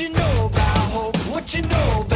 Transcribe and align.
you 0.00 0.08
know 0.08 0.46
about 0.46 0.78
hope? 0.92 1.16
What 1.30 1.54
you 1.54 1.62
know 1.62 2.09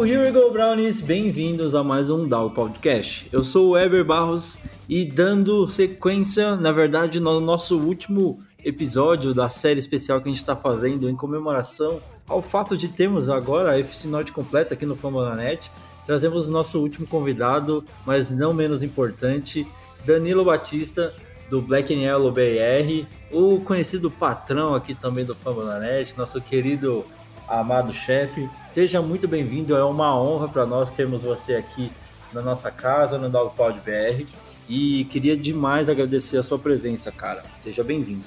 go, 0.00 0.06
here 0.06 0.22
we 0.22 0.30
go, 0.30 0.50
Brownies! 0.50 0.98
Bem-vindos 0.98 1.74
a 1.74 1.84
mais 1.84 2.08
um 2.08 2.26
DAO 2.26 2.48
Podcast. 2.48 3.28
Eu 3.30 3.44
sou 3.44 3.68
o 3.68 3.70
Weber 3.72 4.02
Barros 4.02 4.56
e 4.88 5.04
dando 5.04 5.68
sequência, 5.68 6.56
na 6.56 6.72
verdade, 6.72 7.20
no 7.20 7.38
nosso 7.38 7.78
último 7.78 8.38
episódio 8.64 9.34
da 9.34 9.50
série 9.50 9.78
especial 9.78 10.18
que 10.18 10.28
a 10.28 10.32
gente 10.32 10.38
está 10.38 10.56
fazendo 10.56 11.06
em 11.06 11.14
comemoração 11.14 12.00
ao 12.26 12.40
fato 12.40 12.78
de 12.78 12.88
termos 12.88 13.28
agora 13.28 13.72
a 13.72 13.78
FC 13.78 14.08
Norte 14.08 14.32
completa 14.32 14.72
aqui 14.72 14.86
no 14.86 14.96
Fambonanet. 14.96 15.70
Trazemos 16.06 16.48
o 16.48 16.50
nosso 16.50 16.80
último 16.80 17.06
convidado, 17.06 17.84
mas 18.06 18.30
não 18.30 18.54
menos 18.54 18.82
importante, 18.82 19.66
Danilo 20.06 20.46
Batista, 20.46 21.12
do 21.50 21.60
Black 21.60 21.92
and 21.92 21.98
Yellow 21.98 22.32
BR, 22.32 23.06
o 23.30 23.60
conhecido 23.60 24.10
patrão 24.10 24.74
aqui 24.74 24.94
também 24.94 25.26
do 25.26 25.34
Fambonanet, 25.34 26.16
nosso 26.16 26.40
querido 26.40 27.04
amado 27.50 27.92
chefe. 27.92 28.48
Seja 28.72 29.02
muito 29.02 29.26
bem-vindo, 29.26 29.76
é 29.76 29.84
uma 29.84 30.16
honra 30.18 30.48
para 30.48 30.64
nós 30.64 30.90
termos 30.90 31.22
você 31.22 31.56
aqui 31.56 31.90
na 32.32 32.40
nossa 32.40 32.70
casa, 32.70 33.18
no 33.18 33.28
Dogpod 33.28 33.80
BR. 33.80 34.24
E 34.68 35.04
queria 35.06 35.36
demais 35.36 35.88
agradecer 35.88 36.36
a 36.36 36.42
sua 36.44 36.58
presença, 36.58 37.10
cara. 37.10 37.42
Seja 37.58 37.82
bem-vindo. 37.82 38.22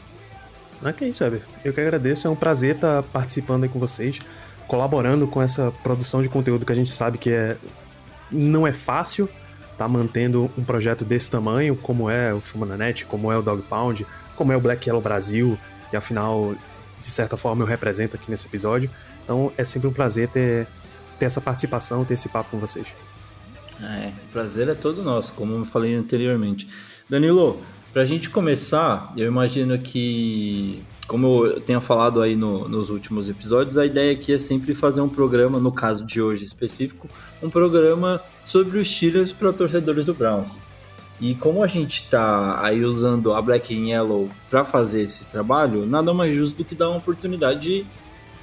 É 0.83 0.91
que 0.91 1.05
é 1.05 1.07
isso, 1.07 1.23
Weber. 1.23 1.41
Eu 1.63 1.73
que 1.73 1.79
agradeço, 1.79 2.27
é 2.27 2.29
um 2.29 2.35
prazer 2.35 2.75
estar 2.75 3.01
participando 3.03 3.63
aí 3.63 3.69
com 3.69 3.79
vocês, 3.79 4.19
colaborando 4.67 5.25
com 5.25 5.41
essa 5.41 5.71
produção 5.81 6.21
de 6.21 6.27
conteúdo 6.27 6.65
que 6.65 6.71
a 6.73 6.75
gente 6.75 6.91
sabe 6.91 7.17
que 7.17 7.29
é 7.29 7.57
não 8.29 8.67
é 8.67 8.73
fácil, 8.73 9.29
tá 9.77 9.87
mantendo 9.87 10.51
um 10.57 10.63
projeto 10.63 11.05
desse 11.05 11.29
tamanho, 11.29 11.75
como 11.75 12.09
é 12.09 12.33
o 12.33 12.41
Fumananet, 12.41 13.05
como 13.05 13.31
é 13.31 13.37
o 13.37 13.41
Dog 13.41 13.61
Pound, 13.61 14.05
como 14.35 14.51
é 14.51 14.57
o 14.57 14.59
Black 14.59 14.89
Yellow 14.89 15.01
Brasil, 15.01 15.57
que 15.89 15.95
afinal, 15.95 16.55
de 17.01 17.09
certa 17.09 17.37
forma, 17.37 17.63
eu 17.63 17.67
represento 17.67 18.15
aqui 18.15 18.29
nesse 18.29 18.47
episódio. 18.47 18.89
Então 19.23 19.51
é 19.57 19.63
sempre 19.63 19.87
um 19.87 19.93
prazer 19.93 20.27
ter, 20.27 20.67
ter 21.19 21.25
essa 21.25 21.39
participação, 21.41 22.03
ter 22.05 22.13
esse 22.15 22.29
papo 22.29 22.51
com 22.51 22.57
vocês. 22.57 22.87
É, 23.81 24.09
o 24.29 24.31
prazer 24.31 24.67
é 24.69 24.73
todo 24.75 25.01
nosso, 25.03 25.33
como 25.33 25.55
eu 25.55 25.65
falei 25.65 25.93
anteriormente. 25.95 26.67
Danilo, 27.09 27.59
pra 27.91 28.05
gente 28.05 28.29
começar, 28.29 29.11
eu 29.17 29.27
imagino 29.27 29.77
que, 29.79 30.81
como 31.07 31.45
eu 31.45 31.59
tenho 31.59 31.81
falado 31.81 32.21
aí 32.21 32.35
no- 32.35 32.67
nos 32.69 32.89
últimos 32.89 33.29
episódios, 33.29 33.77
a 33.77 33.85
ideia 33.85 34.13
aqui 34.13 34.33
é 34.33 34.39
sempre 34.39 34.73
fazer 34.73 35.01
um 35.01 35.09
programa, 35.09 35.59
no 35.59 35.71
caso 35.71 36.05
de 36.05 36.21
hoje 36.21 36.43
específico, 36.45 37.07
um 37.41 37.49
programa 37.49 38.21
sobre 38.43 38.77
os 38.79 38.87
Steelers 38.89 39.31
para 39.31 39.51
torcedores 39.51 40.05
do 40.05 40.13
Browns. 40.13 40.59
E 41.21 41.35
como 41.35 41.63
a 41.63 41.67
gente 41.67 42.09
tá 42.09 42.59
aí 42.63 42.83
usando 42.83 43.33
a 43.33 43.41
Black 43.41 43.73
and 43.73 43.87
Yellow 43.87 44.29
para 44.49 44.65
fazer 44.65 45.03
esse 45.03 45.25
trabalho, 45.25 45.85
nada 45.85 46.13
mais 46.13 46.35
justo 46.35 46.57
do 46.57 46.65
que 46.65 46.75
dar 46.75 46.89
uma 46.89 46.97
oportunidade 46.97 47.59
de, 47.61 47.85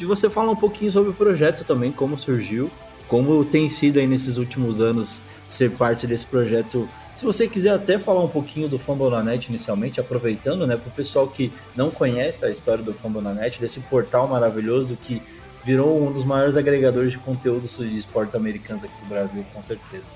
de 0.00 0.06
você 0.06 0.30
falar 0.30 0.50
um 0.50 0.56
pouquinho 0.56 0.90
sobre 0.90 1.10
o 1.10 1.12
projeto 1.12 1.62
também, 1.62 1.92
como 1.92 2.16
surgiu, 2.16 2.70
como 3.06 3.44
tem 3.44 3.68
sido 3.68 3.98
aí 3.98 4.06
nesses 4.06 4.38
últimos 4.38 4.80
anos 4.80 5.20
ser 5.46 5.72
parte 5.72 6.06
desse 6.06 6.24
projeto. 6.24 6.88
Se 7.14 7.22
você 7.22 7.46
quiser 7.46 7.74
até 7.74 7.98
falar 7.98 8.24
um 8.24 8.28
pouquinho 8.28 8.66
do 8.66 8.78
Fambonanet 8.78 9.50
inicialmente, 9.50 10.00
aproveitando, 10.00 10.66
né, 10.66 10.74
para 10.74 10.88
o 10.88 10.90
pessoal 10.90 11.28
que 11.28 11.52
não 11.76 11.90
conhece 11.90 12.46
a 12.46 12.50
história 12.50 12.82
do 12.82 12.94
Fambonanet, 12.94 13.60
desse 13.60 13.78
portal 13.80 14.26
maravilhoso 14.26 14.96
que 14.96 15.20
virou 15.62 16.02
um 16.02 16.10
dos 16.10 16.24
maiores 16.24 16.56
agregadores 16.56 17.12
de 17.12 17.18
conteúdo 17.18 17.68
de 17.68 17.98
esportes 17.98 18.34
americanos 18.34 18.82
aqui 18.82 18.94
do 19.02 19.06
Brasil, 19.06 19.44
com 19.52 19.60
certeza. 19.60 20.06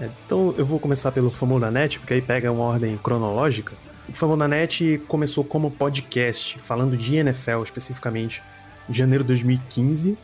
É, 0.00 0.08
então 0.24 0.54
eu 0.56 0.64
vou 0.64 0.80
começar 0.80 1.12
pelo 1.12 1.28
Famonanet, 1.28 1.98
porque 1.98 2.14
aí 2.14 2.22
pega 2.22 2.50
uma 2.50 2.64
ordem 2.64 2.98
cronológica. 3.02 3.74
O 4.08 4.14
Famonanet 4.14 5.02
começou 5.06 5.44
como 5.44 5.70
podcast, 5.70 6.58
falando 6.58 6.96
de 6.96 7.16
NFL 7.16 7.62
especificamente, 7.62 8.42
janeiro 8.88 9.24
de 9.24 9.28
2015. 9.28 10.16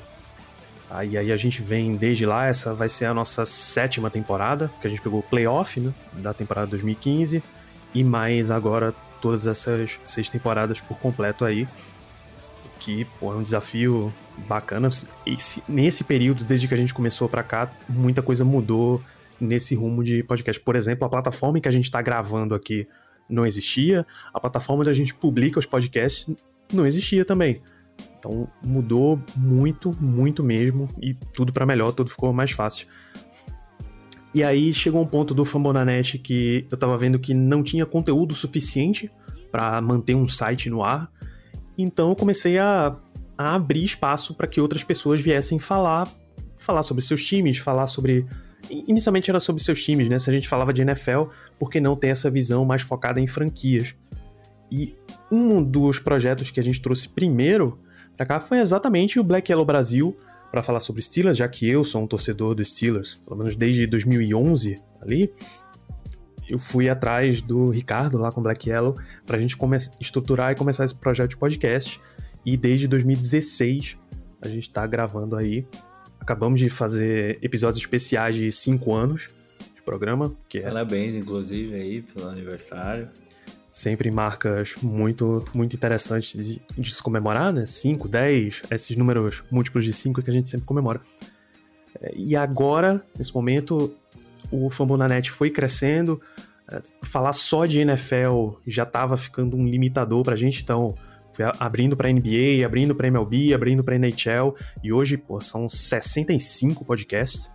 Aí, 0.90 1.16
aí 1.16 1.32
a 1.32 1.36
gente 1.36 1.62
vem 1.62 1.96
desde 1.96 2.26
lá, 2.26 2.46
essa 2.46 2.74
vai 2.74 2.88
ser 2.88 3.06
a 3.06 3.14
nossa 3.14 3.46
sétima 3.46 4.10
temporada, 4.10 4.70
que 4.80 4.86
a 4.86 4.90
gente 4.90 5.00
pegou 5.00 5.20
o 5.20 5.22
playoff 5.22 5.80
né, 5.80 5.92
da 6.14 6.34
temporada 6.34 6.66
2015, 6.66 7.42
e 7.94 8.04
mais 8.04 8.50
agora 8.50 8.94
todas 9.20 9.46
essas 9.46 9.98
seis 10.04 10.28
temporadas 10.28 10.80
por 10.82 10.98
completo 10.98 11.44
aí. 11.46 11.66
Que 12.78 13.04
pô, 13.20 13.32
é 13.32 13.36
um 13.36 13.42
desafio 13.42 14.12
bacana. 14.48 14.90
Esse- 15.24 15.62
nesse 15.68 16.02
período, 16.04 16.44
desde 16.44 16.66
que 16.68 16.74
a 16.74 16.76
gente 16.76 16.92
começou 16.92 17.28
pra 17.28 17.42
cá, 17.42 17.70
muita 17.88 18.20
coisa 18.20 18.44
mudou 18.44 19.00
nesse 19.40 19.74
rumo 19.74 20.02
de 20.04 20.22
podcast. 20.24 20.60
Por 20.60 20.74
exemplo, 20.76 21.06
a 21.06 21.08
plataforma 21.08 21.58
em 21.58 21.60
que 21.60 21.68
a 21.68 21.72
gente 21.72 21.84
está 21.84 22.02
gravando 22.02 22.54
aqui 22.54 22.86
não 23.30 23.46
existia, 23.46 24.04
a 24.34 24.38
plataforma 24.40 24.82
onde 24.82 24.90
a 24.90 24.94
gente 24.94 25.14
publica 25.14 25.58
os 25.58 25.64
podcasts 25.66 26.28
não 26.72 26.84
existia 26.84 27.24
também. 27.24 27.62
Então 28.19 28.48
mudou 28.64 29.20
muito, 29.36 29.97
muito 30.00 30.44
mesmo, 30.44 30.88
e 31.00 31.14
tudo 31.14 31.53
para 31.53 31.66
melhor, 31.66 31.92
tudo 31.92 32.10
ficou 32.10 32.32
mais 32.32 32.53
fácil. 32.53 32.86
E 34.34 34.42
aí 34.42 34.72
chegou 34.72 35.03
um 35.03 35.06
ponto 35.06 35.34
do 35.34 35.44
Fambonanet 35.44 36.19
que 36.19 36.66
eu 36.70 36.78
tava 36.78 36.97
vendo 36.97 37.19
que 37.19 37.34
não 37.34 37.62
tinha 37.62 37.84
conteúdo 37.84 38.34
suficiente 38.34 39.10
para 39.50 39.81
manter 39.82 40.14
um 40.14 40.28
site 40.28 40.70
no 40.70 40.82
ar, 40.82 41.10
então 41.76 42.10
eu 42.10 42.16
comecei 42.16 42.58
a, 42.58 42.97
a 43.36 43.54
abrir 43.54 43.84
espaço 43.84 44.34
para 44.34 44.47
que 44.47 44.60
outras 44.60 44.84
pessoas 44.84 45.20
viessem 45.20 45.58
falar, 45.58 46.08
falar 46.56 46.82
sobre 46.82 47.02
seus 47.02 47.25
times, 47.25 47.58
falar 47.58 47.86
sobre 47.86 48.26
Inicialmente 48.70 49.31
era 49.31 49.41
sobre 49.41 49.62
seus 49.62 49.82
times, 49.82 50.08
né? 50.08 50.19
Se 50.19 50.31
a 50.31 50.32
gente 50.32 50.48
falava 50.48 50.72
de 50.72 50.82
NFL, 50.82 51.25
por 51.58 51.70
que 51.70 51.81
não 51.81 51.97
ter 51.97 52.08
essa 52.08 52.31
visão 52.31 52.64
mais 52.64 52.82
focada 52.82 53.20
em 53.20 53.26
franquias? 53.26 53.94
E 54.72 54.94
um 55.30 55.62
dos 55.62 55.98
projetos 55.98 56.50
que 56.50 56.58
a 56.58 56.62
gente 56.62 56.80
trouxe 56.80 57.06
primeiro 57.08 57.78
pra 58.16 58.24
cá 58.24 58.40
foi 58.40 58.58
exatamente 58.58 59.20
o 59.20 59.24
Black 59.24 59.52
Yellow 59.52 59.66
Brasil, 59.66 60.16
para 60.50 60.62
falar 60.62 60.80
sobre 60.80 61.02
Steelers, 61.02 61.36
já 61.36 61.46
que 61.48 61.69
eu 61.69 61.84
sou 61.84 62.02
um 62.02 62.06
torcedor 62.06 62.54
dos 62.54 62.70
Steelers, 62.70 63.14
pelo 63.26 63.36
menos 63.36 63.54
desde 63.54 63.86
2011 63.86 64.80
ali. 65.00 65.32
Eu 66.48 66.58
fui 66.58 66.88
atrás 66.88 67.40
do 67.40 67.70
Ricardo 67.70 68.19
lá 68.19 68.32
com 68.32 68.42
Black 68.42 68.69
Yellow 68.69 68.96
pra 69.26 69.38
gente 69.38 69.56
come- 69.56 69.78
estruturar 70.00 70.52
e 70.52 70.54
começar 70.54 70.84
esse 70.84 70.94
projeto 70.94 71.30
de 71.30 71.36
podcast. 71.36 72.00
E 72.44 72.56
desde 72.56 72.86
2016 72.88 73.96
a 74.40 74.48
gente 74.48 74.68
tá 74.70 74.86
gravando 74.86 75.36
aí 75.36 75.66
Acabamos 76.20 76.60
de 76.60 76.68
fazer 76.70 77.36
episódios 77.42 77.82
especiais 77.82 78.36
de 78.36 78.52
5 78.52 78.94
anos 78.94 79.28
de 79.75 79.82
programa, 79.82 80.32
que 80.48 80.58
é 80.58 80.62
Parabéns, 80.62 81.14
inclusive, 81.16 81.75
aí, 81.75 82.00
pelo 82.02 82.28
aniversário. 82.28 83.08
Sempre 83.72 84.10
marcas 84.10 84.74
muito 84.82 85.44
muito 85.54 85.74
interessantes 85.74 86.32
de, 86.32 86.62
de 86.78 86.94
se 86.94 87.02
comemorar, 87.02 87.52
né? 87.52 87.66
5, 87.66 88.06
10, 88.06 88.62
esses 88.70 88.96
números 88.96 89.42
múltiplos 89.50 89.84
de 89.84 89.92
5 89.92 90.22
que 90.22 90.30
a 90.30 90.32
gente 90.32 90.48
sempre 90.48 90.66
comemora. 90.66 91.00
É, 92.00 92.12
E 92.14 92.36
agora, 92.36 93.02
nesse 93.19 93.34
momento, 93.34 93.92
o 94.50 94.69
Fambonanet 94.69 95.30
foi 95.30 95.50
crescendo, 95.50 96.20
é, 96.70 96.82
falar 97.02 97.32
só 97.32 97.64
de 97.64 97.80
NFL 97.80 98.58
já 98.66 98.82
estava 98.82 99.16
ficando 99.16 99.56
um 99.56 99.66
limitador 99.66 100.22
pra 100.22 100.36
gente, 100.36 100.62
então 100.62 100.94
Fui 101.32 101.44
abrindo 101.58 101.96
para 101.96 102.12
NBA, 102.12 102.64
abrindo 102.64 102.94
para 102.94 103.08
MLB, 103.08 103.54
abrindo 103.54 103.82
para 103.82 103.96
NHL, 103.96 104.54
e 104.82 104.92
hoje, 104.92 105.16
pô, 105.16 105.40
são 105.40 105.66
65 105.68 106.84
podcasts, 106.84 107.50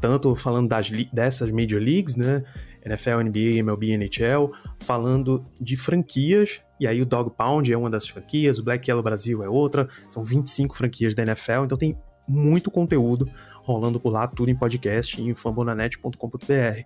tanto 0.00 0.34
falando 0.34 0.68
das, 0.68 0.90
dessas 1.12 1.52
Major 1.52 1.80
Leagues, 1.80 2.16
né? 2.16 2.42
NFL, 2.84 3.22
NBA, 3.24 3.58
MLB, 3.58 3.92
NHL, 3.92 4.52
falando 4.80 5.44
de 5.60 5.76
franquias, 5.76 6.62
e 6.80 6.86
aí 6.86 7.02
o 7.02 7.06
Dog 7.06 7.30
Pound 7.36 7.72
é 7.72 7.76
uma 7.76 7.90
das 7.90 8.06
franquias, 8.06 8.58
o 8.58 8.64
Black 8.64 8.88
Yellow 8.88 9.02
Brasil 9.02 9.42
é 9.42 9.48
outra, 9.48 9.88
são 10.10 10.24
25 10.24 10.76
franquias 10.76 11.14
da 11.14 11.22
NFL, 11.22 11.64
então 11.64 11.76
tem 11.76 11.96
muito 12.26 12.70
conteúdo 12.70 13.28
rolando 13.62 13.98
por 13.98 14.12
lá, 14.12 14.26
tudo 14.26 14.50
em 14.50 14.54
podcast, 14.54 15.20
em 15.20 15.34
fambonanet.com.br. 15.34 16.84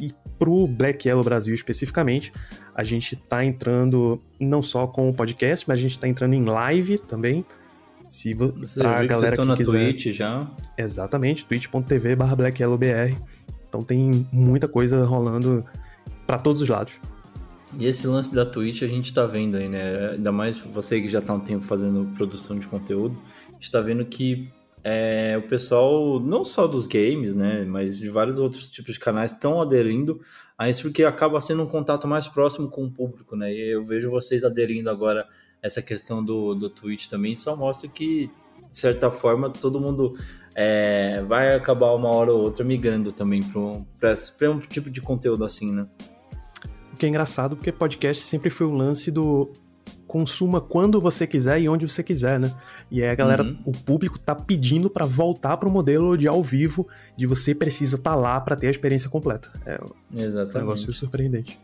E 0.00 0.12
pro 0.38 0.66
Black 0.66 1.08
Yellow 1.08 1.24
Brasil 1.24 1.54
especificamente, 1.54 2.32
a 2.74 2.84
gente 2.84 3.16
tá 3.16 3.44
entrando 3.44 4.22
não 4.38 4.62
só 4.62 4.86
com 4.86 5.08
o 5.08 5.14
podcast, 5.14 5.66
mas 5.68 5.78
a 5.78 5.82
gente 5.82 5.98
tá 5.98 6.06
entrando 6.06 6.34
em 6.34 6.44
live 6.44 6.98
também. 6.98 7.44
Se 8.06 8.34
você 8.34 8.80
pra 8.80 9.04
galera 9.04 9.36
que, 9.36 9.46
que 9.46 9.54
quiser. 9.54 9.92
Twitch 9.92 10.06
já. 10.16 10.50
Exatamente, 10.76 11.44
twitch.tv/blackyellowbr. 11.44 13.16
Então 13.70 13.82
tem 13.82 14.26
muita 14.32 14.66
coisa 14.66 15.04
rolando 15.04 15.64
para 16.26 16.38
todos 16.38 16.60
os 16.60 16.68
lados. 16.68 17.00
E 17.78 17.86
esse 17.86 18.04
lance 18.04 18.34
da 18.34 18.44
Twitch 18.44 18.82
a 18.82 18.88
gente 18.88 19.14
tá 19.14 19.24
vendo 19.26 19.56
aí, 19.56 19.68
né? 19.68 20.10
Ainda 20.10 20.32
mais 20.32 20.58
você 20.58 21.00
que 21.00 21.08
já 21.08 21.22
tá 21.22 21.32
um 21.32 21.40
tempo 21.40 21.64
fazendo 21.64 22.12
produção 22.16 22.58
de 22.58 22.66
conteúdo, 22.66 23.18
a 23.48 23.52
gente 23.52 23.70
tá 23.70 23.80
vendo 23.80 24.04
que 24.04 24.50
é, 24.82 25.36
o 25.38 25.48
pessoal, 25.48 26.18
não 26.18 26.44
só 26.44 26.66
dos 26.66 26.86
games, 26.86 27.34
né, 27.34 27.64
mas 27.66 27.98
de 27.98 28.08
vários 28.08 28.38
outros 28.38 28.70
tipos 28.70 28.94
de 28.94 29.00
canais 29.00 29.32
estão 29.32 29.60
aderindo 29.60 30.20
a 30.56 30.68
isso 30.70 30.82
porque 30.82 31.04
acaba 31.04 31.40
sendo 31.40 31.62
um 31.62 31.66
contato 31.66 32.08
mais 32.08 32.26
próximo 32.26 32.68
com 32.68 32.84
o 32.84 32.90
público, 32.90 33.36
né? 33.36 33.52
E 33.52 33.72
eu 33.72 33.84
vejo 33.84 34.10
vocês 34.10 34.42
aderindo 34.42 34.90
agora 34.90 35.22
a 35.62 35.66
essa 35.66 35.82
questão 35.82 36.24
do, 36.24 36.54
do 36.54 36.68
Twitch 36.68 37.08
também, 37.08 37.34
só 37.36 37.54
mostra 37.54 37.88
que, 37.88 38.30
de 38.70 38.78
certa 38.78 39.10
forma, 39.10 39.50
todo 39.50 39.80
mundo 39.80 40.16
é, 40.54 41.22
vai 41.22 41.54
acabar 41.54 41.92
uma 41.94 42.08
hora 42.08 42.32
ou 42.32 42.40
outra 42.40 42.64
migrando 42.64 43.12
também 43.12 43.42
para 43.42 44.50
um 44.50 44.58
tipo 44.58 44.90
de 44.90 45.00
conteúdo 45.00 45.44
assim, 45.44 45.72
né? 45.72 45.86
O 46.92 46.96
que 46.96 47.06
é 47.06 47.08
engraçado 47.08 47.56
porque 47.56 47.72
podcast 47.72 48.22
sempre 48.22 48.50
foi 48.50 48.66
o 48.66 48.72
lance 48.72 49.10
do 49.10 49.50
consuma 50.06 50.60
quando 50.60 51.00
você 51.00 51.26
quiser 51.26 51.60
e 51.60 51.68
onde 51.68 51.88
você 51.88 52.02
quiser, 52.02 52.38
né? 52.38 52.52
E 52.90 53.02
aí 53.02 53.08
a 53.08 53.14
galera, 53.14 53.44
uhum. 53.44 53.58
o 53.64 53.72
público 53.72 54.18
tá 54.18 54.34
pedindo 54.34 54.90
para 54.90 55.06
voltar 55.06 55.56
pro 55.56 55.70
modelo 55.70 56.18
de 56.18 56.26
ao 56.26 56.42
vivo, 56.42 56.88
de 57.16 57.26
você 57.26 57.54
precisa 57.54 57.96
estar 57.96 58.10
tá 58.10 58.16
lá 58.16 58.40
para 58.40 58.56
ter 58.56 58.66
a 58.66 58.70
experiência 58.70 59.08
completa. 59.08 59.50
É 59.64 59.78
Exatamente. 60.12 60.56
um 60.56 60.60
negócio 60.60 60.92
surpreendente. 60.92 61.60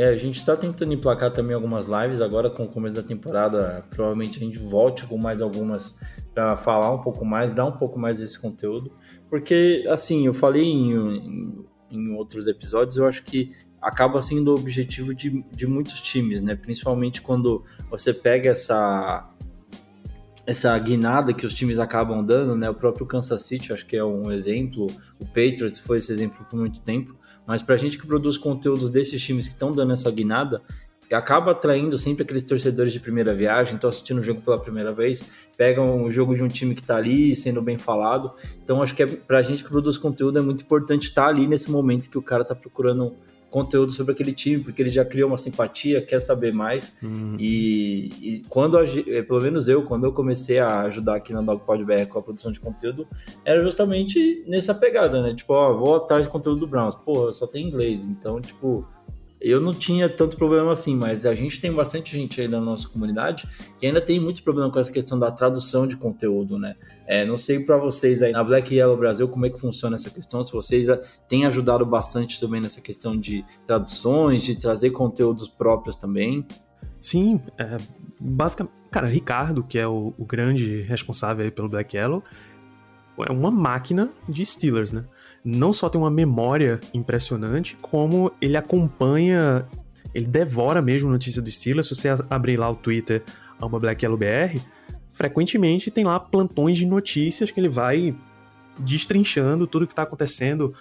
É, 0.00 0.08
a 0.08 0.16
gente 0.16 0.38
está 0.38 0.56
tentando 0.56 0.94
emplacar 0.94 1.30
também 1.30 1.54
algumas 1.54 1.84
lives 1.84 2.22
agora 2.22 2.48
com 2.48 2.62
o 2.62 2.66
começo 2.66 2.96
da 2.96 3.02
temporada. 3.02 3.84
Provavelmente 3.90 4.38
a 4.38 4.40
gente 4.40 4.58
volte 4.58 5.04
com 5.04 5.18
mais 5.18 5.42
algumas 5.42 6.00
para 6.32 6.56
falar 6.56 6.90
um 6.90 7.02
pouco 7.02 7.22
mais, 7.22 7.52
dar 7.52 7.66
um 7.66 7.76
pouco 7.76 7.98
mais 7.98 8.18
desse 8.18 8.40
conteúdo. 8.40 8.90
Porque, 9.28 9.84
assim, 9.90 10.24
eu 10.24 10.32
falei 10.32 10.64
em, 10.64 10.94
em, 10.94 11.66
em 11.90 12.14
outros 12.14 12.46
episódios, 12.46 12.96
eu 12.96 13.06
acho 13.06 13.22
que 13.22 13.54
acaba 13.78 14.22
sendo 14.22 14.52
o 14.52 14.54
objetivo 14.54 15.14
de, 15.14 15.44
de 15.54 15.66
muitos 15.66 16.00
times, 16.00 16.40
né? 16.40 16.54
Principalmente 16.54 17.20
quando 17.20 17.62
você 17.90 18.14
pega 18.14 18.48
essa 18.48 19.28
essa 20.46 20.76
guinada 20.78 21.34
que 21.34 21.44
os 21.44 21.52
times 21.52 21.78
acabam 21.78 22.24
dando, 22.24 22.56
né? 22.56 22.70
O 22.70 22.74
próprio 22.74 23.04
Kansas 23.04 23.42
City, 23.42 23.70
acho 23.70 23.84
que 23.84 23.98
é 23.98 24.04
um 24.04 24.32
exemplo. 24.32 24.86
O 25.20 25.26
Patriots 25.26 25.78
foi 25.78 25.98
esse 25.98 26.10
exemplo 26.10 26.46
por 26.48 26.58
muito 26.58 26.80
tempo. 26.80 27.19
Mas 27.46 27.62
para 27.62 27.74
a 27.74 27.78
gente 27.78 27.98
que 27.98 28.06
produz 28.06 28.36
conteúdos 28.36 28.90
desses 28.90 29.20
times 29.22 29.46
que 29.46 29.54
estão 29.54 29.72
dando 29.72 29.92
essa 29.92 30.10
guinada, 30.10 30.62
acaba 31.14 31.50
atraindo 31.52 31.98
sempre 31.98 32.22
aqueles 32.22 32.44
torcedores 32.44 32.92
de 32.92 33.00
primeira 33.00 33.34
viagem, 33.34 33.74
estão 33.74 33.90
assistindo 33.90 34.18
o 34.18 34.22
jogo 34.22 34.40
pela 34.40 34.58
primeira 34.58 34.92
vez, 34.92 35.24
pegam 35.56 36.04
o 36.04 36.10
jogo 36.10 36.34
de 36.36 36.42
um 36.44 36.48
time 36.48 36.74
que 36.74 36.80
está 36.80 36.96
ali, 36.96 37.34
sendo 37.34 37.60
bem 37.60 37.78
falado. 37.78 38.32
Então 38.62 38.82
acho 38.82 38.94
que 38.94 39.02
é, 39.02 39.06
para 39.06 39.38
a 39.38 39.42
gente 39.42 39.64
que 39.64 39.70
produz 39.70 39.98
conteúdo 39.98 40.38
é 40.38 40.42
muito 40.42 40.62
importante 40.62 41.08
estar 41.08 41.24
tá 41.24 41.28
ali 41.28 41.46
nesse 41.46 41.70
momento 41.70 42.08
que 42.08 42.18
o 42.18 42.22
cara 42.22 42.42
está 42.42 42.54
procurando 42.54 43.16
conteúdo 43.50 43.92
sobre 43.92 44.12
aquele 44.12 44.32
time, 44.32 44.62
porque 44.62 44.80
ele 44.80 44.90
já 44.90 45.04
criou 45.04 45.28
uma 45.28 45.36
simpatia, 45.36 46.00
quer 46.00 46.20
saber 46.20 46.52
mais. 46.52 46.94
Uhum. 47.02 47.36
E, 47.38 48.10
e, 48.20 48.42
quando, 48.48 48.78
a, 48.78 48.84
eh, 48.84 49.22
pelo 49.22 49.40
menos 49.40 49.68
eu, 49.68 49.82
quando 49.82 50.04
eu 50.04 50.12
comecei 50.12 50.58
a 50.58 50.82
ajudar 50.82 51.16
aqui 51.16 51.32
na 51.32 51.42
DogPod 51.42 51.84
BR 51.84 52.06
com 52.08 52.18
a 52.18 52.22
produção 52.22 52.52
de 52.52 52.60
conteúdo, 52.60 53.06
era 53.44 53.62
justamente 53.62 54.44
nessa 54.46 54.72
pegada, 54.72 55.20
né? 55.20 55.34
Tipo, 55.34 55.52
ó, 55.52 55.74
vou 55.74 55.96
atrás 55.96 56.26
de 56.26 56.30
conteúdo 56.30 56.60
do 56.60 56.66
Browns. 56.66 56.94
Pô, 56.94 57.32
só 57.32 57.46
tem 57.46 57.66
inglês. 57.66 58.06
Então, 58.06 58.40
tipo, 58.40 58.86
eu 59.40 59.60
não 59.60 59.72
tinha 59.72 60.08
tanto 60.08 60.36
problema 60.36 60.72
assim, 60.72 60.94
mas 60.94 61.24
a 61.24 61.34
gente 61.34 61.60
tem 61.60 61.72
bastante 61.72 62.12
gente 62.12 62.40
aí 62.40 62.46
na 62.46 62.60
nossa 62.60 62.86
comunidade 62.88 63.48
que 63.78 63.86
ainda 63.86 64.00
tem 64.00 64.20
muito 64.20 64.42
problema 64.42 64.70
com 64.70 64.78
essa 64.78 64.92
questão 64.92 65.18
da 65.18 65.30
tradução 65.30 65.86
de 65.86 65.96
conteúdo, 65.96 66.58
né? 66.58 66.76
É, 67.06 67.24
não 67.24 67.36
sei 67.36 67.60
para 67.60 67.76
vocês 67.76 68.22
aí 68.22 68.32
na 68.32 68.44
Black 68.44 68.74
Yellow 68.74 68.96
Brasil 68.96 69.26
como 69.28 69.46
é 69.46 69.50
que 69.50 69.58
funciona 69.58 69.96
essa 69.96 70.10
questão, 70.10 70.44
se 70.44 70.52
vocês 70.52 70.88
ah, 70.90 71.00
têm 71.28 71.46
ajudado 71.46 71.84
bastante 71.86 72.38
também 72.38 72.60
nessa 72.60 72.80
questão 72.80 73.18
de 73.18 73.44
traduções, 73.66 74.42
de 74.42 74.56
trazer 74.56 74.90
conteúdos 74.90 75.48
próprios 75.48 75.96
também. 75.96 76.46
Sim, 77.00 77.40
é, 77.56 77.78
basicamente, 78.20 78.74
cara, 78.90 79.08
Ricardo, 79.08 79.64
que 79.64 79.78
é 79.78 79.86
o, 79.86 80.12
o 80.18 80.24
grande 80.24 80.82
responsável 80.82 81.44
aí 81.44 81.50
pelo 81.50 81.68
Black 81.68 81.96
Yellow, 81.96 82.22
é 83.26 83.32
uma 83.32 83.50
máquina 83.50 84.10
de 84.28 84.44
Steelers, 84.44 84.92
né? 84.92 85.04
Não 85.44 85.72
só 85.72 85.88
tem 85.88 86.00
uma 86.00 86.10
memória 86.10 86.80
impressionante, 86.92 87.76
como 87.80 88.32
ele 88.40 88.56
acompanha, 88.56 89.66
ele 90.14 90.26
devora 90.26 90.82
mesmo 90.82 91.10
notícia 91.10 91.40
do 91.40 91.50
Steelers. 91.50 91.88
Se 91.88 91.94
você 91.94 92.08
abrir 92.28 92.56
lá 92.56 92.68
o 92.70 92.76
Twitter, 92.76 93.22
uma 93.60 93.78
Black 93.78 94.04
Yellow 94.04 94.18
BR, 94.18 94.60
frequentemente 95.12 95.90
tem 95.90 96.04
lá 96.04 96.18
plantões 96.20 96.76
de 96.76 96.86
notícias 96.86 97.50
que 97.50 97.58
ele 97.58 97.68
vai 97.68 98.14
destrinchando 98.78 99.66
tudo 99.66 99.86
que 99.86 99.92
está 99.92 100.02
acontecendo, 100.02 100.74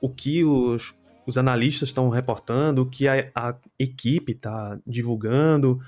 o 0.00 0.08
que 0.08 0.44
os, 0.44 0.94
os 1.26 1.38
analistas 1.38 1.88
estão 1.88 2.08
reportando, 2.08 2.82
o 2.82 2.86
que 2.86 3.08
a, 3.08 3.30
a 3.34 3.54
equipe 3.78 4.32
está 4.32 4.78
divulgando. 4.86 5.80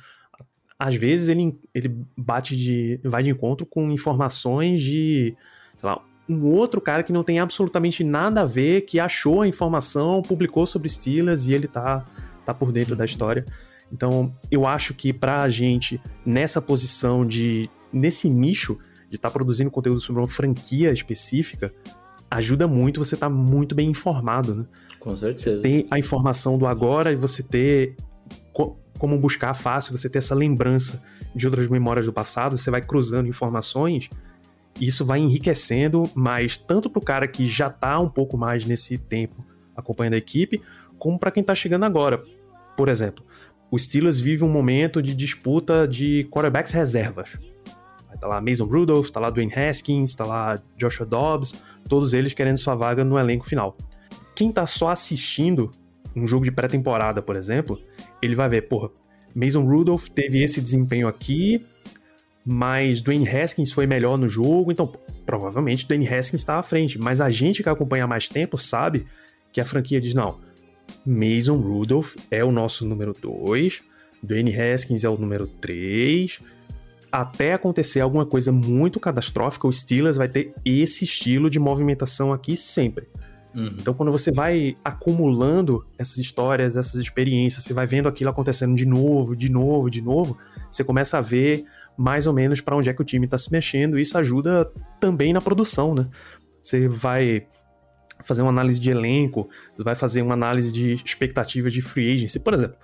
Às 0.78 0.94
vezes 0.96 1.28
ele, 1.28 1.58
ele 1.74 1.96
bate 2.16 2.56
de. 2.56 3.00
vai 3.04 3.22
de 3.22 3.30
encontro 3.30 3.64
com 3.66 3.90
informações 3.90 4.80
de, 4.80 5.36
sei 5.76 5.88
lá, 5.88 6.02
um 6.28 6.46
outro 6.46 6.80
cara 6.80 7.02
que 7.02 7.12
não 7.12 7.22
tem 7.22 7.38
absolutamente 7.38 8.02
nada 8.02 8.42
a 8.42 8.44
ver, 8.44 8.82
que 8.82 8.98
achou 8.98 9.42
a 9.42 9.48
informação, 9.48 10.22
publicou 10.22 10.66
sobre 10.66 10.88
Steelers 10.88 11.46
e 11.48 11.52
ele 11.52 11.68
tá, 11.68 12.04
tá 12.44 12.54
por 12.54 12.72
dentro 12.72 12.96
da 12.96 13.04
história. 13.04 13.44
Então, 13.92 14.32
eu 14.50 14.66
acho 14.66 14.94
que 14.94 15.12
pra 15.12 15.48
gente, 15.48 16.00
nessa 16.24 16.60
posição 16.60 17.26
de. 17.26 17.68
nesse 17.92 18.28
nicho, 18.28 18.78
de 19.08 19.16
estar 19.16 19.28
tá 19.28 19.32
produzindo 19.32 19.70
conteúdo 19.70 20.00
sobre 20.00 20.20
uma 20.20 20.28
franquia 20.28 20.90
específica, 20.90 21.72
ajuda 22.30 22.66
muito 22.66 23.04
você 23.04 23.14
estar 23.14 23.28
tá 23.28 23.34
muito 23.34 23.74
bem 23.74 23.90
informado, 23.90 24.54
né? 24.54 24.64
Com 24.98 25.14
certeza. 25.14 25.62
Tem 25.62 25.86
a 25.90 25.98
informação 25.98 26.56
do 26.56 26.66
agora 26.66 27.12
e 27.12 27.16
você 27.16 27.42
ter 27.42 27.96
co 28.52 28.78
como 28.98 29.18
buscar 29.18 29.52
fácil, 29.54 29.96
você 29.96 30.08
ter 30.08 30.18
essa 30.18 30.36
lembrança 30.36 31.02
de 31.34 31.46
outras 31.46 31.68
memórias 31.68 32.06
do 32.06 32.12
passado, 32.12 32.56
você 32.56 32.70
vai 32.70 32.80
cruzando 32.80 33.28
informações 33.28 34.08
isso 34.80 35.04
vai 35.04 35.18
enriquecendo, 35.20 36.10
mas 36.14 36.56
tanto 36.56 36.90
para 36.90 36.98
o 36.98 37.04
cara 37.04 37.28
que 37.28 37.46
já 37.46 37.68
está 37.68 37.98
um 37.98 38.08
pouco 38.08 38.36
mais 38.36 38.64
nesse 38.64 38.98
tempo 38.98 39.44
acompanhando 39.76 40.14
a 40.14 40.18
equipe, 40.18 40.60
como 40.98 41.18
para 41.18 41.30
quem 41.30 41.40
está 41.40 41.54
chegando 41.54 41.84
agora. 41.84 42.22
Por 42.76 42.88
exemplo, 42.88 43.24
o 43.70 43.78
Steelers 43.78 44.20
vive 44.20 44.44
um 44.44 44.48
momento 44.48 45.02
de 45.02 45.14
disputa 45.14 45.86
de 45.86 46.28
quarterbacks 46.30 46.72
reservas. 46.72 47.38
Tá 48.20 48.28
lá 48.28 48.40
Mason 48.40 48.64
Rudolph, 48.64 49.10
tá 49.10 49.20
lá 49.20 49.28
Dwayne 49.28 49.52
Haskins, 49.52 50.14
tá 50.14 50.24
lá 50.24 50.58
Joshua 50.76 51.04
Dobbs, 51.04 51.54
todos 51.88 52.14
eles 52.14 52.32
querendo 52.32 52.56
sua 52.56 52.74
vaga 52.74 53.04
no 53.04 53.18
elenco 53.18 53.46
final. 53.46 53.76
Quem 54.34 54.50
tá 54.50 54.64
só 54.64 54.88
assistindo 54.88 55.70
um 56.16 56.26
jogo 56.26 56.44
de 56.44 56.52
pré-temporada, 56.52 57.20
por 57.20 57.36
exemplo, 57.36 57.80
ele 58.22 58.34
vai 58.34 58.48
ver, 58.48 58.62
porra, 58.62 58.90
Mason 59.34 59.64
Rudolph 59.64 60.08
teve 60.08 60.42
esse 60.42 60.60
desempenho 60.60 61.08
aqui, 61.08 61.64
mas 62.44 63.00
Dwayne 63.00 63.28
Haskins 63.28 63.72
foi 63.72 63.86
melhor 63.86 64.18
no 64.18 64.28
jogo, 64.28 64.70
então 64.70 64.90
provavelmente 65.24 65.86
Dwayne 65.86 66.06
Haskins 66.06 66.42
está 66.42 66.58
à 66.58 66.62
frente. 66.62 66.98
Mas 66.98 67.20
a 67.20 67.30
gente 67.30 67.62
que 67.62 67.68
acompanha 67.68 68.04
há 68.04 68.06
mais 68.06 68.28
tempo 68.28 68.58
sabe 68.58 69.06
que 69.52 69.60
a 69.60 69.64
franquia 69.64 70.00
diz: 70.00 70.12
não, 70.12 70.38
Mason 71.06 71.56
Rudolph 71.56 72.16
é 72.30 72.44
o 72.44 72.52
nosso 72.52 72.86
número 72.86 73.14
2, 73.18 73.82
Dwayne 74.22 74.54
Haskins 74.54 75.04
é 75.04 75.08
o 75.08 75.16
número 75.16 75.46
3. 75.46 76.40
Até 77.10 77.54
acontecer 77.54 78.00
alguma 78.00 78.26
coisa 78.26 78.50
muito 78.50 78.98
catastrófica, 78.98 79.68
o 79.68 79.72
Steelers 79.72 80.16
vai 80.16 80.28
ter 80.28 80.52
esse 80.64 81.04
estilo 81.04 81.48
de 81.48 81.60
movimentação 81.60 82.32
aqui 82.32 82.56
sempre. 82.56 83.06
Uhum. 83.54 83.76
Então, 83.78 83.94
quando 83.94 84.10
você 84.10 84.32
vai 84.32 84.76
acumulando 84.84 85.86
essas 85.96 86.18
histórias, 86.18 86.76
essas 86.76 87.00
experiências, 87.00 87.62
você 87.62 87.72
vai 87.72 87.86
vendo 87.86 88.08
aquilo 88.08 88.30
acontecendo 88.30 88.74
de 88.74 88.84
novo, 88.84 89.36
de 89.36 89.48
novo, 89.48 89.88
de 89.88 90.02
novo, 90.02 90.36
você 90.70 90.82
começa 90.82 91.18
a 91.18 91.20
ver 91.20 91.64
mais 91.96 92.26
ou 92.26 92.32
menos 92.32 92.60
para 92.60 92.76
onde 92.76 92.88
é 92.88 92.92
que 92.92 93.00
o 93.00 93.04
time 93.04 93.24
está 93.26 93.38
se 93.38 93.50
mexendo. 93.50 93.98
E 93.98 94.02
isso 94.02 94.16
ajuda 94.18 94.70
também 95.00 95.32
na 95.32 95.40
produção, 95.40 95.94
né? 95.94 96.08
Você 96.62 96.88
vai 96.88 97.46
fazer 98.22 98.42
uma 98.42 98.50
análise 98.50 98.80
de 98.80 98.90
elenco, 98.90 99.48
você 99.76 99.82
vai 99.82 99.94
fazer 99.94 100.22
uma 100.22 100.34
análise 100.34 100.72
de 100.72 100.94
expectativa 100.94 101.70
de 101.70 101.82
free 101.82 102.14
agency. 102.14 102.38
Por 102.38 102.54
exemplo, 102.54 102.76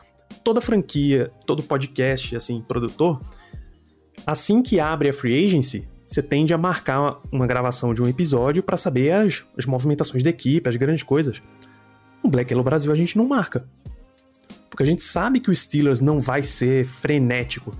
toda 0.44 0.60
franquia, 0.60 1.30
todo 1.46 1.62
podcast, 1.62 2.36
assim, 2.36 2.60
produtor, 2.60 3.20
assim 4.26 4.62
que 4.62 4.78
abre 4.78 5.08
a 5.08 5.12
free 5.12 5.46
agency, 5.46 5.88
você 6.06 6.22
tende 6.22 6.52
a 6.52 6.58
marcar 6.58 7.20
uma 7.30 7.46
gravação 7.46 7.94
de 7.94 8.02
um 8.02 8.08
episódio 8.08 8.62
para 8.62 8.76
saber 8.76 9.12
as, 9.12 9.44
as 9.56 9.64
movimentações 9.64 10.22
da 10.22 10.30
equipe, 10.30 10.68
as 10.68 10.76
grandes 10.76 11.02
coisas. 11.02 11.40
No 12.22 12.28
Black 12.28 12.52
Yellow 12.52 12.64
Brasil 12.64 12.92
a 12.92 12.96
gente 12.96 13.16
não 13.16 13.26
marca. 13.26 13.66
Porque 14.68 14.82
a 14.82 14.86
gente 14.86 15.02
sabe 15.02 15.40
que 15.40 15.50
o 15.50 15.54
Steelers 15.54 16.00
não 16.00 16.20
vai 16.20 16.42
ser 16.42 16.84
frenético 16.84 17.72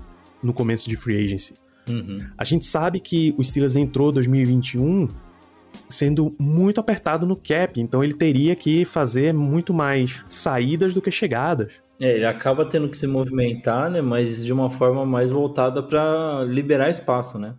no 0.43 0.53
começo 0.53 0.89
de 0.89 0.95
free 0.95 1.23
agency. 1.23 1.55
Uhum. 1.87 2.25
A 2.37 2.43
gente 2.43 2.65
sabe 2.65 2.99
que 2.99 3.33
o 3.37 3.43
Steelers 3.43 3.75
entrou 3.75 4.11
2021 4.11 5.07
sendo 5.87 6.35
muito 6.37 6.79
apertado 6.79 7.25
no 7.25 7.35
cap, 7.35 7.79
então 7.79 8.03
ele 8.03 8.13
teria 8.13 8.55
que 8.55 8.85
fazer 8.85 9.33
muito 9.33 9.73
mais 9.73 10.23
saídas 10.27 10.93
do 10.93 11.01
que 11.01 11.11
chegadas. 11.11 11.73
É, 11.99 12.15
ele 12.15 12.25
acaba 12.25 12.65
tendo 12.65 12.89
que 12.89 12.97
se 12.97 13.07
movimentar, 13.07 13.89
né? 13.89 14.01
Mas 14.01 14.43
de 14.43 14.51
uma 14.51 14.69
forma 14.69 15.05
mais 15.05 15.29
voltada 15.29 15.83
para 15.83 16.43
liberar 16.45 16.89
espaço, 16.89 17.37
né? 17.37 17.55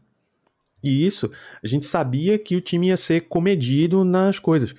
E 0.82 1.06
isso, 1.06 1.30
a 1.62 1.66
gente 1.66 1.86
sabia 1.86 2.36
que 2.38 2.56
o 2.56 2.60
time 2.60 2.88
ia 2.88 2.96
ser 2.96 3.20
comedido 3.22 4.04
nas 4.04 4.40
coisas. 4.40 4.74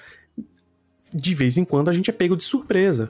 De 1.13 1.33
vez 1.33 1.57
em 1.57 1.63
quando 1.63 1.89
a 1.89 1.93
gente 1.93 2.09
é 2.09 2.13
pego 2.13 2.35
de 2.35 2.43
surpresa. 2.43 3.09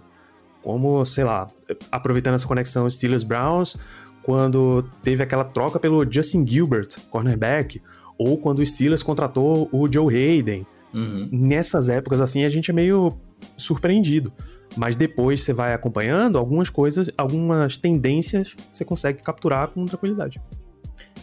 Como, 0.61 1.03
sei 1.05 1.23
lá, 1.23 1.47
aproveitando 1.91 2.35
essa 2.35 2.47
conexão 2.47 2.87
Steelers-Browns, 2.87 3.77
quando 4.23 4.83
teve 5.03 5.21
aquela 5.21 5.43
troca 5.43 5.79
pelo 5.79 6.09
Justin 6.09 6.47
Gilbert, 6.47 6.87
cornerback, 7.09 7.81
ou 8.17 8.37
quando 8.37 8.59
o 8.59 8.65
Steelers 8.65 9.03
contratou 9.03 9.69
o 9.71 9.91
Joe 9.91 10.13
Hayden. 10.15 10.65
Uhum. 10.93 11.27
Nessas 11.31 11.89
épocas, 11.89 12.21
assim, 12.21 12.45
a 12.45 12.49
gente 12.49 12.71
é 12.71 12.73
meio 12.73 13.11
surpreendido. 13.57 14.31
Mas 14.75 14.95
depois 14.95 15.41
você 15.41 15.53
vai 15.53 15.73
acompanhando 15.73 16.37
algumas 16.37 16.69
coisas, 16.69 17.09
algumas 17.17 17.77
tendências 17.77 18.55
você 18.71 18.83
consegue 18.83 19.21
capturar 19.21 19.67
com 19.67 19.85
tranquilidade. 19.85 20.41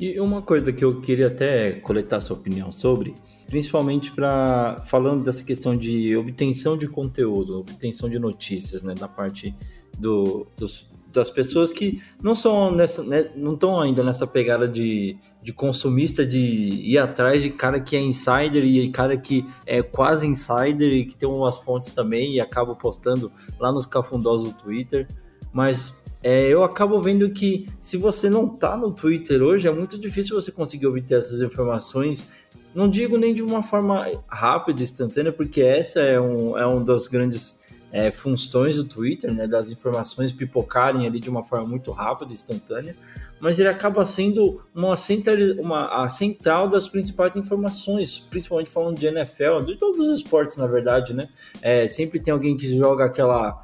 E 0.00 0.18
uma 0.20 0.40
coisa 0.40 0.72
que 0.72 0.84
eu 0.84 1.00
queria 1.00 1.26
até 1.26 1.72
coletar 1.72 2.20
sua 2.20 2.36
opinião 2.36 2.70
sobre, 2.70 3.14
principalmente 3.46 4.12
para 4.12 4.80
falando 4.86 5.24
dessa 5.24 5.42
questão 5.42 5.76
de 5.76 6.16
obtenção 6.16 6.76
de 6.76 6.86
conteúdo, 6.86 7.58
obtenção 7.58 8.08
de 8.08 8.18
notícias, 8.18 8.82
né, 8.82 8.94
da 8.94 9.08
parte 9.08 9.54
do, 9.98 10.46
dos, 10.56 10.88
das 11.12 11.30
pessoas 11.30 11.72
que 11.72 12.02
não 12.22 12.34
são 12.34 12.70
nessa, 12.70 13.02
né, 13.02 13.30
não 13.36 13.54
estão 13.54 13.80
ainda 13.80 14.02
nessa 14.04 14.26
pegada 14.26 14.68
de, 14.68 15.16
de 15.42 15.52
consumista 15.52 16.24
de 16.24 16.38
ir 16.38 16.98
atrás 16.98 17.42
de 17.42 17.50
cara 17.50 17.80
que 17.80 17.96
é 17.96 18.00
insider 18.00 18.64
e 18.64 18.88
cara 18.90 19.16
que 19.16 19.44
é 19.66 19.82
quase 19.82 20.26
insider 20.26 20.92
e 20.92 21.04
que 21.04 21.16
tem 21.16 21.28
umas 21.28 21.56
fontes 21.56 21.90
também 21.90 22.34
e 22.34 22.40
acaba 22.40 22.74
postando 22.74 23.32
lá 23.58 23.72
nos 23.72 23.86
cafundós 23.86 24.42
do 24.42 24.52
Twitter, 24.52 25.08
mas 25.52 26.04
é, 26.22 26.48
eu 26.48 26.62
acabo 26.62 27.00
vendo 27.00 27.30
que 27.30 27.66
se 27.80 27.96
você 27.96 28.28
não 28.28 28.46
tá 28.48 28.76
no 28.76 28.92
Twitter 28.92 29.42
hoje, 29.42 29.66
é 29.66 29.72
muito 29.72 29.98
difícil 29.98 30.40
você 30.40 30.52
conseguir 30.52 30.86
obter 30.86 31.18
essas 31.18 31.40
informações. 31.40 32.30
Não 32.74 32.88
digo 32.88 33.16
nem 33.16 33.34
de 33.34 33.42
uma 33.42 33.62
forma 33.62 34.06
rápida, 34.28 34.82
instantânea, 34.82 35.32
porque 35.32 35.62
essa 35.62 36.00
é 36.00 36.20
um, 36.20 36.56
é 36.56 36.66
um 36.66 36.84
das 36.84 37.08
grandes 37.08 37.58
é, 37.92 38.10
funções 38.10 38.76
do 38.76 38.84
Twitter, 38.84 39.32
né, 39.32 39.46
das 39.46 39.70
informações 39.70 40.32
pipocarem 40.32 41.06
ali 41.06 41.20
de 41.20 41.28
uma 41.28 41.42
forma 41.42 41.66
muito 41.66 41.90
rápida, 41.90 42.32
instantânea, 42.32 42.96
mas 43.40 43.58
ele 43.58 43.68
acaba 43.68 44.04
sendo 44.04 44.60
uma, 44.74 44.94
central, 44.96 45.36
uma 45.58 46.04
a 46.04 46.08
central 46.08 46.68
das 46.68 46.86
principais 46.86 47.34
informações, 47.34 48.18
principalmente 48.18 48.70
falando 48.70 48.98
de 48.98 49.06
NFL, 49.06 49.60
de 49.64 49.76
todos 49.76 50.06
os 50.06 50.18
esportes, 50.18 50.56
na 50.56 50.66
verdade, 50.66 51.14
né? 51.14 51.28
É, 51.62 51.88
sempre 51.88 52.20
tem 52.20 52.32
alguém 52.32 52.56
que 52.56 52.76
joga 52.76 53.06
aquela 53.06 53.58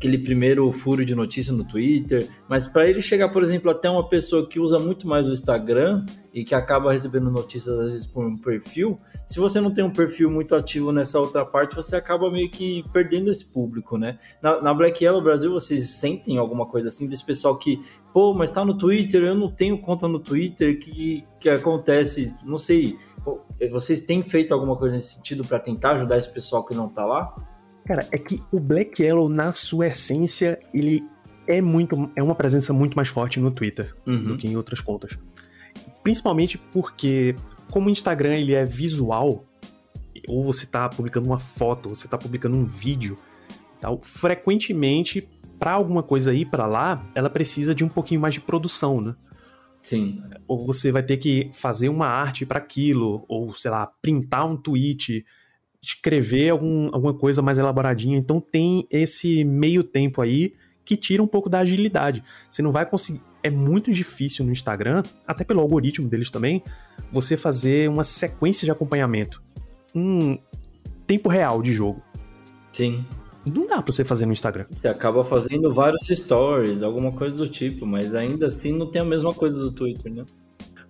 aquele 0.00 0.16
primeiro 0.16 0.72
furo 0.72 1.04
de 1.04 1.14
notícia 1.14 1.52
no 1.52 1.62
Twitter, 1.62 2.26
mas 2.48 2.66
para 2.66 2.88
ele 2.88 3.02
chegar, 3.02 3.28
por 3.28 3.42
exemplo, 3.42 3.70
até 3.70 3.90
uma 3.90 4.08
pessoa 4.08 4.48
que 4.48 4.58
usa 4.58 4.78
muito 4.78 5.06
mais 5.06 5.28
o 5.28 5.30
Instagram 5.30 6.06
e 6.32 6.42
que 6.42 6.54
acaba 6.54 6.90
recebendo 6.90 7.30
notícias 7.30 7.78
às 7.78 7.90
vezes 7.90 8.06
por 8.06 8.24
um 8.24 8.34
perfil, 8.34 8.98
se 9.26 9.38
você 9.38 9.60
não 9.60 9.70
tem 9.70 9.84
um 9.84 9.90
perfil 9.90 10.30
muito 10.30 10.54
ativo 10.54 10.90
nessa 10.90 11.20
outra 11.20 11.44
parte, 11.44 11.76
você 11.76 11.96
acaba 11.96 12.30
meio 12.30 12.50
que 12.50 12.82
perdendo 12.94 13.30
esse 13.30 13.44
público, 13.44 13.98
né? 13.98 14.18
Na, 14.40 14.62
na 14.62 14.72
Black 14.72 15.04
Yellow 15.04 15.20
Brasil, 15.20 15.52
vocês 15.52 15.90
sentem 15.90 16.38
alguma 16.38 16.64
coisa 16.64 16.88
assim 16.88 17.06
desse 17.06 17.26
pessoal 17.26 17.58
que, 17.58 17.82
pô, 18.10 18.32
mas 18.32 18.50
tá 18.50 18.64
no 18.64 18.78
Twitter, 18.78 19.22
eu 19.22 19.34
não 19.34 19.50
tenho 19.50 19.78
conta 19.82 20.08
no 20.08 20.18
Twitter, 20.18 20.78
que 20.78 21.26
que 21.38 21.48
acontece? 21.48 22.34
Não 22.44 22.58
sei. 22.58 22.96
Vocês 23.70 24.00
têm 24.00 24.22
feito 24.22 24.54
alguma 24.54 24.76
coisa 24.76 24.96
nesse 24.96 25.16
sentido 25.16 25.44
para 25.44 25.58
tentar 25.58 25.92
ajudar 25.92 26.16
esse 26.16 26.30
pessoal 26.30 26.64
que 26.64 26.74
não 26.74 26.88
tá 26.88 27.04
lá? 27.04 27.34
Cara, 27.90 28.06
é 28.12 28.18
que 28.18 28.40
o 28.52 28.60
Black 28.60 29.02
Yellow, 29.02 29.28
na 29.28 29.52
sua 29.52 29.88
essência, 29.88 30.60
ele 30.72 31.02
é 31.44 31.60
muito. 31.60 32.08
é 32.14 32.22
uma 32.22 32.36
presença 32.36 32.72
muito 32.72 32.94
mais 32.94 33.08
forte 33.08 33.40
no 33.40 33.50
Twitter 33.50 33.96
Uhum. 34.06 34.26
do 34.28 34.36
que 34.36 34.46
em 34.46 34.54
outras 34.54 34.80
contas. 34.80 35.18
Principalmente 36.00 36.56
porque, 36.56 37.34
como 37.68 37.88
o 37.88 37.90
Instagram 37.90 38.36
ele 38.36 38.54
é 38.54 38.64
visual, 38.64 39.44
ou 40.28 40.44
você 40.44 40.66
tá 40.66 40.88
publicando 40.88 41.26
uma 41.26 41.40
foto, 41.40 41.88
ou 41.88 41.96
você 41.96 42.06
tá 42.06 42.16
publicando 42.16 42.56
um 42.56 42.64
vídeo, 42.64 43.16
tal, 43.80 43.98
frequentemente, 44.04 45.28
para 45.58 45.72
alguma 45.72 46.04
coisa 46.04 46.32
ir 46.32 46.46
para 46.46 46.66
lá, 46.66 47.04
ela 47.12 47.28
precisa 47.28 47.74
de 47.74 47.82
um 47.82 47.88
pouquinho 47.88 48.20
mais 48.20 48.34
de 48.34 48.40
produção, 48.40 49.00
né? 49.00 49.16
Sim. 49.82 50.22
ou 50.46 50.64
você 50.64 50.92
vai 50.92 51.02
ter 51.02 51.16
que 51.16 51.50
fazer 51.52 51.88
uma 51.88 52.06
arte 52.06 52.46
para 52.46 52.58
aquilo, 52.58 53.24
ou 53.26 53.52
sei 53.52 53.72
lá, 53.72 53.90
printar 54.00 54.46
um 54.46 54.56
tweet, 54.56 55.24
escrever 55.82 56.50
algum, 56.50 56.88
alguma 56.92 57.14
coisa 57.14 57.40
mais 57.40 57.58
elaboradinha. 57.58 58.18
Então 58.18 58.40
tem 58.40 58.86
esse 58.90 59.44
meio 59.44 59.82
tempo 59.82 60.20
aí 60.20 60.54
que 60.84 60.96
tira 60.96 61.22
um 61.22 61.26
pouco 61.26 61.48
da 61.48 61.60
agilidade. 61.60 62.22
Você 62.50 62.62
não 62.62 62.72
vai 62.72 62.84
conseguir. 62.84 63.22
É 63.42 63.48
muito 63.48 63.90
difícil 63.90 64.44
no 64.44 64.52
Instagram, 64.52 65.02
até 65.26 65.44
pelo 65.44 65.60
algoritmo 65.60 66.06
deles 66.06 66.30
também, 66.30 66.62
você 67.10 67.36
fazer 67.36 67.88
uma 67.88 68.04
sequência 68.04 68.66
de 68.66 68.70
acompanhamento. 68.70 69.42
Um 69.94 70.38
tempo 71.06 71.28
real 71.28 71.62
de 71.62 71.72
jogo. 71.72 72.02
Sim. 72.72 73.06
Não 73.46 73.66
dá 73.66 73.80
pra 73.80 73.92
você 73.92 74.04
fazer 74.04 74.26
no 74.26 74.32
Instagram. 74.32 74.66
Você 74.70 74.88
acaba 74.88 75.24
fazendo 75.24 75.72
vários 75.72 76.06
stories, 76.06 76.82
alguma 76.82 77.12
coisa 77.12 77.36
do 77.36 77.48
tipo, 77.48 77.86
mas 77.86 78.14
ainda 78.14 78.48
assim 78.48 78.76
não 78.76 78.90
tem 78.90 79.00
a 79.00 79.04
mesma 79.04 79.32
coisa 79.32 79.58
do 79.58 79.72
Twitter, 79.72 80.12
né? 80.12 80.24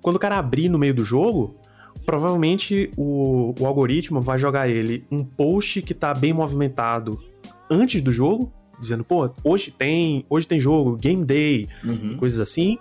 Quando 0.02 0.16
o 0.16 0.18
cara 0.18 0.38
abrir 0.38 0.68
no 0.68 0.78
meio 0.78 0.94
do 0.94 1.04
jogo, 1.04 1.59
provavelmente 2.10 2.90
o, 2.96 3.54
o 3.60 3.64
algoritmo 3.64 4.20
vai 4.20 4.36
jogar 4.36 4.68
ele 4.68 5.04
um 5.12 5.22
post 5.22 5.80
que 5.80 5.94
tá 5.94 6.12
bem 6.12 6.32
movimentado 6.32 7.22
antes 7.70 8.02
do 8.02 8.10
jogo, 8.10 8.52
dizendo, 8.80 9.04
pô, 9.04 9.30
hoje 9.44 9.70
tem, 9.70 10.26
hoje 10.28 10.48
tem 10.48 10.58
jogo, 10.58 10.96
game 10.96 11.24
day, 11.24 11.68
Uhum. 11.84 12.16
coisas 12.16 12.40
assim. 12.40 12.78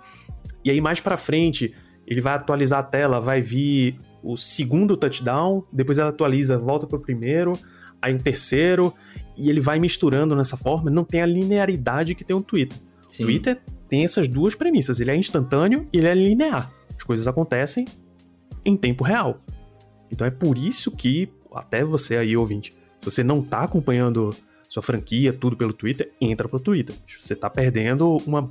E 0.64 0.70
aí 0.70 0.80
mais 0.80 0.98
pra 0.98 1.16
frente, 1.16 1.72
ele 2.08 2.20
vai 2.20 2.34
atualizar 2.34 2.80
a 2.80 2.82
tela, 2.82 3.20
vai 3.20 3.40
vir 3.40 4.00
o 4.20 4.36
segundo 4.36 4.96
touchdown, 4.96 5.62
depois 5.72 5.96
ela 6.00 6.10
atualiza, 6.10 6.58
volta 6.58 6.84
pro 6.84 6.98
primeiro, 6.98 7.52
aí 8.02 8.12
um 8.12 8.18
terceiro, 8.18 8.92
e 9.38 9.48
ele 9.48 9.60
vai 9.60 9.78
misturando 9.78 10.34
nessa 10.34 10.56
forma, 10.56 10.90
não 10.90 11.04
tem 11.04 11.22
a 11.22 11.26
linearidade 11.26 12.16
que 12.16 12.24
tem 12.24 12.34
o 12.34 12.42
Twitter. 12.42 12.76
Sim. 13.08 13.26
Twitter 13.26 13.60
tem 13.88 14.04
essas 14.04 14.26
duas 14.26 14.56
premissas, 14.56 14.98
ele 14.98 15.12
é 15.12 15.16
instantâneo 15.16 15.86
e 15.92 15.98
ele 15.98 16.08
é 16.08 16.14
linear. 16.16 16.72
As 16.96 17.04
coisas 17.04 17.28
acontecem 17.28 17.86
em 18.64 18.76
tempo 18.76 19.04
real. 19.04 19.40
Então 20.10 20.26
é 20.26 20.30
por 20.30 20.58
isso 20.58 20.90
que, 20.90 21.28
até 21.54 21.84
você 21.84 22.16
aí, 22.16 22.36
ouvinte, 22.36 22.72
se 23.00 23.04
você 23.04 23.24
não 23.24 23.42
tá 23.42 23.62
acompanhando 23.62 24.34
sua 24.68 24.82
franquia, 24.82 25.32
tudo 25.32 25.56
pelo 25.56 25.72
Twitter, 25.72 26.12
entra 26.20 26.48
pro 26.48 26.60
Twitter. 26.60 26.94
Você 27.20 27.34
tá 27.34 27.50
perdendo 27.50 28.16
uma 28.26 28.48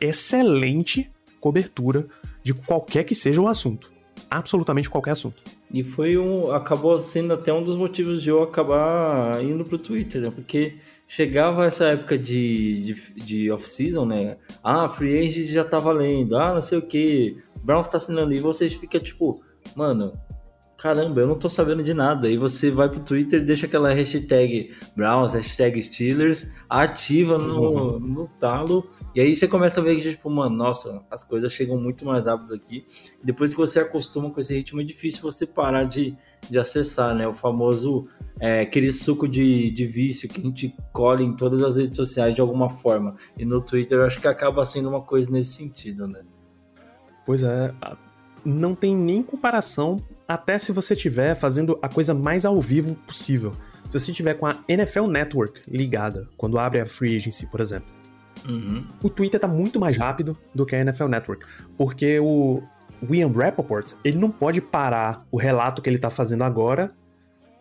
excelente 0.00 1.10
cobertura 1.40 2.06
de 2.42 2.54
qualquer 2.54 3.04
que 3.04 3.14
seja 3.14 3.40
o 3.40 3.48
assunto. 3.48 3.92
Absolutamente 4.30 4.88
qualquer 4.88 5.12
assunto. 5.12 5.42
E 5.70 5.82
foi 5.82 6.16
um. 6.18 6.50
acabou 6.52 7.00
sendo 7.02 7.32
até 7.32 7.52
um 7.52 7.62
dos 7.62 7.76
motivos 7.76 8.22
de 8.22 8.30
eu 8.30 8.42
acabar 8.42 9.42
indo 9.42 9.64
pro 9.64 9.78
Twitter, 9.78 10.22
né? 10.22 10.30
Porque 10.30 10.76
chegava 11.14 11.66
essa 11.66 11.88
época 11.88 12.16
de, 12.16 12.84
de, 12.84 13.14
de 13.22 13.50
off-season, 13.50 14.06
né? 14.06 14.38
Ah, 14.64 14.88
Free 14.88 15.26
Agent 15.26 15.46
já 15.48 15.62
tá 15.62 15.78
valendo, 15.78 16.38
ah, 16.38 16.54
não 16.54 16.62
sei 16.62 16.78
o 16.78 16.86
que, 16.86 17.36
Browns 17.62 17.86
tá 17.86 17.98
assinando, 17.98 18.32
e 18.32 18.38
vocês 18.38 18.72
ficam 18.72 18.98
tipo, 18.98 19.42
mano, 19.76 20.18
caramba, 20.78 21.20
eu 21.20 21.26
não 21.26 21.38
tô 21.38 21.50
sabendo 21.50 21.82
de 21.82 21.92
nada. 21.92 22.30
E 22.30 22.38
você 22.38 22.70
vai 22.70 22.88
pro 22.88 22.98
Twitter 22.98 23.44
deixa 23.44 23.66
aquela 23.66 23.92
hashtag 23.92 24.74
Browns, 24.96 25.34
hashtag 25.34 25.82
Steelers, 25.82 26.50
ativa 26.66 27.36
no, 27.36 28.00
no 28.00 28.26
talo, 28.40 28.88
e 29.14 29.20
aí 29.20 29.36
você 29.36 29.46
começa 29.46 29.80
a 29.80 29.84
ver 29.84 29.96
que, 29.96 30.10
tipo, 30.12 30.30
mano, 30.30 30.56
nossa, 30.56 31.04
as 31.10 31.22
coisas 31.22 31.52
chegam 31.52 31.78
muito 31.78 32.06
mais 32.06 32.24
rápidas 32.24 32.52
aqui. 32.52 32.86
Depois 33.22 33.52
que 33.52 33.60
você 33.60 33.80
acostuma 33.80 34.30
com 34.30 34.40
esse 34.40 34.54
ritmo, 34.54 34.80
é 34.80 34.84
difícil 34.84 35.20
você 35.20 35.46
parar 35.46 35.84
de, 35.84 36.16
de 36.48 36.58
acessar, 36.58 37.14
né? 37.14 37.26
O 37.26 37.32
famoso, 37.32 38.08
é, 38.40 38.60
aquele 38.60 38.92
suco 38.92 39.28
de, 39.28 39.70
de 39.70 39.86
vício 39.86 40.28
que 40.28 40.40
a 40.40 40.44
gente 40.44 40.74
colhe 40.92 41.24
em 41.24 41.34
todas 41.34 41.62
as 41.62 41.76
redes 41.76 41.96
sociais 41.96 42.34
de 42.34 42.40
alguma 42.40 42.68
forma. 42.68 43.16
E 43.38 43.44
no 43.44 43.60
Twitter 43.60 43.98
eu 43.98 44.04
acho 44.04 44.20
que 44.20 44.28
acaba 44.28 44.64
sendo 44.64 44.88
uma 44.88 45.00
coisa 45.00 45.30
nesse 45.30 45.52
sentido, 45.52 46.06
né? 46.06 46.20
Pois 47.24 47.42
é, 47.42 47.72
não 48.44 48.74
tem 48.74 48.96
nem 48.96 49.22
comparação, 49.22 49.96
até 50.26 50.58
se 50.58 50.72
você 50.72 50.94
estiver 50.94 51.34
fazendo 51.34 51.78
a 51.80 51.88
coisa 51.88 52.12
mais 52.14 52.44
ao 52.44 52.60
vivo 52.60 52.94
possível. 53.06 53.52
Se 53.86 54.00
você 54.00 54.10
estiver 54.10 54.34
com 54.34 54.46
a 54.46 54.58
NFL 54.66 55.06
Network 55.06 55.60
ligada, 55.68 56.28
quando 56.36 56.58
abre 56.58 56.80
a 56.80 56.86
Free 56.86 57.16
Agency, 57.16 57.46
por 57.46 57.60
exemplo, 57.60 57.92
Uhum. 58.48 58.84
O 59.02 59.08
Twitter 59.08 59.38
tá 59.38 59.46
muito 59.46 59.78
mais 59.78 59.96
rápido 59.96 60.36
do 60.54 60.66
que 60.66 60.74
a 60.74 60.80
NFL 60.80 61.06
Network, 61.06 61.46
porque 61.76 62.18
o 62.18 62.62
William 63.08 63.32
Rappaport, 63.32 63.92
ele 64.04 64.16
não 64.18 64.30
pode 64.30 64.60
parar 64.60 65.26
o 65.30 65.36
relato 65.36 65.82
que 65.82 65.90
ele 65.90 65.98
tá 65.98 66.10
fazendo 66.10 66.42
agora 66.44 66.92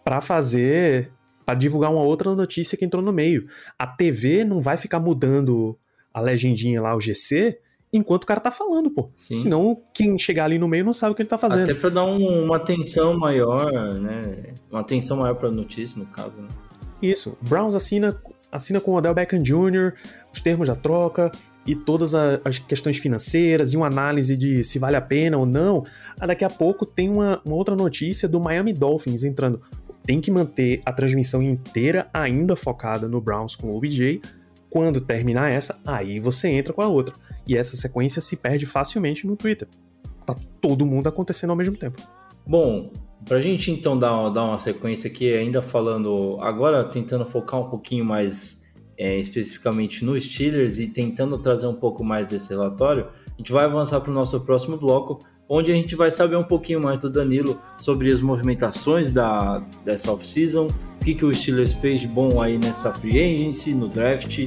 para 0.03 0.21
fazer 0.21 1.11
para 1.45 1.55
divulgar 1.55 1.91
uma 1.91 2.03
outra 2.03 2.33
notícia 2.35 2.77
que 2.77 2.85
entrou 2.85 3.01
no 3.03 3.11
meio. 3.11 3.47
A 3.77 3.87
TV 3.87 4.43
não 4.45 4.61
vai 4.61 4.77
ficar 4.77 4.99
mudando 4.99 5.77
a 6.13 6.21
legendinha 6.21 6.81
lá, 6.81 6.95
o 6.95 6.99
GC, 6.99 7.57
enquanto 7.91 8.23
o 8.23 8.27
cara 8.27 8.39
tá 8.39 8.51
falando, 8.51 8.91
pô. 8.91 9.09
Sim. 9.17 9.37
Senão, 9.39 9.81
quem 9.93 10.17
chegar 10.19 10.45
ali 10.45 10.59
no 10.59 10.67
meio 10.67 10.85
não 10.85 10.93
sabe 10.93 11.13
o 11.13 11.15
que 11.15 11.21
ele 11.23 11.29
tá 11.29 11.37
fazendo. 11.37 11.63
Até 11.63 11.73
pra 11.73 11.89
dar 11.89 12.05
um- 12.05 12.45
uma 12.45 12.57
atenção 12.57 13.17
maior, 13.17 13.71
né? 13.99 14.53
Uma 14.69 14.81
atenção 14.81 15.17
maior 15.17 15.33
pra 15.35 15.49
notícia, 15.51 15.99
no 15.99 16.05
caso, 16.05 16.31
né? 16.37 16.47
Isso. 17.01 17.35
Browns 17.41 17.73
assina, 17.73 18.15
assina 18.51 18.79
com 18.79 18.91
o 18.91 18.95
Odell 18.95 19.13
Beckham 19.13 19.41
Jr., 19.41 19.93
os 20.31 20.39
termos 20.41 20.67
da 20.67 20.75
troca 20.75 21.31
e 21.65 21.75
todas 21.75 22.15
a- 22.15 22.39
as 22.43 22.57
questões 22.59 22.97
financeiras 22.97 23.73
e 23.73 23.77
uma 23.77 23.87
análise 23.87 24.35
de 24.35 24.63
se 24.63 24.79
vale 24.79 24.95
a 24.95 25.01
pena 25.01 25.37
ou 25.37 25.45
não. 25.45 25.83
Ah, 26.19 26.25
daqui 26.25 26.43
a 26.43 26.49
pouco 26.49 26.85
tem 26.85 27.09
uma, 27.09 27.41
uma 27.45 27.55
outra 27.55 27.75
notícia 27.75 28.27
do 28.27 28.39
Miami 28.39 28.73
Dolphins 28.73 29.23
entrando. 29.23 29.61
Tem 30.03 30.19
que 30.19 30.31
manter 30.31 30.81
a 30.85 30.91
transmissão 30.91 31.41
inteira 31.43 32.09
ainda 32.13 32.55
focada 32.55 33.07
no 33.07 33.21
Browns 33.21 33.55
com 33.55 33.67
o 33.67 33.77
OBJ. 33.77 34.19
Quando 34.69 34.99
terminar 35.01 35.51
essa, 35.51 35.79
aí 35.85 36.19
você 36.19 36.47
entra 36.47 36.73
com 36.73 36.81
a 36.81 36.87
outra. 36.87 37.13
E 37.47 37.55
essa 37.57 37.77
sequência 37.77 38.21
se 38.21 38.35
perde 38.37 38.65
facilmente 38.65 39.27
no 39.27 39.35
Twitter. 39.35 39.67
Tá 40.25 40.35
todo 40.59 40.85
mundo 40.85 41.07
acontecendo 41.07 41.51
ao 41.51 41.55
mesmo 41.55 41.75
tempo. 41.77 42.01
Bom, 42.47 42.91
pra 43.25 43.39
gente 43.39 43.69
então 43.69 43.97
dar, 43.97 44.29
dar 44.29 44.45
uma 44.45 44.57
sequência 44.57 45.09
aqui, 45.09 45.31
ainda 45.31 45.61
falando, 45.61 46.37
agora 46.41 46.83
tentando 46.83 47.25
focar 47.25 47.59
um 47.59 47.69
pouquinho 47.69 48.03
mais 48.05 48.60
é, 49.01 49.17
especificamente 49.17 50.05
no 50.05 50.17
Steelers 50.19 50.77
e 50.77 50.85
tentando 50.85 51.35
trazer 51.39 51.65
um 51.65 51.73
pouco 51.73 52.03
mais 52.03 52.27
desse 52.27 52.49
relatório, 52.49 53.07
a 53.25 53.37
gente 53.37 53.51
vai 53.51 53.65
avançar 53.65 53.99
para 53.99 54.11
o 54.11 54.13
nosso 54.13 54.39
próximo 54.41 54.77
bloco, 54.77 55.19
onde 55.49 55.71
a 55.71 55.75
gente 55.75 55.95
vai 55.95 56.11
saber 56.11 56.35
um 56.35 56.43
pouquinho 56.43 56.79
mais 56.79 56.99
do 56.99 57.09
Danilo 57.09 57.59
sobre 57.79 58.11
as 58.11 58.21
movimentações 58.21 59.09
da, 59.09 59.57
dessa 59.83 60.11
off-season, 60.11 60.67
o 60.67 61.03
que, 61.03 61.15
que 61.15 61.25
o 61.25 61.33
Steelers 61.33 61.73
fez 61.73 62.01
de 62.01 62.07
bom 62.07 62.39
aí 62.39 62.59
nessa 62.59 62.93
free 62.93 63.19
agency, 63.19 63.73
no 63.73 63.87
draft 63.87 64.37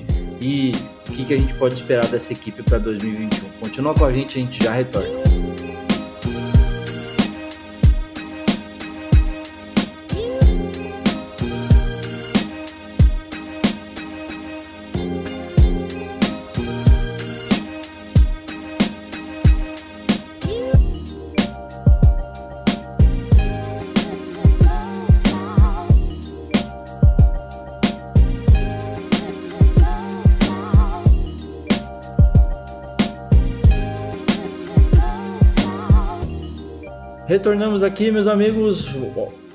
e 0.40 0.72
o 1.08 1.12
que, 1.12 1.24
que 1.24 1.34
a 1.34 1.38
gente 1.38 1.52
pode 1.54 1.74
esperar 1.74 2.06
dessa 2.06 2.32
equipe 2.32 2.62
para 2.62 2.78
2021. 2.78 3.48
Continua 3.58 3.92
com 3.92 4.04
a 4.04 4.12
gente, 4.12 4.38
a 4.38 4.40
gente 4.40 4.62
já 4.62 4.72
retorna. 4.72 5.53
Retornamos 37.44 37.82
aqui, 37.82 38.10
meus 38.10 38.26
amigos. 38.26 38.88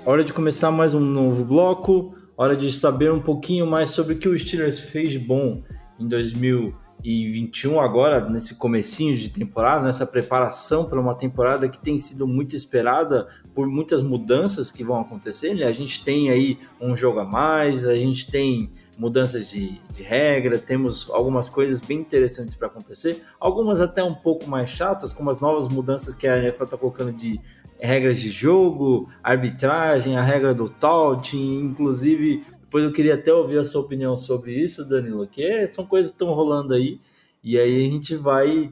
Hora 0.06 0.24
de 0.24 0.32
começar 0.32 0.70
mais 0.70 0.94
um 0.94 1.00
novo 1.00 1.44
bloco. 1.44 2.14
Hora 2.38 2.56
de 2.56 2.72
saber 2.72 3.12
um 3.12 3.20
pouquinho 3.20 3.66
mais 3.66 3.90
sobre 3.90 4.14
o 4.14 4.20
que 4.20 4.30
o 4.30 4.38
Steelers 4.38 4.80
fez 4.80 5.10
de 5.10 5.18
bom 5.18 5.64
em 6.00 6.08
2021, 6.08 7.80
agora 7.80 8.30
nesse 8.30 8.54
comecinho 8.54 9.18
de 9.18 9.32
temporada, 9.32 9.88
nessa 9.88 10.06
preparação 10.06 10.86
para 10.86 11.02
uma 11.02 11.16
temporada 11.16 11.68
que 11.68 11.80
tem 11.80 11.98
sido 11.98 12.28
muito 12.28 12.56
esperada 12.56 13.28
por 13.56 13.68
muitas 13.68 14.04
mudanças 14.04 14.70
que 14.70 14.84
vão 14.84 15.00
acontecer. 15.02 15.56
Né? 15.56 15.64
A 15.64 15.72
gente 15.72 16.04
tem 16.04 16.30
aí 16.30 16.60
um 16.80 16.96
jogo 16.96 17.20
a 17.22 17.26
mais, 17.26 17.88
a 17.88 17.96
gente 17.96 18.30
tem 18.30 18.70
mudanças 19.00 19.50
de, 19.50 19.82
de 19.92 20.04
regra, 20.04 20.60
temos 20.60 21.10
algumas 21.10 21.50
coisas 21.50 21.82
bem 21.82 21.98
interessantes 22.00 22.54
para 22.54 22.68
acontecer, 22.68 23.24
algumas 23.40 23.82
até 23.82 24.04
um 24.04 24.14
pouco 24.14 24.48
mais 24.48 24.70
chatas, 24.70 25.12
como 25.12 25.30
as 25.32 25.40
novas 25.40 25.68
mudanças 25.68 26.14
que 26.14 26.28
a 26.28 26.38
NFL 26.38 26.66
está 26.66 26.78
colocando 26.78 27.12
de 27.12 27.40
regras 27.80 28.20
de 28.20 28.30
jogo, 28.30 29.10
arbitragem, 29.24 30.18
a 30.18 30.22
regra 30.22 30.54
do 30.54 30.70
taunting, 30.70 31.62
inclusive, 31.62 32.44
depois 32.62 32.84
eu 32.84 32.92
queria 32.92 33.16
até 33.16 33.34
ouvir 33.34 33.58
a 33.58 33.66
sua 33.66 33.82
opinião 33.82 34.16
sobre 34.16 34.54
isso, 34.54 34.88
Danilo, 34.88 35.26
que 35.26 35.44
é, 35.44 35.66
são 35.68 35.86
coisas 35.86 36.12
que 36.12 36.16
estão 36.16 36.34
rolando 36.34 36.74
aí, 36.74 37.00
e 37.44 37.58
aí 37.58 37.88
a 37.88 37.90
gente 37.90 38.16
vai 38.16 38.72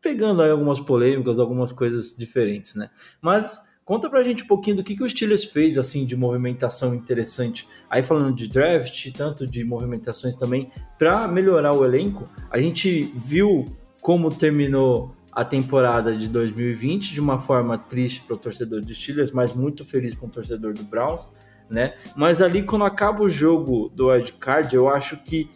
pegando 0.00 0.40
aí 0.42 0.50
algumas 0.50 0.80
polêmicas, 0.80 1.38
algumas 1.38 1.70
coisas 1.70 2.16
diferentes, 2.16 2.74
né? 2.74 2.88
Mas 3.20 3.78
conta 3.84 4.08
pra 4.08 4.22
gente 4.22 4.44
um 4.44 4.46
pouquinho 4.46 4.76
do 4.76 4.82
que, 4.82 4.96
que 4.96 5.02
o 5.04 5.08
Steelers 5.08 5.44
fez, 5.44 5.76
assim, 5.76 6.06
de 6.06 6.16
movimentação 6.16 6.94
interessante, 6.94 7.68
aí 7.90 8.02
falando 8.02 8.34
de 8.34 8.48
draft, 8.48 9.12
tanto 9.12 9.46
de 9.46 9.62
movimentações 9.62 10.34
também, 10.34 10.70
para 10.98 11.28
melhorar 11.28 11.72
o 11.72 11.84
elenco, 11.84 12.26
a 12.50 12.58
gente 12.58 13.02
viu 13.14 13.66
como 14.00 14.30
terminou 14.34 15.14
a 15.32 15.44
temporada 15.44 16.16
de 16.16 16.28
2020 16.28 17.12
de 17.12 17.20
uma 17.20 17.38
forma 17.38 17.78
triste 17.78 18.22
para 18.22 18.34
o 18.34 18.38
torcedor 18.38 18.80
dos 18.80 18.96
Steelers, 18.96 19.30
mas 19.30 19.54
muito 19.54 19.84
feliz 19.84 20.14
com 20.14 20.26
o 20.26 20.30
torcedor 20.30 20.74
do 20.74 20.84
Browns, 20.84 21.30
né? 21.68 21.94
Mas 22.16 22.42
ali 22.42 22.62
quando 22.62 22.84
acaba 22.84 23.22
o 23.22 23.28
jogo 23.28 23.90
do 23.94 24.12
Ed 24.14 24.32
Card, 24.32 24.74
eu 24.74 24.88
acho 24.88 25.16
que 25.18 25.48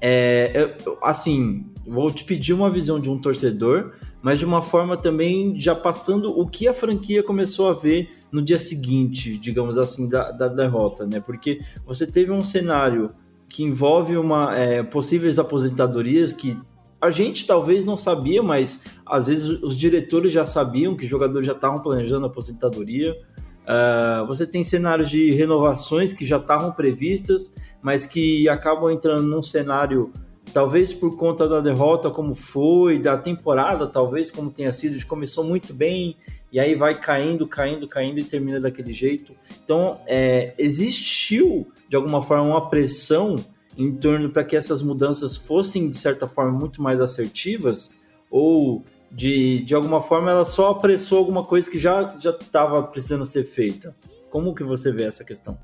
é, 0.00 0.76
assim, 1.02 1.66
vou 1.86 2.10
te 2.10 2.24
pedir 2.24 2.52
uma 2.52 2.70
visão 2.70 3.00
de 3.00 3.10
um 3.10 3.18
torcedor, 3.18 3.92
mas 4.22 4.38
de 4.38 4.44
uma 4.44 4.62
forma 4.62 4.96
também 4.96 5.58
já 5.58 5.74
passando 5.74 6.38
o 6.38 6.46
que 6.46 6.68
a 6.68 6.74
franquia 6.74 7.22
começou 7.22 7.68
a 7.68 7.72
ver 7.72 8.10
no 8.30 8.42
dia 8.42 8.58
seguinte, 8.58 9.36
digamos 9.38 9.78
assim, 9.78 10.08
da, 10.08 10.30
da 10.30 10.48
derrota, 10.48 11.06
né? 11.06 11.20
Porque 11.20 11.60
você 11.84 12.06
teve 12.06 12.30
um 12.30 12.44
cenário 12.44 13.10
que 13.48 13.62
envolve 13.62 14.16
uma 14.16 14.56
é, 14.56 14.82
possíveis 14.82 15.38
aposentadorias 15.38 16.32
que 16.32 16.58
a 17.00 17.10
gente 17.10 17.46
talvez 17.46 17.84
não 17.84 17.96
sabia, 17.96 18.42
mas 18.42 18.84
às 19.06 19.28
vezes 19.28 19.62
os 19.62 19.76
diretores 19.76 20.32
já 20.32 20.44
sabiam 20.44 20.96
que 20.96 21.04
os 21.04 21.10
jogadores 21.10 21.46
já 21.46 21.52
estavam 21.52 21.80
planejando 21.80 22.26
a 22.26 22.28
aposentadoria. 22.28 23.16
Uh, 23.62 24.26
você 24.26 24.46
tem 24.46 24.64
cenários 24.64 25.10
de 25.10 25.30
renovações 25.30 26.12
que 26.12 26.24
já 26.24 26.38
estavam 26.38 26.72
previstas, 26.72 27.54
mas 27.80 28.06
que 28.06 28.48
acabam 28.48 28.90
entrando 28.90 29.28
num 29.28 29.42
cenário, 29.42 30.10
talvez 30.52 30.92
por 30.92 31.16
conta 31.16 31.46
da 31.46 31.60
derrota, 31.60 32.10
como 32.10 32.34
foi, 32.34 32.98
da 32.98 33.16
temporada, 33.16 33.86
talvez 33.86 34.30
como 34.30 34.50
tenha 34.50 34.72
sido, 34.72 35.04
começou 35.06 35.44
muito 35.44 35.72
bem 35.72 36.16
e 36.50 36.58
aí 36.58 36.74
vai 36.74 36.94
caindo, 36.94 37.46
caindo, 37.46 37.86
caindo 37.86 38.18
e 38.18 38.24
termina 38.24 38.58
daquele 38.58 38.92
jeito. 38.92 39.34
Então, 39.62 40.00
é, 40.06 40.54
existiu 40.58 41.70
de 41.88 41.94
alguma 41.94 42.22
forma 42.22 42.44
uma 42.44 42.68
pressão 42.68 43.36
em 43.78 43.94
torno 43.94 44.28
para 44.28 44.42
que 44.42 44.56
essas 44.56 44.82
mudanças 44.82 45.36
fossem, 45.36 45.88
de 45.88 45.96
certa 45.96 46.26
forma, 46.26 46.50
muito 46.50 46.82
mais 46.82 47.00
assertivas, 47.00 47.92
ou 48.28 48.84
de, 49.10 49.62
de 49.62 49.74
alguma 49.74 50.02
forma 50.02 50.30
ela 50.30 50.44
só 50.44 50.72
apressou 50.72 51.18
alguma 51.18 51.44
coisa 51.44 51.70
que 51.70 51.78
já 51.78 52.16
estava 52.20 52.82
precisando 52.82 53.24
ser 53.24 53.44
feita? 53.44 53.94
Como 54.30 54.54
que 54.54 54.64
você 54.64 54.90
vê 54.90 55.04
essa 55.04 55.24
questão? 55.24 55.56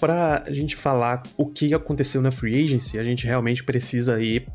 Para 0.00 0.42
a 0.46 0.52
gente 0.52 0.74
falar 0.74 1.22
o 1.36 1.46
que 1.46 1.72
aconteceu 1.72 2.20
na 2.20 2.32
Free 2.32 2.64
Agency, 2.64 2.98
a 2.98 3.04
gente 3.04 3.24
realmente 3.24 3.62
precisa 3.62 4.20
ir 4.20 4.48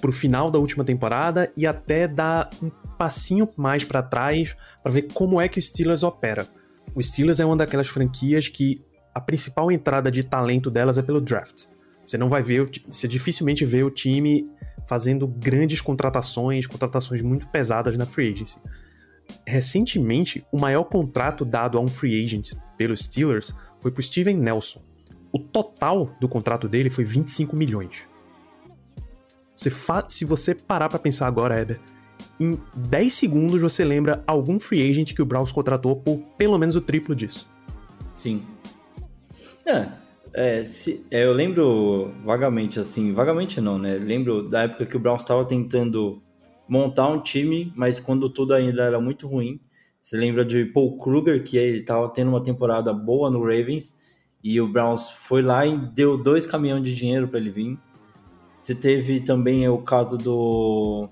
pro 0.00 0.12
final 0.12 0.50
da 0.50 0.58
última 0.58 0.84
temporada 0.84 1.50
e 1.56 1.66
até 1.66 2.06
dar 2.06 2.50
um 2.62 2.70
passinho 2.98 3.48
mais 3.56 3.84
para 3.84 4.02
trás 4.02 4.54
para 4.82 4.92
ver 4.92 5.02
como 5.14 5.40
é 5.40 5.48
que 5.48 5.58
o 5.58 5.62
Steelers 5.62 6.02
opera. 6.02 6.46
O 6.94 7.02
Steelers 7.02 7.40
é 7.40 7.44
uma 7.44 7.56
daquelas 7.56 7.88
franquias 7.88 8.48
que 8.48 8.84
a 9.14 9.20
principal 9.20 9.72
entrada 9.72 10.10
de 10.10 10.22
talento 10.22 10.70
delas 10.70 10.98
é 10.98 11.02
pelo 11.02 11.20
draft. 11.20 11.66
Você 12.08 12.16
não 12.16 12.30
vai 12.30 12.42
ver, 12.42 12.70
você 12.86 13.06
dificilmente 13.06 13.66
vê 13.66 13.82
o 13.82 13.90
time 13.90 14.50
fazendo 14.86 15.28
grandes 15.28 15.82
contratações, 15.82 16.66
contratações 16.66 17.20
muito 17.20 17.46
pesadas 17.48 17.98
na 17.98 18.06
free 18.06 18.32
agency. 18.32 18.58
Recentemente, 19.46 20.42
o 20.50 20.58
maior 20.58 20.84
contrato 20.84 21.44
dado 21.44 21.76
a 21.76 21.80
um 21.82 21.86
free 21.86 22.24
agent 22.24 22.54
pelos 22.78 23.00
Steelers 23.00 23.54
foi 23.78 23.90
para 23.90 24.02
Steven 24.02 24.38
Nelson. 24.38 24.80
O 25.30 25.38
total 25.38 26.16
do 26.18 26.26
contrato 26.26 26.66
dele 26.66 26.88
foi 26.88 27.04
25 27.04 27.54
milhões. 27.54 28.06
Você 29.54 29.70
se 30.08 30.24
você 30.24 30.54
parar 30.54 30.88
para 30.88 30.98
pensar 30.98 31.26
agora, 31.26 31.60
Heber, 31.60 31.78
em 32.40 32.58
10 32.74 33.12
segundos 33.12 33.60
você 33.60 33.84
lembra 33.84 34.24
algum 34.26 34.58
free 34.58 34.90
agent 34.90 35.12
que 35.12 35.20
o 35.20 35.26
Browns 35.26 35.52
contratou 35.52 35.96
por 35.96 36.16
pelo 36.38 36.56
menos 36.56 36.74
o 36.74 36.80
triplo 36.80 37.14
disso. 37.14 37.46
Sim. 38.14 38.46
É, 39.66 39.88
é, 40.38 40.64
se, 40.64 41.04
é, 41.10 41.24
eu 41.24 41.32
lembro 41.32 42.12
vagamente, 42.24 42.78
assim, 42.78 43.12
vagamente 43.12 43.60
não, 43.60 43.76
né? 43.76 43.98
Lembro 43.98 44.48
da 44.48 44.62
época 44.62 44.86
que 44.86 44.96
o 44.96 45.00
Browns 45.00 45.22
estava 45.22 45.44
tentando 45.44 46.22
montar 46.68 47.08
um 47.08 47.20
time, 47.20 47.72
mas 47.74 47.98
quando 47.98 48.30
tudo 48.30 48.54
ainda 48.54 48.82
era 48.84 49.00
muito 49.00 49.26
ruim. 49.26 49.60
Você 50.00 50.16
lembra 50.16 50.44
de 50.44 50.64
Paul 50.66 50.96
Kruger, 50.96 51.42
que 51.42 51.58
estava 51.58 52.08
tendo 52.10 52.28
uma 52.28 52.42
temporada 52.42 52.92
boa 52.92 53.28
no 53.30 53.40
Ravens, 53.40 53.96
e 54.42 54.60
o 54.60 54.68
Browns 54.68 55.10
foi 55.10 55.42
lá 55.42 55.66
e 55.66 55.76
deu 55.76 56.16
dois 56.16 56.46
caminhões 56.46 56.84
de 56.84 56.94
dinheiro 56.94 57.26
para 57.26 57.40
ele 57.40 57.50
vir. 57.50 57.78
Você 58.62 58.76
teve 58.76 59.18
também 59.20 59.68
o 59.68 59.78
caso 59.78 60.16
do 60.16 61.08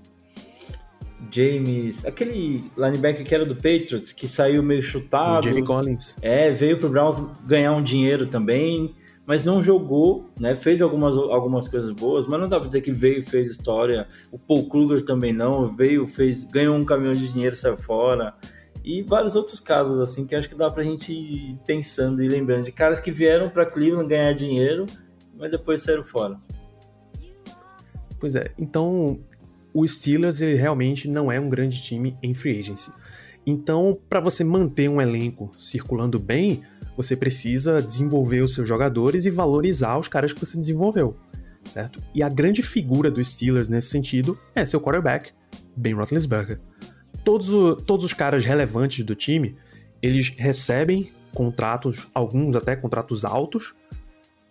James, 1.33 2.05
aquele 2.07 2.71
linebacker 2.77 3.27
que 3.27 3.35
era 3.35 3.45
do 3.45 3.57
Patriots, 3.57 4.13
que 4.13 4.29
saiu 4.29 4.63
meio 4.63 4.83
chutado. 4.83 5.41
O 5.41 5.49
Jamie 5.49 5.65
Collins. 5.65 6.17
É, 6.23 6.51
veio 6.51 6.79
pro 6.79 6.89
Browns 6.89 7.21
ganhar 7.45 7.73
um 7.73 7.83
dinheiro 7.83 8.27
também, 8.27 8.95
mas 9.27 9.45
não 9.45 9.61
jogou, 9.61 10.31
né? 10.39 10.55
Fez 10.55 10.81
algumas, 10.81 11.17
algumas 11.17 11.67
coisas 11.67 11.91
boas, 11.91 12.27
mas 12.27 12.41
não 12.41 12.49
dá 12.49 12.61
pra 12.61 12.69
dizer 12.69 12.81
que 12.81 12.93
veio 12.93 13.19
e 13.19 13.23
fez 13.23 13.51
história. 13.51 14.07
O 14.31 14.39
Paul 14.39 14.69
Kruger 14.69 15.05
também 15.05 15.33
não, 15.33 15.69
veio, 15.69 16.07
fez, 16.07 16.45
ganhou 16.45 16.77
um 16.77 16.85
caminhão 16.85 17.13
de 17.13 17.33
dinheiro, 17.33 17.57
saiu 17.57 17.77
fora. 17.77 18.35
E 18.85 19.03
vários 19.03 19.35
outros 19.35 19.59
casos, 19.59 19.99
assim, 19.99 20.25
que 20.25 20.35
acho 20.37 20.49
que 20.49 20.55
dá 20.55 20.71
pra 20.71 20.85
gente 20.85 21.13
ir 21.13 21.59
pensando 21.67 22.23
e 22.23 22.29
lembrando 22.29 22.65
de 22.65 22.73
caras 22.73 23.01
que 23.01 23.11
vieram 23.11 23.51
pra 23.51 23.67
Cleveland 23.67 24.09
ganhar 24.09 24.33
dinheiro, 24.33 24.87
mas 25.37 25.51
depois 25.51 25.83
saíram 25.83 26.05
fora. 26.05 26.39
Pois 28.21 28.37
é, 28.37 28.53
então 28.57 29.19
o 29.75 29.87
Steelers 29.87 30.41
ele 30.41 30.55
realmente 30.55 31.09
não 31.09 31.31
é 31.31 31.41
um 31.41 31.51
grande 31.51 31.83
time 31.83 32.17
em 32.23 32.33
free 32.33 32.61
agency. 32.61 32.93
Então, 33.45 33.99
para 34.09 34.21
você 34.21 34.43
manter 34.43 34.89
um 34.89 35.01
elenco 35.01 35.51
circulando 35.59 36.19
bem, 36.19 36.63
você 36.97 37.15
precisa 37.15 37.83
desenvolver 37.83 38.41
os 38.41 38.55
seus 38.55 38.67
jogadores 38.67 39.27
e 39.27 39.31
valorizar 39.31 39.99
os 39.99 40.09
caras 40.09 40.33
que 40.33 40.41
você 40.41 40.59
desenvolveu, 40.59 41.17
certo? 41.69 42.03
E 42.15 42.23
a 42.23 42.29
grande 42.29 42.63
figura 42.63 43.11
dos 43.11 43.29
Steelers 43.29 43.69
nesse 43.69 43.89
sentido 43.89 44.39
é 44.55 44.65
seu 44.65 44.81
quarterback, 44.81 45.31
Ben 45.77 45.95
Roethlisberger. 45.95 46.59
Todos, 47.25 47.51
o, 47.51 47.77
todos 47.77 48.05
os 48.05 48.13
caras 48.13 48.45
relevantes 48.45 49.05
do 49.05 49.15
time, 49.15 49.57
eles 50.01 50.33
recebem 50.37 51.11
contratos, 51.35 52.09
alguns 52.15 52.57
até 52.57 52.75
contratos 52.75 53.25
altos, 53.25 53.75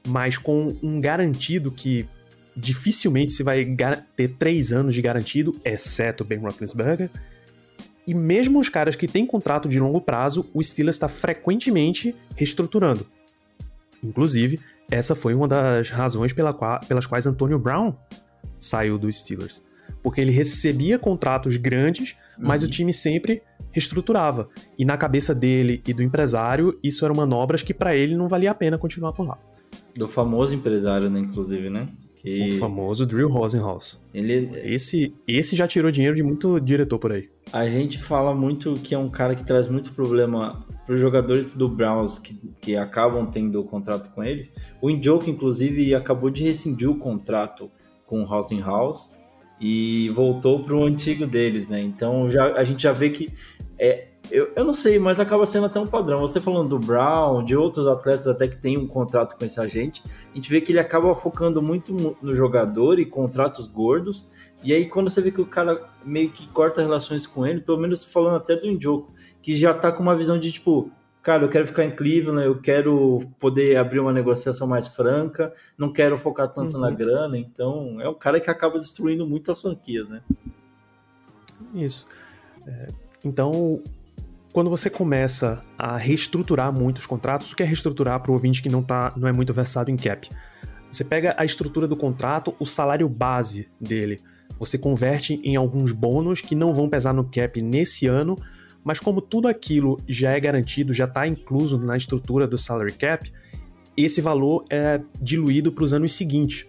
mas 0.07 0.37
com 0.37 0.75
um 0.83 0.99
garantido 0.99 1.71
que 1.71 2.07
dificilmente 2.55 3.31
se 3.31 3.43
vai 3.43 3.65
ter 4.15 4.29
três 4.29 4.71
anos 4.71 4.93
de 4.93 5.01
garantido, 5.01 5.59
exceto 5.65 6.23
Ben 6.23 6.37
Roethlisberger. 6.37 7.09
E 8.07 8.13
mesmo 8.13 8.59
os 8.59 8.69
caras 8.69 8.95
que 8.95 9.07
têm 9.07 9.25
contrato 9.25 9.67
de 9.67 9.79
longo 9.79 9.99
prazo, 9.99 10.45
o 10.53 10.63
Steelers 10.63 10.95
está 10.95 11.07
frequentemente 11.07 12.15
reestruturando. 12.35 13.05
Inclusive, 14.03 14.59
essa 14.89 15.15
foi 15.15 15.33
uma 15.33 15.47
das 15.47 15.89
razões 15.89 16.31
pela 16.31 16.53
qua 16.53 16.79
pelas 16.87 17.05
quais 17.05 17.25
Antonio 17.25 17.57
Brown 17.57 17.93
saiu 18.59 18.97
do 18.97 19.11
Steelers. 19.11 19.63
Porque 20.03 20.21
ele 20.21 20.31
recebia 20.31 20.99
contratos 20.99 21.57
grandes, 21.57 22.15
mas 22.37 22.61
Uhum. 22.61 22.67
o 22.67 22.71
time 22.71 22.93
sempre 22.93 23.41
reestruturava. 23.71 24.49
E 24.77 24.85
na 24.85 24.97
cabeça 24.97 25.33
dele 25.33 25.81
e 25.87 25.93
do 25.93 26.03
empresário, 26.03 26.79
isso 26.83 27.03
eram 27.03 27.15
manobras 27.15 27.63
que 27.63 27.73
para 27.73 27.95
ele 27.95 28.15
não 28.15 28.27
valia 28.27 28.51
a 28.51 28.55
pena 28.55 28.77
continuar 28.77 29.13
por 29.13 29.27
lá. 29.27 29.37
Do 29.95 30.07
famoso 30.07 30.53
empresário, 30.53 31.09
né, 31.09 31.19
inclusive, 31.19 31.69
né? 31.69 31.89
Que 32.25 32.55
O 32.55 32.57
famoso 32.57 33.05
Drew 33.05 33.29
Rosenhaus. 33.29 34.01
ele, 34.11 34.49
Esse, 34.63 35.13
esse 35.27 35.55
já 35.55 35.67
tirou 35.67 35.91
dinheiro 35.91 36.15
de 36.15 36.23
muito 36.23 36.59
diretor 36.59 36.97
por 36.97 37.11
aí. 37.11 37.29
A 37.53 37.69
gente 37.69 38.01
fala 38.01 38.33
muito 38.33 38.73
que 38.73 38.95
é 38.95 38.97
um 38.97 39.09
cara 39.09 39.35
que 39.35 39.43
traz 39.43 39.67
muito 39.67 39.93
problema 39.93 40.65
para 40.87 40.95
os 40.95 40.99
jogadores 40.99 41.53
do 41.53 41.69
Browns 41.69 42.17
que, 42.17 42.33
que 42.59 42.75
acabam 42.75 43.27
tendo 43.29 43.61
o 43.61 43.63
contrato 43.63 44.09
com 44.13 44.23
eles. 44.23 44.51
O 44.81 44.89
Njoku, 44.89 45.29
inclusive, 45.29 45.93
acabou 45.93 46.31
de 46.31 46.43
rescindir 46.43 46.89
o 46.89 46.97
contrato 46.97 47.69
com 48.07 48.23
o 48.23 48.27
House 48.27 49.11
e 49.61 50.09
voltou 50.09 50.59
para 50.61 50.75
o 50.75 50.83
antigo 50.83 51.27
deles, 51.27 51.67
né? 51.67 51.79
Então 51.79 52.29
já, 52.29 52.53
a 52.53 52.63
gente 52.63 52.81
já 52.81 52.91
vê 52.91 53.11
que 53.11 53.29
é, 53.77 54.07
eu, 54.31 54.51
eu 54.55 54.63
não 54.65 54.73
sei, 54.73 54.97
mas 54.99 55.19
acaba 55.19 55.45
sendo 55.45 55.65
até 55.67 55.79
um 55.79 55.87
padrão. 55.87 56.19
Você 56.19 56.39
falando 56.41 56.69
do 56.69 56.79
Brown, 56.79 57.43
de 57.43 57.55
outros 57.55 57.87
atletas 57.87 58.27
até 58.27 58.47
que 58.47 58.57
tem 58.57 58.77
um 58.77 58.87
contrato 58.87 59.37
com 59.37 59.45
esse 59.45 59.59
agente, 59.59 60.03
a 60.31 60.35
gente 60.35 60.49
vê 60.49 60.61
que 60.61 60.71
ele 60.71 60.79
acaba 60.79 61.13
focando 61.15 61.61
muito 61.61 61.93
no- 62.21 62.35
jogador 62.35 62.99
e 62.99 63.05
contratos 63.05 63.67
gordos. 63.67 64.27
E 64.63 64.73
aí, 64.73 64.87
quando 64.87 65.09
você 65.09 65.21
vê 65.21 65.31
que 65.31 65.41
o 65.41 65.45
cara 65.45 65.87
meio 66.03 66.29
que 66.31 66.47
corta 66.47 66.81
relações 66.81 67.27
com 67.27 67.45
ele, 67.45 67.61
pelo 67.61 67.77
menos 67.77 68.03
falando 68.03 68.35
até 68.37 68.55
do 68.55 68.67
Njoku, 68.71 69.13
que 69.41 69.55
já 69.55 69.73
tá 69.73 69.91
com 69.91 70.01
uma 70.01 70.15
visão 70.15 70.39
de 70.39 70.51
tipo, 70.51 70.89
cara, 71.21 71.43
eu 71.43 71.49
quero 71.49 71.67
ficar 71.67 71.85
em 71.85 71.95
Cleveland, 71.95 72.45
eu 72.45 72.59
quero 72.59 73.19
poder 73.39 73.77
abrir 73.77 73.99
uma 73.99 74.11
negociação 74.13 74.67
mais 74.67 74.87
franca, 74.87 75.53
não 75.77 75.91
quero 75.93 76.17
focar 76.17 76.47
tanto 76.51 76.75
Uhum. 76.75 76.81
na 76.81 76.89
grana. 76.91 77.37
Então, 77.37 77.99
é 78.01 78.09
um 78.09 78.13
cara 78.15 78.39
que 78.39 78.49
acaba 78.49 78.79
destruindo 78.79 79.25
muito 79.27 79.51
as 79.51 79.61
franquias, 79.61 80.07
né? 80.09 80.21
Isso. 81.73 82.07
É, 82.65 82.87
então, 83.23 83.81
quando 84.55 84.69
você 84.69 84.89
começa 84.89 85.65
a 85.77 85.97
reestruturar 85.97 86.71
muitos 86.71 87.05
contratos, 87.05 87.51
o 87.51 87.55
que 87.57 87.61
é 87.61 87.65
reestruturar 87.65 88.21
para 88.21 88.31
o 88.31 88.35
ouvinte 88.35 88.63
que 88.63 88.69
não, 88.69 88.81
tá, 88.81 89.13
não 89.17 89.27
é 89.27 89.33
muito 89.33 89.53
versado 89.53 89.91
em 89.91 89.97
cap? 89.97 90.29
Você 90.89 91.03
pega 91.03 91.35
a 91.37 91.43
estrutura 91.43 91.89
do 91.89 91.97
contrato, 91.97 92.55
o 92.57 92.65
salário 92.65 93.09
base 93.09 93.67
dele, 93.81 94.21
você 94.57 94.77
converte 94.77 95.41
em 95.43 95.57
alguns 95.57 95.91
bônus 95.91 96.39
que 96.39 96.55
não 96.55 96.73
vão 96.73 96.87
pesar 96.87 97.13
no 97.13 97.25
cap 97.25 97.61
nesse 97.61 98.07
ano, 98.07 98.37
mas 98.81 98.97
como 98.97 99.19
tudo 99.19 99.49
aquilo 99.49 99.99
já 100.07 100.31
é 100.31 100.39
garantido, 100.39 100.93
já 100.93 101.03
está 101.03 101.27
incluso 101.27 101.77
na 101.77 101.97
estrutura 101.97 102.47
do 102.47 102.57
salary 102.57 102.93
cap, 102.93 103.29
esse 103.97 104.21
valor 104.21 104.63
é 104.69 105.01
diluído 105.21 105.69
para 105.69 105.83
os 105.83 105.91
anos 105.91 106.13
seguintes. 106.13 106.65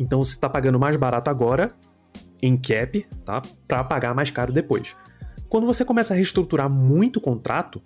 Então 0.00 0.24
você 0.24 0.32
está 0.32 0.48
pagando 0.48 0.80
mais 0.80 0.96
barato 0.96 1.28
agora, 1.28 1.70
em 2.40 2.56
cap, 2.56 3.06
tá? 3.26 3.42
Para 3.68 3.84
pagar 3.84 4.14
mais 4.14 4.30
caro 4.30 4.54
depois. 4.54 4.96
Quando 5.48 5.66
você 5.66 5.84
começa 5.84 6.12
a 6.12 6.16
reestruturar 6.16 6.68
muito 6.68 7.16
o 7.16 7.20
contrato, 7.20 7.82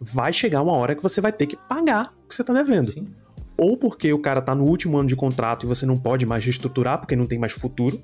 vai 0.00 0.32
chegar 0.32 0.62
uma 0.62 0.72
hora 0.72 0.94
que 0.94 1.02
você 1.02 1.20
vai 1.20 1.32
ter 1.32 1.46
que 1.46 1.56
pagar 1.56 2.14
o 2.24 2.28
que 2.28 2.34
você 2.34 2.42
está 2.42 2.52
devendo. 2.52 2.92
Sim. 2.92 3.08
Ou 3.56 3.76
porque 3.76 4.12
o 4.12 4.18
cara 4.18 4.42
tá 4.42 4.54
no 4.54 4.64
último 4.64 4.98
ano 4.98 5.08
de 5.08 5.16
contrato 5.16 5.64
e 5.64 5.68
você 5.68 5.86
não 5.86 5.96
pode 5.96 6.26
mais 6.26 6.44
reestruturar 6.44 6.98
porque 6.98 7.16
não 7.16 7.26
tem 7.26 7.38
mais 7.38 7.52
futuro, 7.52 8.02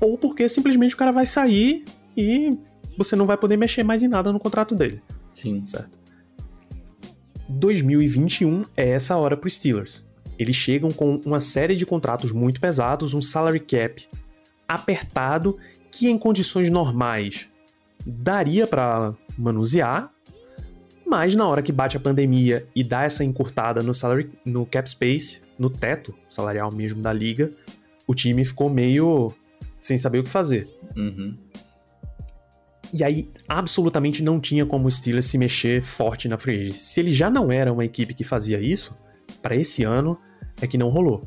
ou 0.00 0.16
porque 0.16 0.48
simplesmente 0.48 0.94
o 0.94 0.98
cara 0.98 1.12
vai 1.12 1.26
sair 1.26 1.84
e 2.16 2.56
você 2.96 3.16
não 3.16 3.26
vai 3.26 3.36
poder 3.36 3.56
mexer 3.56 3.82
mais 3.82 4.02
em 4.02 4.08
nada 4.08 4.32
no 4.32 4.38
contrato 4.38 4.74
dele, 4.74 5.02
Sim. 5.32 5.66
certo? 5.66 5.98
2021 7.48 8.64
é 8.76 8.90
essa 8.90 9.16
hora 9.16 9.36
pro 9.36 9.50
Steelers. 9.50 10.06
Eles 10.38 10.56
chegam 10.56 10.92
com 10.92 11.20
uma 11.24 11.40
série 11.40 11.76
de 11.76 11.86
contratos 11.86 12.32
muito 12.32 12.60
pesados, 12.60 13.14
um 13.14 13.22
salary 13.22 13.60
cap 13.60 14.06
apertado 14.66 15.58
que 15.90 16.08
em 16.08 16.18
condições 16.18 16.70
normais 16.70 17.48
daria 18.04 18.66
para 18.66 19.14
manusear, 19.36 20.10
mas 21.06 21.34
na 21.36 21.46
hora 21.46 21.62
que 21.62 21.72
bate 21.72 21.96
a 21.96 22.00
pandemia 22.00 22.66
e 22.74 22.82
dá 22.82 23.02
essa 23.02 23.24
encurtada 23.24 23.82
no 23.82 23.94
salary, 23.94 24.30
no 24.44 24.64
cap 24.64 24.88
space, 24.88 25.42
no 25.58 25.68
teto 25.68 26.14
salarial 26.30 26.72
mesmo 26.72 27.02
da 27.02 27.12
liga, 27.12 27.52
o 28.06 28.14
time 28.14 28.44
ficou 28.44 28.70
meio 28.70 29.32
sem 29.80 29.98
saber 29.98 30.18
o 30.18 30.24
que 30.24 30.30
fazer. 30.30 30.68
Uhum. 30.96 31.34
E 32.92 33.02
aí, 33.02 33.28
absolutamente 33.48 34.22
não 34.22 34.38
tinha 34.38 34.64
como 34.64 34.86
o 34.86 34.90
Steelers 34.90 35.26
se 35.26 35.36
mexer 35.36 35.82
forte 35.82 36.28
na 36.28 36.38
free 36.38 36.60
agency. 36.60 36.78
Se 36.78 37.00
ele 37.00 37.10
já 37.10 37.28
não 37.28 37.50
era 37.50 37.72
uma 37.72 37.84
equipe 37.84 38.14
que 38.14 38.22
fazia 38.22 38.60
isso, 38.60 38.96
para 39.42 39.56
esse 39.56 39.82
ano 39.82 40.18
é 40.60 40.66
que 40.66 40.78
não 40.78 40.88
rolou. 40.88 41.26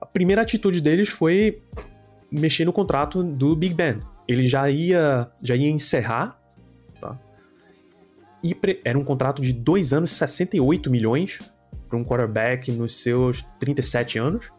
A 0.00 0.06
primeira 0.06 0.42
atitude 0.42 0.80
deles 0.80 1.08
foi 1.08 1.60
mexer 2.30 2.64
no 2.64 2.72
contrato 2.72 3.22
do 3.22 3.56
Big 3.56 3.74
Ben. 3.74 4.00
Ele 4.28 4.46
já 4.46 4.68
ia, 4.70 5.30
já 5.42 5.54
ia 5.54 5.70
encerrar, 5.70 6.40
tá? 7.00 7.18
E 8.42 8.54
pre- 8.54 8.80
era 8.84 8.98
um 8.98 9.04
contrato 9.04 9.40
de 9.42 9.52
dois 9.52 9.92
anos, 9.92 10.10
68 10.12 10.90
milhões 10.90 11.38
para 11.88 11.96
um 11.98 12.04
quarterback 12.04 12.72
nos 12.72 12.96
seus 13.00 13.42
37 13.60 14.18
anos. 14.18 14.50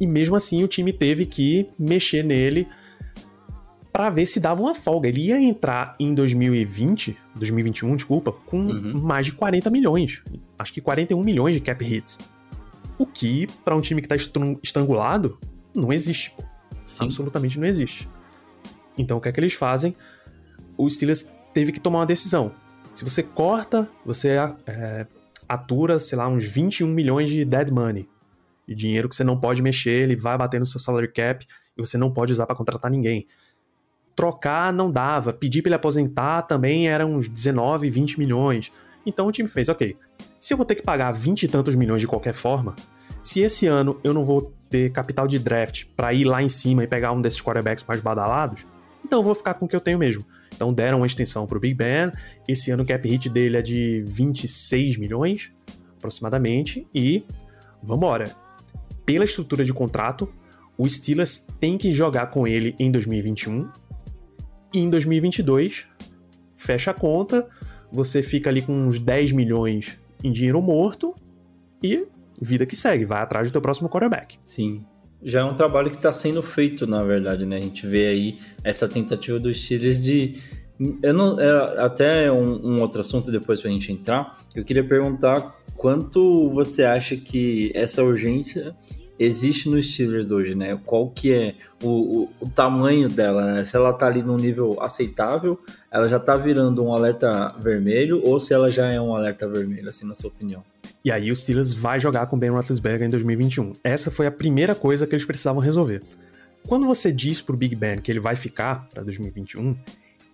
E 0.00 0.06
mesmo 0.06 0.36
assim 0.36 0.62
o 0.62 0.68
time 0.68 0.92
teve 0.92 1.26
que 1.26 1.68
mexer 1.78 2.22
nele 2.22 2.68
para 3.92 4.10
ver 4.10 4.26
se 4.26 4.38
dava 4.38 4.60
uma 4.62 4.74
folga. 4.74 5.08
Ele 5.08 5.26
ia 5.26 5.40
entrar 5.40 5.96
em 5.98 6.14
2020, 6.14 7.16
2021, 7.34 7.96
desculpa, 7.96 8.30
com 8.30 8.58
Uhum. 8.60 9.00
mais 9.00 9.26
de 9.26 9.32
40 9.32 9.70
milhões. 9.70 10.22
Acho 10.58 10.72
que 10.72 10.80
41 10.80 11.22
milhões 11.24 11.54
de 11.54 11.60
cap 11.60 11.84
hits. 11.84 12.18
O 12.98 13.06
que, 13.06 13.48
para 13.64 13.74
um 13.74 13.80
time 13.80 14.00
que 14.02 14.06
tá 14.08 14.14
estran- 14.16 14.56
estrangulado, 14.62 15.38
não 15.74 15.92
existe. 15.92 16.32
Sim. 16.86 17.04
Absolutamente 17.04 17.58
não 17.58 17.66
existe. 17.66 18.08
Então 18.98 19.16
o 19.16 19.20
que 19.20 19.28
é 19.28 19.32
que 19.32 19.40
eles 19.40 19.54
fazem? 19.54 19.96
O 20.76 20.90
Steelers 20.90 21.32
teve 21.54 21.72
que 21.72 21.80
tomar 21.80 22.00
uma 22.00 22.06
decisão. 22.06 22.52
Se 22.94 23.04
você 23.04 23.22
corta, 23.22 23.88
você 24.04 24.30
é, 24.66 25.06
atura, 25.48 25.98
sei 25.98 26.18
lá, 26.18 26.28
uns 26.28 26.44
21 26.44 26.88
milhões 26.88 27.30
de 27.30 27.44
dead 27.44 27.70
money. 27.70 28.08
De 28.66 28.74
dinheiro 28.74 29.08
que 29.08 29.14
você 29.14 29.24
não 29.24 29.38
pode 29.38 29.62
mexer, 29.62 30.02
ele 30.02 30.16
vai 30.16 30.36
bater 30.36 30.60
no 30.60 30.66
seu 30.66 30.78
salary 30.78 31.10
cap 31.10 31.46
e 31.76 31.80
você 31.80 31.96
não 31.96 32.12
pode 32.12 32.32
usar 32.32 32.44
para 32.44 32.56
contratar 32.56 32.90
ninguém. 32.90 33.26
Trocar 34.14 34.72
não 34.72 34.90
dava, 34.90 35.32
pedir 35.32 35.62
para 35.62 35.70
ele 35.70 35.76
aposentar 35.76 36.42
também 36.42 36.88
era 36.88 37.06
uns 37.06 37.28
19, 37.28 37.88
20 37.88 38.18
milhões. 38.18 38.72
Então 39.06 39.26
o 39.26 39.32
time 39.32 39.48
fez, 39.48 39.68
ok, 39.68 39.96
se 40.38 40.52
eu 40.52 40.56
vou 40.56 40.66
ter 40.66 40.74
que 40.74 40.82
pagar 40.82 41.12
20 41.12 41.44
e 41.44 41.48
tantos 41.48 41.74
milhões 41.74 42.00
de 42.00 42.06
qualquer 42.06 42.34
forma, 42.34 42.74
se 43.22 43.40
esse 43.40 43.66
ano 43.66 43.98
eu 44.04 44.12
não 44.12 44.24
vou 44.24 44.52
ter 44.68 44.90
capital 44.90 45.26
de 45.26 45.38
draft 45.38 45.84
para 45.96 46.12
ir 46.12 46.24
lá 46.24 46.42
em 46.42 46.48
cima 46.48 46.84
e 46.84 46.86
pegar 46.86 47.12
um 47.12 47.22
desses 47.22 47.40
quarterbacks 47.40 47.84
mais 47.86 48.00
badalados, 48.00 48.66
então 49.04 49.22
vou 49.22 49.34
ficar 49.34 49.54
com 49.54 49.66
o 49.66 49.68
que 49.68 49.76
eu 49.76 49.80
tenho 49.80 49.98
mesmo. 49.98 50.24
Então 50.54 50.72
deram 50.72 50.98
uma 50.98 51.06
extensão 51.06 51.46
pro 51.46 51.60
Big 51.60 51.74
Ben, 51.74 52.12
esse 52.46 52.70
ano 52.70 52.82
o 52.82 52.86
cap 52.86 53.06
hit 53.08 53.28
dele 53.28 53.56
é 53.56 53.62
de 53.62 54.02
26 54.06 54.96
milhões, 54.96 55.52
aproximadamente, 55.96 56.86
e 56.94 57.24
vambora. 57.82 58.34
Pela 59.04 59.24
estrutura 59.24 59.64
de 59.64 59.72
contrato, 59.72 60.32
o 60.76 60.88
Steelers 60.88 61.46
tem 61.58 61.78
que 61.78 61.90
jogar 61.90 62.26
com 62.26 62.46
ele 62.46 62.74
em 62.78 62.90
2021 62.90 63.68
e 64.74 64.80
em 64.80 64.90
2022 64.90 65.86
fecha 66.54 66.90
a 66.90 66.94
conta, 66.94 67.48
você 67.90 68.22
fica 68.22 68.50
ali 68.50 68.60
com 68.60 68.72
uns 68.72 68.98
10 68.98 69.32
milhões 69.32 69.98
em 70.22 70.30
dinheiro 70.30 70.60
morto 70.60 71.14
e 71.82 72.06
vida 72.40 72.66
que 72.66 72.76
segue, 72.76 73.04
vai 73.04 73.22
atrás 73.22 73.48
do 73.48 73.52
teu 73.52 73.62
próximo 73.62 73.88
quarterback. 73.88 74.38
Sim. 74.44 74.84
Já 75.22 75.40
é 75.40 75.44
um 75.44 75.54
trabalho 75.54 75.90
que 75.90 75.96
está 75.96 76.12
sendo 76.12 76.42
feito, 76.42 76.86
na 76.86 77.02
verdade, 77.02 77.44
né? 77.44 77.56
A 77.56 77.60
gente 77.60 77.86
vê 77.86 78.06
aí 78.06 78.38
essa 78.62 78.88
tentativa 78.88 79.38
dos 79.38 79.64
Steelers 79.64 80.00
de. 80.00 80.36
Eu 81.02 81.12
não, 81.12 81.40
é 81.40 81.80
até 81.80 82.30
um, 82.30 82.74
um 82.74 82.80
outro 82.80 83.00
assunto 83.00 83.32
depois 83.32 83.60
para 83.60 83.68
a 83.68 83.72
gente 83.72 83.90
entrar. 83.90 84.38
Eu 84.54 84.64
queria 84.64 84.86
perguntar 84.86 85.56
quanto 85.76 86.50
você 86.50 86.84
acha 86.84 87.16
que 87.16 87.72
essa 87.74 88.02
urgência 88.02 88.76
existe 89.18 89.68
nos 89.68 89.92
Steelers 89.92 90.30
hoje, 90.30 90.54
né? 90.54 90.78
Qual 90.84 91.10
que 91.10 91.32
é 91.32 91.54
o, 91.82 91.88
o, 91.88 92.28
o, 92.40 92.48
tamanho 92.48 93.08
dela, 93.08 93.54
né? 93.54 93.64
Se 93.64 93.76
ela 93.76 93.92
tá 93.92 94.06
ali 94.06 94.22
num 94.22 94.36
nível 94.36 94.80
aceitável, 94.80 95.58
ela 95.90 96.08
já 96.08 96.18
tá 96.18 96.36
virando 96.36 96.84
um 96.84 96.92
alerta 96.92 97.54
vermelho, 97.58 98.20
ou 98.24 98.38
se 98.38 98.54
ela 98.54 98.70
já 98.70 98.90
é 98.90 99.00
um 99.00 99.14
alerta 99.14 99.48
vermelho, 99.48 99.88
assim, 99.88 100.06
na 100.06 100.14
sua 100.14 100.28
opinião? 100.28 100.62
E 101.04 101.10
aí 101.10 101.30
o 101.32 101.36
Steelers 101.36 101.74
vai 101.74 101.98
jogar 101.98 102.26
com 102.26 102.38
Ben 102.38 102.50
Roethlisberger 102.50 103.06
em 103.06 103.10
2021. 103.10 103.72
Essa 103.82 104.10
foi 104.10 104.26
a 104.26 104.30
primeira 104.30 104.74
coisa 104.74 105.06
que 105.06 105.14
eles 105.14 105.26
precisavam 105.26 105.60
resolver. 105.60 106.02
Quando 106.66 106.86
você 106.86 107.10
diz 107.10 107.40
pro 107.40 107.56
Big 107.56 107.74
Ben 107.74 108.00
que 108.00 108.12
ele 108.12 108.20
vai 108.20 108.36
ficar 108.36 108.86
para 108.92 109.02
2021, 109.02 109.76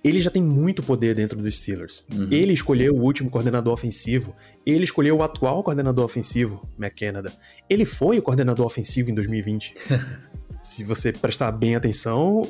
ele 0.05 0.21
já 0.21 0.31
tem 0.31 0.43
muito 0.43 0.83
poder 0.83 1.15
dentro 1.15 1.41
dos 1.41 1.59
Steelers. 1.59 2.05
Uhum. 2.15 2.29
Ele 2.31 2.53
escolheu 2.53 2.95
o 2.95 3.01
último 3.01 3.31
coordenador 3.31 3.73
ofensivo, 3.73 4.37
ele 4.67 4.85
escolheu 4.85 5.17
o 5.17 5.23
atual 5.23 5.63
coordenador 5.63 6.05
ofensivo, 6.05 6.69
McKenna. 6.79 7.23
Ele 7.71 7.87
foi 7.87 8.19
o 8.19 8.23
coordenador 8.23 8.67
ofensivo 8.67 9.11
em 9.11 9.15
2020. 9.15 9.75
Se 10.61 10.85
você 10.85 11.11
prestar 11.11 11.51
bem 11.53 11.75
atenção, 11.75 12.43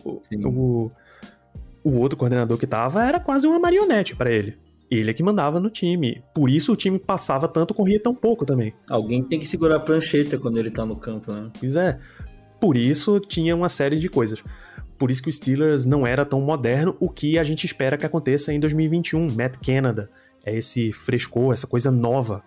o, 0.45 0.91
o 1.85 1.93
outro 1.93 2.19
coordenador 2.19 2.59
que 2.59 2.67
tava 2.67 3.05
era 3.05 3.21
quase 3.21 3.47
uma 3.47 3.59
marionete 3.59 4.17
para 4.17 4.33
ele. 4.33 4.59
Ele 4.91 5.11
é 5.11 5.15
que 5.15 5.23
mandava 5.23 5.59
no 5.59 5.71
time. 5.71 6.23
Por 6.35 6.51
isso 6.51 6.73
o 6.73 6.77
time 6.77 6.99
passava 6.99 7.49
tanto, 7.49 7.73
corria 7.73 8.01
tão 8.01 8.15
pouco 8.15 8.45
também. 8.45 8.73
Alguém 8.89 9.23
tem 9.23 9.39
que 9.39 9.47
segurar 9.47 9.77
a 9.77 9.81
prancheta 9.81 10.39
quando 10.39 10.59
ele 10.59 10.71
tá 10.71 10.85
no 10.85 10.97
campo, 10.97 11.33
né? 11.33 11.51
Pois 11.59 11.77
é. 11.77 11.99
Por 12.61 12.77
isso 12.77 13.19
tinha 13.21 13.55
uma 13.55 13.69
série 13.69 13.97
de 13.97 14.09
coisas. 14.09 14.43
Por 14.99 15.11
isso 15.11 15.23
que 15.23 15.29
o 15.29 15.33
Steelers 15.33 15.85
não 15.85 16.07
era 16.07 16.25
tão 16.25 16.41
moderno, 16.41 16.97
o 17.01 17.11
que 17.11 17.39
a 17.39 17.45
gente 17.45 17.65
espera 17.65 17.97
que 17.97 18.07
aconteça 18.07 18.53
em 18.53 18.61
2021. 18.61 19.35
Matt 19.35 19.57
Canada 19.65 20.09
é 20.45 20.57
esse 20.57 20.93
frescor, 20.93 21.53
essa 21.53 21.67
coisa 21.67 21.91
nova 21.91 22.43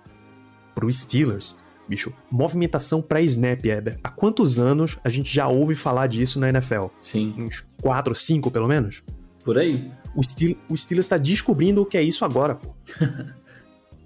pro 0.74 0.92
Steelers. 0.92 1.56
Bicho, 1.88 2.14
movimentação 2.30 3.02
para 3.02 3.22
snap, 3.22 3.66
Eber. 3.66 3.98
Há 4.04 4.10
quantos 4.10 4.60
anos 4.60 4.98
a 5.04 5.10
gente 5.10 5.34
já 5.34 5.48
ouve 5.48 5.74
falar 5.74 6.08
disso 6.08 6.40
na 6.40 6.50
NFL? 6.50 6.88
Sim. 7.02 7.34
Uns 7.38 7.66
4, 7.82 8.14
5 8.14 8.52
pelo 8.52 8.68
menos? 8.68 9.04
Por 9.44 9.58
aí. 9.58 9.90
O, 10.14 10.22
Steel, 10.24 10.58
o 10.70 10.76
Steelers 10.76 11.06
está 11.06 11.18
descobrindo 11.18 11.82
o 11.82 11.86
que 11.86 11.98
é 11.98 12.04
isso 12.04 12.26
agora, 12.26 12.56
pô. 12.56 12.74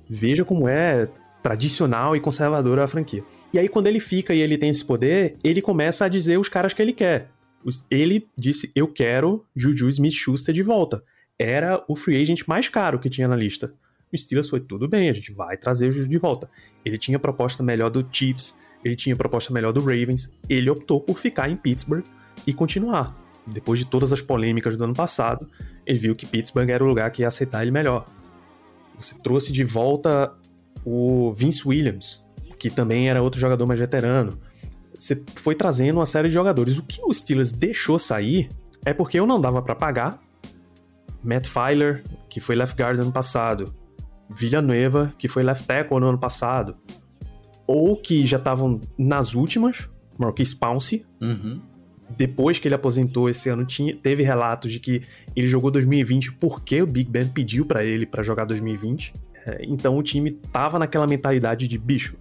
Veja 0.08 0.46
como 0.46 0.68
é 0.68 1.08
tradicional 1.42 2.16
e 2.16 2.20
conservadora 2.20 2.84
a 2.84 2.88
franquia. 2.88 3.24
E 3.52 3.58
aí, 3.58 3.68
quando 3.68 3.88
ele 3.88 4.00
fica 4.00 4.34
e 4.34 4.40
ele 4.40 4.58
tem 4.58 4.70
esse 4.70 4.86
poder, 4.86 5.38
ele 5.44 5.62
começa 5.62 6.06
a 6.06 6.08
dizer 6.08 6.38
os 6.38 6.48
caras 6.48 6.74
que 6.74 6.82
ele 6.82 6.94
quer 6.94 7.30
ele 7.90 8.28
disse: 8.38 8.72
Eu 8.76 8.88
quero 8.88 9.46
Juju 9.56 9.90
Smith 9.90 10.14
Schuster 10.14 10.54
de 10.54 10.64
volta. 10.64 11.04
Era 11.38 11.84
o 11.88 11.96
free 11.96 12.22
agent 12.22 12.44
mais 12.48 12.68
caro 12.68 13.00
que 13.00 13.10
tinha 13.10 13.28
na 13.28 13.36
lista. 13.36 13.74
O 14.12 14.18
Steelers 14.18 14.50
foi 14.50 14.60
tudo 14.60 14.88
bem, 14.88 15.10
a 15.10 15.14
gente 15.14 15.32
vai 15.32 15.58
trazer 15.58 15.88
o 15.88 15.92
Juju 15.92 16.10
de 16.10 16.18
volta. 16.18 16.50
Ele 16.84 16.98
tinha 16.98 17.18
proposta 17.18 17.64
melhor 17.64 17.90
do 17.90 18.06
Chiefs, 18.12 18.58
ele 18.84 18.96
tinha 18.96 19.16
proposta 19.16 19.54
melhor 19.54 19.72
do 19.72 19.80
Ravens, 19.80 20.36
ele 20.50 20.70
optou 20.70 21.00
por 21.00 21.18
ficar 21.18 21.50
em 21.50 21.56
Pittsburgh 21.56 22.04
e 22.46 22.54
continuar. 22.54 23.18
Depois 23.48 23.80
de 23.80 23.86
todas 23.86 24.12
as 24.12 24.22
polêmicas 24.22 24.76
do 24.76 24.84
ano 24.84 24.94
passado, 24.94 25.50
ele 25.86 25.98
viu 25.98 26.16
que 26.16 26.26
Pittsburgh 26.26 26.70
era 26.70 26.84
o 26.84 26.88
lugar 26.88 27.10
que 27.12 27.22
ia 27.22 27.28
aceitar 27.28 27.62
ele 27.62 27.72
melhor. 27.72 28.06
Você 29.00 29.16
trouxe 29.20 29.52
de 29.52 29.64
volta 29.64 30.34
o 30.86 31.34
Vince 31.34 31.68
Williams, 31.68 32.24
que 32.60 32.70
também 32.70 33.10
era 33.10 33.22
outro 33.22 33.40
jogador 33.40 33.66
mais 33.66 33.80
veterano 33.80 34.40
você 35.02 35.20
foi 35.34 35.56
trazendo 35.56 35.98
uma 35.98 36.06
série 36.06 36.28
de 36.28 36.34
jogadores. 36.36 36.78
O 36.78 36.86
que 36.86 37.02
o 37.04 37.12
Steelers 37.12 37.52
deixou 37.52 37.98
sair 37.98 38.50
é 38.86 38.94
porque 38.94 39.20
eu 39.20 39.26
não 39.26 39.42
dava 39.42 39.60
para 39.60 39.74
pagar. 39.74 40.22
Matt 41.24 41.48
Filer, 41.48 42.04
que 42.30 42.40
foi 42.40 42.56
left 42.56 42.80
guard 42.80 43.00
ano 43.00 43.12
passado. 43.12 43.74
Villanueva, 44.30 45.12
que 45.18 45.28
foi 45.28 45.42
left 45.42 45.66
tackle 45.66 46.00
no 46.00 46.10
ano 46.10 46.20
passado. 46.20 46.78
Ou 47.66 47.98
que 47.98 48.28
já 48.28 48.38
estavam 48.38 48.80
nas 48.96 49.34
últimas, 49.34 49.90
Marquis 50.20 50.54
Pounce. 50.54 51.04
Uhum. 51.20 51.60
Depois 52.16 52.60
que 52.60 52.68
ele 52.68 52.76
aposentou 52.76 53.28
esse 53.28 53.50
ano, 53.50 53.66
tinha, 53.66 53.96
teve 53.96 54.22
relatos 54.22 54.72
de 54.72 54.80
que 54.80 55.02
ele 55.36 55.48
jogou 55.48 55.72
2020 55.72 56.34
porque 56.34 56.80
o 56.80 56.86
Big 56.86 57.10
Ben 57.10 57.28
pediu 57.28 57.66
para 57.66 57.84
ele 57.84 58.06
para 58.06 58.22
jogar 58.22 58.46
2020. 58.46 59.14
É, 59.48 59.62
então 59.64 59.98
o 59.98 60.04
time 60.04 60.30
tava 60.30 60.78
naquela 60.78 61.08
mentalidade 61.08 61.68
de 61.68 61.80
bicho 61.80 62.16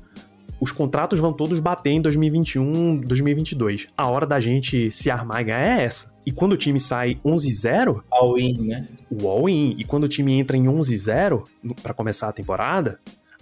os 0.61 0.70
contratos 0.70 1.18
vão 1.18 1.33
todos 1.33 1.59
bater 1.59 1.90
em 1.90 2.03
2021, 2.03 3.01
2022. 3.01 3.88
A 3.96 4.09
hora 4.09 4.27
da 4.27 4.38
gente 4.38 4.90
se 4.90 5.11
armar 5.11 5.40
e 5.40 5.44
ganhar 5.44 5.79
é 5.79 5.83
essa. 5.85 6.14
E 6.27 6.31
quando 6.31 6.53
o 6.53 6.57
time 6.57 6.79
sai 6.79 7.18
11-0... 7.25 8.03
All-in, 8.11 8.66
né? 8.66 8.87
O 9.11 9.27
all-in. 9.27 9.75
E 9.79 9.85
quando 9.85 10.05
o 10.05 10.09
time 10.09 10.35
entra 10.35 10.57
em 10.57 10.64
11-0 10.64 11.44
para 11.83 11.94
começar 11.94 12.29
a 12.29 12.33
temporada, 12.33 13.01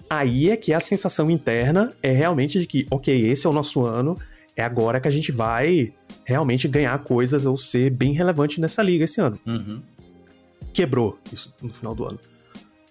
aí 0.08 0.48
é 0.48 0.56
que 0.56 0.72
a 0.72 0.80
sensação 0.80 1.28
interna 1.28 1.92
é 2.02 2.12
realmente 2.12 2.60
de 2.60 2.66
que, 2.66 2.86
ok, 2.90 3.26
esse 3.26 3.46
é 3.46 3.50
o 3.50 3.52
nosso 3.52 3.84
ano, 3.84 4.16
é 4.56 4.62
agora 4.62 5.00
que 5.00 5.08
a 5.08 5.10
gente 5.10 5.32
vai 5.32 5.92
realmente 6.24 6.68
ganhar 6.68 6.96
coisas 7.02 7.46
ou 7.46 7.56
ser 7.56 7.90
bem 7.90 8.12
relevante 8.12 8.60
nessa 8.60 8.82
liga 8.82 9.04
esse 9.04 9.20
ano. 9.20 9.38
Uhum. 9.44 9.82
Quebrou 10.72 11.18
isso 11.32 11.52
no 11.60 11.70
final 11.70 11.94
do 11.94 12.04
ano. 12.04 12.18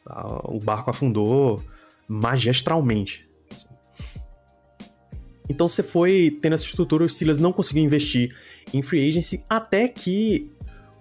Tá? 0.03 0.41
O 0.45 0.59
barco 0.59 0.89
afundou 0.89 1.63
magistralmente. 2.07 3.26
Então 5.49 5.67
você 5.67 5.81
foi 5.81 6.37
tendo 6.41 6.53
essa 6.53 6.65
estrutura, 6.65 7.03
os 7.03 7.13
Steelers 7.13 7.39
não 7.39 7.53
conseguiu 7.53 7.83
investir 7.83 8.35
em 8.73 8.81
free 8.81 9.07
agency 9.07 9.43
até 9.49 9.87
que 9.87 10.47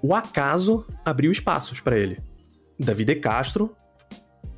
o 0.03 0.15
acaso 0.15 0.87
abriu 1.05 1.33
espaços 1.33 1.81
para 1.81 1.99
ele. 1.99 2.19
Davi 2.79 3.05
De 3.05 3.17
Castro 3.17 3.75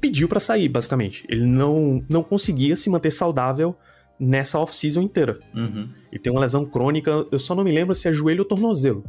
pediu 0.00 0.28
para 0.28 0.40
sair, 0.40 0.68
basicamente. 0.68 1.24
Ele 1.28 1.44
não, 1.44 2.04
não 2.08 2.22
conseguia 2.22 2.76
se 2.76 2.90
manter 2.90 3.10
saudável 3.10 3.76
nessa 4.18 4.58
off-season 4.58 5.02
inteira. 5.02 5.38
Uhum. 5.54 5.88
Ele 6.12 6.20
tem 6.20 6.32
uma 6.32 6.40
lesão 6.40 6.66
crônica, 6.66 7.26
eu 7.30 7.38
só 7.38 7.54
não 7.54 7.64
me 7.64 7.72
lembro 7.72 7.94
se 7.94 8.08
é 8.08 8.12
joelho 8.12 8.40
ou 8.40 8.48
tornozelo. 8.48 9.04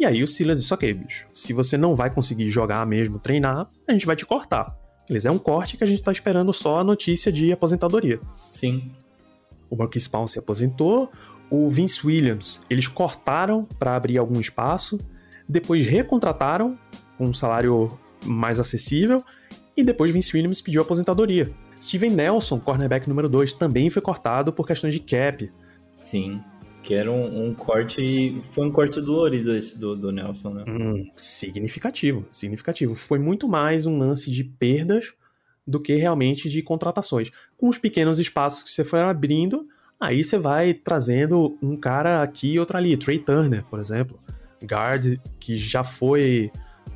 E 0.00 0.04
aí 0.04 0.22
o 0.22 0.28
Silas 0.28 0.60
disse, 0.60 0.72
ok, 0.72 0.92
bicho, 0.94 1.26
se 1.34 1.52
você 1.52 1.76
não 1.76 1.94
vai 1.94 2.12
conseguir 2.12 2.48
jogar 2.50 2.86
mesmo, 2.86 3.18
treinar, 3.18 3.68
a 3.86 3.92
gente 3.92 4.06
vai 4.06 4.16
te 4.16 4.24
cortar. 4.24 4.76
Beleza, 5.06 5.28
é 5.28 5.32
um 5.32 5.38
corte 5.38 5.76
que 5.76 5.84
a 5.84 5.86
gente 5.86 6.02
tá 6.02 6.12
esperando 6.12 6.52
só 6.52 6.78
a 6.78 6.84
notícia 6.84 7.32
de 7.32 7.50
aposentadoria. 7.52 8.20
Sim 8.52 8.92
o 9.70 9.76
Marquis 9.76 10.04
Spawn 10.04 10.26
se 10.26 10.38
aposentou, 10.38 11.10
o 11.50 11.70
Vince 11.70 12.06
Williams, 12.06 12.60
eles 12.68 12.88
cortaram 12.88 13.64
para 13.78 13.96
abrir 13.96 14.18
algum 14.18 14.40
espaço, 14.40 14.98
depois 15.48 15.86
recontrataram 15.86 16.78
com 17.16 17.26
um 17.26 17.32
salário 17.32 17.98
mais 18.24 18.60
acessível 18.60 19.24
e 19.76 19.82
depois 19.82 20.10
Vince 20.10 20.36
Williams 20.36 20.60
pediu 20.60 20.82
aposentadoria. 20.82 21.50
Steven 21.80 22.10
Nelson, 22.10 22.58
cornerback 22.58 23.08
número 23.08 23.28
2, 23.28 23.54
também 23.54 23.88
foi 23.88 24.02
cortado 24.02 24.52
por 24.52 24.66
questões 24.66 24.92
de 24.92 25.00
cap. 25.00 25.50
Sim, 26.04 26.42
que 26.82 26.94
era 26.94 27.10
um, 27.10 27.48
um 27.48 27.54
corte. 27.54 28.40
Foi 28.52 28.66
um 28.66 28.72
corte 28.72 29.00
dolorido 29.00 29.54
esse 29.54 29.78
do, 29.78 29.94
do 29.94 30.10
Nelson, 30.10 30.54
né? 30.54 30.64
Hum, 30.66 31.08
significativo, 31.16 32.26
significativo. 32.30 32.94
Foi 32.94 33.18
muito 33.18 33.48
mais 33.48 33.86
um 33.86 33.98
lance 33.98 34.30
de 34.30 34.42
perdas 34.42 35.12
do 35.68 35.78
que 35.78 35.94
realmente 35.96 36.48
de 36.48 36.62
contratações. 36.62 37.30
Com 37.58 37.68
os 37.68 37.76
pequenos 37.76 38.18
espaços 38.18 38.62
que 38.62 38.70
você 38.70 38.82
for 38.82 39.00
abrindo, 39.00 39.68
aí 40.00 40.24
você 40.24 40.38
vai 40.38 40.72
trazendo 40.72 41.58
um 41.62 41.76
cara 41.76 42.22
aqui 42.22 42.54
e 42.54 42.58
outro 42.58 42.78
ali. 42.78 42.96
Trey 42.96 43.18
Turner, 43.18 43.62
por 43.66 43.78
exemplo, 43.78 44.18
guard 44.64 45.20
que 45.38 45.56
já 45.56 45.84
foi 45.84 46.50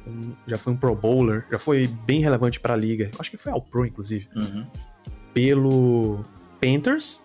um, 0.07 0.33
já 0.47 0.57
foi 0.57 0.73
um 0.73 0.77
Pro 0.77 0.97
Bowler, 0.97 1.45
já 1.53 1.59
foi 1.59 1.87
bem 2.07 2.21
relevante 2.23 2.59
para 2.59 2.73
a 2.73 2.77
liga. 2.77 3.11
Acho 3.19 3.31
que 3.31 3.37
foi 3.37 3.53
ao 3.53 3.61
Pro, 3.61 3.85
inclusive. 3.85 4.27
Uhum. 4.35 4.67
Pelo 5.35 6.25
Panthers, 6.59 7.21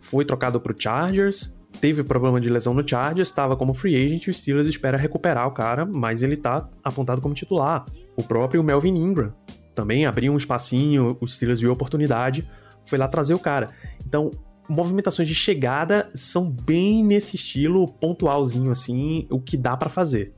foi 0.00 0.24
trocado 0.24 0.58
para 0.58 0.72
o 0.72 0.74
Chargers, 0.76 1.54
teve 1.82 2.02
problema 2.02 2.40
de 2.40 2.48
lesão 2.48 2.72
no 2.72 2.86
Chargers, 2.86 3.28
estava 3.28 3.56
como 3.56 3.74
free 3.74 3.94
agent 3.94 4.26
e 4.26 4.30
o 4.30 4.34
Steelers 4.34 4.66
espera 4.66 4.96
recuperar 4.96 5.46
o 5.46 5.50
cara, 5.50 5.84
mas 5.84 6.22
ele 6.22 6.34
está 6.34 6.66
apontado 6.82 7.20
como 7.20 7.34
titular. 7.34 7.84
O 8.16 8.22
próprio 8.22 8.64
Melvin 8.64 8.96
Ingram 8.96 9.34
também 9.78 10.06
abriu 10.06 10.32
um 10.32 10.36
espacinho, 10.36 11.16
os 11.20 11.36
Steelers 11.36 11.60
viu 11.60 11.70
a 11.70 11.72
oportunidade, 11.72 12.48
foi 12.84 12.98
lá 12.98 13.06
trazer 13.06 13.32
o 13.32 13.38
cara. 13.38 13.70
Então, 14.04 14.32
movimentações 14.68 15.28
de 15.28 15.36
chegada 15.36 16.08
são 16.14 16.50
bem 16.50 17.04
nesse 17.04 17.36
estilo 17.36 17.86
pontualzinho, 17.86 18.72
assim, 18.72 19.28
o 19.30 19.38
que 19.38 19.56
dá 19.56 19.76
para 19.76 19.88
fazer. 19.88 20.32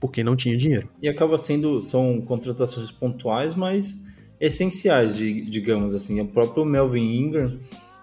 Porque 0.00 0.24
não 0.24 0.34
tinha 0.34 0.56
dinheiro. 0.56 0.88
E 1.00 1.08
acaba 1.08 1.38
sendo, 1.38 1.80
são 1.80 2.20
contratações 2.20 2.90
pontuais, 2.90 3.54
mas 3.54 4.04
essenciais, 4.40 5.14
de, 5.14 5.42
digamos 5.42 5.94
assim. 5.94 6.20
O 6.20 6.26
próprio 6.26 6.64
Melvin 6.64 7.06
Ingram, 7.06 7.58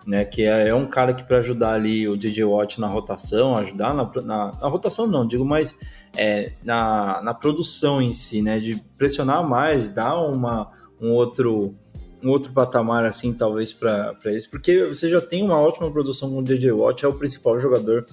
né? 0.08 0.23
Que 0.23 0.43
é, 0.43 0.69
é 0.69 0.73
um 0.73 0.86
cara 0.86 1.13
que 1.13 1.26
para 1.26 1.39
ajudar 1.39 1.73
ali 1.73 2.08
o 2.08 2.15
DJ 2.15 2.45
Watt 2.45 2.80
na 2.80 2.88
rotação, 2.88 3.58
ajudar 3.58 3.93
na, 3.93 4.10
na, 4.21 4.52
na 4.54 4.67
rotação 4.69 5.06
não, 5.06 5.28
digo 5.28 5.43
mais 5.43 5.78
é, 6.15 6.52
na, 6.63 7.21
na 7.21 7.34
produção 7.34 8.02
em 8.02 8.13
si, 8.13 8.41
né? 8.41 8.60
De 8.60 8.76
pressionar 8.97 9.47
mais, 9.47 9.88
dar 9.89 10.15
uma, 10.15 10.71
um 11.02 11.12
outro 11.12 11.76
um 12.21 12.30
outro 12.30 12.54
patamar 12.54 13.04
assim, 13.04 13.34
talvez 13.34 13.73
para 13.73 14.15
eles, 14.23 14.47
porque 14.47 14.86
você 14.86 15.10
já 15.10 15.19
tem 15.19 15.43
uma 15.43 15.60
ótima 15.60 15.91
produção 15.91 16.30
com 16.30 16.39
o 16.39 16.43
DJ 16.43 16.71
Watt, 16.71 17.04
é 17.04 17.08
o 17.08 17.13
principal 17.13 17.60
jogador 17.60 18.06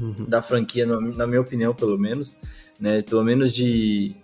uhum. 0.00 0.24
da 0.26 0.40
franquia, 0.40 0.86
na 0.86 1.26
minha 1.26 1.42
opinião, 1.42 1.74
pelo 1.74 1.98
menos, 1.98 2.34
né? 2.80 3.02
Pelo 3.02 3.22
menos 3.22 3.52
de, 3.52 4.16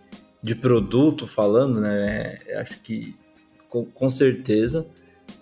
de 0.42 0.54
produto 0.54 1.26
falando, 1.26 1.78
né? 1.78 2.38
Acho 2.56 2.80
que 2.80 3.14
com, 3.68 3.84
com 3.84 4.08
certeza. 4.08 4.86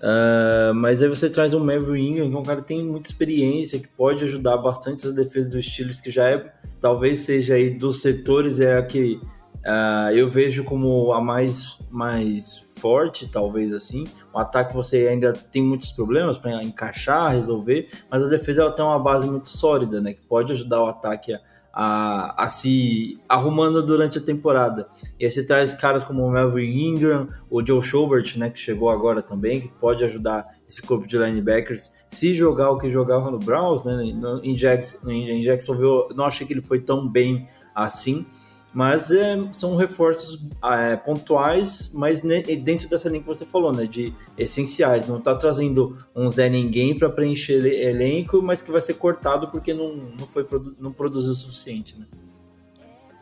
Uh, 0.03 0.75
mas 0.75 1.01
aí 1.01 1.09
você 1.09 1.31
traz 1.31 1.55
um 1.55 1.61
Maverick 1.61 2.05
Ingram, 2.05 2.29
que 2.29 2.37
é 2.37 2.39
um 2.39 2.43
cara 2.43 2.61
que 2.61 2.69
tem 2.69 2.85
muita 2.85 3.09
experiência, 3.09 3.79
que 3.79 3.87
pode 3.89 4.25
ajudar 4.25 4.57
bastante 4.57 5.07
as 5.07 5.15
defesas 5.15 5.53
dos 5.53 5.65
Steelers, 5.65 6.01
que 6.01 6.11
já 6.11 6.29
é, 6.29 6.53
talvez 6.81 7.21
seja 7.21 7.55
aí 7.55 7.71
dos 7.71 8.03
setores, 8.03 8.59
é 8.59 8.77
a 8.77 8.83
que 8.83 9.21
uh, 9.65 10.11
eu 10.13 10.29
vejo 10.29 10.65
como 10.65 11.13
a 11.13 11.21
mais, 11.21 11.79
mais 11.91 12.73
forte, 12.77 13.31
talvez 13.31 13.73
assim. 13.73 14.09
O 14.35 14.39
ataque 14.39 14.75
você 14.75 15.07
ainda 15.07 15.33
tem 15.33 15.63
muitos 15.63 15.91
problemas 15.91 16.37
para 16.37 16.63
encaixar, 16.65 17.33
resolver, 17.33 17.89
mas 18.11 18.25
a 18.25 18.29
defesa 18.29 18.63
ela 18.63 18.73
tem 18.73 18.85
uma 18.85 18.99
base 18.99 19.31
muito 19.31 19.49
sólida, 19.49 20.01
né? 20.01 20.15
Que 20.15 20.23
pode 20.23 20.53
ajudar 20.53 20.83
o 20.83 20.87
ataque 20.87 21.33
a 21.33 21.41
a, 21.73 22.45
a 22.45 22.49
se 22.49 23.19
arrumando 23.29 23.83
durante 23.83 24.19
a 24.19 24.21
temporada. 24.21 24.89
E 25.19 25.25
aí 25.25 25.31
você 25.31 25.47
traz 25.47 25.73
caras 25.75 26.05
como 26.05 26.25
o 26.25 26.31
Melvin 26.31 26.89
Ingram, 26.89 27.29
o 27.51 27.65
Joe 27.65 27.81
Schobert, 27.81 28.37
né, 28.37 28.51
que 28.51 28.59
chegou 28.59 28.91
agora 28.91 29.23
também, 29.23 29.61
que 29.61 29.69
pode 29.69 30.05
ajudar 30.05 30.47
esse 30.69 30.83
corpo 30.83 31.07
de 31.07 31.17
linebackers 31.17 31.93
se 32.13 32.35
jogar 32.35 32.71
o 32.71 32.77
que 32.77 32.91
jogava 32.91 33.31
no 33.31 33.39
Browns, 33.39 33.83
né, 33.85 33.97
no, 34.15 34.45
em, 34.45 34.55
Jackson, 34.55 35.11
em 35.11 35.41
Jacksonville, 35.41 36.15
não 36.15 36.27
achei 36.27 36.47
que 36.47 36.53
ele 36.53 36.61
foi 36.61 36.79
tão 36.79 37.09
bem 37.09 37.49
assim, 37.75 38.27
mas 38.73 39.11
é, 39.11 39.37
são 39.53 39.77
reforços 39.77 40.49
é, 40.65 40.97
pontuais, 40.97 41.93
mas 41.95 42.21
dentro 42.21 42.89
dessa 42.89 43.09
linha 43.09 43.21
que 43.21 43.27
você 43.27 43.45
falou, 43.45 43.73
né? 43.73 43.87
De 43.87 44.15
essenciais. 44.39 45.07
Não 45.07 45.21
tá 45.21 45.35
trazendo 45.35 45.99
um 46.17 46.29
Zé 46.29 46.49
Ninguém 46.49 46.99
para 46.99 47.11
preencher 47.11 47.65
elenco, 47.67 48.41
mas 48.41 48.63
que 48.63 48.71
vai 48.71 48.81
ser 48.81 48.95
cortado 48.95 49.49
porque 49.49 49.75
não, 49.75 49.95
não, 49.95 50.27
foi, 50.27 50.47
não 50.79 50.93
produziu 50.93 51.33
o 51.33 51.35
suficiente, 51.35 51.99
né? 51.99 52.07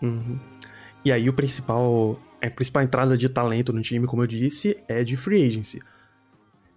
Uhum. 0.01 0.39
E 1.05 1.11
aí 1.11 1.29
o 1.29 1.33
principal, 1.33 2.19
a 2.41 2.49
principal 2.51 2.83
entrada 2.83 3.17
de 3.17 3.29
talento 3.29 3.73
no 3.73 3.83
time, 3.83 4.07
como 4.07 4.23
eu 4.23 4.27
disse, 4.29 4.77
é 4.87 5.03
de 5.03 5.17
free 5.17 5.47
agency. 5.47 5.81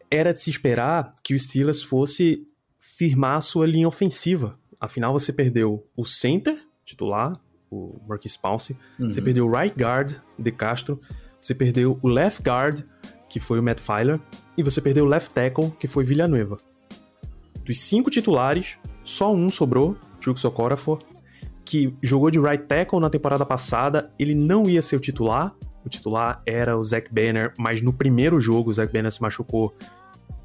Era 0.09 0.33
de 0.33 0.41
se 0.41 0.49
esperar 0.49 1.13
que 1.23 1.35
o 1.35 1.39
Steelers 1.39 1.83
fosse 1.83 2.47
firmar 2.79 3.37
a 3.37 3.41
sua 3.41 3.67
linha 3.67 3.87
ofensiva. 3.87 4.57
Afinal, 4.79 5.13
você 5.13 5.31
perdeu 5.31 5.87
o 5.95 6.05
center 6.05 6.57
titular, 6.83 7.39
o 7.73 8.01
Marquis 8.07 8.37
Pouncey. 8.37 8.75
Uhum. 8.99 9.11
Você 9.11 9.21
perdeu 9.21 9.47
o 9.47 9.51
right 9.51 9.75
guard, 9.77 10.15
De 10.37 10.51
Castro. 10.51 10.99
Você 11.41 11.53
perdeu 11.53 11.99
o 12.01 12.07
left 12.07 12.41
guard, 12.41 12.81
que 13.27 13.39
foi 13.39 13.59
o 13.59 13.63
Matt 13.63 13.79
Filer. 13.79 14.19
E 14.57 14.63
você 14.63 14.79
perdeu 14.79 15.05
o 15.05 15.07
left 15.07 15.31
tackle, 15.31 15.71
que 15.79 15.87
foi 15.87 16.03
Villanueva. 16.03 16.57
Dos 17.65 17.79
cinco 17.79 18.09
titulares, 18.09 18.77
só 19.03 19.33
um 19.33 19.49
sobrou, 19.49 19.95
Chuck 20.19 20.39
Socorafor, 20.39 20.99
que 21.65 21.93
jogou 22.01 22.29
de 22.29 22.39
right 22.39 22.65
tackle 22.65 22.99
na 22.99 23.09
temporada 23.09 23.45
passada. 23.45 24.11
Ele 24.19 24.35
não 24.35 24.69
ia 24.69 24.81
ser 24.81 24.95
o 24.95 24.99
titular. 24.99 25.55
O 25.85 25.89
titular 25.89 26.41
era 26.45 26.77
o 26.77 26.83
Zach 26.83 27.09
Banner, 27.11 27.53
mas 27.57 27.81
no 27.81 27.91
primeiro 27.91 28.39
jogo 28.39 28.69
o 28.69 28.73
Zach 28.73 28.91
Banner 28.91 29.11
se 29.11 29.21
machucou, 29.21 29.75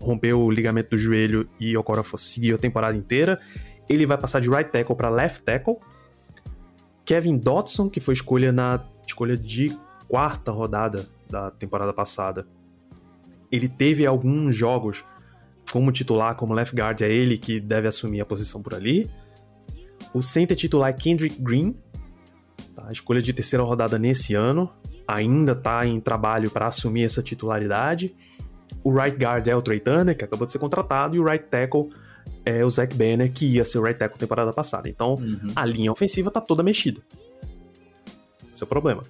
rompeu 0.00 0.40
o 0.40 0.50
ligamento 0.50 0.90
do 0.90 0.98
joelho 0.98 1.48
e 1.60 1.76
o 1.76 1.80
Okorafor 1.80 2.18
seguiu 2.18 2.56
a 2.56 2.58
temporada 2.58 2.96
inteira. 2.96 3.40
Ele 3.88 4.04
vai 4.04 4.18
passar 4.18 4.40
de 4.40 4.50
right 4.50 4.70
tackle 4.70 4.96
para 4.96 5.08
left 5.08 5.42
tackle, 5.42 5.76
Kevin 7.08 7.38
Dotson, 7.38 7.88
que 7.88 8.00
foi 8.00 8.12
escolha 8.12 8.52
na 8.52 8.84
escolha 9.06 9.34
de 9.34 9.74
quarta 10.06 10.52
rodada 10.52 11.08
da 11.26 11.50
temporada 11.50 11.90
passada. 11.90 12.46
Ele 13.50 13.66
teve 13.66 14.04
alguns 14.04 14.54
jogos 14.54 15.02
como 15.72 15.90
titular, 15.90 16.36
como 16.36 16.52
left 16.52 16.76
guard, 16.76 17.00
é 17.00 17.10
ele 17.10 17.38
que 17.38 17.60
deve 17.60 17.88
assumir 17.88 18.20
a 18.20 18.26
posição 18.26 18.62
por 18.62 18.74
ali. 18.74 19.10
O 20.12 20.22
center 20.22 20.54
titular 20.54 20.90
é 20.90 20.92
Kendrick 20.92 21.40
Green, 21.40 21.74
tá? 22.74 22.92
escolha 22.92 23.22
de 23.22 23.32
terceira 23.32 23.64
rodada 23.64 23.98
nesse 23.98 24.34
ano, 24.34 24.70
ainda 25.06 25.52
está 25.52 25.86
em 25.86 25.98
trabalho 26.00 26.50
para 26.50 26.66
assumir 26.66 27.04
essa 27.04 27.22
titularidade. 27.22 28.14
O 28.84 28.92
right 28.92 29.16
guard 29.16 29.48
é 29.48 29.56
o 29.56 29.62
Trey 29.62 29.80
Turner, 29.80 30.14
que 30.14 30.26
acabou 30.26 30.44
de 30.44 30.52
ser 30.52 30.58
contratado, 30.58 31.16
e 31.16 31.18
o 31.18 31.24
right 31.24 31.46
tackle 31.46 31.88
é 32.44 32.64
o 32.64 32.70
Zach 32.70 32.94
Banner, 32.94 33.32
que 33.32 33.46
ia 33.46 33.64
ser 33.64 33.78
o 33.78 33.82
right 33.82 33.98
tackle 33.98 34.18
temporada 34.18 34.52
passada. 34.52 34.88
Então, 34.88 35.14
uhum. 35.14 35.52
a 35.54 35.64
linha 35.64 35.92
ofensiva 35.92 36.30
tá 36.30 36.40
toda 36.40 36.62
mexida. 36.62 37.00
Esse 38.52 38.62
é 38.62 38.64
o 38.64 38.68
problema. 38.68 39.04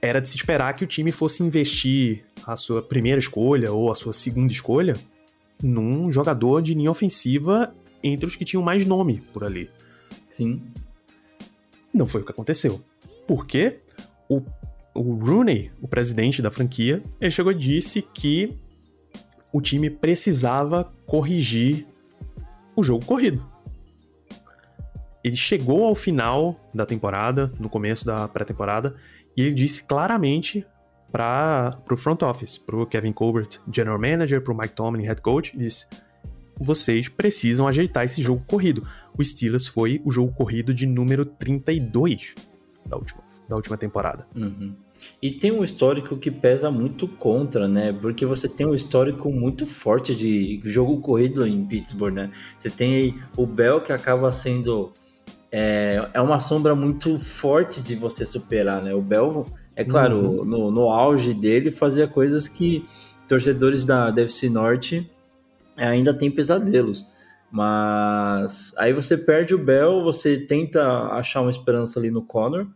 Era 0.00 0.20
de 0.20 0.28
se 0.28 0.36
esperar 0.36 0.74
que 0.74 0.84
o 0.84 0.86
time 0.86 1.10
fosse 1.10 1.42
investir 1.42 2.24
a 2.46 2.56
sua 2.56 2.82
primeira 2.82 3.18
escolha 3.18 3.72
ou 3.72 3.90
a 3.90 3.94
sua 3.94 4.12
segunda 4.12 4.52
escolha 4.52 4.96
num 5.62 6.10
jogador 6.12 6.60
de 6.60 6.74
linha 6.74 6.90
ofensiva 6.90 7.74
entre 8.02 8.26
os 8.26 8.36
que 8.36 8.44
tinham 8.44 8.62
mais 8.62 8.84
nome 8.84 9.22
por 9.32 9.44
ali. 9.44 9.70
Sim. 10.28 10.60
Não 11.92 12.06
foi 12.06 12.20
o 12.20 12.24
que 12.24 12.32
aconteceu. 12.32 12.80
Por 13.26 13.46
quê? 13.46 13.78
O, 14.28 14.42
o 14.94 15.14
Rooney, 15.14 15.70
o 15.80 15.88
presidente 15.88 16.42
da 16.42 16.50
franquia, 16.50 17.02
ele 17.20 17.30
chegou 17.30 17.52
e 17.52 17.54
disse 17.54 18.02
que 18.02 18.54
o 19.52 19.60
time 19.60 19.88
precisava 19.88 20.92
corrigir 21.06 21.86
o 22.76 22.82
jogo 22.82 23.04
corrido. 23.04 23.44
Ele 25.22 25.36
chegou 25.36 25.84
ao 25.84 25.94
final 25.94 26.60
da 26.72 26.84
temporada, 26.84 27.52
no 27.58 27.68
começo 27.68 28.04
da 28.04 28.28
pré-temporada, 28.28 28.94
e 29.36 29.42
ele 29.42 29.54
disse 29.54 29.82
claramente 29.84 30.66
para 31.10 31.78
o 31.90 31.96
front 31.96 32.22
office, 32.22 32.58
para 32.58 32.76
o 32.76 32.86
Kevin 32.86 33.12
Colbert, 33.12 33.60
general 33.72 33.98
manager, 33.98 34.42
para 34.42 34.52
o 34.52 34.56
Mike 34.56 34.74
Tomlin, 34.74 35.04
head 35.04 35.22
coach, 35.22 35.56
disse: 35.56 35.86
vocês 36.58 37.08
precisam 37.08 37.66
ajeitar 37.66 38.04
esse 38.04 38.20
jogo 38.20 38.44
corrido. 38.46 38.86
O 39.16 39.24
Steelers 39.24 39.66
foi 39.66 40.00
o 40.04 40.10
jogo 40.10 40.32
corrido 40.32 40.72
de 40.72 40.86
número 40.86 41.24
32 41.24 42.34
da 42.86 42.96
última, 42.96 43.22
da 43.48 43.56
última 43.56 43.76
temporada. 43.76 44.26
Uhum. 44.34 44.76
E 45.20 45.30
tem 45.30 45.52
um 45.52 45.62
histórico 45.62 46.16
que 46.16 46.30
pesa 46.30 46.70
muito 46.70 47.08
contra, 47.08 47.66
né? 47.66 47.92
Porque 47.92 48.26
você 48.26 48.48
tem 48.48 48.66
um 48.66 48.74
histórico 48.74 49.30
muito 49.30 49.66
forte 49.66 50.14
de 50.14 50.60
jogo 50.64 51.00
corrido 51.00 51.46
em 51.46 51.64
Pittsburgh, 51.64 52.14
né? 52.14 52.30
Você 52.58 52.70
tem 52.70 52.94
aí 52.94 53.14
o 53.36 53.46
Bell 53.46 53.80
que 53.80 53.92
acaba 53.92 54.30
sendo. 54.30 54.92
É, 55.50 56.10
é 56.12 56.20
uma 56.20 56.40
sombra 56.40 56.74
muito 56.74 57.18
forte 57.18 57.82
de 57.82 57.94
você 57.94 58.26
superar, 58.26 58.82
né? 58.82 58.92
O 58.94 59.00
Bell, 59.00 59.46
é 59.76 59.84
claro, 59.84 60.16
uhum. 60.16 60.44
no, 60.44 60.70
no 60.70 60.90
auge 60.90 61.32
dele, 61.32 61.70
fazia 61.70 62.08
coisas 62.08 62.48
que 62.48 62.84
torcedores 63.28 63.84
da 63.84 64.10
DFC 64.10 64.48
Norte 64.48 65.10
ainda 65.76 66.12
têm 66.12 66.30
pesadelos. 66.30 67.06
Mas 67.50 68.74
aí 68.76 68.92
você 68.92 69.16
perde 69.16 69.54
o 69.54 69.58
Bell, 69.58 70.02
você 70.02 70.36
tenta 70.38 70.82
achar 71.12 71.40
uma 71.40 71.50
esperança 71.50 72.00
ali 72.00 72.10
no 72.10 72.22
Connor 72.22 72.66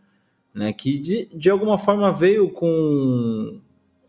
né, 0.58 0.72
que 0.72 0.98
de, 0.98 1.26
de 1.26 1.48
alguma 1.48 1.78
forma 1.78 2.12
veio 2.12 2.50
com 2.50 3.60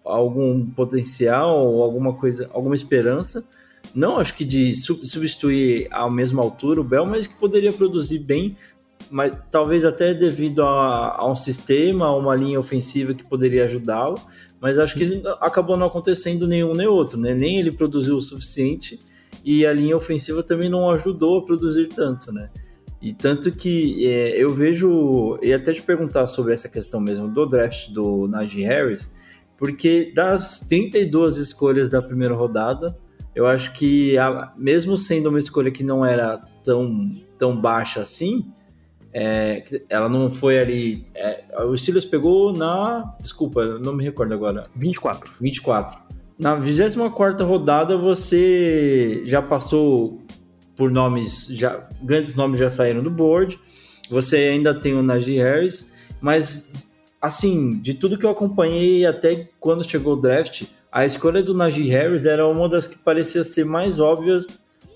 algum 0.04 0.66
potencial, 0.66 1.80
alguma 1.80 2.14
coisa, 2.14 2.50
alguma 2.52 2.74
esperança. 2.74 3.44
Não 3.94 4.18
acho 4.18 4.34
que 4.34 4.44
de 4.44 4.74
substituir 4.74 5.88
à 5.92 6.10
mesma 6.10 6.42
altura 6.42 6.82
o 6.82 6.84
Bell, 6.84 7.06
mas 7.06 7.28
que 7.28 7.38
poderia 7.40 7.72
produzir 7.72 8.18
bem, 8.18 8.58
mas 9.12 9.32
talvez 9.52 9.86
até 9.86 10.12
devido 10.12 10.64
a, 10.64 11.18
a 11.20 11.32
um 11.32 11.36
sistema, 11.36 12.08
a 12.08 12.16
uma 12.16 12.36
linha 12.36 12.60
ofensiva 12.60 13.14
que 13.14 13.24
poderia 13.24 13.66
ajudá-lo. 13.66 14.18
Mas 14.60 14.80
acho 14.80 14.96
que 14.96 15.22
acabou 15.40 15.78
não 15.78 15.86
acontecendo 15.86 16.48
nenhum 16.48 16.74
nem 16.74 16.88
outro, 16.88 17.20
né? 17.20 17.36
Nem 17.36 17.60
ele 17.60 17.72
produziu 17.72 18.18
o 18.18 18.22
suficiente 18.22 19.00
e 19.46 19.68
a 19.68 19.72
linha 19.72 19.96
ofensiva 19.96 20.42
também 20.42 20.68
não 20.68 20.90
ajudou 20.90 21.38
a 21.38 21.46
produzir 21.46 21.90
tanto, 21.90 22.32
né? 22.32 22.50
E 23.02 23.14
tanto 23.14 23.52
que 23.52 24.06
é, 24.06 24.32
eu 24.42 24.50
vejo, 24.50 25.40
e 25.42 25.54
até 25.54 25.72
te 25.74 25.82
perguntar 25.82 26.28
sobre 26.28 26.54
essa 26.54 26.68
questão 26.68 27.00
mesmo 27.00 27.30
do 27.30 27.46
draft 27.46 27.92
do 27.92 28.28
Najee 28.28 28.64
Harris, 28.64 29.12
porque 29.58 30.12
das 30.14 30.62
32 30.68 31.38
escolhas 31.38 31.90
da 31.90 32.02
primeira 32.02 32.34
rodada, 32.34 32.98
eu 33.34 33.46
acho 33.46 33.72
que 33.74 34.18
a, 34.18 34.54
mesmo 34.58 34.98
sendo 34.98 35.30
uma 35.30 35.40
escolha 35.40 35.72
que 35.72 35.84
não 35.84 36.06
era 36.06 36.38
tão, 36.64 37.16
tão 37.38 37.56
baixa 37.60 38.02
assim, 38.02 38.52
é, 39.14 39.64
ela 39.90 40.08
não 40.08 40.30
foi 40.30 40.60
ali. 40.60 41.06
É, 41.16 41.44
o 41.66 41.76
Steelers 41.78 42.06
pegou 42.06 42.54
na. 42.54 43.16
Desculpa, 43.20 43.66
não 43.80 43.94
me 43.94 44.04
recordo 44.04 44.34
agora. 44.34 44.64
24. 44.76 45.34
24. 45.40 46.00
Na 46.38 46.56
24 46.56 47.46
rodada, 47.46 47.98
você 47.98 49.24
já 49.26 49.42
passou 49.42 50.22
por 50.80 50.90
nomes, 50.90 51.48
já 51.52 51.86
grandes 52.02 52.36
nomes 52.36 52.58
já 52.58 52.70
saíram 52.70 53.04
do 53.04 53.12
board. 53.12 53.60
Você 54.10 54.38
ainda 54.38 54.74
tem 54.74 54.94
o 54.94 55.04
Najee 55.04 55.38
Harris, 55.38 55.92
mas 56.22 56.72
assim, 57.22 57.78
de 57.82 57.94
tudo 57.94 58.18
que 58.18 58.26
eu 58.26 58.30
acompanhei 58.30 59.06
até 59.06 59.50
quando 59.60 59.88
chegou 59.88 60.14
o 60.14 60.22
draft, 60.22 60.64
a 60.90 61.06
escolha 61.06 61.44
do 61.44 61.54
Najee 61.54 61.90
Harris 61.90 62.26
era 62.26 62.48
uma 62.48 62.70
das 62.70 62.88
que 62.88 62.98
parecia 62.98 63.44
ser 63.44 63.66
mais 63.66 64.00
óbvias 64.00 64.48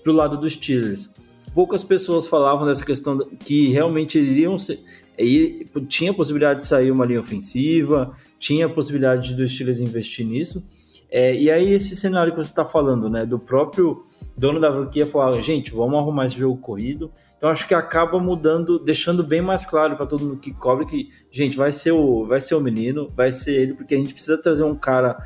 pro 0.02 0.14
lado 0.14 0.38
dos 0.38 0.54
Steelers. 0.54 1.10
Poucas 1.54 1.84
pessoas 1.84 2.26
falavam 2.26 2.66
dessa 2.66 2.84
questão 2.84 3.18
que 3.40 3.68
realmente 3.68 4.18
iriam 4.18 4.58
ser, 4.58 4.80
e 5.18 5.66
tinha 5.86 6.14
possibilidade 6.14 6.60
de 6.60 6.66
sair 6.66 6.90
uma 6.90 7.04
linha 7.04 7.20
ofensiva, 7.20 8.16
tinha 8.38 8.70
possibilidade 8.70 9.34
dos 9.34 9.52
Steelers 9.52 9.80
investir 9.80 10.24
nisso. 10.24 10.66
É, 11.10 11.34
e 11.34 11.50
aí 11.50 11.72
esse 11.72 11.94
cenário 11.94 12.32
que 12.32 12.38
você 12.38 12.50
está 12.50 12.64
falando, 12.64 13.08
né, 13.08 13.24
do 13.24 13.38
próprio 13.38 14.02
dono 14.36 14.58
da 14.58 14.72
franquia 14.72 15.06
falar, 15.06 15.40
gente, 15.40 15.72
vamos 15.72 15.98
arrumar 15.98 16.26
esse 16.26 16.36
jogo 16.36 16.56
corrido. 16.56 17.10
Então 17.36 17.48
acho 17.48 17.68
que 17.68 17.74
acaba 17.74 18.18
mudando, 18.18 18.78
deixando 18.78 19.22
bem 19.22 19.40
mais 19.40 19.64
claro 19.64 19.96
para 19.96 20.06
todo 20.06 20.24
mundo 20.24 20.38
que 20.38 20.52
cobre 20.52 20.86
que, 20.86 21.08
gente, 21.30 21.56
vai 21.56 21.70
ser 21.70 21.92
o, 21.92 22.26
vai 22.26 22.40
ser 22.40 22.54
o 22.54 22.60
menino, 22.60 23.12
vai 23.16 23.32
ser 23.32 23.54
ele, 23.54 23.74
porque 23.74 23.94
a 23.94 23.98
gente 23.98 24.12
precisa 24.12 24.40
trazer 24.40 24.64
um 24.64 24.74
cara 24.74 25.16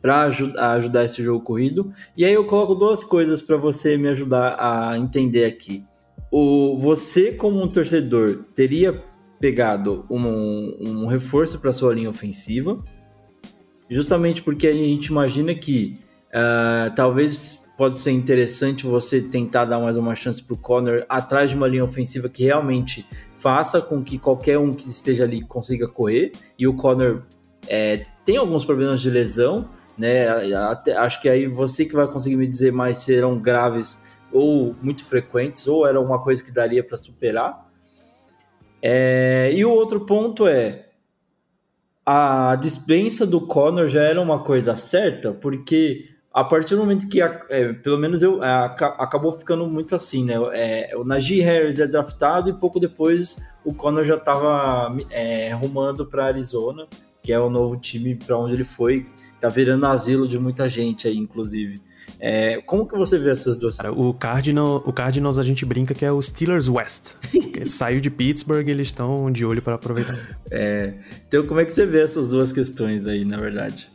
para 0.00 0.24
ajudar, 0.24 1.04
esse 1.04 1.22
jogo 1.22 1.42
corrido. 1.42 1.90
E 2.14 2.26
aí 2.26 2.34
eu 2.34 2.46
coloco 2.46 2.74
duas 2.74 3.02
coisas 3.02 3.40
para 3.40 3.56
você 3.56 3.96
me 3.96 4.08
ajudar 4.08 4.56
a 4.58 4.98
entender 4.98 5.46
aqui. 5.46 5.82
O 6.30 6.76
você 6.76 7.32
como 7.32 7.62
um 7.62 7.68
torcedor 7.68 8.44
teria 8.54 9.02
pegado 9.40 10.04
um, 10.10 10.76
um 10.80 11.06
reforço 11.06 11.58
para 11.58 11.72
sua 11.72 11.94
linha 11.94 12.10
ofensiva, 12.10 12.82
justamente 13.88 14.42
porque 14.42 14.66
a 14.66 14.72
gente 14.72 15.06
imagina 15.06 15.54
que 15.54 15.98
uh, 16.30 16.94
talvez 16.94 17.64
pode 17.76 17.98
ser 17.98 18.12
interessante 18.12 18.86
você 18.86 19.20
tentar 19.20 19.64
dar 19.64 19.78
mais 19.80 19.96
uma 19.96 20.14
chance 20.14 20.42
para 20.42 20.54
o 20.54 20.58
Connor 20.58 21.04
atrás 21.08 21.50
de 21.50 21.56
uma 21.56 21.66
linha 21.66 21.84
ofensiva 21.84 22.28
que 22.28 22.44
realmente 22.44 23.04
faça 23.36 23.80
com 23.80 24.02
que 24.02 24.18
qualquer 24.18 24.58
um 24.58 24.72
que 24.72 24.88
esteja 24.88 25.24
ali 25.24 25.42
consiga 25.42 25.88
correr. 25.88 26.32
E 26.58 26.66
o 26.66 26.74
Connor 26.74 27.22
é, 27.68 28.04
tem 28.24 28.36
alguns 28.36 28.64
problemas 28.64 29.00
de 29.00 29.10
lesão, 29.10 29.68
né? 29.98 30.28
Até, 30.54 30.96
acho 30.96 31.20
que 31.20 31.28
aí 31.28 31.46
você 31.46 31.84
que 31.84 31.94
vai 31.94 32.06
conseguir 32.06 32.36
me 32.36 32.46
dizer 32.46 32.72
mais 32.72 32.98
serão 32.98 33.38
graves 33.38 34.04
ou 34.32 34.74
muito 34.82 35.04
frequentes, 35.04 35.66
ou 35.66 35.86
era 35.86 36.00
uma 36.00 36.20
coisa 36.20 36.42
que 36.42 36.50
daria 36.50 36.82
para 36.82 36.96
superar. 36.96 37.70
É, 38.82 39.50
e 39.52 39.64
o 39.64 39.70
outro 39.70 40.04
ponto 40.04 40.46
é 40.46 40.83
a 42.04 42.56
dispensa 42.56 43.26
do 43.26 43.40
Connor 43.40 43.88
já 43.88 44.02
era 44.02 44.20
uma 44.20 44.42
coisa 44.42 44.76
certa, 44.76 45.32
porque 45.32 46.10
a 46.32 46.42
partir 46.42 46.74
do 46.74 46.80
momento 46.80 47.08
que, 47.08 47.22
é, 47.22 47.72
pelo 47.74 47.96
menos 47.96 48.22
eu, 48.22 48.42
é, 48.42 48.64
acabou 48.74 49.32
ficando 49.32 49.66
muito 49.66 49.94
assim, 49.94 50.24
né? 50.24 50.34
É, 50.52 50.96
o 50.96 51.04
Najee 51.04 51.40
Harris 51.40 51.78
é 51.78 51.86
draftado 51.86 52.50
e 52.50 52.52
pouco 52.52 52.80
depois 52.80 53.40
o 53.64 53.72
Connor 53.72 54.04
já 54.04 54.16
estava 54.16 54.94
é, 55.10 55.54
rumando 55.54 56.04
para 56.04 56.26
Arizona, 56.26 56.88
que 57.22 57.32
é 57.32 57.38
o 57.38 57.48
novo 57.48 57.76
time 57.76 58.16
para 58.16 58.36
onde 58.36 58.52
ele 58.52 58.64
foi, 58.64 59.06
tá 59.40 59.48
virando 59.48 59.86
asilo 59.86 60.26
de 60.26 60.38
muita 60.38 60.68
gente 60.68 61.08
aí, 61.08 61.16
inclusive. 61.16 61.80
É, 62.20 62.60
como 62.62 62.86
que 62.86 62.96
você 62.96 63.18
vê 63.18 63.30
essas 63.30 63.56
duas? 63.56 63.76
Cara, 63.76 63.92
o, 63.92 64.14
Cardinal, 64.14 64.82
o 64.86 64.92
Cardinals 64.92 65.38
a 65.38 65.42
gente 65.42 65.64
brinca 65.64 65.94
que 65.94 66.04
é 66.04 66.12
o 66.12 66.20
Steelers 66.22 66.68
West. 66.68 67.14
saiu 67.66 68.00
de 68.00 68.10
Pittsburgh 68.10 68.68
eles 68.68 68.88
estão 68.88 69.30
de 69.30 69.44
olho 69.44 69.60
para 69.60 69.74
aproveitar. 69.74 70.38
É, 70.50 70.94
então 71.26 71.46
como 71.46 71.60
é 71.60 71.64
que 71.64 71.72
você 71.72 71.86
vê 71.86 72.02
essas 72.02 72.30
duas 72.30 72.52
questões 72.52 73.06
aí, 73.06 73.24
na 73.24 73.36
verdade? 73.36 73.90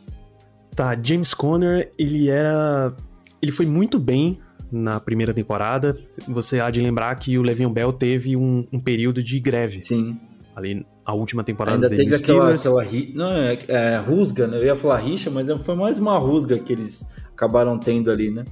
Tá, 0.74 0.96
James 1.00 1.34
Conner, 1.34 1.90
ele 1.98 2.28
era. 2.30 2.94
Ele 3.42 3.52
foi 3.52 3.66
muito 3.66 3.98
bem 3.98 4.38
na 4.70 5.00
primeira 5.00 5.34
temporada. 5.34 5.98
Você 6.28 6.60
há 6.60 6.70
de 6.70 6.80
lembrar 6.80 7.14
que 7.16 7.36
o 7.36 7.42
Le'Veon 7.42 7.72
Bell 7.72 7.92
teve 7.92 8.36
um, 8.36 8.66
um 8.72 8.78
período 8.78 9.22
de 9.22 9.40
greve. 9.40 9.84
Sim. 9.84 10.18
Ali, 10.54 10.86
a 11.04 11.14
última 11.14 11.42
temporada 11.42 11.76
Ainda 11.76 11.88
dele 11.88 12.10
teve 12.10 12.22
aquela, 12.22 12.54
aquela 12.54 12.84
não, 13.14 13.32
é, 13.36 13.58
é, 13.68 13.96
rusga, 13.96 14.46
né? 14.46 14.58
Eu 14.58 14.64
ia 14.64 14.76
falar 14.76 14.98
rixa, 14.98 15.30
mas 15.30 15.46
foi 15.62 15.74
mais 15.74 15.98
uma 15.98 16.18
rusga 16.18 16.58
que 16.58 16.72
eles 16.72 17.04
acabaram 17.40 17.78
tendo 17.78 18.10
ali, 18.10 18.30
né? 18.30 18.44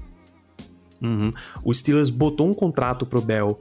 Uhum. 1.00 1.30
O 1.62 1.74
Steelers 1.74 2.08
botou 2.08 2.48
um 2.48 2.54
contrato 2.54 3.04
pro 3.04 3.20
Bell 3.20 3.60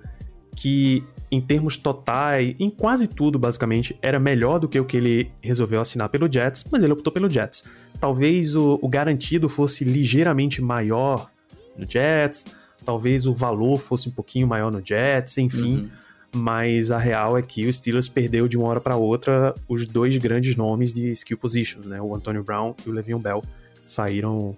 que, 0.55 1.03
em 1.29 1.41
termos 1.41 1.75
totais, 1.75 2.55
em 2.57 2.69
quase 2.69 3.07
tudo, 3.07 3.37
basicamente, 3.37 3.97
era 4.01 4.19
melhor 4.19 4.57
do 4.57 4.69
que 4.69 4.79
o 4.79 4.85
que 4.85 4.95
ele 4.95 5.31
resolveu 5.41 5.81
assinar 5.81 6.07
pelo 6.09 6.31
Jets, 6.31 6.65
mas 6.71 6.81
ele 6.81 6.93
optou 6.93 7.11
pelo 7.11 7.29
Jets. 7.29 7.65
Talvez 7.99 8.55
o, 8.55 8.79
o 8.81 8.87
garantido 8.87 9.49
fosse 9.49 9.83
ligeiramente 9.83 10.61
maior 10.61 11.29
no 11.77 11.85
Jets, 11.87 12.45
talvez 12.85 13.27
o 13.27 13.33
valor 13.33 13.77
fosse 13.77 14.07
um 14.07 14.11
pouquinho 14.11 14.47
maior 14.47 14.71
no 14.71 14.83
Jets, 14.83 15.37
enfim. 15.37 15.81
Uhum. 15.81 15.89
Mas 16.35 16.91
a 16.91 16.97
real 16.97 17.37
é 17.37 17.41
que 17.41 17.67
o 17.67 17.73
Steelers 17.73 18.07
perdeu 18.07 18.47
de 18.47 18.57
uma 18.57 18.67
hora 18.67 18.81
para 18.81 18.95
outra 18.95 19.53
os 19.67 19.85
dois 19.85 20.17
grandes 20.17 20.55
nomes 20.55 20.93
de 20.93 21.11
skill 21.11 21.37
positions, 21.37 21.85
né? 21.85 22.01
O 22.01 22.15
Antonio 22.15 22.43
Brown 22.43 22.75
e 22.85 22.89
o 22.89 22.93
Le'Veon 22.93 23.19
Bell 23.19 23.43
saíram 23.85 24.57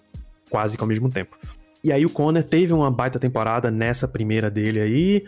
quase 0.49 0.77
que 0.77 0.83
ao 0.83 0.87
mesmo 0.87 1.09
tempo. 1.09 1.37
E 1.83 1.91
aí 1.91 2.05
o 2.05 2.09
Conner 2.09 2.43
teve 2.43 2.73
uma 2.73 2.91
baita 2.91 3.19
temporada 3.19 3.71
nessa 3.71 4.07
primeira 4.07 4.49
dele 4.49 4.79
aí, 4.79 5.25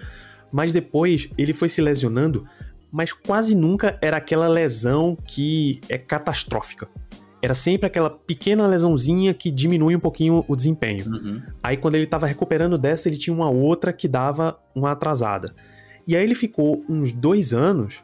mas 0.52 0.72
depois 0.72 1.30
ele 1.38 1.54
foi 1.54 1.70
se 1.70 1.82
lesionando, 1.82 2.46
mas 2.92 3.14
quase 3.14 3.56
nunca 3.56 3.98
era 4.02 4.18
aquela 4.18 4.48
lesão 4.48 5.18
que 5.26 5.80
é 5.88 5.98
catastrófica. 5.98 6.90
Era 7.42 7.56
sempre 7.56 7.88
aquela 7.88 8.10
pequena 8.10 8.68
lesãozinha 8.68 9.34
que 9.34 9.50
diminui 9.50 9.96
um 9.96 10.00
pouquinho 10.00 10.46
o 10.48 10.56
desempenho. 10.56 11.06
Uhum. 11.10 11.42
Aí 11.64 11.78
quando 11.78 11.96
ele 11.96 12.04
estava 12.04 12.28
recuperando 12.28 12.78
dessa, 12.78 13.10
ele 13.10 13.18
tinha 13.18 13.34
uma 13.34 13.50
outra 13.50 13.92
que 13.92 14.08
dava 14.08 14.60
uma 14.76 14.92
atrasada. 14.92 15.56
E 16.06 16.16
aí 16.16 16.24
ele 16.24 16.36
ficou 16.36 16.84
uns 16.88 17.12
dois 17.12 17.54
anos 17.54 18.04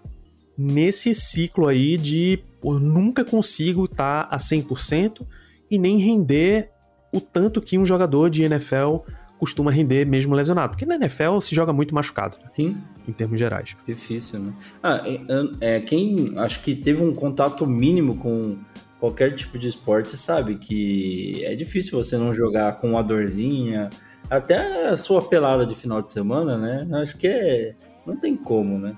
nesse 0.57 1.13
ciclo 1.13 1.67
aí 1.67 1.97
de 1.97 2.39
pô, 2.59 2.79
nunca 2.79 3.23
consigo 3.23 3.85
estar 3.85 4.23
tá 4.27 4.35
a 4.35 4.39
100% 4.39 5.21
e 5.69 5.77
nem 5.77 5.97
render 5.97 6.71
o 7.17 7.21
tanto 7.21 7.61
que 7.61 7.77
um 7.77 7.85
jogador 7.85 8.29
de 8.29 8.43
NFL 8.43 8.97
costuma 9.37 9.71
render 9.71 10.05
mesmo 10.05 10.33
lesionado. 10.35 10.71
Porque 10.71 10.85
na 10.85 10.95
NFL 10.95 11.39
se 11.39 11.55
joga 11.55 11.71
muito 11.71 11.93
machucado. 11.93 12.37
Né? 12.43 12.49
Sim. 12.53 12.77
Em 13.07 13.11
termos 13.11 13.39
gerais. 13.39 13.75
Difícil, 13.85 14.39
né? 14.39 14.53
Ah, 14.81 15.01
é, 15.05 15.75
é, 15.75 15.79
quem 15.79 16.33
acho 16.37 16.61
que 16.61 16.75
teve 16.75 17.01
um 17.01 17.13
contato 17.13 17.65
mínimo 17.65 18.17
com 18.17 18.57
qualquer 18.99 19.35
tipo 19.35 19.57
de 19.57 19.69
esporte 19.69 20.17
sabe 20.17 20.57
que 20.57 21.43
é 21.45 21.55
difícil 21.55 21.97
você 21.97 22.17
não 22.17 22.33
jogar 22.33 22.73
com 22.79 22.91
uma 22.91 23.03
dorzinha. 23.03 23.89
Até 24.29 24.87
a 24.87 24.97
sua 24.97 25.21
pelada 25.21 25.65
de 25.65 25.75
final 25.75 26.01
de 26.01 26.11
semana, 26.11 26.57
né? 26.57 26.87
Acho 26.99 27.17
que 27.17 27.27
é. 27.27 27.75
Não 28.05 28.17
tem 28.17 28.35
como, 28.35 28.77
né? 28.77 28.95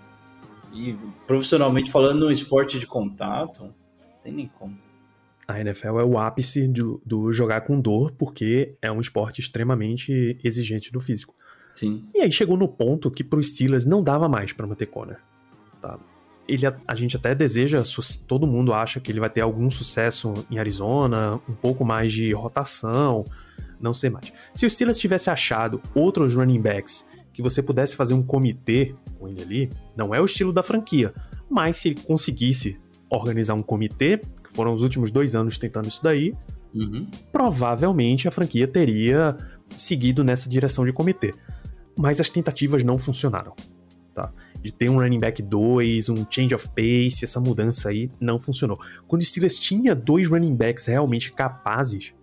E 0.74 0.96
profissionalmente 1.26 1.92
falando, 1.92 2.26
no 2.26 2.32
esporte 2.32 2.80
de 2.80 2.86
contato, 2.86 3.64
não 3.64 3.74
tem 4.24 4.32
nem 4.32 4.48
como 4.48 4.78
a 5.50 5.60
NFL 5.60 6.00
é 6.00 6.04
o 6.04 6.20
ápice 6.20 6.68
do, 6.68 7.02
do, 7.04 7.34
jogar 7.34 7.62
com 7.62 7.82
dor, 7.82 8.12
porque 8.12 8.76
é 8.80 8.91
um 8.91 9.02
esporte 9.02 9.41
extremamente 9.41 10.39
exigente 10.43 10.91
do 10.91 11.02
físico. 11.02 11.34
Sim. 11.74 12.06
E 12.14 12.22
aí 12.22 12.32
chegou 12.32 12.56
no 12.56 12.68
ponto 12.68 13.10
que 13.10 13.24
pro 13.24 13.41
Steelers 13.41 13.84
não 13.84 14.04
dava 14.04 14.30
mais 14.30 14.54
para 14.54 14.68
manter 14.68 14.86
Conner. 14.86 15.18
Tá? 15.82 15.97
Ele, 16.47 16.68
a, 16.68 16.80
a, 16.88 16.93
gente 16.93 17.18
até 17.18 17.34
deseja, 17.34 17.82
todo 18.28 18.45
mundo 18.45 18.74
acha 18.74 19.00
que 19.00 19.12
ele 19.12 19.20
vai 19.20 19.30
ter 19.30 19.41
algum 19.41 19.72
sucesso 19.72 20.36
em 20.52 20.60
Arizona, 20.60 21.41
um 21.50 21.56
pouco 21.56 21.84
mais 21.84 22.14
de 22.14 22.32
rotação, 22.32 23.26
não 23.82 23.93
sei 23.93 24.12
mais. 24.12 24.32
Se 24.54 24.68
o 24.68 24.70
Steelers 24.70 25.00
tivesse 25.00 25.32
achado 25.32 25.82
outros 25.95 26.36
running 26.36 26.62
backs 26.62 27.08
que 27.34 27.41
você 27.41 27.64
pudesse 27.64 27.95
fazer 27.95 28.14
um 28.14 28.22
comitê 28.22 28.93
com 29.18 29.28
ele 29.28 29.41
ali, 29.41 29.70
não 29.97 30.14
é 30.14 30.22
o 30.22 30.26
estilo 30.26 30.54
da 30.54 30.62
franquia, 30.62 31.12
mas 31.50 31.78
se 31.78 31.88
ele 31.88 32.02
conseguisse 32.02 32.80
organizar 33.10 33.56
um 33.56 33.64
comitê, 33.64 34.22
foram 34.60 34.74
os 34.74 34.84
últimos 34.84 35.10
dois 35.10 35.36
anos 35.36 35.57
tentando 35.57 35.88
isso 35.88 36.03
daí, 36.03 36.36
uhum. 36.76 37.07
provavelmente 37.32 38.28
a 38.28 38.32
franquia 38.32 38.68
teria 38.68 39.38
seguido 39.74 40.22
nessa 40.22 40.49
direção 40.49 40.84
de 40.84 40.91
comitê. 40.91 41.34
Mas 41.97 42.20
as 42.20 42.30
tentativas 42.30 42.84
não 42.84 42.99
funcionaram. 42.99 43.55
Tá? 44.14 44.34
De 44.62 44.74
ter 44.74 44.89
um 44.89 44.97
running 44.99 45.18
back 45.22 45.41
2, 45.41 46.10
um 46.10 46.26
change 46.30 46.53
of 46.53 46.68
pace, 46.72 47.24
essa 47.24 47.39
mudança 47.39 47.88
aí 47.88 48.12
não 48.20 48.38
funcionou. 48.38 48.78
Quando 49.07 49.22
o 49.22 49.26
Steelers 49.26 49.57
tinha 49.57 49.95
dois 49.95 50.28
running 50.28 50.57
backs 50.57 50.88
realmente 50.88 51.32
capazes 51.32 52.14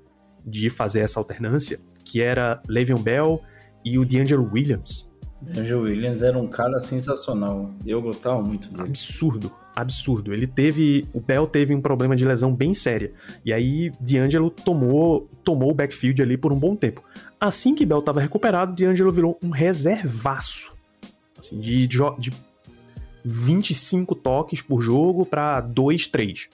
de 0.46 0.68
fazer 0.68 1.00
essa 1.00 1.18
alternância, 1.18 1.80
que 2.04 2.20
era 2.20 2.60
Le'Veon 2.68 3.00
Bell 3.00 3.40
e 3.82 3.98
o 3.98 4.04
D'Angelo 4.04 4.46
Williams. 4.52 5.10
D'Angelo 5.40 5.84
Williams 5.84 6.20
era 6.20 6.38
um 6.38 6.48
cara 6.48 6.80
sensacional. 6.80 7.70
Eu 7.86 8.02
gostava 8.02 8.42
muito 8.42 8.70
dele. 8.70 8.90
Absurdo 8.90 9.50
absurdo. 9.76 10.32
Ele 10.32 10.46
teve. 10.46 11.06
O 11.12 11.20
Bell 11.20 11.46
teve 11.46 11.74
um 11.74 11.80
problema 11.82 12.16
de 12.16 12.24
lesão 12.24 12.54
bem 12.54 12.72
séria. 12.72 13.12
E 13.44 13.52
aí, 13.52 13.92
D'Angelo 14.00 14.48
tomou, 14.48 15.28
tomou 15.44 15.70
o 15.70 15.74
backfield 15.74 16.22
ali 16.22 16.38
por 16.38 16.52
um 16.52 16.58
bom 16.58 16.74
tempo. 16.74 17.04
Assim 17.38 17.74
que 17.74 17.84
Bell 17.84 17.98
estava 17.98 18.20
recuperado, 18.20 18.74
D'Angelo 18.74 19.12
virou 19.12 19.38
um 19.42 19.50
reservaço. 19.50 20.74
Assim, 21.38 21.60
de, 21.60 21.86
de, 21.86 21.98
de 22.18 22.32
25 23.22 24.14
toques 24.14 24.62
por 24.62 24.80
jogo 24.80 25.26
para 25.26 25.60
2, 25.60 26.06
3. 26.06 26.48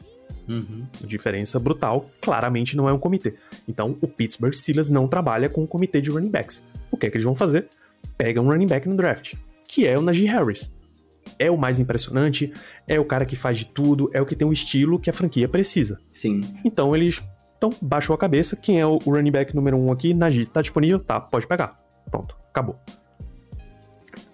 Uhum. 0.48 0.84
Diferença 1.06 1.60
brutal, 1.60 2.10
claramente 2.20 2.76
não 2.76 2.88
é 2.88 2.92
um 2.92 2.98
comitê. 2.98 3.34
Então, 3.68 3.96
o 4.00 4.08
Pittsburgh 4.08 4.54
Steelers 4.54 4.90
não 4.90 5.06
trabalha 5.06 5.48
com 5.48 5.62
um 5.62 5.66
comitê 5.66 6.00
de 6.00 6.10
running 6.10 6.30
backs. 6.30 6.64
O 6.90 6.96
que 6.96 7.06
é 7.06 7.10
que 7.10 7.16
eles 7.16 7.24
vão 7.24 7.36
fazer? 7.36 7.68
Pega 8.18 8.40
um 8.40 8.46
running 8.46 8.66
back 8.66 8.88
no 8.88 8.96
draft, 8.96 9.34
que 9.68 9.86
é 9.86 9.96
o 9.96 10.02
Najee 10.02 10.26
Harris 10.26 10.68
é 11.38 11.50
o 11.50 11.56
mais 11.56 11.80
impressionante, 11.80 12.52
é 12.86 12.98
o 12.98 13.04
cara 13.04 13.24
que 13.24 13.36
faz 13.36 13.58
de 13.58 13.66
tudo, 13.66 14.10
é 14.12 14.20
o 14.20 14.26
que 14.26 14.36
tem 14.36 14.46
o 14.46 14.52
estilo 14.52 14.98
que 14.98 15.10
a 15.10 15.12
franquia 15.12 15.48
precisa. 15.48 16.00
Sim. 16.12 16.42
Então 16.64 16.94
eles 16.94 17.22
então, 17.62 17.72
baixou 17.80 18.12
a 18.12 18.18
cabeça. 18.18 18.56
Quem 18.56 18.80
é 18.80 18.86
o 18.86 18.98
running 18.98 19.30
back 19.30 19.54
número 19.54 19.76
um 19.76 19.92
aqui? 19.92 20.12
Najee. 20.12 20.46
Tá 20.46 20.60
disponível? 20.60 20.98
Tá, 20.98 21.20
pode 21.20 21.46
pegar. 21.46 21.78
Pronto, 22.10 22.36
acabou. 22.50 22.76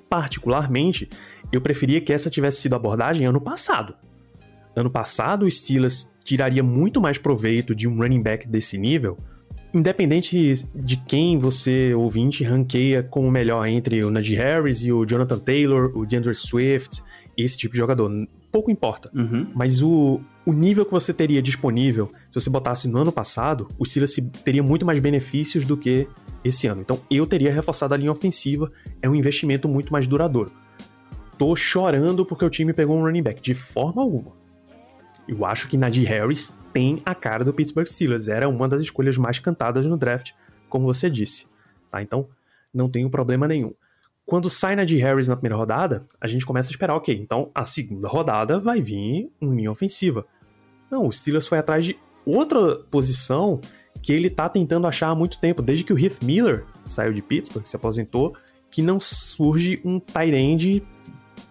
Particularmente, 0.08 1.10
eu 1.52 1.60
preferia 1.60 2.00
que 2.00 2.10
essa 2.10 2.30
tivesse 2.30 2.62
sido 2.62 2.72
a 2.72 2.76
abordagem 2.76 3.26
ano 3.26 3.38
passado. 3.38 3.94
Ano 4.74 4.90
passado, 4.90 5.44
o 5.44 5.50
Steelers 5.50 6.10
tiraria 6.24 6.62
muito 6.62 7.02
mais 7.02 7.18
proveito 7.18 7.74
de 7.74 7.86
um 7.86 7.98
running 7.98 8.22
back 8.22 8.48
desse 8.48 8.78
nível, 8.78 9.18
independente 9.72 10.66
de 10.74 10.96
quem 10.96 11.38
você, 11.38 11.94
ouvinte, 11.94 12.44
ranqueia 12.44 13.02
como 13.02 13.30
melhor 13.30 13.66
entre 13.66 14.02
o 14.02 14.10
Najee 14.10 14.36
Harris 14.36 14.82
e 14.82 14.92
o 14.92 15.04
Jonathan 15.04 15.38
Taylor, 15.38 15.96
o 15.96 16.06
DeAndre 16.06 16.34
Swift, 16.34 17.02
esse 17.36 17.56
tipo 17.56 17.72
de 17.72 17.78
jogador. 17.78 18.10
Pouco 18.50 18.70
importa. 18.70 19.10
Uhum. 19.14 19.46
Mas 19.54 19.82
o, 19.82 20.20
o 20.46 20.52
nível 20.52 20.84
que 20.84 20.90
você 20.90 21.12
teria 21.12 21.42
disponível, 21.42 22.10
se 22.30 22.40
você 22.40 22.50
botasse 22.50 22.88
no 22.88 22.98
ano 22.98 23.12
passado, 23.12 23.68
o 23.78 23.84
Steelers 23.84 24.18
teria 24.44 24.62
muito 24.62 24.86
mais 24.86 24.98
benefícios 25.00 25.64
do 25.64 25.76
que 25.76 26.08
esse 26.42 26.66
ano. 26.66 26.80
Então 26.80 27.00
eu 27.10 27.26
teria 27.26 27.52
reforçado 27.52 27.94
a 27.94 27.96
linha 27.96 28.12
ofensiva, 28.12 28.70
é 29.02 29.08
um 29.08 29.14
investimento 29.14 29.68
muito 29.68 29.92
mais 29.92 30.06
duradouro. 30.06 30.50
Tô 31.36 31.54
chorando 31.54 32.26
porque 32.26 32.44
o 32.44 32.50
time 32.50 32.72
pegou 32.72 32.96
um 32.96 33.02
running 33.02 33.22
back, 33.22 33.40
de 33.40 33.54
forma 33.54 34.02
alguma. 34.02 34.37
Eu 35.28 35.44
acho 35.44 35.68
que 35.68 35.76
Najee 35.76 36.04
Harris 36.04 36.58
tem 36.72 37.02
a 37.04 37.14
cara 37.14 37.44
do 37.44 37.52
Pittsburgh 37.52 37.86
Steelers, 37.86 38.28
era 38.28 38.48
uma 38.48 38.66
das 38.66 38.80
escolhas 38.80 39.18
mais 39.18 39.38
cantadas 39.38 39.84
no 39.84 39.96
draft, 39.96 40.32
como 40.70 40.86
você 40.86 41.10
disse. 41.10 41.46
Tá? 41.90 42.02
Então 42.02 42.26
não 42.72 42.88
tenho 42.88 43.10
problema 43.10 43.46
nenhum. 43.46 43.74
Quando 44.24 44.48
sai 44.48 44.74
Najee 44.74 44.98
Harris 44.98 45.28
na 45.28 45.36
primeira 45.36 45.56
rodada, 45.56 46.06
a 46.20 46.26
gente 46.26 46.46
começa 46.46 46.70
a 46.70 46.72
esperar, 46.72 46.94
ok, 46.94 47.14
então 47.14 47.50
a 47.54 47.64
segunda 47.64 48.08
rodada 48.08 48.58
vai 48.58 48.80
vir 48.80 49.30
uma 49.40 49.54
linha 49.54 49.70
ofensiva. 49.70 50.26
Não, 50.90 51.06
o 51.06 51.12
Steelers 51.12 51.46
foi 51.46 51.58
atrás 51.58 51.84
de 51.84 51.98
outra 52.24 52.76
posição 52.90 53.60
que 54.02 54.12
ele 54.12 54.30
tá 54.30 54.48
tentando 54.48 54.86
achar 54.86 55.08
há 55.08 55.14
muito 55.14 55.38
tempo, 55.38 55.60
desde 55.60 55.84
que 55.84 55.92
o 55.92 55.98
Heath 55.98 56.22
Miller 56.22 56.64
saiu 56.84 57.12
de 57.12 57.20
Pittsburgh, 57.20 57.66
se 57.66 57.76
aposentou, 57.76 58.34
que 58.70 58.82
não 58.82 59.00
surge 59.00 59.80
um 59.84 59.98
tight 59.98 60.34
end 60.34 60.82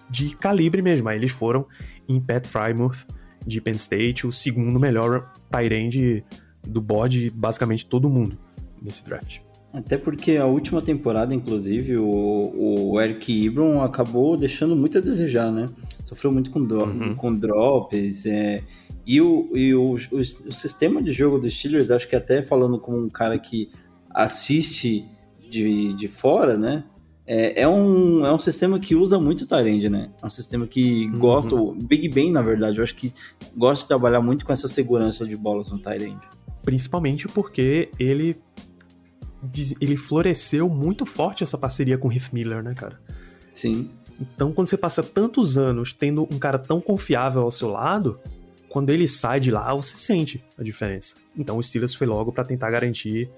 de 0.09 0.35
calibre 0.35 0.81
mesmo. 0.81 1.09
Aí 1.09 1.17
eles 1.17 1.31
foram 1.31 1.65
em 2.07 2.19
Pat 2.19 2.47
Frymouth 2.47 3.05
de 3.47 3.61
Penn 3.61 3.75
State, 3.75 4.27
o 4.27 4.31
segundo 4.31 4.79
melhor 4.79 5.31
tight 5.49 5.73
end 5.73 6.23
do 6.67 6.81
board 6.81 7.29
basicamente 7.31 7.85
todo 7.85 8.09
mundo 8.09 8.37
nesse 8.81 9.03
draft. 9.03 9.39
Até 9.71 9.97
porque 9.97 10.37
a 10.37 10.45
última 10.45 10.81
temporada, 10.81 11.33
inclusive, 11.35 11.97
o, 11.97 12.91
o 12.91 13.01
Eric 13.01 13.31
Ibron 13.31 13.81
acabou 13.81 14.35
deixando 14.35 14.75
muito 14.75 14.97
a 14.97 15.01
desejar, 15.01 15.51
né? 15.51 15.67
Sofreu 16.03 16.31
muito 16.31 16.49
com, 16.51 16.63
dro 16.63 16.85
Uhum. 16.85 17.15
com 17.15 17.35
drops. 17.35 18.25
É, 18.25 18.63
e 19.05 19.21
o, 19.21 19.49
e 19.53 19.75
o, 19.75 19.91
o, 19.91 20.19
o 20.19 20.53
sistema 20.53 21.01
de 21.01 21.11
jogo 21.11 21.37
dos 21.37 21.53
Steelers, 21.53 21.91
acho 21.91 22.07
que 22.07 22.15
até 22.15 22.41
falando 22.41 22.79
como 22.79 22.97
um 22.97 23.09
cara 23.09 23.37
que 23.37 23.69
assiste 24.09 25.05
de, 25.49 25.93
de 25.93 26.07
fora, 26.07 26.57
né? 26.57 26.83
É, 27.27 27.63
é, 27.63 27.67
um, 27.67 28.25
é 28.25 28.31
um 28.31 28.39
sistema 28.39 28.79
que 28.79 28.95
usa 28.95 29.19
muito 29.19 29.45
Tyrande, 29.45 29.89
né? 29.89 30.09
É 30.21 30.25
um 30.25 30.29
sistema 30.29 30.65
que 30.65 31.07
gosta, 31.09 31.53
o 31.55 31.73
Big 31.73 32.07
Ben, 32.07 32.31
na 32.31 32.41
verdade, 32.41 32.77
eu 32.77 32.83
acho 32.83 32.95
que 32.95 33.11
gosta 33.55 33.83
de 33.83 33.87
trabalhar 33.89 34.21
muito 34.21 34.45
com 34.45 34.53
essa 34.53 34.67
segurança 34.67 35.25
de 35.25 35.35
bolas 35.35 35.69
no 35.69 35.77
Tyrande. 35.77 36.25
Principalmente 36.63 37.27
porque 37.27 37.89
ele 37.99 38.37
ele 39.79 39.95
floresceu 39.95 40.67
muito 40.67 41.05
forte 41.05 41.43
essa 41.43 41.57
parceria 41.57 41.97
com 41.97 42.07
o 42.07 42.11
Heath 42.11 42.33
Miller, 42.33 42.63
né, 42.63 42.73
cara? 42.73 42.99
Sim. 43.53 43.91
Então, 44.19 44.51
quando 44.51 44.67
você 44.67 44.77
passa 44.77 45.03
tantos 45.03 45.57
anos 45.57 45.93
tendo 45.93 46.23
um 46.23 46.39
cara 46.39 46.57
tão 46.57 46.81
confiável 46.81 47.43
ao 47.43 47.51
seu 47.51 47.69
lado, 47.69 48.19
quando 48.67 48.89
ele 48.89 49.07
sai 49.07 49.39
de 49.39 49.51
lá, 49.51 49.73
você 49.73 49.95
sente 49.95 50.43
a 50.57 50.63
diferença. 50.63 51.15
Então, 51.37 51.57
o 51.57 51.63
Steelers 51.63 51.93
foi 51.93 52.07
logo 52.07 52.31
pra 52.31 52.43
tentar 52.43 52.71
garantir 52.71 53.29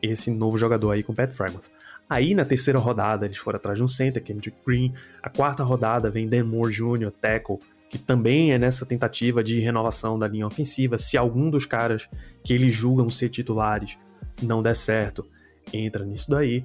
esse 0.00 0.30
novo 0.30 0.56
jogador 0.56 0.92
aí 0.92 1.02
com 1.02 1.12
o 1.12 1.16
Pat 1.16 1.32
Frymouth. 1.32 1.68
Aí, 2.10 2.34
na 2.34 2.44
terceira 2.44 2.80
rodada, 2.80 3.24
eles 3.24 3.38
foram 3.38 3.56
atrás 3.56 3.78
de 3.78 3.84
um 3.84 3.88
center, 3.88 4.20
Kendrick 4.20 4.56
Green. 4.66 4.92
A 5.22 5.30
quarta 5.30 5.62
rodada 5.62 6.10
vem 6.10 6.28
Dan 6.28 6.42
Moore 6.42 6.72
Jr., 6.72 7.12
tackle, 7.12 7.58
que 7.88 7.98
também 7.98 8.52
é 8.52 8.58
nessa 8.58 8.84
tentativa 8.84 9.44
de 9.44 9.60
renovação 9.60 10.18
da 10.18 10.26
linha 10.26 10.44
ofensiva. 10.44 10.98
Se 10.98 11.16
algum 11.16 11.48
dos 11.48 11.64
caras 11.64 12.08
que 12.42 12.52
eles 12.52 12.72
julgam 12.72 13.08
ser 13.08 13.28
titulares 13.28 13.96
não 14.42 14.60
der 14.60 14.74
certo, 14.74 15.24
entra 15.72 16.04
nisso 16.04 16.28
daí. 16.28 16.64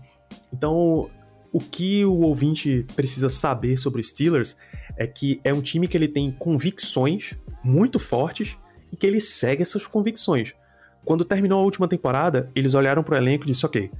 Então, 0.52 1.12
o 1.54 1.60
que 1.60 2.04
o 2.04 2.22
ouvinte 2.22 2.84
precisa 2.96 3.30
saber 3.30 3.78
sobre 3.78 4.02
os 4.02 4.10
Steelers 4.10 4.58
é 4.98 5.06
que 5.06 5.40
é 5.44 5.54
um 5.54 5.62
time 5.62 5.88
que 5.88 5.96
ele 5.96 6.08
tem 6.08 6.32
convicções 6.32 7.36
muito 7.64 8.00
fortes 8.00 8.58
e 8.92 8.98
que 8.98 9.06
ele 9.06 9.22
segue 9.22 9.62
essas 9.62 9.86
convicções. 9.86 10.56
Quando 11.04 11.24
terminou 11.24 11.60
a 11.60 11.64
última 11.64 11.88
temporada, 11.88 12.50
eles 12.56 12.74
olharam 12.74 13.04
pro 13.04 13.16
elenco 13.16 13.44
e 13.44 13.48
disseram, 13.48 13.70
ok, 13.70 13.92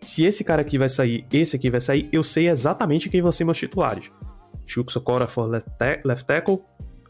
se 0.00 0.24
esse 0.24 0.42
cara 0.42 0.62
aqui 0.62 0.78
vai 0.78 0.88
sair, 0.88 1.26
esse 1.32 1.56
aqui 1.56 1.70
vai 1.70 1.80
sair, 1.80 2.08
eu 2.12 2.22
sei 2.24 2.48
exatamente 2.48 3.08
quem 3.08 3.20
vão 3.20 3.32
ser 3.32 3.44
meus 3.44 3.58
titulares. 3.58 4.10
Chuck 4.64 4.90
Sokora 4.90 5.26
for 5.26 5.46
left, 5.46 5.70
left 6.04 6.26
tackle, 6.26 6.60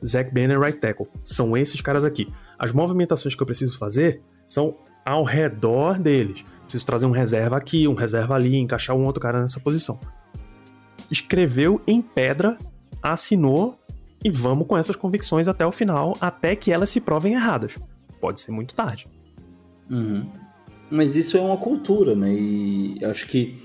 Zach 0.05 0.33
Banner 0.33 0.59
right 0.59 0.79
tackle. 0.79 1.07
São 1.23 1.57
esses 1.57 1.81
caras 1.81 2.05
aqui. 2.05 2.33
As 2.59 2.73
movimentações 2.73 3.35
que 3.35 3.43
eu 3.43 3.47
preciso 3.47 3.79
fazer 3.79 4.23
são 4.47 4.77
ao 5.05 5.25
redor 5.25 5.99
deles. 5.99 6.45
Preciso 6.63 6.87
trazer 6.87 7.07
um 7.07 7.11
reserva 7.11 7.57
aqui, 7.57 7.87
um 7.87 7.95
reserva 7.95 8.35
ali, 8.35 8.57
encaixar 8.57 8.97
um 8.97 9.05
outro 9.05 9.21
cara 9.21 9.41
nessa 9.41 9.61
posição. 9.61 9.99
Escreveu 11.11 11.81
em 11.87 12.01
pedra, 12.01 12.57
assinou 13.03 13.79
e 14.25 14.31
vamos 14.31 14.67
com 14.67 14.77
essas 14.77 14.97
convicções 14.97 15.49
até 15.49 15.65
o 15.67 15.73
final, 15.73 16.17
até 16.21 16.55
que 16.55 16.73
elas 16.73 16.89
se 16.91 17.01
provem 17.01 17.35
erradas. 17.35 17.77
Pode 18.21 18.41
ser 18.41 18.53
muito 18.53 18.75
tarde. 18.75 19.09
Uhum. 19.91 20.31
Mas 20.91 21.17
isso 21.17 21.37
é 21.37 21.41
uma 21.41 21.57
cultura, 21.57 22.15
né? 22.15 22.33
E 22.35 22.99
acho 23.05 23.27
que 23.27 23.57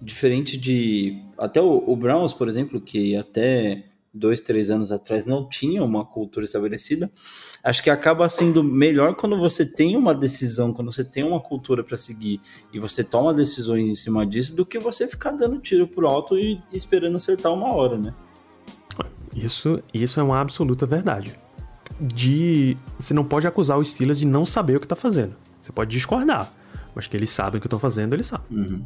diferente 0.00 0.56
de. 0.56 1.22
Até 1.38 1.60
o, 1.60 1.84
o 1.86 1.96
Browns, 1.96 2.32
por 2.32 2.48
exemplo, 2.48 2.80
que 2.80 3.16
até 3.16 3.84
dois, 4.12 4.40
três 4.40 4.70
anos 4.70 4.92
atrás 4.92 5.24
não 5.24 5.48
tinha 5.48 5.82
uma 5.82 6.04
cultura 6.04 6.44
estabelecida, 6.44 7.10
acho 7.64 7.82
que 7.82 7.88
acaba 7.88 8.28
sendo 8.28 8.62
melhor 8.62 9.14
quando 9.14 9.38
você 9.38 9.64
tem 9.64 9.96
uma 9.96 10.14
decisão, 10.14 10.72
quando 10.72 10.92
você 10.92 11.02
tem 11.02 11.24
uma 11.24 11.40
cultura 11.40 11.82
para 11.82 11.96
seguir 11.96 12.40
e 12.72 12.78
você 12.78 13.02
toma 13.02 13.32
decisões 13.32 13.88
em 13.88 13.94
cima 13.94 14.26
disso, 14.26 14.54
do 14.54 14.66
que 14.66 14.78
você 14.78 15.08
ficar 15.08 15.32
dando 15.32 15.58
tiro 15.58 15.88
pro 15.88 16.06
alto 16.06 16.38
e 16.38 16.60
esperando 16.72 17.16
acertar 17.16 17.52
uma 17.52 17.74
hora, 17.74 17.96
né? 17.96 18.14
Isso, 19.34 19.82
isso 19.94 20.20
é 20.20 20.22
uma 20.22 20.40
absoluta 20.40 20.84
verdade. 20.84 21.38
De 21.98 22.76
você 22.98 23.14
não 23.14 23.24
pode 23.24 23.46
acusar 23.46 23.78
os 23.78 23.90
Steelers 23.90 24.18
de 24.18 24.26
não 24.26 24.44
saber 24.44 24.76
o 24.76 24.80
que 24.80 24.88
tá 24.88 24.96
fazendo. 24.96 25.34
Você 25.62 25.70
pode 25.72 25.90
discordar, 25.90 26.50
mas 26.94 27.06
que 27.06 27.16
eles 27.16 27.30
sabem 27.30 27.58
o 27.58 27.60
que 27.60 27.66
estão 27.68 27.78
fazendo, 27.78 28.14
eles 28.14 28.26
sabem. 28.26 28.46
Uhum. 28.50 28.84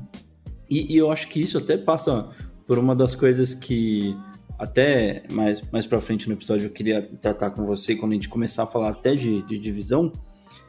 E, 0.69 0.95
e 0.95 0.97
eu 0.97 1.11
acho 1.11 1.27
que 1.29 1.41
isso 1.41 1.57
até 1.57 1.77
passa 1.79 2.29
por 2.67 2.79
uma 2.79 2.95
das 2.95 3.15
coisas 3.15 3.55
que 3.55 4.15
até 4.59 5.23
mais, 5.33 5.63
mais 5.73 5.87
pra 5.87 6.01
frente 6.01 6.29
no 6.29 6.35
episódio 6.35 6.67
eu 6.67 6.71
queria 6.71 7.03
tratar 7.21 7.51
com 7.51 7.65
você 7.65 7.97
quando 7.97 8.13
a 8.13 8.15
gente 8.15 8.29
começar 8.29 8.65
a 8.65 8.67
falar 8.67 8.91
até 8.91 9.15
de, 9.15 9.43
de 9.43 9.59
divisão, 9.59 10.13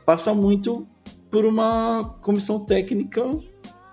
passa 0.06 0.34
muito 0.34 0.88
por 1.30 1.46
uma 1.46 2.18
comissão 2.22 2.60
técnica 2.64 3.22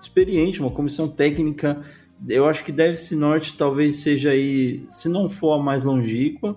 experiente, 0.01 0.61
uma 0.61 0.71
comissão 0.71 1.09
técnica, 1.09 1.83
eu 2.29 2.47
acho 2.47 2.63
que 2.65 2.71
deve-se 2.71 3.17
norte 3.17 3.57
talvez 3.57 3.97
seja 3.97 4.31
aí, 4.31 4.85
se 4.89 5.09
não 5.09 5.29
for 5.29 5.55
a 5.55 5.63
mais 5.63 5.83
longínqua, 5.83 6.57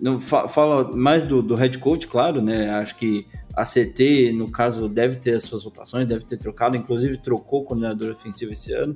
não, 0.00 0.20
fa- 0.20 0.46
fala 0.48 0.96
mais 0.96 1.24
do, 1.26 1.42
do 1.42 1.54
head 1.54 1.78
coach, 1.78 2.06
claro, 2.06 2.40
né? 2.42 2.70
Acho 2.70 2.96
que 2.96 3.26
a 3.56 3.64
CT, 3.64 4.32
no 4.34 4.50
caso, 4.50 4.86
deve 4.86 5.16
ter 5.16 5.34
as 5.34 5.44
suas 5.44 5.64
votações, 5.64 6.06
deve 6.06 6.26
ter 6.26 6.36
trocado, 6.36 6.76
inclusive 6.76 7.16
trocou 7.16 7.62
o 7.62 7.64
coordenador 7.64 8.12
ofensivo 8.12 8.52
esse 8.52 8.74
ano. 8.74 8.94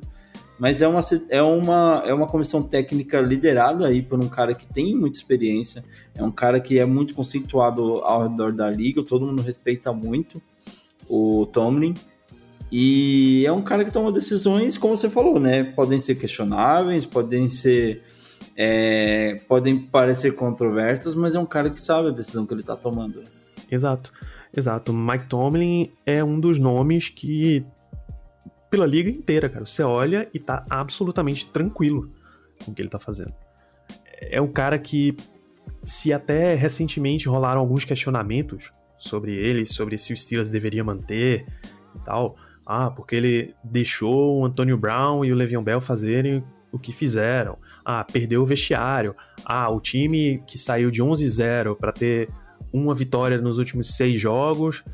Mas 0.58 0.82
é 0.82 0.86
uma, 0.86 1.00
é, 1.30 1.42
uma, 1.42 2.02
é 2.04 2.12
uma 2.12 2.26
comissão 2.26 2.62
técnica 2.62 3.18
liderada 3.18 3.86
aí 3.86 4.02
por 4.02 4.22
um 4.22 4.28
cara 4.28 4.54
que 4.54 4.66
tem 4.66 4.94
muita 4.94 5.16
experiência, 5.16 5.82
é 6.14 6.22
um 6.22 6.30
cara 6.30 6.60
que 6.60 6.78
é 6.78 6.84
muito 6.84 7.14
conceituado 7.14 8.00
ao 8.04 8.24
redor 8.28 8.52
da 8.52 8.68
liga, 8.68 9.02
todo 9.02 9.24
mundo 9.24 9.40
respeita 9.40 9.90
muito 9.90 10.42
o 11.08 11.46
Tomlin. 11.46 11.94
E 12.70 13.44
é 13.46 13.50
um 13.50 13.62
cara 13.62 13.82
que 13.84 13.90
toma 13.90 14.12
decisões, 14.12 14.76
como 14.76 14.94
você 14.94 15.08
falou, 15.08 15.40
né? 15.40 15.64
Podem 15.64 15.98
ser 15.98 16.16
questionáveis, 16.16 17.06
podem 17.06 17.48
ser. 17.48 18.02
é, 18.54 19.40
podem 19.48 19.78
parecer 19.78 20.36
controversas, 20.36 21.14
mas 21.14 21.34
é 21.34 21.40
um 21.40 21.46
cara 21.46 21.70
que 21.70 21.80
sabe 21.80 22.08
a 22.08 22.12
decisão 22.12 22.44
que 22.44 22.52
ele 22.52 22.62
tá 22.62 22.76
tomando. 22.76 23.24
Exato, 23.70 24.12
exato. 24.56 24.92
Mike 24.92 25.26
Tomlin 25.26 25.92
é 26.04 26.22
um 26.22 26.38
dos 26.38 26.58
nomes 26.58 27.08
que, 27.08 27.64
pela 28.70 28.86
liga 28.86 29.10
inteira, 29.10 29.48
cara, 29.48 29.64
você 29.64 29.82
olha 29.82 30.28
e 30.32 30.38
tá 30.38 30.64
absolutamente 30.68 31.46
tranquilo 31.46 32.10
com 32.64 32.70
o 32.70 32.74
que 32.74 32.82
ele 32.82 32.88
tá 32.88 32.98
fazendo. 32.98 33.34
É 34.20 34.40
um 34.40 34.48
cara 34.48 34.78
que, 34.78 35.16
se 35.82 36.12
até 36.12 36.54
recentemente 36.54 37.28
rolaram 37.28 37.60
alguns 37.60 37.84
questionamentos 37.84 38.72
sobre 38.98 39.34
ele, 39.34 39.64
sobre 39.64 39.96
se 39.96 40.12
o 40.12 40.16
Steelers 40.16 40.50
deveria 40.50 40.84
manter 40.84 41.46
e 41.94 41.98
tal, 42.04 42.36
ah, 42.66 42.90
porque 42.90 43.16
ele 43.16 43.54
deixou 43.64 44.40
o 44.40 44.44
Antonio 44.44 44.76
Brown 44.76 45.24
e 45.24 45.32
o 45.32 45.34
Le'Veon 45.34 45.62
Bell 45.62 45.80
fazerem 45.80 46.44
o 46.70 46.78
que 46.78 46.92
fizeram. 46.92 47.58
Ah, 47.84 48.04
perdeu 48.04 48.42
o 48.42 48.46
vestiário. 48.46 49.16
Ah, 49.44 49.68
o 49.70 49.80
time 49.80 50.42
que 50.46 50.56
saiu 50.56 50.90
de 50.90 51.02
11-0 51.02 51.76
para 51.76 51.92
ter 51.92 52.28
uma 52.72 52.94
vitória 52.94 53.38
nos 53.38 53.58
últimos 53.58 53.96
seis 53.96 54.20
jogos 54.20 54.84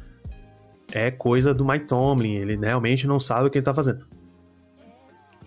é 0.92 1.10
coisa 1.10 1.52
do 1.52 1.64
Mike 1.64 1.86
Tomlin. 1.86 2.34
Ele 2.34 2.56
realmente 2.56 3.06
não 3.06 3.18
sabe 3.18 3.48
o 3.48 3.50
que 3.50 3.58
ele 3.58 3.64
tá 3.64 3.74
fazendo. 3.74 4.06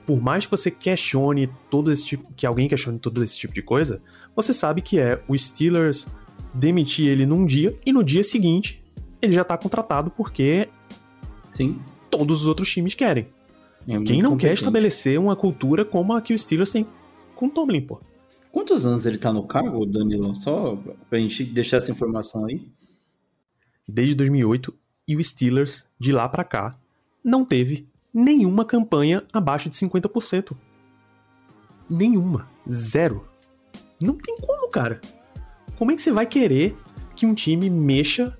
por 0.05 0.19
mais 0.21 0.45
que 0.45 0.51
você 0.51 0.71
questione 0.71 1.47
todo 1.69 1.91
esse 1.91 2.03
tipo, 2.03 2.33
que 2.35 2.45
alguém 2.47 2.67
questione 2.67 2.97
todo 2.97 3.23
esse 3.23 3.37
tipo 3.37 3.53
de 3.53 3.61
coisa, 3.61 4.01
você 4.35 4.51
sabe 4.51 4.81
que 4.81 4.99
é 4.99 5.21
o 5.27 5.37
Steelers 5.37 6.07
demitir 6.51 7.07
ele 7.07 7.27
num 7.27 7.45
dia 7.45 7.77
e 7.85 7.93
no 7.93 8.03
dia 8.03 8.23
seguinte 8.23 8.83
ele 9.21 9.33
já 9.33 9.43
tá 9.43 9.55
contratado 9.55 10.09
porque 10.09 10.67
Sim. 11.53 11.79
todos 12.09 12.41
os 12.41 12.47
outros 12.47 12.67
times 12.71 12.95
querem. 12.95 13.27
é 13.87 14.01
Quem 14.01 14.21
não 14.21 14.35
quer 14.35 14.53
estabelecer 14.53 15.19
uma 15.19 15.35
cultura 15.35 15.85
como 15.85 16.13
a 16.13 16.21
que 16.21 16.33
o 16.33 16.39
Steelers 16.39 16.71
tem 16.71 16.87
com 17.35 17.45
o 17.45 17.49
Tomlin, 17.49 17.81
pô? 17.81 18.01
Quantos 18.51 18.85
anos 18.85 19.05
ele 19.05 19.17
tá 19.17 19.31
no 19.31 19.43
cargo, 19.43 19.85
Danilo? 19.85 20.35
Só 20.35 20.77
pra 21.09 21.19
gente 21.19 21.43
deixar 21.43 21.77
essa 21.77 21.91
informação 21.91 22.45
aí. 22.45 22.61
Desde 23.87 24.15
2008 24.15 24.73
e 25.07 25.15
o 25.15 25.23
Steelers 25.23 25.85
de 25.99 26.11
lá 26.11 26.27
pra 26.27 26.43
cá 26.43 26.77
não 27.23 27.45
teve 27.45 27.87
nenhuma 28.13 28.65
campanha 28.65 29.23
abaixo 29.31 29.69
de 29.69 29.75
50%. 29.75 30.55
Nenhuma, 31.89 32.47
zero. 32.69 33.27
Não 33.99 34.15
tem 34.15 34.37
como, 34.37 34.69
cara. 34.69 35.01
Como 35.77 35.91
é 35.91 35.95
que 35.95 36.01
você 36.01 36.11
vai 36.11 36.25
querer 36.25 36.75
que 37.15 37.25
um 37.25 37.33
time 37.33 37.69
mexa 37.69 38.37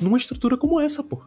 numa 0.00 0.16
estrutura 0.16 0.56
como 0.56 0.80
essa, 0.80 1.02
pô? 1.02 1.22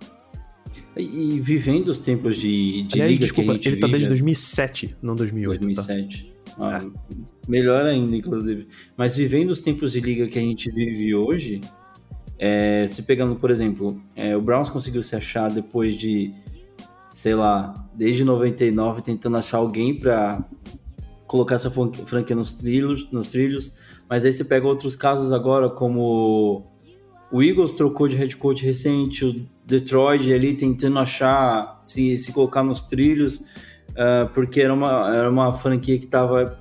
E, 0.96 1.36
e 1.36 1.40
vivendo 1.40 1.88
os 1.88 1.98
tempos 1.98 2.36
de, 2.38 2.84
de 2.84 3.02
Aliás, 3.02 3.20
desculpa, 3.20 3.54
ele 3.54 3.78
tá 3.78 3.88
vive, 3.88 3.92
desde 3.92 4.08
2007, 4.10 4.96
não 5.02 5.16
2008, 5.16 5.74
tá? 5.74 5.84
2007. 6.70 6.92
Ah, 6.96 7.16
Melhor 7.48 7.86
ainda, 7.86 8.16
inclusive. 8.16 8.68
Mas 8.96 9.16
vivendo 9.16 9.50
os 9.50 9.60
tempos 9.62 9.92
de 9.94 10.00
liga 10.00 10.28
que 10.28 10.38
a 10.38 10.42
gente 10.42 10.70
vive 10.72 11.14
hoje, 11.16 11.62
é, 12.38 12.86
se 12.88 13.04
pegando, 13.04 13.36
por 13.36 13.50
exemplo, 13.52 14.02
é, 14.16 14.36
o 14.38 14.42
Browns 14.42 14.70
conseguiu 14.70 15.02
se 15.04 15.16
achar 15.16 15.50
depois 15.50 15.96
de, 15.96 16.34
sei 17.14 17.36
lá, 17.36 17.74
desde 17.96 18.24
99, 18.24 19.02
tentando 19.02 19.38
achar 19.38 19.58
alguém 19.58 20.00
pra 20.00 20.44
colocar 21.28 21.56
essa 21.56 21.72
fran- 21.72 21.92
franquia 22.06 22.36
nos 22.36 22.54
trilhos, 22.54 23.08
nos 23.12 23.28
trilhos. 23.28 23.74
Mas 24.10 24.24
aí 24.26 24.32
você 24.34 24.44
pega 24.44 24.68
outros 24.68 24.96
casos 24.96 25.32
agora, 25.32 25.70
como 25.70 26.68
o 27.32 27.42
Eagles 27.42 27.72
trocou 27.72 28.08
de 28.08 28.16
head 28.18 28.36
coach 28.38 28.64
recente, 28.64 29.26
o 29.26 29.46
Detroit 29.66 30.32
ali 30.34 30.54
tentando 30.54 31.00
achar, 31.00 31.82
se, 31.86 32.18
se 32.18 32.32
colocar 32.34 32.62
nos 32.62 32.82
trilhos, 32.82 33.42
ah, 33.98 34.30
porque 34.34 34.62
era 34.62 34.74
uma, 34.74 35.16
era 35.16 35.30
uma 35.30 35.54
franquia 35.54 35.98
que 35.98 36.06
estava 36.06 36.60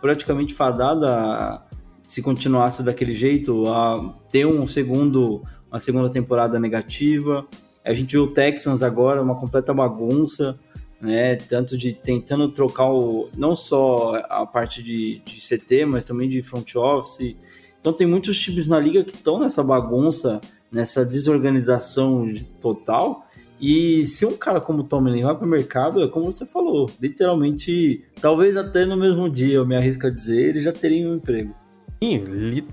praticamente 0.00 0.54
fadada, 0.54 1.08
a, 1.08 1.62
se 2.04 2.22
continuasse 2.22 2.82
daquele 2.82 3.14
jeito, 3.14 3.66
a 3.66 4.14
ter 4.30 4.46
um 4.46 4.66
segundo, 4.66 5.42
uma 5.70 5.80
segunda 5.80 6.08
temporada 6.08 6.58
negativa. 6.60 7.46
A 7.84 7.92
gente 7.92 8.12
viu 8.12 8.24
o 8.24 8.28
Texans 8.28 8.82
agora, 8.82 9.22
uma 9.22 9.36
completa 9.36 9.74
bagunça, 9.74 10.58
né? 11.00 11.36
Tanto 11.36 11.76
de 11.76 11.92
tentando 11.92 12.48
trocar 12.50 12.90
o, 12.90 13.28
não 13.36 13.54
só 13.54 14.14
a 14.28 14.46
parte 14.46 14.82
de, 14.82 15.20
de 15.24 15.40
CT, 15.40 15.84
mas 15.86 16.04
também 16.04 16.28
de 16.28 16.42
front 16.42 16.74
office. 16.76 17.36
Então 17.80 17.92
tem 17.92 18.06
muitos 18.06 18.38
times 18.40 18.66
na 18.66 18.78
liga 18.78 19.04
que 19.04 19.14
estão 19.14 19.38
nessa 19.38 19.62
bagunça, 19.62 20.40
nessa 20.70 21.04
desorganização 21.04 22.32
total. 22.60 23.25
E 23.60 24.04
se 24.06 24.26
um 24.26 24.36
cara 24.36 24.60
como 24.60 24.80
o 24.80 24.84
Tomlin 24.84 25.22
vai 25.22 25.34
para 25.34 25.46
o 25.46 25.48
mercado, 25.48 26.02
é 26.02 26.08
como 26.08 26.30
você 26.30 26.44
falou, 26.44 26.90
literalmente, 27.00 28.04
talvez 28.20 28.56
até 28.56 28.84
no 28.84 28.96
mesmo 28.96 29.30
dia, 29.30 29.54
eu 29.56 29.66
me 29.66 29.74
arrisco 29.76 30.06
a 30.06 30.10
dizer, 30.10 30.50
ele 30.50 30.62
já 30.62 30.72
teria 30.72 31.08
um 31.08 31.14
emprego. 31.16 31.54
Sim, 32.02 32.18
li- 32.26 32.64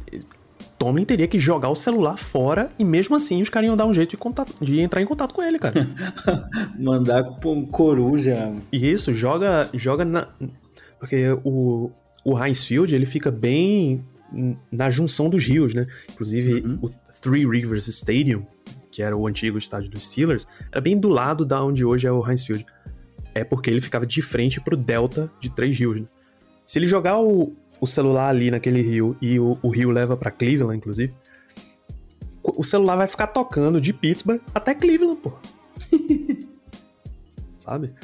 Tomlin 0.77 1.05
teria 1.05 1.27
que 1.27 1.39
jogar 1.39 1.69
o 1.69 1.75
celular 1.75 2.17
fora 2.17 2.69
e 2.77 2.83
mesmo 2.83 3.15
assim 3.15 3.41
os 3.41 3.47
caras 3.47 3.67
iam 3.67 3.77
dar 3.77 3.85
um 3.85 3.93
jeito 3.93 4.11
de, 4.11 4.17
contato- 4.17 4.53
de 4.59 4.81
entrar 4.81 5.01
em 5.01 5.05
contato 5.05 5.33
com 5.33 5.41
ele, 5.41 5.57
cara. 5.57 5.73
Mandar 6.77 7.23
um 7.45 7.65
coruja. 7.65 8.53
E 8.71 8.89
isso, 8.91 9.13
joga, 9.13 9.69
joga 9.73 10.03
na. 10.03 10.27
Porque 10.99 11.29
o, 11.45 11.91
o 12.25 12.37
Heinz 12.43 12.65
Field, 12.67 12.93
ele 12.93 13.05
fica 13.05 13.31
bem 13.31 14.03
na 14.71 14.89
junção 14.89 15.29
dos 15.29 15.43
rios, 15.45 15.73
né? 15.73 15.87
Inclusive, 16.11 16.61
Uhum. 16.61 16.79
o 16.81 16.89
Three 17.21 17.45
Rivers 17.47 17.87
Stadium, 17.87 18.45
que 18.93 19.01
era 19.01 19.17
o 19.17 19.25
antigo 19.25 19.57
estádio 19.57 19.89
dos 19.89 20.05
Steelers, 20.05 20.47
era 20.71 20.79
bem 20.79 20.95
do 20.95 21.09
lado 21.09 21.43
da 21.43 21.61
onde 21.63 21.83
hoje 21.83 22.05
é 22.05 22.11
o 22.11 22.23
Heinz 22.25 22.45
Field. 22.45 22.63
É 23.33 23.43
porque 23.43 23.67
ele 23.67 23.81
ficava 23.81 24.05
de 24.05 24.21
frente 24.21 24.61
pro 24.61 24.77
delta 24.77 25.31
de 25.39 25.49
Três 25.49 25.75
Rios, 25.75 25.99
né? 25.99 26.07
Se 26.63 26.77
ele 26.77 26.85
jogar 26.85 27.19
o, 27.19 27.55
o 27.81 27.87
celular 27.87 28.29
ali 28.29 28.51
naquele 28.51 28.83
rio 28.83 29.17
e 29.19 29.39
o, 29.39 29.57
o 29.63 29.69
rio 29.69 29.89
leva 29.89 30.15
pra 30.15 30.29
Cleveland, 30.29 30.77
inclusive, 30.77 31.11
o 32.43 32.63
celular 32.63 32.95
vai 32.95 33.07
ficar 33.07 33.27
tocando 33.27 33.81
de 33.81 33.91
Pittsburgh 33.91 34.39
até 34.53 34.75
Cleveland, 34.75 35.19
pô. 35.19 35.33
Sabe? 37.57 37.95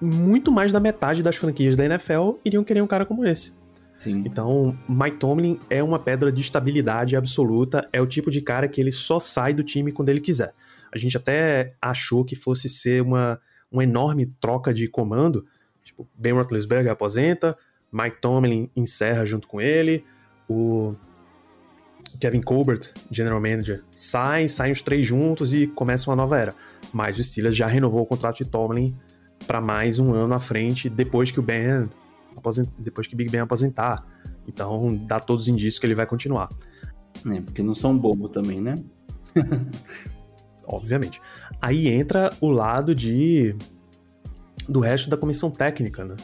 Muito 0.00 0.52
mais 0.52 0.70
da 0.70 0.78
metade 0.78 1.20
das 1.20 1.34
franquias 1.34 1.74
da 1.74 1.84
NFL 1.84 2.34
iriam 2.44 2.62
querer 2.62 2.80
um 2.80 2.86
cara 2.86 3.04
como 3.04 3.26
esse. 3.26 3.52
Sim. 4.04 4.22
Então, 4.26 4.78
Mike 4.86 5.16
Tomlin 5.16 5.58
é 5.70 5.82
uma 5.82 5.98
pedra 5.98 6.30
de 6.30 6.42
estabilidade 6.42 7.16
absoluta, 7.16 7.88
é 7.90 8.02
o 8.02 8.06
tipo 8.06 8.30
de 8.30 8.42
cara 8.42 8.68
que 8.68 8.78
ele 8.78 8.92
só 8.92 9.18
sai 9.18 9.54
do 9.54 9.62
time 9.62 9.90
quando 9.90 10.10
ele 10.10 10.20
quiser. 10.20 10.52
A 10.94 10.98
gente 10.98 11.16
até 11.16 11.74
achou 11.80 12.22
que 12.22 12.36
fosse 12.36 12.68
ser 12.68 13.00
uma, 13.00 13.40
uma 13.72 13.82
enorme 13.82 14.26
troca 14.38 14.74
de 14.74 14.86
comando, 14.88 15.46
tipo, 15.82 16.06
Ben 16.14 16.34
Roethlisberger 16.34 16.92
aposenta, 16.92 17.56
Mike 17.90 18.20
Tomlin 18.20 18.70
encerra 18.76 19.24
junto 19.24 19.48
com 19.48 19.58
ele, 19.58 20.04
o 20.46 20.94
Kevin 22.20 22.42
Colbert, 22.42 22.92
general 23.10 23.40
manager, 23.40 23.82
sai, 23.90 24.48
saem 24.48 24.72
os 24.72 24.82
três 24.82 25.06
juntos 25.06 25.54
e 25.54 25.66
começa 25.66 26.10
uma 26.10 26.16
nova 26.16 26.38
era. 26.38 26.54
Mas 26.92 27.18
o 27.18 27.24
Steelers 27.24 27.56
já 27.56 27.66
renovou 27.66 28.02
o 28.02 28.06
contrato 28.06 28.36
de 28.36 28.44
Tomlin 28.44 28.94
para 29.46 29.62
mais 29.62 29.98
um 29.98 30.12
ano 30.12 30.34
à 30.34 30.38
frente, 30.38 30.90
depois 30.90 31.30
que 31.30 31.40
o 31.40 31.42
Ben 31.42 31.88
depois 32.78 33.06
que 33.06 33.16
Big 33.16 33.30
Ben 33.30 33.40
aposentar. 33.40 34.04
Então 34.46 34.94
dá 35.06 35.18
todos 35.18 35.44
os 35.44 35.48
indícios 35.48 35.78
que 35.78 35.86
ele 35.86 35.94
vai 35.94 36.06
continuar, 36.06 36.48
É, 37.26 37.40
porque 37.40 37.62
não 37.62 37.74
são 37.74 37.96
bobo 37.96 38.28
também, 38.28 38.60
né? 38.60 38.74
obviamente. 40.66 41.20
Aí 41.60 41.88
entra 41.88 42.30
o 42.40 42.50
lado 42.50 42.94
de 42.94 43.54
do 44.68 44.80
resto 44.80 45.10
da 45.10 45.16
comissão 45.16 45.50
técnica, 45.50 46.04
né? 46.04 46.16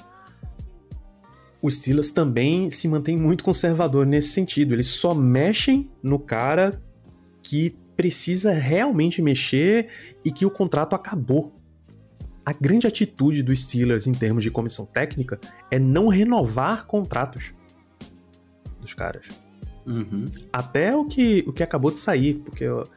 O 1.62 1.70
Steelers 1.70 2.10
também 2.10 2.70
se 2.70 2.88
mantém 2.88 3.18
muito 3.18 3.44
conservador 3.44 4.06
nesse 4.06 4.28
sentido. 4.28 4.74
Eles 4.74 4.86
só 4.86 5.12
mexem 5.12 5.90
no 6.02 6.18
cara 6.18 6.82
que 7.42 7.74
precisa 7.94 8.52
realmente 8.52 9.20
mexer 9.20 9.88
e 10.24 10.32
que 10.32 10.46
o 10.46 10.50
contrato 10.50 10.94
acabou. 10.94 11.59
A 12.50 12.52
grande 12.52 12.84
atitude 12.84 13.44
dos 13.44 13.62
Steelers 13.62 14.08
em 14.08 14.12
termos 14.12 14.42
de 14.42 14.50
comissão 14.50 14.84
técnica 14.84 15.38
é 15.70 15.78
não 15.78 16.08
renovar 16.08 16.84
contratos 16.84 17.52
dos 18.80 18.92
caras. 18.92 19.28
Uhum. 19.86 20.24
Até 20.52 20.96
o 20.96 21.04
que, 21.04 21.44
o 21.46 21.52
que 21.52 21.62
acabou 21.62 21.92
de 21.92 22.00
sair, 22.00 22.34
porque 22.44 22.64
eu- 22.64 22.88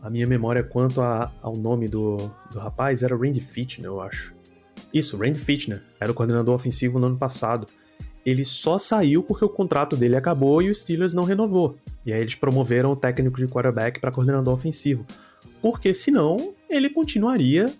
a 0.00 0.08
minha 0.08 0.28
memória 0.28 0.62
quanto 0.62 1.00
a- 1.00 1.32
ao 1.42 1.56
nome 1.56 1.88
do, 1.88 2.18
do 2.52 2.60
rapaz 2.60 3.02
era 3.02 3.16
Randy 3.16 3.40
Fitchner, 3.40 3.86
eu 3.86 4.00
acho. 4.00 4.32
Isso, 4.92 5.16
Randy 5.16 5.40
Fitchner, 5.40 5.82
era 5.98 6.12
o 6.12 6.14
coordenador 6.14 6.54
ofensivo 6.54 7.00
no 7.00 7.06
ano 7.08 7.16
passado. 7.18 7.66
Ele 8.24 8.44
só 8.44 8.78
saiu 8.78 9.24
porque 9.24 9.44
o 9.44 9.48
contrato 9.48 9.96
dele 9.96 10.14
acabou 10.14 10.62
e 10.62 10.70
o 10.70 10.74
Steelers 10.74 11.14
não 11.14 11.24
renovou. 11.24 11.76
E 12.06 12.12
aí 12.12 12.20
eles 12.20 12.36
promoveram 12.36 12.92
o 12.92 12.96
técnico 12.96 13.38
de 13.38 13.48
quarterback 13.48 13.98
para 13.98 14.12
coordenador 14.12 14.54
ofensivo. 14.54 15.04
Porque 15.60 15.92
senão 15.92 16.54
ele 16.70 16.88
continuaria 16.88 17.72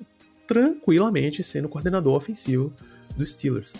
tranquilamente 0.46 1.42
sendo 1.42 1.68
coordenador 1.68 2.14
ofensivo 2.14 2.72
dos 3.16 3.32
Steelers. 3.32 3.74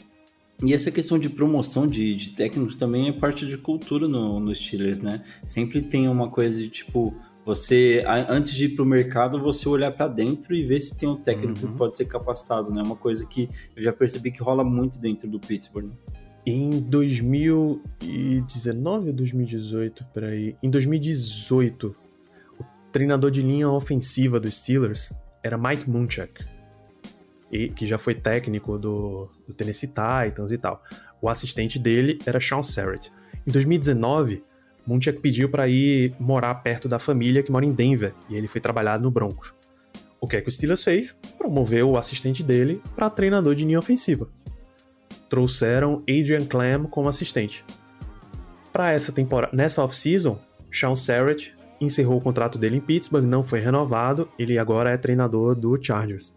E 0.62 0.72
essa 0.72 0.90
questão 0.90 1.18
de 1.18 1.28
promoção 1.28 1.86
de, 1.86 2.14
de 2.14 2.30
técnicos 2.30 2.76
também 2.76 3.08
é 3.08 3.12
parte 3.12 3.46
de 3.46 3.58
cultura 3.58 4.06
no, 4.06 4.38
nos 4.40 4.58
Steelers, 4.58 5.00
né? 5.00 5.22
Sempre 5.46 5.82
tem 5.82 6.08
uma 6.08 6.30
coisa 6.30 6.58
de 6.58 6.68
tipo, 6.68 7.14
você, 7.44 8.04
antes 8.28 8.54
de 8.54 8.66
ir 8.66 8.68
pro 8.70 8.86
mercado, 8.86 9.40
você 9.40 9.68
olhar 9.68 9.90
para 9.90 10.06
dentro 10.08 10.54
e 10.54 10.64
ver 10.64 10.80
se 10.80 10.96
tem 10.96 11.08
um 11.08 11.16
técnico 11.16 11.66
Uhum. 11.66 11.72
que 11.72 11.78
pode 11.78 11.96
ser 11.96 12.04
capacitado, 12.06 12.72
né? 12.72 12.82
Uma 12.82 12.96
coisa 12.96 13.26
que 13.26 13.50
eu 13.76 13.82
já 13.82 13.92
percebi 13.92 14.30
que 14.30 14.42
rola 14.42 14.62
muito 14.64 14.98
dentro 14.98 15.28
do 15.28 15.38
Pittsburgh. 15.40 15.90
Em 16.46 16.78
2019 16.80 19.08
ou 19.08 19.14
2018, 19.14 20.04
peraí. 20.14 20.54
Em 20.62 20.70
2018, 20.70 21.94
o 22.58 22.64
treinador 22.92 23.30
de 23.30 23.42
linha 23.42 23.68
ofensiva 23.68 24.38
dos 24.38 24.56
Steelers 24.58 25.12
era 25.42 25.58
Mike 25.58 25.90
Munchak, 25.90 26.44
e, 27.54 27.68
que 27.68 27.86
já 27.86 27.96
foi 27.96 28.14
técnico 28.14 28.78
do, 28.78 29.30
do 29.46 29.54
Tennessee 29.54 29.88
Titans 29.88 30.52
e 30.52 30.58
tal. 30.58 30.82
O 31.22 31.28
assistente 31.28 31.78
dele 31.78 32.18
era 32.26 32.40
Sean 32.40 32.62
Serrett. 32.62 33.10
Em 33.46 33.50
2019, 33.50 34.44
Munchak 34.86 35.20
pediu 35.20 35.48
para 35.48 35.68
ir 35.68 36.12
morar 36.18 36.54
perto 36.56 36.88
da 36.88 36.98
família 36.98 37.42
que 37.42 37.52
mora 37.52 37.64
em 37.64 37.72
Denver, 37.72 38.12
e 38.28 38.36
ele 38.36 38.48
foi 38.48 38.60
trabalhar 38.60 39.00
no 39.00 39.10
Broncos. 39.10 39.54
O 40.20 40.26
que 40.26 40.36
é 40.36 40.40
que 40.40 40.48
o 40.48 40.52
Steelers 40.52 40.82
fez? 40.82 41.14
Promoveu 41.38 41.90
o 41.90 41.96
assistente 41.96 42.42
dele 42.42 42.82
para 42.96 43.08
treinador 43.08 43.54
de 43.54 43.64
linha 43.64 43.78
ofensiva 43.78 44.28
trouxeram 45.34 46.00
Adrian 46.08 46.44
Clem 46.44 46.84
como 46.84 47.08
assistente. 47.08 47.64
Para 48.72 48.92
essa 48.92 49.10
temporada, 49.10 49.56
nessa 49.56 49.82
off-season, 49.82 50.38
Sean 50.70 50.94
Serrett 50.94 51.52
encerrou 51.80 52.18
o 52.18 52.20
contrato 52.20 52.56
dele 52.56 52.76
em 52.76 52.80
Pittsburgh, 52.80 53.24
não 53.24 53.42
foi 53.42 53.58
renovado, 53.58 54.28
ele 54.38 54.58
agora 54.58 54.90
é 54.90 54.96
treinador 54.96 55.56
do 55.56 55.76
Chargers. 55.82 56.32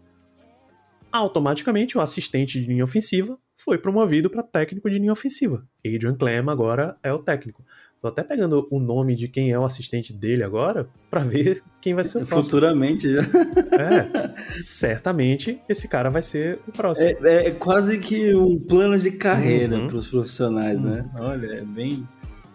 Automaticamente 1.12 1.96
o 1.96 2.00
assistente 2.00 2.60
de 2.60 2.66
linha 2.66 2.84
ofensiva 2.84 3.38
foi 3.56 3.76
promovido 3.78 4.30
para 4.30 4.42
técnico 4.42 4.88
de 4.88 4.98
linha 4.98 5.12
ofensiva. 5.12 5.66
Adrian 5.84 6.14
Clem 6.14 6.38
agora 6.48 6.96
é 7.02 7.12
o 7.12 7.18
técnico. 7.18 7.64
Tô 8.00 8.06
até 8.06 8.22
pegando 8.22 8.68
o 8.70 8.78
nome 8.78 9.16
de 9.16 9.26
quem 9.26 9.50
é 9.50 9.58
o 9.58 9.64
assistente 9.64 10.12
dele 10.12 10.44
agora 10.44 10.88
para 11.10 11.20
ver 11.24 11.60
quem 11.82 11.94
vai 11.94 12.04
ser 12.04 12.18
o 12.18 12.26
próximo. 12.26 12.44
Futuramente 12.44 13.12
já. 13.12 13.22
É, 13.22 14.60
certamente 14.62 15.60
esse 15.68 15.88
cara 15.88 16.08
vai 16.08 16.22
ser 16.22 16.60
o 16.68 16.72
próximo. 16.72 17.08
É, 17.26 17.46
é 17.48 17.50
quase 17.50 17.98
que 17.98 18.32
um 18.36 18.58
plano 18.58 18.98
de 18.98 19.10
carreira 19.10 19.76
Uhum. 19.76 19.86
para 19.88 19.96
os 19.96 20.06
profissionais, 20.06 20.80
né? 20.80 21.10
Olha, 21.18 21.46
é 21.54 21.64
bem. 21.64 22.06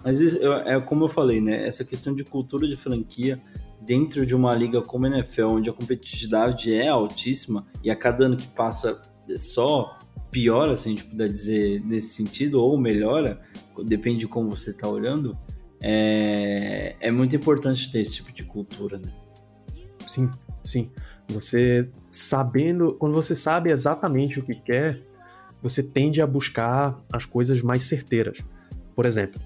Mas 0.02 0.22
isso, 0.22 0.38
é, 0.42 0.76
é 0.76 0.80
como 0.80 1.04
eu 1.06 1.10
falei, 1.10 1.42
né? 1.42 1.68
Essa 1.68 1.84
questão 1.84 2.16
de 2.16 2.24
cultura 2.24 2.66
de 2.66 2.78
franquia 2.78 3.42
dentro 3.86 4.26
de 4.26 4.36
uma 4.36 4.54
liga 4.54 4.82
como 4.82 5.06
a 5.06 5.10
NFL, 5.10 5.46
onde 5.46 5.70
a 5.70 5.74
competitividade 5.74 6.74
é 6.74 6.88
altíssima 6.88 7.66
e 7.84 7.92
a 7.92 7.96
cada 7.96 8.26
ano 8.26 8.38
que 8.38 8.48
passa 8.48 9.02
só 9.38 9.98
piora, 10.32 10.76
se 10.76 10.90
a 10.90 10.92
gente 10.92 11.04
puder 11.06 11.30
dizer 11.30 11.82
nesse 11.86 12.16
sentido, 12.16 12.62
ou 12.62 12.78
melhora, 12.78 13.42
depende 13.86 14.20
de 14.20 14.28
como 14.28 14.50
você 14.50 14.72
está 14.72 14.88
olhando, 14.88 15.38
é, 15.82 16.96
é 17.00 17.12
muito 17.12 17.36
importante 17.36 17.92
ter 17.92 18.00
esse 18.00 18.16
tipo 18.16 18.32
de 18.32 18.44
cultura, 18.44 18.98
né? 18.98 19.14
Sim, 20.08 20.30
sim. 20.64 20.90
Você 21.28 21.90
sabendo, 22.10 22.96
quando 22.96 23.14
você 23.14 23.36
sabe 23.36 23.72
exatamente 23.72 24.40
o 24.40 24.44
que 24.44 24.56
quer, 24.56 25.02
você 25.62 25.84
tende 25.84 26.22
a 26.22 26.28
buscar 26.28 26.96
as 27.12 27.26
coisas 27.26 27.62
mais 27.62 27.84
certeiras. 27.84 28.44
Por 28.96 29.06
exemplo, 29.06 29.42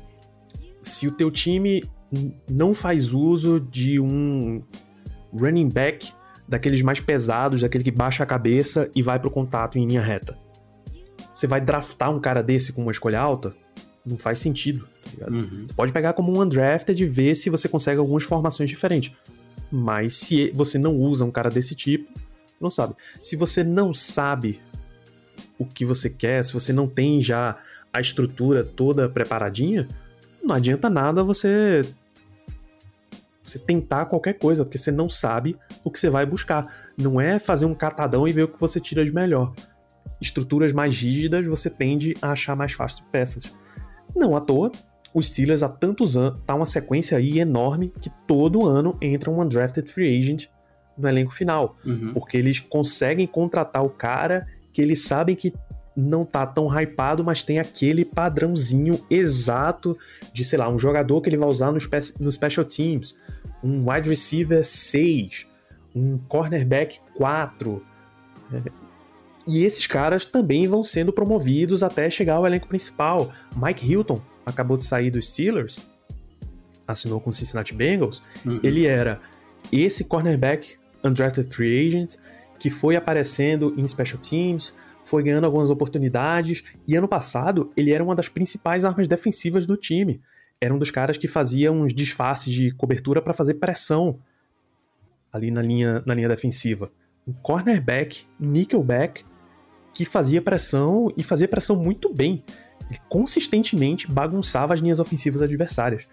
se 0.82 1.08
o 1.08 1.12
teu 1.12 1.30
time 1.30 1.84
não 2.50 2.74
faz 2.74 3.14
uso 3.14 3.60
de 3.60 4.00
um 4.00 4.62
running 5.34 5.70
back 5.70 6.12
daqueles 6.48 6.82
mais 6.82 7.00
pesados, 7.00 7.62
daquele 7.62 7.84
que 7.84 7.92
baixa 7.92 8.24
a 8.24 8.26
cabeça 8.26 8.90
e 8.96 9.02
vai 9.02 9.20
pro 9.20 9.30
contato 9.30 9.78
em 9.78 9.86
linha 9.86 10.02
reta. 10.02 10.38
Você 11.34 11.46
vai 11.46 11.62
draftar 11.62 12.10
um 12.10 12.20
cara 12.20 12.42
desse 12.42 12.74
com 12.74 12.82
uma 12.82 12.92
escolha 12.92 13.20
alta? 13.20 13.56
Não 14.06 14.18
faz 14.18 14.40
sentido, 14.40 14.88
tá? 15.20 15.30
Uhum. 15.30 15.66
Você 15.68 15.74
pode 15.74 15.92
pegar 15.92 16.14
como 16.14 16.32
um 16.32 16.42
undrafted 16.42 17.04
e 17.04 17.08
ver 17.08 17.36
se 17.36 17.50
você 17.50 17.68
consegue 17.68 18.00
algumas 18.00 18.24
formações 18.24 18.70
diferentes. 18.70 19.14
Mas 19.70 20.16
se 20.16 20.52
você 20.56 20.78
não 20.78 20.96
usa 20.96 21.26
um 21.26 21.32
cara 21.32 21.50
desse 21.50 21.76
tipo, 21.76 22.10
você 22.14 22.64
não 22.64 22.70
sabe. 22.70 22.96
Se 23.22 23.36
você 23.36 23.64
não 23.64 23.94
sabe 23.94 24.62
o 25.60 25.66
que 25.66 25.86
você 25.86 26.10
quer, 26.10 26.44
se 26.44 26.54
você 26.54 26.72
não 26.72 26.88
tem 26.88 27.22
já 27.22 27.58
a 27.92 28.00
estrutura 28.00 28.64
toda 28.64 29.10
preparadinha, 29.10 29.88
não 30.48 30.56
adianta 30.56 30.90
nada 30.90 31.24
você 31.24 31.86
você 33.44 33.60
tentar 33.60 34.06
qualquer 34.08 34.34
coisa, 34.34 34.66
porque 34.66 34.78
você 34.78 34.92
não 34.92 35.08
sabe 35.08 35.56
o 35.84 35.90
que 35.90 35.98
você 35.98 36.10
vai 36.10 36.26
buscar. 36.26 36.66
Não 36.98 37.20
é 37.22 37.40
fazer 37.40 37.66
um 37.66 37.74
catadão 37.74 38.28
e 38.28 38.32
ver 38.34 38.44
o 38.44 38.48
que 38.50 38.60
você 38.60 38.78
tira 38.80 39.06
de 39.06 39.14
melhor. 39.14 39.54
Estruturas 40.20 40.74
mais 40.74 40.94
rígidas 40.94 41.48
você 41.48 41.70
tende 41.70 42.14
a 42.22 42.32
achar 42.32 42.58
mais 42.58 42.74
fácil 42.74 43.06
peças. 43.10 43.56
Não 44.14 44.36
à 44.36 44.42
toa, 44.42 44.70
os 45.14 45.28
Steelers 45.28 45.64
há 45.64 45.70
tantos 45.70 46.18
anos 46.18 46.42
tá 46.46 46.56
uma 46.56 46.66
sequência 46.66 47.18
aí 47.18 47.40
enorme 47.40 47.94
que 48.02 48.10
todo 48.28 48.66
ano 48.68 48.98
entra 49.02 49.32
um 49.32 49.42
undrafted 49.42 49.90
free 49.90 50.20
agent 50.20 50.48
no 50.98 51.08
elenco 51.08 51.34
final, 51.34 51.78
Uhum. 51.86 52.12
porque 52.14 52.36
eles 52.36 52.60
conseguem 52.60 53.28
contratar 53.28 53.84
o 53.86 53.90
cara 53.90 54.46
que 54.74 54.82
eles 54.82 55.04
sabem 55.04 55.36
que 55.38 55.54
não 55.98 56.24
tá 56.24 56.46
tão 56.46 56.68
hypado, 56.68 57.24
mas 57.24 57.42
tem 57.42 57.58
aquele 57.58 58.06
padrãozinho 58.06 59.04
exato 59.10 59.98
de, 60.32 60.46
sei 60.46 60.60
lá, 60.60 60.70
um 60.70 60.78
jogador 60.78 61.22
que 61.22 61.28
ele 61.30 61.38
vai 61.38 61.50
usar 61.50 61.72
no, 61.72 61.80
spe 61.80 61.98
no 62.20 62.32
special 62.32 62.64
teams, 62.64 63.16
um 63.64 63.90
wide 63.90 64.08
receiver 64.08 64.64
6, 64.64 65.48
um 65.96 66.20
cornerback 66.20 67.00
4. 67.16 67.84
É, 68.54 68.62
E 69.48 69.64
esses 69.64 69.88
caras 69.88 70.24
também 70.24 70.68
vão 70.68 70.84
sendo 70.84 71.12
promovidos 71.12 71.82
até 71.82 72.08
chegar 72.12 72.36
ao 72.36 72.46
elenco 72.46 72.68
principal. 72.68 73.34
Mike 73.56 73.92
Hilton 73.92 74.22
acabou 74.46 74.78
de 74.78 74.84
sair 74.84 75.10
dos 75.10 75.28
Steelers, 75.28 75.90
assinou 76.88 77.20
com 77.20 77.32
o 77.32 77.34
Cincinnati 77.34 77.74
Bengals. 77.74 78.22
Uhum. 78.46 78.60
Ele 78.62 78.86
era 78.86 79.20
esse 79.72 80.04
cornerback 80.04 80.78
undrafted 81.04 81.52
free 81.52 81.88
agent 81.88 82.18
que 82.60 82.70
foi 82.70 82.96
aparecendo 82.96 83.74
em 83.78 83.88
special 83.88 84.20
teams, 84.20 84.76
foi 85.08 85.24
ganhando 85.24 85.46
algumas 85.46 85.70
oportunidades 85.70 86.64
e 86.88 86.96
ano 86.96 87.08
passado 87.08 87.72
ele 87.78 87.92
era 87.92 88.04
uma 88.04 88.16
das 88.16 88.28
principais 88.28 88.84
armas 88.84 89.08
defensivas 89.08 89.66
do 89.66 89.78
time. 89.78 90.22
Era 90.60 90.74
um 90.74 90.78
dos 90.78 90.92
caras 90.92 91.18
que 91.18 91.28
fazia 91.28 91.72
uns 91.72 91.94
disfarces 91.94 92.54
de 92.54 92.72
cobertura 92.72 93.22
para 93.22 93.34
fazer 93.34 93.56
pressão 93.56 94.20
ali 95.32 95.50
na 95.50 95.62
linha, 95.62 96.04
na 96.06 96.14
linha 96.14 96.28
defensiva. 96.28 96.92
Um 97.28 97.34
cornerback, 97.34 98.26
nickelback, 98.40 99.24
que 99.94 100.04
fazia 100.04 100.42
pressão 100.42 101.12
e 101.16 101.24
fazia 101.24 101.48
pressão 101.48 101.76
muito 101.76 102.14
bem. 102.14 102.44
Ele 102.90 103.00
consistentemente 103.08 104.12
bagunçava 104.12 104.74
as 104.74 104.80
linhas 104.80 105.00
ofensivas 105.00 105.42
adversárias. 105.42 106.08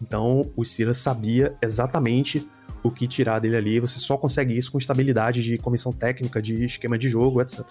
Então 0.00 0.50
o 0.56 0.64
Steelers 0.64 0.98
sabia 0.98 1.56
exatamente 1.62 2.48
o 2.82 2.90
que 2.90 3.06
tirar 3.06 3.38
dele 3.38 3.56
ali. 3.56 3.80
Você 3.80 3.98
só 3.98 4.16
consegue 4.16 4.56
isso 4.56 4.72
com 4.72 4.78
estabilidade 4.78 5.42
de 5.42 5.58
comissão 5.58 5.92
técnica, 5.92 6.40
de 6.40 6.64
esquema 6.64 6.98
de 6.98 7.08
jogo, 7.08 7.40
etc. 7.40 7.66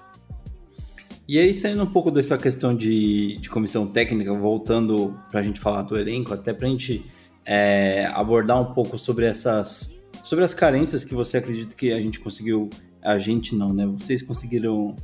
E 1.31 1.37
aí, 1.37 1.53
saindo 1.53 1.83
um 1.83 1.91
pouco 1.91 2.09
dessa 2.09 2.39
questão 2.39 2.73
de, 2.75 3.37
de 3.37 3.49
comissão 3.51 3.85
técnica, 3.85 4.33
voltando 4.33 5.15
para 5.29 5.41
a 5.41 5.43
gente 5.43 5.59
falar 5.59 5.83
do 5.83 5.95
elenco, 5.95 6.33
até 6.33 6.51
para 6.53 6.65
a 6.65 6.69
gente 6.71 7.05
é, 7.45 8.07
abordar 8.15 8.59
um 8.59 8.73
pouco 8.73 8.97
sobre 8.97 9.25
essas 9.27 9.95
sobre 10.23 10.43
as 10.43 10.55
carências 10.55 11.05
que 11.05 11.13
você 11.13 11.37
acredita 11.37 11.75
que 11.75 11.91
a 11.91 12.01
gente 12.01 12.19
conseguiu, 12.19 12.67
a 12.99 13.19
gente 13.19 13.55
não, 13.55 13.71
né? 13.71 13.85
Vocês 13.85 14.23
conseguiram 14.23 14.95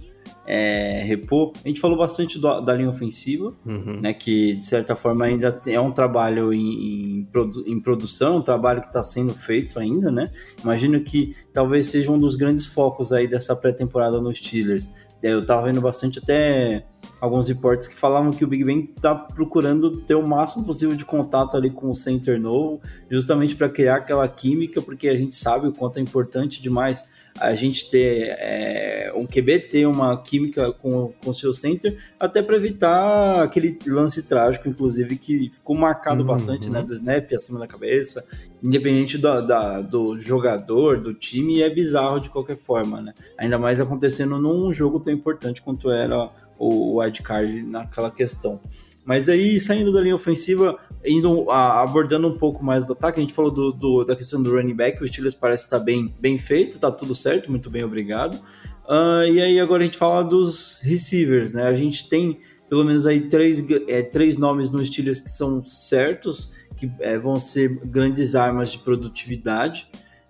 é, 0.47 1.01
repor. 1.03 1.53
A 1.63 1.67
gente 1.67 1.79
falou 1.79 1.95
bastante 1.97 2.39
do- 2.39 2.59
da 2.61 2.73
linha 2.73 2.89
ofensiva, 2.89 3.53
Uhum. 3.65 4.01
né, 4.01 4.11
que 4.13 4.55
de 4.55 4.65
certa 4.65 4.95
forma 4.95 5.25
ainda 5.25 5.59
é 5.67 5.79
um 5.79 5.91
trabalho 5.91 6.51
em, 6.51 7.19
em, 7.19 7.25
produ- 7.25 7.63
em 7.67 7.79
produção, 7.79 8.37
um 8.37 8.41
trabalho 8.41 8.81
que 8.81 8.87
está 8.87 9.03
sendo 9.03 9.33
feito 9.33 9.79
ainda, 9.79 10.11
né? 10.11 10.29
Imagino 10.63 10.99
que 11.01 11.35
talvez 11.53 11.87
seja 11.87 12.11
um 12.11 12.17
dos 12.17 12.35
grandes 12.35 12.65
focos 12.65 13.11
aí 13.13 13.27
dessa 13.27 13.55
pré-temporada 13.55 14.19
nos 14.19 14.39
Steelers. 14.39 14.91
É, 15.25 15.33
Eu 15.33 15.43
tava 15.43 15.63
vendo 15.63 15.81
bastante 15.81 16.19
até 16.19 16.85
alguns 17.19 17.47
reportes 17.47 17.87
que 17.87 17.95
falavam 17.95 18.29
que 18.29 18.45
o 18.45 18.47
Big 18.47 18.63
Ben 18.63 18.85
tá 18.85 19.15
procurando 19.15 20.01
ter 20.01 20.13
o 20.13 20.27
máximo 20.27 20.63
possível 20.63 20.95
de 20.95 21.03
contato 21.03 21.57
ali 21.57 21.71
com 21.71 21.89
o 21.89 21.95
center 21.95 22.39
novo, 22.39 22.79
justamente 23.09 23.55
para 23.55 23.67
criar 23.67 23.95
aquela 23.95 24.27
química, 24.27 24.79
porque 24.83 25.09
a 25.09 25.17
gente 25.17 25.35
sabe 25.35 25.67
o 25.67 25.73
quanto 25.73 25.97
é 25.97 26.01
importante 26.01 26.61
demais 26.61 27.09
a 27.39 27.53
gente 27.53 27.89
ter 27.89 28.35
é, 28.39 29.11
um 29.15 29.25
QB 29.25 29.59
ter 29.69 29.85
uma 29.85 30.21
química 30.21 30.71
com 30.71 31.13
o 31.25 31.33
seu 31.33 31.51
center, 31.53 31.97
até 32.19 32.41
para 32.41 32.55
evitar 32.55 33.43
aquele 33.43 33.77
lance 33.85 34.23
trágico, 34.23 34.69
inclusive, 34.69 35.17
que 35.17 35.49
ficou 35.51 35.75
marcado 35.75 36.21
Uhum. 36.21 36.27
bastante, 36.27 36.69
né? 36.69 36.81
Do 36.81 36.93
snap 36.93 37.31
acima 37.33 37.59
da 37.59 37.67
cabeça, 37.67 38.25
independente 38.63 39.17
do, 39.17 39.41
da- 39.41 39.81
do 39.81 40.17
jogador, 40.17 40.99
do 41.01 41.13
time, 41.13 41.61
é 41.61 41.69
bizarro 41.69 42.19
de 42.21 42.29
qualquer 42.29 42.57
forma, 42.57 43.01
né? 43.01 43.13
Ainda 43.37 43.57
mais 43.59 43.81
acontecendo 43.81 44.37
num 44.39 44.71
jogo 44.71 44.99
tão 44.99 45.11
importante 45.13 45.61
quanto 45.61 45.91
era 45.91 46.29
o 46.57 46.99
wildcard 46.99 47.63
naquela 47.63 48.09
questão. 48.09 48.61
Mas 49.05 49.29
aí, 49.29 49.59
saindo 49.59 49.93
da 49.93 50.01
linha 50.01 50.15
ofensiva, 50.15 50.77
indo 51.05 51.49
a- 51.51 51.81
abordando 51.83 52.27
um 52.27 52.37
pouco 52.37 52.65
mais 52.65 52.85
do 52.85 52.93
ataque, 52.93 53.19
a 53.19 53.21
gente 53.21 53.33
falou 53.33 53.51
do, 53.51 53.71
do- 53.71 54.03
da 54.03 54.15
questão 54.15 54.41
do 54.41 54.51
running 54.51 54.73
back, 54.75 55.01
o 55.03 55.07
Steelers 55.07 55.35
parece 55.35 55.65
estar 55.65 55.79
bem, 55.79 56.13
bem 56.19 56.37
feito, 56.39 56.79
tá 56.79 56.91
tudo 56.91 57.13
certo, 57.13 57.51
muito 57.51 57.69
bem, 57.69 57.83
obrigado. 57.83 58.41
Ah, 58.89 59.23
e 59.27 59.39
aí 59.41 59.59
agora 59.59 59.83
a 59.83 59.85
gente 59.85 59.97
fala 59.97 60.23
dos 60.23 60.79
receivers, 60.83 61.53
né? 61.53 61.63
A 61.67 61.73
gente 61.75 62.09
tem 62.09 62.39
pelo 62.67 62.83
menos 62.83 63.05
aí 63.05 63.21
três, 63.29 63.63
é, 63.87 64.01
três 64.01 64.37
nomes 64.37 64.71
no 64.71 64.83
Steelers 64.83 65.21
que 65.21 65.29
são 65.29 65.63
certos, 65.65 66.51
que 66.75 66.91
é, 66.99 67.15
vão 67.15 67.39
ser 67.39 67.79
grandes 67.85 68.33
armas 68.35 68.71
de 68.71 68.79
produtividade, 68.79 69.87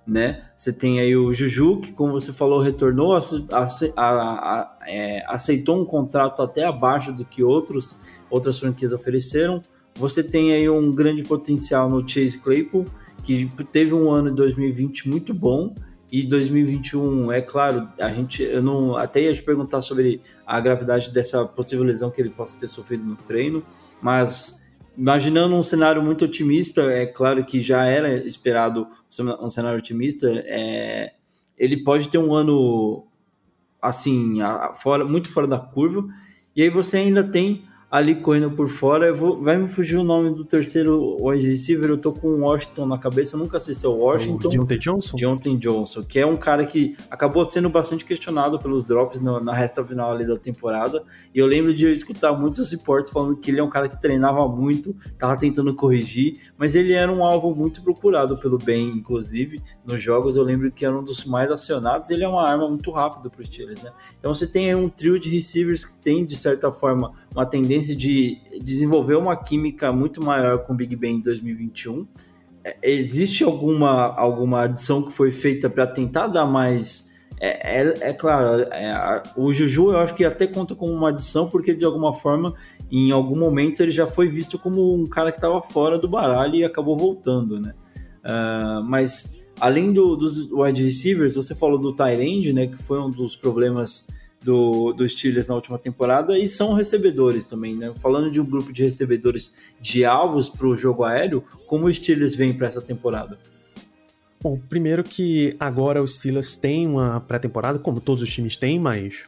né? 0.07 0.43
Você 0.57 0.71
tem 0.71 0.99
aí 0.99 1.15
o 1.15 1.33
Juju, 1.33 1.81
que 1.81 1.91
como 1.91 2.13
você 2.13 2.31
falou, 2.31 2.61
retornou, 2.61 3.17
ace- 3.17 3.45
a- 3.95 4.03
a- 4.03 4.77
é, 4.87 5.23
aceitou 5.27 5.81
um 5.81 5.85
contrato 5.85 6.41
até 6.41 6.63
abaixo 6.65 7.11
do 7.11 7.25
que 7.25 7.43
outros, 7.43 7.95
outras 8.29 8.59
franquias 8.59 8.93
ofereceram. 8.93 9.61
Você 9.95 10.21
tem 10.23 10.53
aí 10.53 10.69
um 10.69 10.91
grande 10.91 11.23
potencial 11.23 11.89
no 11.89 12.07
Chase 12.07 12.37
Claypool, 12.37 12.85
que 13.23 13.49
teve 13.71 13.93
um 13.93 14.11
ano 14.11 14.29
de 14.29 14.35
2020 14.35 15.09
muito 15.09 15.33
bom, 15.33 15.73
e 16.11 16.23
2021, 16.23 17.31
é 17.31 17.41
claro, 17.41 17.89
a 17.99 18.09
gente, 18.09 18.43
eu 18.43 18.61
não, 18.61 18.95
até 18.95 19.21
ia 19.23 19.33
te 19.33 19.41
perguntar 19.41 19.81
sobre 19.81 20.21
a 20.45 20.59
gravidade 20.59 21.09
dessa 21.11 21.43
possível 21.45 21.83
lesão 21.83 22.11
que 22.11 22.21
ele 22.21 22.29
possa 22.29 22.59
ter 22.59 22.67
sofrido 22.67 23.03
no 23.03 23.15
treino, 23.15 23.63
mas 24.01 24.64
imaginando 24.97 25.55
um 25.55 25.63
cenário 25.63 26.01
muito 26.03 26.25
otimista, 26.25 26.83
é 26.91 27.05
claro 27.05 27.45
que 27.45 27.59
já 27.59 27.85
era 27.85 28.13
esperado 28.13 28.87
um 29.41 29.49
cenário 29.49 29.77
otimista, 29.79 30.27
é, 30.45 31.13
ele 31.57 31.83
pode 31.83 32.09
ter 32.09 32.17
um 32.17 32.33
ano 32.33 33.05
assim, 33.81 34.41
a- 34.41 34.73
fora, 34.73 35.05
muito 35.05 35.29
fora 35.29 35.47
da 35.47 35.59
curva, 35.59 36.07
e 36.55 36.61
aí 36.63 36.69
você 36.69 36.97
ainda 36.97 37.23
tem 37.23 37.65
ali 37.89 38.15
correndo 38.15 38.51
por 38.51 38.67
fora. 38.67 39.13
Vou, 39.13 39.41
vai 39.41 39.57
me 39.57 39.67
fugir 39.67 39.97
o 39.97 40.03
nome 40.03 40.31
do 40.31 40.43
terceiro 40.43 41.17
wide 41.21 41.47
receiver. 41.47 41.89
Eu 41.89 41.97
tô 41.97 42.11
com 42.11 42.27
o 42.27 42.39
Washington 42.41 42.85
na 42.85 42.97
cabeça. 42.97 43.35
Eu 43.35 43.39
nunca 43.39 43.59
sei 43.59 43.73
se 43.73 43.85
é 43.85 43.89
o 43.89 43.97
Washington. 43.97 44.47
O 44.47 44.51
Deontay 44.51 44.77
Johnson? 44.77 45.17
Deontay 45.17 45.57
Johnson, 45.57 46.03
que 46.03 46.19
é 46.19 46.25
um 46.25 46.35
cara 46.35 46.65
que 46.65 46.95
acabou 47.09 47.49
sendo 47.49 47.69
bastante 47.69 48.03
questionado 48.03 48.59
pelos 48.59 48.83
drops 48.83 49.19
no, 49.19 49.39
na 49.39 49.53
resta 49.53 49.83
final 49.83 50.11
ali 50.11 50.25
da 50.25 50.37
temporada. 50.37 51.03
E 51.33 51.39
eu 51.39 51.45
lembro 51.45 51.73
de 51.73 51.85
eu 51.85 51.93
escutar 51.93 52.33
muitos 52.33 52.71
reportes 52.71 53.11
falando 53.11 53.37
que 53.37 53.51
ele 53.51 53.59
é 53.59 53.63
um 53.63 53.69
cara 53.69 53.87
que 53.87 53.99
treinava 53.99 54.47
muito, 54.47 54.95
tava 55.17 55.37
tentando 55.37 55.73
corrigir, 55.75 56.39
mas 56.57 56.75
ele 56.75 56.93
era 56.93 57.11
um 57.11 57.23
alvo 57.23 57.55
muito 57.55 57.81
procurado 57.81 58.37
pelo 58.37 58.57
Ben, 58.57 58.89
inclusive, 58.89 59.61
nos 59.85 60.01
jogos. 60.01 60.35
Eu 60.35 60.43
lembro 60.43 60.71
que 60.71 60.85
era 60.85 60.97
um 60.97 61.03
dos 61.03 61.25
mais 61.25 61.51
acionados. 61.51 62.09
Ele 62.09 62.23
é 62.23 62.27
uma 62.27 62.47
arma 62.47 62.67
muito 62.67 62.91
rápida 62.91 63.29
para 63.29 63.41
os 63.41 63.47
Steelers, 63.47 63.83
né? 63.83 63.91
Então 64.17 64.33
você 64.33 64.47
tem 64.47 64.67
aí 64.69 64.75
um 64.75 64.89
trio 64.89 65.19
de 65.19 65.29
receivers 65.29 65.85
que 65.85 65.93
tem, 65.93 66.25
de 66.25 66.35
certa 66.35 66.71
forma, 66.71 67.13
uma 67.33 67.45
tendência 67.45 67.74
de 67.83 68.37
desenvolver 68.63 69.15
uma 69.15 69.35
química 69.35 69.91
muito 69.91 70.23
maior 70.23 70.59
com 70.59 70.73
o 70.73 70.75
Big 70.75 70.95
Ben 70.95 71.17
em 71.17 71.21
2021. 71.21 72.07
É, 72.63 72.77
existe 72.83 73.43
alguma, 73.43 74.15
alguma 74.15 74.63
adição 74.63 75.03
que 75.03 75.11
foi 75.11 75.31
feita 75.31 75.69
para 75.69 75.85
tentar 75.85 76.27
dar 76.27 76.45
mais. 76.45 77.13
É, 77.39 77.81
é, 77.81 78.09
é 78.09 78.13
claro, 78.13 78.61
é, 78.71 79.23
o 79.35 79.51
Juju 79.51 79.91
eu 79.91 79.99
acho 79.99 80.15
que 80.15 80.23
até 80.23 80.47
conta 80.47 80.73
como 80.73 80.93
uma 80.93 81.09
adição, 81.09 81.49
porque 81.49 81.73
de 81.73 81.83
alguma 81.83 82.13
forma, 82.13 82.53
em 82.91 83.11
algum 83.11 83.35
momento, 83.35 83.81
ele 83.81 83.91
já 83.91 84.07
foi 84.07 84.29
visto 84.29 84.57
como 84.57 84.93
um 84.93 85.05
cara 85.05 85.31
que 85.31 85.37
estava 85.37 85.61
fora 85.61 85.99
do 85.99 86.07
baralho 86.07 86.55
e 86.55 86.63
acabou 86.63 86.97
voltando, 86.97 87.59
né? 87.59 87.73
Uh, 88.23 88.83
mas 88.83 89.45
além 89.59 89.93
do, 89.93 90.15
dos 90.15 90.49
wide 90.51 90.83
receivers, 90.83 91.35
você 91.35 91.53
falou 91.53 91.77
do 91.77 91.93
Tyrande, 91.93 92.53
né? 92.53 92.67
Que 92.67 92.77
foi 92.77 92.99
um 92.99 93.09
dos 93.09 93.35
problemas 93.35 94.07
do, 94.45 94.93
do 94.93 95.09
Steelers 95.09 95.47
na 95.47 95.55
última 95.55 95.79
temporada 95.79 96.37
e 96.37 96.47
são 96.47 96.73
recebedores 96.73 97.45
também, 97.45 97.75
né? 97.75 97.91
Falando 97.99 98.29
de 98.29 98.39
um 98.39 98.45
grupo 98.45 98.71
de 98.71 98.83
recebedores 98.83 99.51
de 99.81 100.05
alvos 100.05 100.47
para 100.47 100.67
o 100.67 100.77
jogo 100.77 101.03
aéreo, 101.03 101.43
como 101.65 101.87
o 101.87 101.93
Steelers 101.93 102.35
vem 102.35 102.53
para 102.53 102.67
essa 102.67 102.79
temporada? 102.79 103.39
Bom, 104.39 104.61
primeiro 104.69 105.03
que 105.03 105.55
agora 105.59 105.99
o 105.99 106.07
Steelers 106.07 106.55
tem 106.55 106.85
uma 106.85 107.19
pré-temporada, 107.19 107.79
como 107.79 107.99
todos 107.99 108.21
os 108.21 108.31
times 108.31 108.55
têm, 108.55 108.77
mas 108.77 109.23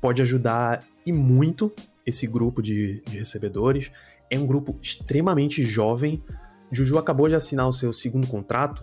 pode 0.00 0.22
ajudar 0.22 0.82
e 1.04 1.12
muito 1.12 1.70
esse 2.06 2.26
grupo 2.26 2.62
de, 2.62 3.02
de 3.02 3.18
recebedores. 3.18 3.90
É 4.30 4.38
um 4.38 4.46
grupo 4.46 4.74
extremamente 4.80 5.62
jovem. 5.62 6.22
Juju 6.70 6.96
acabou 6.96 7.28
de 7.28 7.34
assinar 7.34 7.68
o 7.68 7.74
seu 7.74 7.92
segundo 7.92 8.26
contrato 8.26 8.82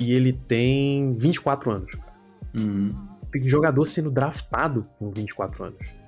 e 0.00 0.14
ele 0.14 0.32
tem 0.32 1.14
24 1.18 1.70
anos. 1.70 1.92
Uhum 2.56 3.09
jogador 3.44 3.86
sendo 3.86 4.10
draftado 4.10 4.86
com 4.98 5.10
24 5.10 5.64
anos. 5.64 6.00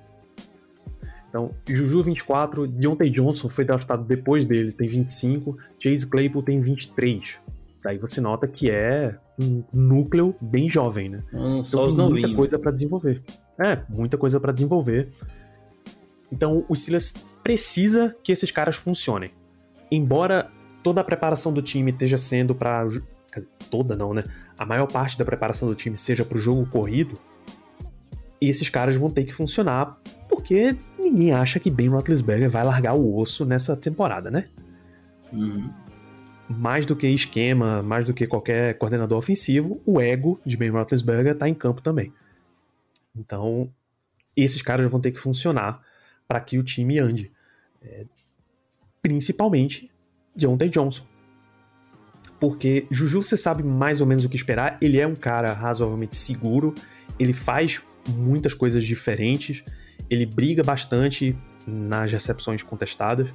Então, 1.29 1.51
Juju 1.67 2.03
24, 2.03 2.67
Deontay 2.67 3.09
Johnson 3.09 3.49
foi 3.49 3.65
draftado 3.65 4.03
depois 4.03 4.45
dele, 4.45 4.71
tem 4.71 4.87
25, 4.87 5.57
Chase 5.79 6.07
Claypool 6.07 6.43
tem 6.43 6.61
23. 6.61 7.39
Daí 7.83 7.97
você 7.97 8.21
nota 8.21 8.47
que 8.47 8.69
é 8.69 9.17
um 9.39 9.63
núcleo 9.73 10.35
bem 10.39 10.69
jovem, 10.69 11.09
né? 11.09 11.23
Hum, 11.33 11.63
só 11.63 11.87
então, 11.87 11.87
os 11.87 11.93
muita 11.93 12.09
novinhos. 12.09 12.35
coisa 12.35 12.59
para 12.59 12.71
desenvolver. 12.71 13.23
É, 13.59 13.81
muita 13.89 14.17
coisa 14.17 14.39
para 14.39 14.51
desenvolver. 14.51 15.09
Então, 16.31 16.65
o 16.69 16.75
Silas 16.75 17.13
precisa 17.43 18.15
que 18.23 18.31
esses 18.31 18.51
caras 18.51 18.75
funcionem. 18.75 19.31
Embora 19.91 20.49
toda 20.83 21.01
a 21.01 21.03
preparação 21.03 21.51
do 21.51 21.61
time 21.61 21.91
esteja 21.91 22.17
sendo 22.17 22.53
para 22.53 22.87
toda 23.69 23.95
não, 23.95 24.13
né? 24.13 24.23
A 24.57 24.65
maior 24.65 24.87
parte 24.87 25.17
da 25.17 25.25
preparação 25.25 25.67
do 25.67 25.75
time 25.75 25.97
seja 25.97 26.23
para 26.23 26.37
o 26.37 26.41
jogo 26.41 26.65
corrido, 26.65 27.19
esses 28.39 28.69
caras 28.69 28.95
vão 28.95 29.09
ter 29.09 29.23
que 29.23 29.33
funcionar 29.33 29.97
porque 30.27 30.75
ninguém 30.99 31.31
acha 31.31 31.59
que 31.59 31.69
Ben 31.69 31.87
Roethlisberger 31.87 32.49
vai 32.49 32.63
largar 32.63 32.93
o 32.93 33.17
osso 33.17 33.45
nessa 33.45 33.75
temporada, 33.75 34.29
né? 34.29 34.49
Uhum. 35.31 35.71
Mais 36.49 36.85
do 36.85 36.95
que 36.95 37.07
esquema, 37.07 37.81
mais 37.81 38.05
do 38.05 38.13
que 38.13 38.27
qualquer 38.27 38.77
coordenador 38.77 39.17
ofensivo, 39.17 39.81
o 39.85 39.99
ego 40.01 40.39
de 40.45 40.57
Ben 40.57 40.69
Roethlisberger 40.69 41.33
está 41.33 41.47
em 41.47 41.53
campo 41.53 41.81
também. 41.81 42.11
Então, 43.15 43.71
esses 44.35 44.61
caras 44.61 44.89
vão 44.89 44.99
ter 44.99 45.11
que 45.11 45.19
funcionar 45.19 45.81
para 46.27 46.39
que 46.39 46.57
o 46.57 46.63
time 46.63 46.99
ande. 46.99 47.31
É, 47.81 48.05
principalmente 49.01 49.91
Deontay 50.35 50.69
Johnson 50.69 51.03
porque 52.39 52.85
Juju 52.91 53.23
você 53.23 53.37
sabe 53.37 53.63
mais 53.63 54.01
ou 54.01 54.07
menos 54.07 54.25
o 54.25 54.29
que 54.29 54.35
esperar. 54.35 54.77
Ele 54.81 54.99
é 54.99 55.07
um 55.07 55.15
cara 55.15 55.53
razoavelmente 55.53 56.15
seguro, 56.15 56.73
ele 57.19 57.33
faz 57.33 57.81
muitas 58.09 58.53
coisas 58.53 58.83
diferentes, 58.83 59.63
ele 60.09 60.25
briga 60.25 60.63
bastante 60.63 61.37
nas 61.65 62.11
recepções 62.11 62.61
contestadas. 62.63 63.33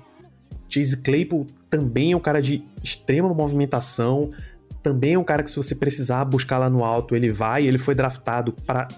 Chase 0.68 0.98
Claypool 1.02 1.46
também 1.70 2.12
é 2.12 2.16
um 2.16 2.20
cara 2.20 2.42
de 2.42 2.62
extrema 2.82 3.32
movimentação, 3.32 4.30
também 4.82 5.14
é 5.14 5.18
um 5.18 5.24
cara 5.24 5.42
que 5.42 5.50
se 5.50 5.56
você 5.56 5.74
precisar 5.74 6.24
buscar 6.24 6.58
lá 6.58 6.68
no 6.68 6.84
alto, 6.84 7.16
ele 7.16 7.30
vai, 7.30 7.66
ele 7.66 7.78
foi 7.78 7.94
draftado 7.94 8.52
para 8.52 8.88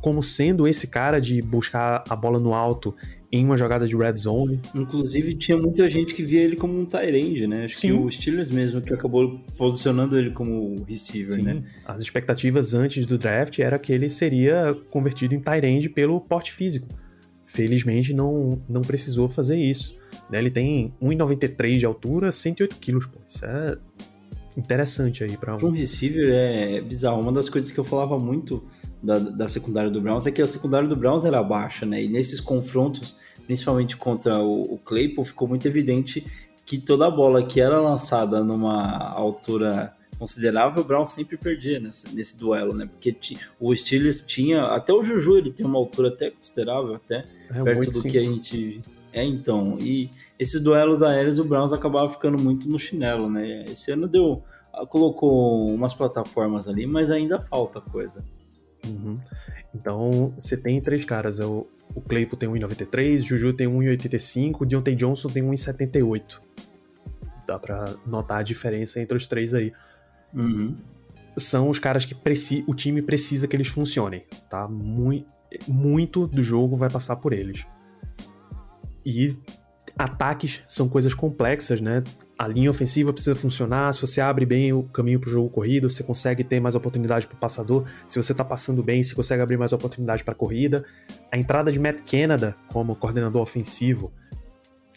como 0.00 0.22
sendo 0.22 0.68
esse 0.68 0.86
cara 0.86 1.20
de 1.20 1.42
buscar 1.42 2.04
a 2.08 2.14
bola 2.14 2.38
no 2.38 2.54
alto 2.54 2.94
em 3.30 3.44
uma 3.44 3.56
jogada 3.56 3.86
de 3.86 3.96
red 3.96 4.16
zone. 4.16 4.60
Inclusive, 4.74 5.34
tinha 5.34 5.56
muita 5.58 5.88
gente 5.90 6.14
que 6.14 6.22
via 6.22 6.42
ele 6.42 6.56
como 6.56 6.78
um 6.78 6.84
tight 6.84 7.46
né? 7.46 7.64
Acho 7.64 7.76
Sim. 7.76 7.88
que 7.88 7.92
o 7.94 8.10
Steelers 8.10 8.50
mesmo 8.50 8.80
que 8.80 8.92
acabou 8.94 9.40
posicionando 9.56 10.18
ele 10.18 10.30
como 10.30 10.84
receiver, 10.84 11.32
Sim, 11.32 11.42
né? 11.42 11.62
as 11.84 12.00
expectativas 12.00 12.74
antes 12.74 13.04
do 13.06 13.18
draft 13.18 13.58
era 13.58 13.78
que 13.78 13.92
ele 13.92 14.08
seria 14.08 14.76
convertido 14.90 15.34
em 15.34 15.40
tight 15.40 15.88
pelo 15.90 16.20
porte 16.20 16.52
físico. 16.52 16.88
Felizmente 17.44 18.12
não, 18.12 18.60
não 18.68 18.82
precisou 18.82 19.28
fazer 19.28 19.56
isso. 19.56 19.96
né? 20.30 20.38
Ele 20.38 20.50
tem 20.50 20.92
1,93 21.00 21.78
de 21.78 21.86
altura, 21.86 22.32
108 22.32 22.76
quilos, 22.76 23.06
pô. 23.06 23.18
Isso 23.26 23.44
é 23.44 23.76
interessante 24.56 25.22
aí 25.22 25.36
para 25.36 25.56
Um 25.56 25.70
receiver 25.70 26.28
é 26.30 26.80
bizarro. 26.80 27.20
Uma 27.20 27.32
das 27.32 27.48
coisas 27.48 27.70
que 27.70 27.78
eu 27.78 27.84
falava 27.84 28.18
muito 28.18 28.64
da, 29.06 29.18
da 29.18 29.48
secundária 29.48 29.90
do 29.90 30.00
Browns 30.00 30.26
é 30.26 30.32
que 30.32 30.42
a 30.42 30.46
secundária 30.46 30.88
do 30.88 30.96
Browns 30.96 31.24
era 31.24 31.42
baixa, 31.42 31.86
né? 31.86 32.02
E 32.02 32.08
nesses 32.08 32.40
confrontos, 32.40 33.16
principalmente 33.46 33.96
contra 33.96 34.40
o, 34.40 34.74
o 34.74 34.78
Claypool, 34.78 35.24
ficou 35.24 35.46
muito 35.46 35.66
evidente 35.66 36.26
que 36.64 36.76
toda 36.78 37.06
a 37.06 37.10
bola 37.10 37.46
que 37.46 37.60
era 37.60 37.80
lançada 37.80 38.42
numa 38.42 39.12
altura 39.12 39.94
considerável, 40.18 40.82
o 40.82 40.86
Brown 40.86 41.06
sempre 41.06 41.36
perdia 41.36 41.78
nesse, 41.78 42.12
nesse 42.14 42.38
duelo, 42.38 42.74
né? 42.74 42.86
Porque 42.86 43.12
ti, 43.12 43.38
o 43.60 43.74
Steelers 43.74 44.22
tinha, 44.22 44.62
até 44.64 44.92
o 44.92 45.02
Juju 45.02 45.38
ele 45.38 45.50
tem 45.52 45.64
uma 45.64 45.78
altura 45.78 46.08
até 46.08 46.30
considerável, 46.30 46.96
até 46.96 47.24
É, 47.50 47.62
perto 47.62 47.90
do 47.90 47.98
8,5. 48.00 48.10
que 48.10 48.18
a 48.18 48.22
gente 48.22 48.82
é 49.12 49.24
então. 49.24 49.78
E 49.78 50.10
esses 50.38 50.60
duelos 50.60 51.02
aéreos 51.02 51.38
o 51.38 51.44
Browns 51.44 51.72
acabava 51.72 52.10
ficando 52.10 52.42
muito 52.42 52.68
no 52.68 52.78
chinelo, 52.78 53.30
né? 53.30 53.66
Esse 53.66 53.92
ano 53.92 54.08
deu 54.08 54.42
colocou 54.90 55.72
umas 55.72 55.94
plataformas 55.94 56.68
ali, 56.68 56.86
mas 56.86 57.10
ainda 57.10 57.40
falta 57.40 57.80
coisa. 57.80 58.22
Uhum. 58.86 59.18
Então, 59.74 60.32
você 60.38 60.56
tem 60.56 60.80
três 60.80 61.04
caras. 61.04 61.40
é 61.40 61.46
O, 61.46 61.66
o 61.94 62.00
Claypool 62.00 62.38
tem 62.38 62.48
1,93, 62.48 63.20
Juju 63.20 63.52
tem 63.52 63.66
1,85, 63.66 64.60
o 64.60 64.66
Deontay 64.66 64.94
Johnson 64.94 65.28
tem 65.28 65.42
1,78. 65.42 66.40
Dá 67.46 67.58
pra 67.58 67.94
notar 68.06 68.40
a 68.40 68.42
diferença 68.42 69.00
entre 69.00 69.16
os 69.16 69.26
três 69.26 69.54
aí. 69.54 69.72
Uhum. 70.34 70.74
São 71.36 71.68
os 71.68 71.78
caras 71.78 72.04
que 72.04 72.14
preci 72.14 72.64
o 72.66 72.74
time 72.74 73.02
precisa 73.02 73.46
que 73.46 73.54
eles 73.54 73.68
funcionem, 73.68 74.24
tá? 74.48 74.66
Mui 74.66 75.24
muito 75.68 76.26
do 76.26 76.42
jogo 76.42 76.76
vai 76.76 76.90
passar 76.90 77.16
por 77.16 77.32
eles. 77.32 77.66
E 79.04 79.36
ataques 79.98 80.62
são 80.66 80.88
coisas 80.88 81.14
complexas, 81.14 81.80
né? 81.80 82.02
A 82.38 82.46
linha 82.46 82.70
ofensiva 82.70 83.12
precisa 83.12 83.34
funcionar. 83.34 83.92
Se 83.94 84.00
você 84.00 84.20
abre 84.20 84.44
bem 84.44 84.72
o 84.72 84.82
caminho 84.82 85.18
para 85.18 85.28
o 85.28 85.32
jogo 85.32 85.48
corrido, 85.48 85.88
você 85.88 86.02
consegue 86.02 86.44
ter 86.44 86.60
mais 86.60 86.74
oportunidade 86.74 87.26
para 87.26 87.34
o 87.34 87.38
passador. 87.38 87.86
Se 88.06 88.22
você 88.22 88.32
está 88.32 88.44
passando 88.44 88.82
bem, 88.82 89.02
você 89.02 89.14
consegue 89.14 89.42
abrir 89.42 89.56
mais 89.56 89.72
oportunidade 89.72 90.22
para 90.22 90.32
a 90.32 90.36
corrida. 90.36 90.84
A 91.32 91.38
entrada 91.38 91.72
de 91.72 91.78
Matt 91.78 92.00
Canada 92.08 92.54
como 92.68 92.94
coordenador 92.94 93.40
ofensivo 93.40 94.12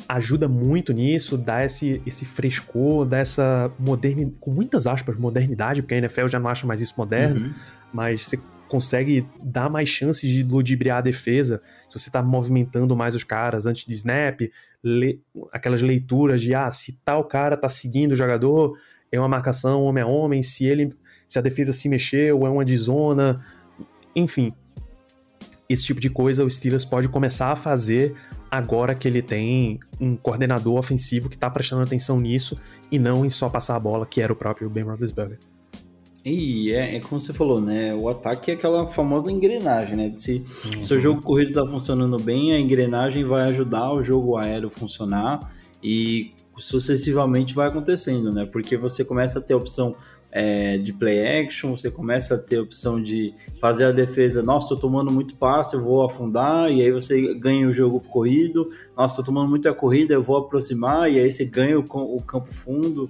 ajuda 0.08 0.48
muito 0.48 0.92
nisso, 0.92 1.38
dá 1.38 1.64
esse, 1.64 2.02
esse 2.06 2.26
frescor, 2.26 3.06
dá 3.06 3.20
essa 3.20 3.72
modernidade, 3.78 4.36
com 4.40 4.52
muitas 4.52 4.88
aspas, 4.88 5.18
modernidade, 5.18 5.82
porque 5.82 5.94
a 5.94 5.98
NFL 5.98 6.28
já 6.28 6.40
não 6.40 6.50
acha 6.50 6.66
mais 6.66 6.82
isso 6.82 6.96
moderno 6.98 7.48
Uhum. 7.48 7.54
mas 7.94 8.28
você 8.28 8.40
consegue 8.68 9.26
dar 9.44 9.70
mais 9.70 9.90
chances 9.90 10.30
de 10.30 10.44
ludibriar 10.44 11.00
a 11.00 11.02
defesa 11.02 11.62
se 11.90 12.00
você 12.00 12.12
tá 12.12 12.22
movimentando 12.22 12.96
mais 12.96 13.16
os 13.16 13.24
caras 13.24 13.66
antes 13.66 13.86
de 13.86 13.94
snap, 13.94 14.42
le- 14.84 15.22
aquelas 15.52 15.82
leituras 15.82 16.42
de 16.42 16.54
ah, 16.54 16.70
se 16.72 17.00
tal 17.04 17.24
cara 17.24 17.58
tá 17.58 17.68
seguindo 17.68 18.12
o 18.12 18.16
jogador, 18.16 18.78
é 19.12 19.20
uma 19.20 19.28
marcação 19.28 19.84
homem 19.84 20.04
a 20.04 20.08
homem, 20.08 20.44
se 20.44 20.66
ele 20.66 20.96
se 21.28 21.38
a 21.38 21.42
defesa 21.42 21.72
se 21.74 21.88
mexeu, 21.88 22.46
é 22.46 22.50
uma 22.50 22.66
de 22.66 22.76
zona, 22.76 23.46
enfim. 24.16 24.54
Esse 25.68 25.86
tipo 25.86 26.00
de 26.02 26.10
coisa 26.10 26.44
o 26.44 26.50
Steelers 26.50 26.84
pode 26.84 27.08
começar 27.08 27.52
a 27.52 27.56
fazer 27.56 28.16
agora 28.50 28.96
que 28.96 29.08
ele 29.08 29.22
tem 29.22 29.80
um 30.00 30.16
coordenador 30.16 30.80
ofensivo 30.80 31.30
que 31.30 31.38
tá 31.38 31.48
prestando 31.50 31.84
atenção 31.84 32.20
nisso 32.20 32.60
e 32.92 32.98
não 32.98 33.24
em 33.24 33.30
só 33.30 33.48
passar 33.48 33.76
a 33.76 33.80
bola, 33.80 34.08
que 34.08 34.22
era 34.22 34.34
o 34.34 34.36
próprio 34.36 34.68
Ben 34.70 34.84
Roethlisberger. 34.84 35.38
E 36.24 36.72
é, 36.74 36.98
é, 36.98 37.00
como 37.00 37.20
você 37.20 37.34
falou, 37.34 37.62
né? 37.62 37.96
O 37.96 38.10
ataque 38.10 38.52
é 38.52 38.54
aquela 38.54 38.86
famosa 38.88 39.32
engrenagem, 39.32 39.96
né? 39.96 40.14
Se 40.18 40.44
o 40.80 40.84
seu 40.84 41.00
jogo 41.00 41.22
corrido 41.22 41.54
tá 41.54 41.66
funcionando 41.66 42.18
bem, 42.18 42.52
a 42.52 42.60
engrenagem 42.60 43.24
vai 43.24 43.44
ajudar 43.44 43.92
o 43.94 44.04
jogo 44.04 44.38
aéreo 44.38 44.68
a 44.68 44.72
funcionar 44.72 45.40
e 45.82 46.34
sucessivamente 46.58 47.56
vai 47.56 47.70
acontecendo, 47.70 48.34
né? 48.34 48.46
Porque 48.46 48.76
você 48.76 49.06
começa 49.06 49.40
a 49.40 49.42
ter 49.42 49.54
a 49.54 49.58
opção 49.58 49.96
é, 50.32 50.78
de 50.78 50.94
play 50.94 51.26
action, 51.42 51.76
você 51.76 51.90
começa 51.90 52.36
a 52.36 52.38
ter 52.38 52.58
a 52.58 52.62
opção 52.62 53.02
de 53.02 53.34
fazer 53.60 53.86
a 53.86 53.92
defesa, 53.92 54.44
nossa, 54.44 54.70
tô 54.70 54.76
tomando 54.76 55.10
muito 55.10 55.36
passe, 55.36 55.76
eu 55.76 55.84
vou 55.84 56.04
afundar, 56.04 56.72
e 56.72 56.82
aí 56.82 56.92
você 56.92 57.34
ganha 57.34 57.68
o 57.68 57.74
jogo 57.74 58.00
corrido, 58.00 58.70
nossa, 58.96 59.16
tô 59.16 59.24
tomando 59.24 59.50
muita 59.50 59.74
corrida, 59.74 60.14
eu 60.14 60.22
vou 60.22 60.38
aproximar, 60.38 61.12
e 61.12 61.20
aí 61.20 61.32
você 61.32 61.46
ganha 61.46 61.80
o, 61.80 61.84
o 61.84 62.22
campo 62.22 62.54
fundo. 62.54 63.10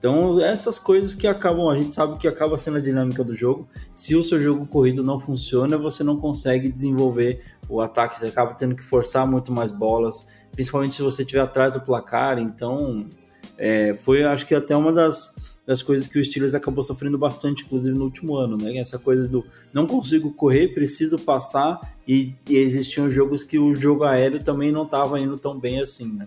Então, 0.00 0.40
essas 0.40 0.78
coisas 0.78 1.12
que 1.12 1.26
acabam, 1.26 1.68
a 1.68 1.76
gente 1.76 1.94
sabe 1.94 2.16
que 2.16 2.26
acaba 2.26 2.56
sendo 2.56 2.78
a 2.78 2.80
dinâmica 2.80 3.22
do 3.22 3.34
jogo. 3.34 3.68
Se 3.94 4.16
o 4.16 4.24
seu 4.24 4.40
jogo 4.40 4.64
corrido 4.64 5.04
não 5.04 5.20
funciona, 5.20 5.76
você 5.76 6.02
não 6.02 6.16
consegue 6.16 6.70
desenvolver 6.70 7.44
o 7.68 7.82
ataque, 7.82 8.18
você 8.18 8.28
acaba 8.28 8.54
tendo 8.54 8.74
que 8.74 8.82
forçar 8.82 9.26
muito 9.26 9.52
mais 9.52 9.70
bolas, 9.70 10.26
principalmente 10.52 10.94
se 10.94 11.02
você 11.02 11.20
estiver 11.20 11.42
atrás 11.42 11.70
do 11.70 11.82
placar. 11.82 12.38
Então, 12.38 13.10
é, 13.58 13.94
foi 13.94 14.24
acho 14.24 14.46
que 14.46 14.54
até 14.54 14.74
uma 14.74 14.90
das, 14.90 15.60
das 15.66 15.82
coisas 15.82 16.06
que 16.06 16.18
o 16.18 16.24
Steelers 16.24 16.54
acabou 16.54 16.82
sofrendo 16.82 17.18
bastante, 17.18 17.64
inclusive 17.66 17.94
no 17.94 18.04
último 18.04 18.36
ano, 18.36 18.56
né? 18.56 18.78
Essa 18.78 18.98
coisa 18.98 19.28
do 19.28 19.44
não 19.70 19.86
consigo 19.86 20.32
correr, 20.32 20.68
preciso 20.68 21.18
passar, 21.18 21.78
e, 22.08 22.34
e 22.48 22.56
existiam 22.56 23.10
jogos 23.10 23.44
que 23.44 23.58
o 23.58 23.74
jogo 23.74 24.04
aéreo 24.04 24.42
também 24.42 24.72
não 24.72 24.84
estava 24.84 25.20
indo 25.20 25.38
tão 25.38 25.60
bem 25.60 25.78
assim, 25.78 26.10
né? 26.10 26.26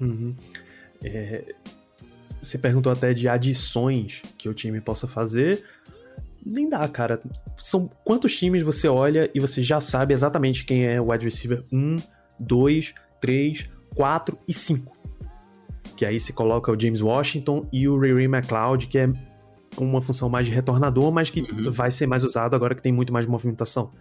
Uhum. 0.00 0.34
É, 1.04 1.54
você 2.44 2.58
perguntou 2.58 2.92
até 2.92 3.12
de 3.12 3.28
adições 3.28 4.22
que 4.36 4.48
o 4.48 4.54
time 4.54 4.80
possa 4.80 5.08
fazer. 5.08 5.64
Nem 6.44 6.68
dá, 6.68 6.86
cara. 6.88 7.18
São 7.56 7.90
quantos 8.04 8.36
times 8.36 8.62
você 8.62 8.86
olha 8.86 9.30
e 9.34 9.40
você 9.40 9.62
já 9.62 9.80
sabe 9.80 10.12
exatamente 10.12 10.64
quem 10.64 10.84
é 10.86 11.00
o 11.00 11.10
wide 11.10 11.24
receiver 11.24 11.64
1, 11.72 11.98
2, 12.38 12.94
3, 13.20 13.70
4 13.94 14.38
e 14.46 14.52
5. 14.52 14.94
Que 15.96 16.04
aí 16.04 16.20
se 16.20 16.32
coloca 16.32 16.70
o 16.70 16.78
James 16.78 17.00
Washington 17.00 17.66
e 17.72 17.88
o 17.88 17.98
Ray 17.98 18.12
Ray 18.12 18.24
McLeod, 18.26 18.86
que 18.88 18.98
é 18.98 19.08
uma 19.78 20.02
função 20.02 20.28
mais 20.28 20.46
de 20.46 20.52
retornador, 20.52 21.10
mas 21.12 21.30
que 21.30 21.40
uhum. 21.40 21.70
vai 21.70 21.90
ser 21.90 22.06
mais 22.06 22.22
usado 22.22 22.54
agora 22.54 22.74
que 22.74 22.82
tem 22.82 22.92
muito 22.92 23.12
mais 23.12 23.26
movimentação. 23.26 23.92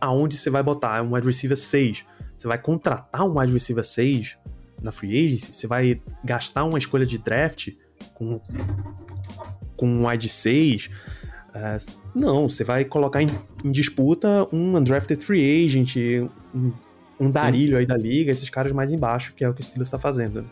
Aonde 0.00 0.36
você 0.36 0.50
vai 0.50 0.62
botar 0.62 1.02
um 1.02 1.14
wide 1.14 1.26
receiver 1.26 1.56
6? 1.56 2.04
Você 2.36 2.48
vai 2.48 2.58
contratar 2.58 3.24
um 3.24 3.38
wide 3.38 3.52
receiver 3.52 3.84
6 3.84 4.36
na 4.82 4.92
free 4.92 5.26
agency, 5.26 5.52
você 5.52 5.66
vai 5.66 6.00
gastar 6.24 6.64
uma 6.64 6.78
escolha 6.78 7.06
de 7.06 7.18
draft 7.18 7.70
com, 8.14 8.40
com 9.76 9.86
um 9.86 10.08
wide 10.08 10.28
6. 10.28 10.86
Uh, 10.86 10.90
é, 11.54 11.76
não, 12.14 12.48
você 12.48 12.64
vai 12.64 12.84
colocar 12.84 13.22
em, 13.22 13.28
em, 13.64 13.70
disputa 13.70 14.48
um 14.52 14.76
undrafted 14.76 15.22
free 15.22 15.66
agent, 15.66 15.96
um, 16.54 16.72
um 17.20 17.30
darilho 17.30 17.76
aí 17.76 17.86
da 17.86 17.96
liga, 17.96 18.32
esses 18.32 18.48
caras 18.48 18.72
mais 18.72 18.92
embaixo, 18.92 19.34
que 19.34 19.44
é 19.44 19.48
o 19.48 19.54
que 19.54 19.60
o 19.60 19.64
Steelers 19.64 19.88
está 19.88 19.98
fazendo. 19.98 20.44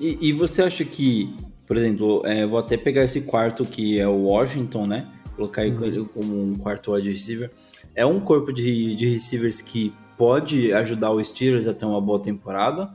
E, 0.00 0.28
e, 0.28 0.32
você 0.32 0.62
acha 0.62 0.84
que, 0.84 1.34
por 1.66 1.76
exemplo, 1.76 2.22
é, 2.24 2.46
vou 2.46 2.58
até 2.58 2.76
pegar 2.76 3.04
esse 3.04 3.22
quarto 3.22 3.64
que 3.64 3.98
é 3.98 4.06
o 4.06 4.24
Washington, 4.24 4.86
né? 4.86 5.08
Colocar 5.34 5.64
ele 5.66 5.98
uhum. 5.98 6.04
como 6.04 6.42
um 6.42 6.54
quarto 6.54 6.92
wide 6.92 7.10
receiver. 7.10 7.50
É 7.94 8.06
um 8.06 8.20
corpo 8.20 8.52
de, 8.52 8.94
de 8.94 9.08
receivers 9.08 9.60
que 9.60 9.92
pode 10.16 10.72
ajudar 10.72 11.10
o 11.10 11.22
Steelers 11.22 11.66
a 11.66 11.74
ter 11.74 11.84
uma 11.84 12.00
boa 12.00 12.20
temporada? 12.20 12.92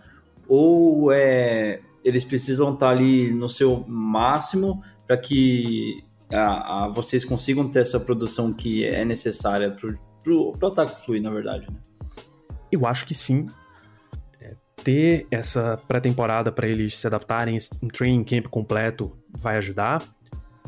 Ou 0.56 1.12
é, 1.12 1.82
eles 2.04 2.24
precisam 2.24 2.76
estar 2.76 2.90
ali 2.90 3.32
no 3.34 3.50
seu 3.50 3.84
máximo 3.88 4.84
para 5.08 5.18
que 5.18 6.04
a, 6.32 6.84
a, 6.86 6.88
vocês 6.90 7.26
consigam 7.26 7.68
ter 7.68 7.80
essa 7.80 8.00
produção 8.00 8.54
que 8.54 8.86
é 8.86 9.04
necessária 9.04 9.72
para 9.72 10.32
o 10.32 10.68
ataque 10.68 11.04
fluir, 11.04 11.24
na 11.24 11.32
verdade? 11.32 11.68
Né? 11.72 11.78
Eu 12.72 12.86
acho 12.86 13.04
que 13.08 13.16
sim. 13.16 13.48
É, 14.40 14.54
ter 14.84 15.26
essa 15.32 15.76
pré-temporada 15.88 16.52
para 16.52 16.68
eles 16.68 17.00
se 17.00 17.08
adaptarem, 17.08 17.58
um 17.82 17.88
training 17.88 18.24
camp 18.24 18.46
completo 18.46 19.12
vai 19.36 19.58
ajudar. 19.58 20.04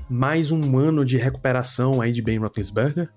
Mais 0.10 0.50
um 0.50 0.80
ano 0.80 1.06
de 1.06 1.16
recuperação 1.18 2.02
aí 2.02 2.12
de 2.12 2.24
Ben 2.24 2.40
Roethlisberger. 2.40 3.14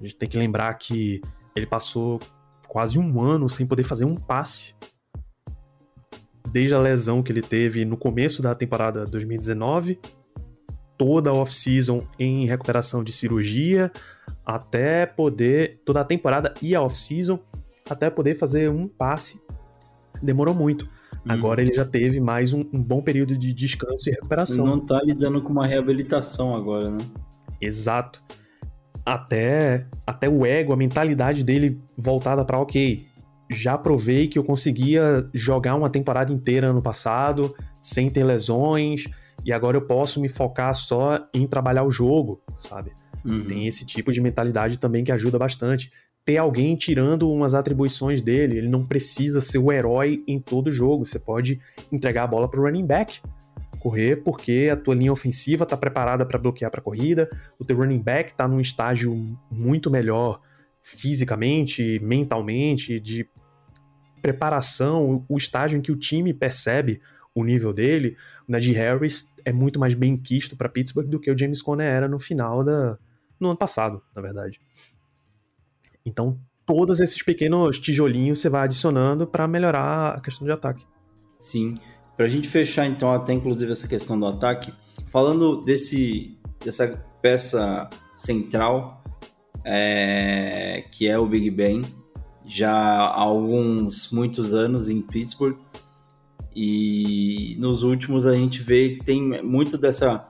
A 0.00 0.04
gente 0.04 0.14
tem 0.14 0.28
que 0.28 0.38
lembrar 0.38 0.72
que 0.74 1.20
ele 1.56 1.66
passou 1.66 2.20
quase 2.68 2.96
um 2.96 3.20
ano 3.20 3.48
sem 3.48 3.66
poder 3.66 3.82
fazer 3.82 4.04
um 4.04 4.14
passe 4.14 4.72
desde 6.52 6.74
a 6.74 6.78
lesão 6.78 7.22
que 7.22 7.32
ele 7.32 7.40
teve 7.40 7.84
no 7.84 7.96
começo 7.96 8.42
da 8.42 8.54
temporada 8.54 9.06
2019, 9.06 9.98
toda 10.98 11.30
a 11.30 11.32
off-season 11.32 12.06
em 12.18 12.46
recuperação 12.46 13.02
de 13.02 13.10
cirurgia, 13.10 13.90
até 14.44 15.06
poder. 15.06 15.80
toda 15.84 16.02
a 16.02 16.04
temporada 16.04 16.52
e 16.60 16.74
a 16.74 16.82
off-season, 16.82 17.40
até 17.88 18.10
poder 18.10 18.36
fazer 18.36 18.68
um 18.68 18.86
passe. 18.86 19.40
Demorou 20.22 20.54
muito. 20.54 20.84
Hum. 20.84 21.18
Agora 21.30 21.62
ele 21.62 21.72
já 21.72 21.86
teve 21.86 22.20
mais 22.20 22.52
um, 22.52 22.60
um, 22.72 22.82
bom 22.82 23.00
período 23.00 23.36
de 23.36 23.52
descanso 23.54 24.10
e 24.10 24.12
recuperação. 24.12 24.66
Não 24.66 24.78
tá 24.78 25.00
lidando 25.02 25.40
com 25.42 25.50
uma 25.50 25.66
reabilitação 25.66 26.54
agora, 26.54 26.90
né? 26.90 26.98
Exato. 27.60 28.22
Até, 29.04 29.88
até 30.06 30.28
o 30.28 30.44
ego, 30.44 30.72
a 30.72 30.76
mentalidade 30.76 31.42
dele 31.42 31.80
voltada 31.96 32.44
para 32.44 32.58
ok, 32.60 33.06
já 33.52 33.76
provei 33.78 34.26
que 34.26 34.38
eu 34.38 34.44
conseguia 34.44 35.28
jogar 35.32 35.74
uma 35.74 35.90
temporada 35.90 36.32
inteira 36.32 36.68
ano 36.68 36.82
passado, 36.82 37.54
sem 37.80 38.10
ter 38.10 38.24
lesões, 38.24 39.06
e 39.44 39.52
agora 39.52 39.76
eu 39.76 39.82
posso 39.82 40.20
me 40.20 40.28
focar 40.28 40.74
só 40.74 41.26
em 41.34 41.46
trabalhar 41.46 41.84
o 41.84 41.90
jogo, 41.90 42.40
sabe? 42.58 42.92
Uhum. 43.24 43.46
Tem 43.46 43.66
esse 43.66 43.86
tipo 43.86 44.12
de 44.12 44.20
mentalidade 44.20 44.78
também 44.78 45.04
que 45.04 45.12
ajuda 45.12 45.38
bastante. 45.38 45.92
Ter 46.24 46.36
alguém 46.36 46.76
tirando 46.76 47.30
umas 47.30 47.54
atribuições 47.54 48.22
dele, 48.22 48.58
ele 48.58 48.68
não 48.68 48.86
precisa 48.86 49.40
ser 49.40 49.58
o 49.58 49.72
herói 49.72 50.22
em 50.26 50.38
todo 50.38 50.72
jogo. 50.72 51.04
Você 51.04 51.18
pode 51.18 51.60
entregar 51.90 52.24
a 52.24 52.26
bola 52.26 52.48
para 52.48 52.60
o 52.60 52.64
running 52.64 52.86
back, 52.86 53.20
correr 53.80 54.22
porque 54.22 54.70
a 54.72 54.76
tua 54.76 54.94
linha 54.94 55.12
ofensiva 55.12 55.64
está 55.64 55.76
preparada 55.76 56.24
para 56.24 56.38
bloquear 56.38 56.70
para 56.70 56.80
a 56.80 56.84
corrida, 56.84 57.28
o 57.58 57.64
teu 57.64 57.76
running 57.76 58.00
back 58.00 58.30
está 58.30 58.46
num 58.46 58.60
estágio 58.60 59.36
muito 59.50 59.90
melhor 59.90 60.40
fisicamente, 60.80 62.00
mentalmente, 62.00 63.00
de 63.00 63.28
preparação, 64.22 65.24
o 65.28 65.36
estágio 65.36 65.76
em 65.76 65.82
que 65.82 65.92
o 65.92 65.96
time 65.96 66.32
percebe 66.32 67.00
o 67.34 67.44
nível 67.44 67.72
dele, 67.72 68.16
o 68.48 68.52
Najee 68.52 68.72
Harris 68.72 69.34
é 69.44 69.52
muito 69.52 69.80
mais 69.80 69.94
bem 69.94 70.16
quisto 70.16 70.56
para 70.56 70.68
Pittsburgh 70.68 71.08
do 71.08 71.18
que 71.18 71.30
o 71.30 71.38
James 71.38 71.60
Conner 71.60 71.86
era 71.86 72.08
no 72.08 72.20
final 72.20 72.62
da 72.62 72.98
no 73.40 73.48
ano 73.48 73.58
passado, 73.58 74.00
na 74.14 74.22
verdade. 74.22 74.60
Então, 76.06 76.38
todos 76.64 77.00
esses 77.00 77.20
pequenos 77.22 77.78
tijolinhos 77.78 78.38
você 78.38 78.48
vai 78.48 78.62
adicionando 78.62 79.26
para 79.26 79.48
melhorar 79.48 80.14
a 80.14 80.20
questão 80.20 80.46
de 80.46 80.52
ataque. 80.52 80.86
Sim. 81.40 81.78
Para 82.16 82.26
a 82.26 82.28
gente 82.28 82.48
fechar 82.48 82.86
então 82.86 83.12
até 83.12 83.32
inclusive 83.32 83.72
essa 83.72 83.88
questão 83.88 84.18
do 84.18 84.26
ataque, 84.26 84.72
falando 85.10 85.64
desse 85.64 86.38
dessa 86.64 87.04
peça 87.20 87.90
central 88.16 89.02
é, 89.64 90.84
que 90.92 91.08
é 91.08 91.18
o 91.18 91.26
Big 91.26 91.50
Ben, 91.50 91.82
já 92.44 92.72
há 92.72 93.20
alguns, 93.20 94.10
muitos 94.10 94.54
anos 94.54 94.88
em 94.88 95.00
Pittsburgh. 95.00 95.56
E 96.54 97.56
nos 97.58 97.82
últimos 97.82 98.26
a 98.26 98.34
gente 98.34 98.62
vê 98.62 98.96
que 98.96 99.04
tem 99.04 99.42
muito 99.42 99.78
dessa. 99.78 100.26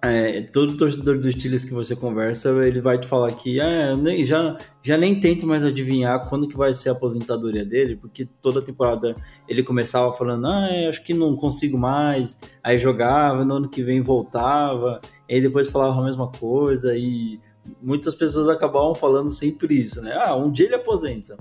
É, 0.00 0.42
todo 0.42 0.76
torcedor 0.76 1.18
dos 1.18 1.32
Steelers 1.32 1.64
que 1.64 1.72
você 1.72 1.96
conversa, 1.96 2.50
ele 2.66 2.78
vai 2.78 2.98
te 2.98 3.06
falar 3.06 3.32
que 3.32 3.58
ah, 3.58 3.96
nem, 3.96 4.22
já, 4.22 4.58
já 4.82 4.98
nem 4.98 5.18
tento 5.18 5.46
mais 5.46 5.64
adivinhar 5.64 6.28
quando 6.28 6.46
que 6.46 6.54
vai 6.54 6.74
ser 6.74 6.90
a 6.90 6.92
aposentadoria 6.92 7.64
dele, 7.64 7.96
porque 7.96 8.26
toda 8.42 8.60
temporada 8.60 9.16
ele 9.48 9.62
começava 9.62 10.12
falando, 10.12 10.46
ah, 10.46 10.68
acho 10.90 11.02
que 11.02 11.14
não 11.14 11.34
consigo 11.34 11.78
mais, 11.78 12.38
aí 12.62 12.78
jogava, 12.78 13.46
no 13.46 13.54
ano 13.54 13.68
que 13.70 13.82
vem 13.82 14.02
voltava, 14.02 15.00
aí 15.28 15.40
depois 15.40 15.68
falava 15.68 15.98
a 15.98 16.04
mesma 16.04 16.30
coisa, 16.30 16.94
e 16.94 17.40
muitas 17.82 18.14
pessoas 18.14 18.48
acabavam 18.48 18.94
falando 18.94 19.30
sempre 19.30 19.74
isso, 19.80 20.00
né? 20.00 20.14
Ah, 20.16 20.34
um 20.34 20.50
dia 20.50 20.66
ele 20.66 20.74
aposenta. 20.74 21.36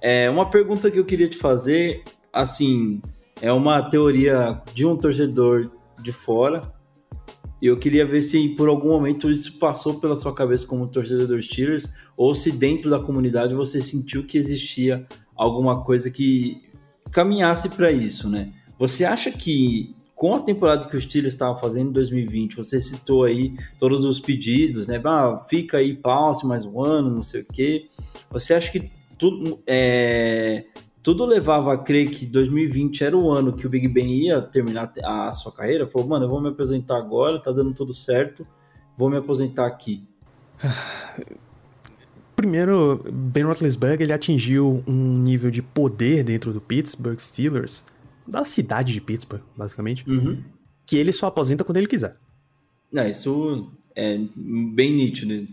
É, 0.00 0.28
uma 0.28 0.50
pergunta 0.50 0.90
que 0.90 0.98
eu 0.98 1.04
queria 1.04 1.28
te 1.28 1.38
fazer, 1.38 2.02
assim, 2.32 3.00
é 3.40 3.52
uma 3.52 3.82
teoria 3.82 4.60
de 4.72 4.86
um 4.86 4.96
torcedor 4.96 5.70
de 6.02 6.12
fora. 6.12 6.72
E 7.60 7.66
eu 7.66 7.78
queria 7.78 8.06
ver 8.06 8.20
se 8.20 8.48
por 8.50 8.68
algum 8.68 8.88
momento 8.88 9.30
isso 9.30 9.58
passou 9.58 9.98
pela 9.98 10.14
sua 10.14 10.34
cabeça 10.34 10.66
como 10.66 10.86
torcedor 10.86 11.40
Steelers, 11.40 11.90
ou 12.16 12.34
se 12.34 12.52
dentro 12.52 12.90
da 12.90 12.98
comunidade 12.98 13.54
você 13.54 13.80
sentiu 13.80 14.26
que 14.26 14.36
existia 14.36 15.06
alguma 15.34 15.82
coisa 15.82 16.10
que 16.10 16.60
caminhasse 17.10 17.70
para 17.70 17.90
isso, 17.90 18.28
né? 18.28 18.52
Você 18.78 19.04
acha 19.04 19.30
que 19.30 19.94
com 20.14 20.34
a 20.34 20.40
temporada 20.40 20.86
que 20.86 20.96
o 20.96 21.00
Steelers 21.00 21.34
estava 21.34 21.56
fazendo 21.56 21.90
em 21.90 21.92
2020, 21.92 22.56
você 22.56 22.80
citou 22.80 23.24
aí 23.24 23.56
todos 23.78 24.04
os 24.04 24.20
pedidos, 24.20 24.86
né? 24.86 25.00
Ah, 25.04 25.38
fica 25.48 25.78
aí, 25.78 25.94
passe 25.94 26.46
mais 26.46 26.64
um 26.64 26.82
ano, 26.82 27.10
não 27.10 27.22
sei 27.22 27.42
o 27.42 27.46
quê. 27.52 27.88
Você 28.30 28.54
acha 28.54 28.70
que 28.70 28.90
tudo, 29.18 29.60
é, 29.66 30.64
tudo 31.02 31.24
levava 31.24 31.74
a 31.74 31.78
crer 31.78 32.10
que 32.10 32.24
2020 32.26 33.04
era 33.04 33.16
o 33.16 33.30
ano 33.30 33.52
que 33.52 33.66
o 33.66 33.70
Big 33.70 33.88
Ben 33.88 34.26
ia 34.26 34.40
terminar 34.40 34.92
a 35.02 35.32
sua 35.32 35.52
carreira. 35.52 35.86
Falou, 35.86 36.08
mano, 36.08 36.26
eu 36.26 36.28
vou 36.28 36.40
me 36.40 36.48
aposentar 36.48 36.96
agora, 36.96 37.38
tá 37.38 37.50
dando 37.50 37.74
tudo 37.74 37.92
certo, 37.92 38.46
vou 38.96 39.10
me 39.10 39.16
aposentar 39.16 39.66
aqui. 39.66 40.02
Primeiro, 42.36 43.04
Ben 43.10 43.44
Roethlisberger 43.44 44.02
ele 44.02 44.12
atingiu 44.12 44.82
um 44.86 45.18
nível 45.18 45.50
de 45.50 45.62
poder 45.62 46.24
dentro 46.24 46.52
do 46.52 46.60
Pittsburgh 46.60 47.18
Steelers, 47.18 47.84
da 48.26 48.44
cidade 48.44 48.92
de 48.92 49.00
Pittsburgh, 49.00 49.42
basicamente, 49.56 50.08
Uhum. 50.08 50.42
que 50.86 50.96
ele 50.96 51.12
só 51.12 51.26
aposenta 51.26 51.64
quando 51.64 51.76
ele 51.78 51.86
quiser. 51.86 52.16
É, 52.94 53.10
isso 53.10 53.70
é 53.94 54.18
bem 54.36 54.92
nítido. 54.94 55.46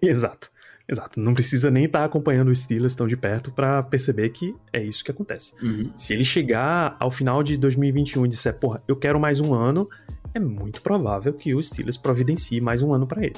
Exato. 0.00 0.50
Exato. 0.90 1.20
Não 1.20 1.34
precisa 1.34 1.70
nem 1.70 1.84
estar 1.84 2.02
acompanhando 2.04 2.48
os 2.48 2.60
Steelers 2.60 2.94
tão 2.94 3.06
de 3.06 3.16
perto 3.16 3.52
pra 3.52 3.82
perceber 3.82 4.30
que 4.30 4.54
é 4.72 4.82
isso 4.82 5.04
que 5.04 5.10
acontece. 5.10 5.52
Uhum. 5.62 5.92
Se 5.94 6.14
ele 6.14 6.24
chegar 6.24 6.96
ao 6.98 7.10
final 7.10 7.42
de 7.42 7.58
2021 7.58 8.24
e 8.24 8.28
disser, 8.28 8.58
porra, 8.58 8.82
eu 8.88 8.96
quero 8.96 9.20
mais 9.20 9.38
um 9.38 9.52
ano, 9.52 9.86
é 10.32 10.40
muito 10.40 10.80
provável 10.80 11.34
que 11.34 11.54
o 11.54 11.62
Steelers 11.62 11.98
providencie 11.98 12.58
mais 12.60 12.82
um 12.82 12.94
ano 12.94 13.06
pra 13.06 13.22
ele. 13.22 13.36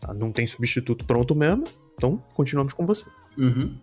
Tá? 0.00 0.12
Não 0.12 0.32
tem 0.32 0.48
substituto 0.48 1.04
pronto 1.04 1.32
mesmo, 1.32 1.64
então 1.94 2.20
continuamos 2.34 2.72
com 2.72 2.84
você. 2.84 3.06
Uhum. 3.36 3.78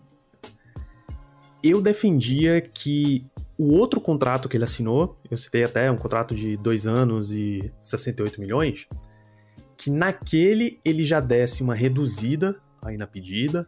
Eu 1.63 1.81
defendia 1.81 2.59
que 2.61 3.25
o 3.57 3.73
outro 3.73 4.01
contrato 4.01 4.49
que 4.49 4.57
ele 4.57 4.63
assinou, 4.63 5.17
eu 5.29 5.37
citei 5.37 5.63
até 5.63 5.89
um 5.89 5.97
contrato 5.97 6.35
de 6.35 6.57
dois 6.57 6.85
anos 6.85 7.31
e 7.31 7.71
68 7.81 8.39
milhões, 8.39 8.87
que 9.77 9.89
naquele 9.89 10.79
ele 10.83 11.03
já 11.03 11.19
desse 11.19 11.63
uma 11.63 11.75
reduzida 11.75 12.55
aí 12.81 12.97
na 12.97 13.07
pedida 13.07 13.67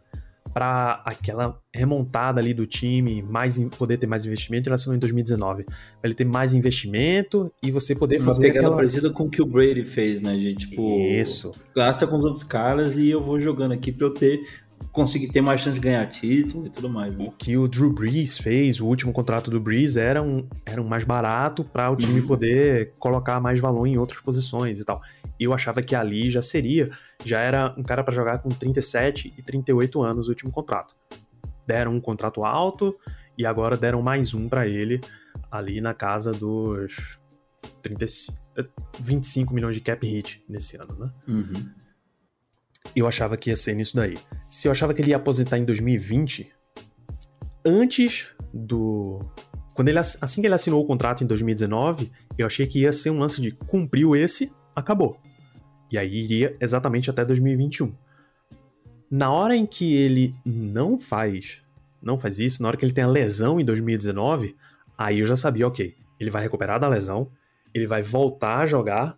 para 0.52 1.02
aquela 1.04 1.60
remontada 1.74 2.40
ali 2.40 2.54
do 2.54 2.66
time, 2.66 3.22
mais 3.22 3.62
poder 3.76 3.98
ter 3.98 4.06
mais 4.06 4.24
investimento, 4.24 4.68
ele 4.68 4.74
assinou 4.74 4.96
em 4.96 4.98
2019. 4.98 5.64
Pra 5.64 5.74
ele 6.04 6.14
ter 6.14 6.24
mais 6.24 6.54
investimento 6.54 7.52
e 7.62 7.70
você 7.70 7.94
poder 7.94 8.16
Uma 8.16 8.26
fazer 8.26 8.42
pegada 8.42 8.60
aquela 8.60 8.76
parecida 8.76 9.10
com 9.10 9.24
o 9.24 9.30
que 9.30 9.42
o 9.42 9.46
Brady 9.46 9.84
fez, 9.84 10.20
né, 10.20 10.36
de 10.36 10.54
tipo, 10.54 10.98
Isso. 11.00 11.52
gasta 11.74 12.06
com 12.06 12.16
os 12.16 12.24
outros 12.24 12.44
caras 12.44 12.98
e 12.98 13.08
eu 13.08 13.22
vou 13.22 13.38
jogando 13.38 13.72
aqui 13.72 13.92
pra 13.92 14.06
eu 14.06 14.14
ter 14.14 14.40
conseguir 14.98 15.28
ter 15.28 15.40
mais 15.40 15.60
chance 15.60 15.78
de 15.78 15.80
ganhar 15.86 16.04
título 16.06 16.66
e 16.66 16.70
tudo 16.70 16.88
mais. 16.88 17.16
Né? 17.16 17.24
O 17.24 17.30
que 17.30 17.56
o 17.56 17.68
Drew 17.68 17.92
Brees 17.92 18.36
fez, 18.36 18.80
o 18.80 18.86
último 18.86 19.12
contrato 19.12 19.48
do 19.48 19.60
Brees 19.60 19.94
era 19.96 20.20
um, 20.20 20.46
era 20.66 20.82
um 20.82 20.88
mais 20.88 21.04
barato 21.04 21.62
para 21.62 21.88
o 21.88 21.96
time 21.96 22.20
Uhum. 22.20 22.26
poder 22.26 22.94
colocar 22.98 23.40
mais 23.40 23.60
valor 23.60 23.86
em 23.86 23.96
outras 23.96 24.20
posições 24.20 24.80
e 24.80 24.84
tal. 24.84 25.00
Eu 25.38 25.54
achava 25.54 25.80
que 25.82 25.94
ali 25.94 26.28
já 26.30 26.42
seria, 26.42 26.90
já 27.24 27.38
era 27.38 27.72
um 27.78 27.82
cara 27.84 28.02
para 28.02 28.12
jogar 28.12 28.38
com 28.38 28.48
37 28.48 29.32
e 29.38 29.42
38 29.42 30.02
anos 30.02 30.26
o 30.26 30.30
último 30.30 30.50
contrato. 30.50 30.96
Deram 31.64 31.94
um 31.94 32.00
contrato 32.00 32.44
alto 32.44 32.96
e 33.36 33.46
agora 33.46 33.76
deram 33.76 34.02
mais 34.02 34.34
um 34.34 34.48
para 34.48 34.66
ele 34.66 35.00
ali 35.50 35.80
na 35.80 35.94
casa 35.94 36.32
dos 36.32 37.20
30, 37.82 38.04
eh, 38.56 38.64
25 39.00 39.54
milhões 39.54 39.76
de 39.76 39.80
cap 39.80 40.04
hit 40.04 40.42
nesse 40.48 40.76
ano, 40.76 40.96
né? 40.98 41.10
Uhum. 41.28 41.77
Eu 42.94 43.06
achava 43.06 43.36
que 43.36 43.50
ia 43.50 43.56
ser 43.56 43.74
nisso 43.74 43.96
daí. 43.96 44.18
Se 44.48 44.68
eu 44.68 44.72
achava 44.72 44.92
que 44.94 45.02
ele 45.02 45.10
ia 45.10 45.16
aposentar 45.16 45.58
em 45.58 45.64
2020, 45.64 46.50
antes 47.64 48.28
do. 48.52 49.20
Quando 49.74 49.88
ele, 49.88 49.98
ass- 49.98 50.18
assim 50.20 50.40
que 50.40 50.46
ele 50.46 50.54
assinou 50.54 50.82
o 50.82 50.86
contrato 50.86 51.22
em 51.22 51.26
2019, 51.26 52.10
eu 52.36 52.46
achei 52.46 52.66
que 52.66 52.80
ia 52.80 52.92
ser 52.92 53.10
um 53.10 53.18
lance 53.18 53.40
de 53.40 53.52
cumpriu 53.52 54.16
esse, 54.16 54.52
acabou. 54.74 55.20
E 55.90 55.96
aí 55.96 56.12
iria 56.12 56.56
exatamente 56.60 57.08
até 57.08 57.24
2021. 57.24 57.94
Na 59.10 59.30
hora 59.30 59.54
em 59.56 59.64
que 59.64 59.94
ele 59.94 60.34
não 60.44 60.98
faz, 60.98 61.62
não 62.02 62.18
faz 62.18 62.38
isso, 62.38 62.60
na 62.60 62.68
hora 62.68 62.76
que 62.76 62.84
ele 62.84 62.92
tem 62.92 63.04
a 63.04 63.08
lesão 63.08 63.60
em 63.60 63.64
2019, 63.64 64.56
aí 64.98 65.20
eu 65.20 65.26
já 65.26 65.36
sabia, 65.36 65.66
ok, 65.66 65.96
ele 66.20 66.30
vai 66.30 66.42
recuperar 66.42 66.78
da 66.80 66.88
lesão, 66.88 67.30
ele 67.72 67.86
vai 67.86 68.02
voltar 68.02 68.58
a 68.58 68.66
jogar 68.66 69.16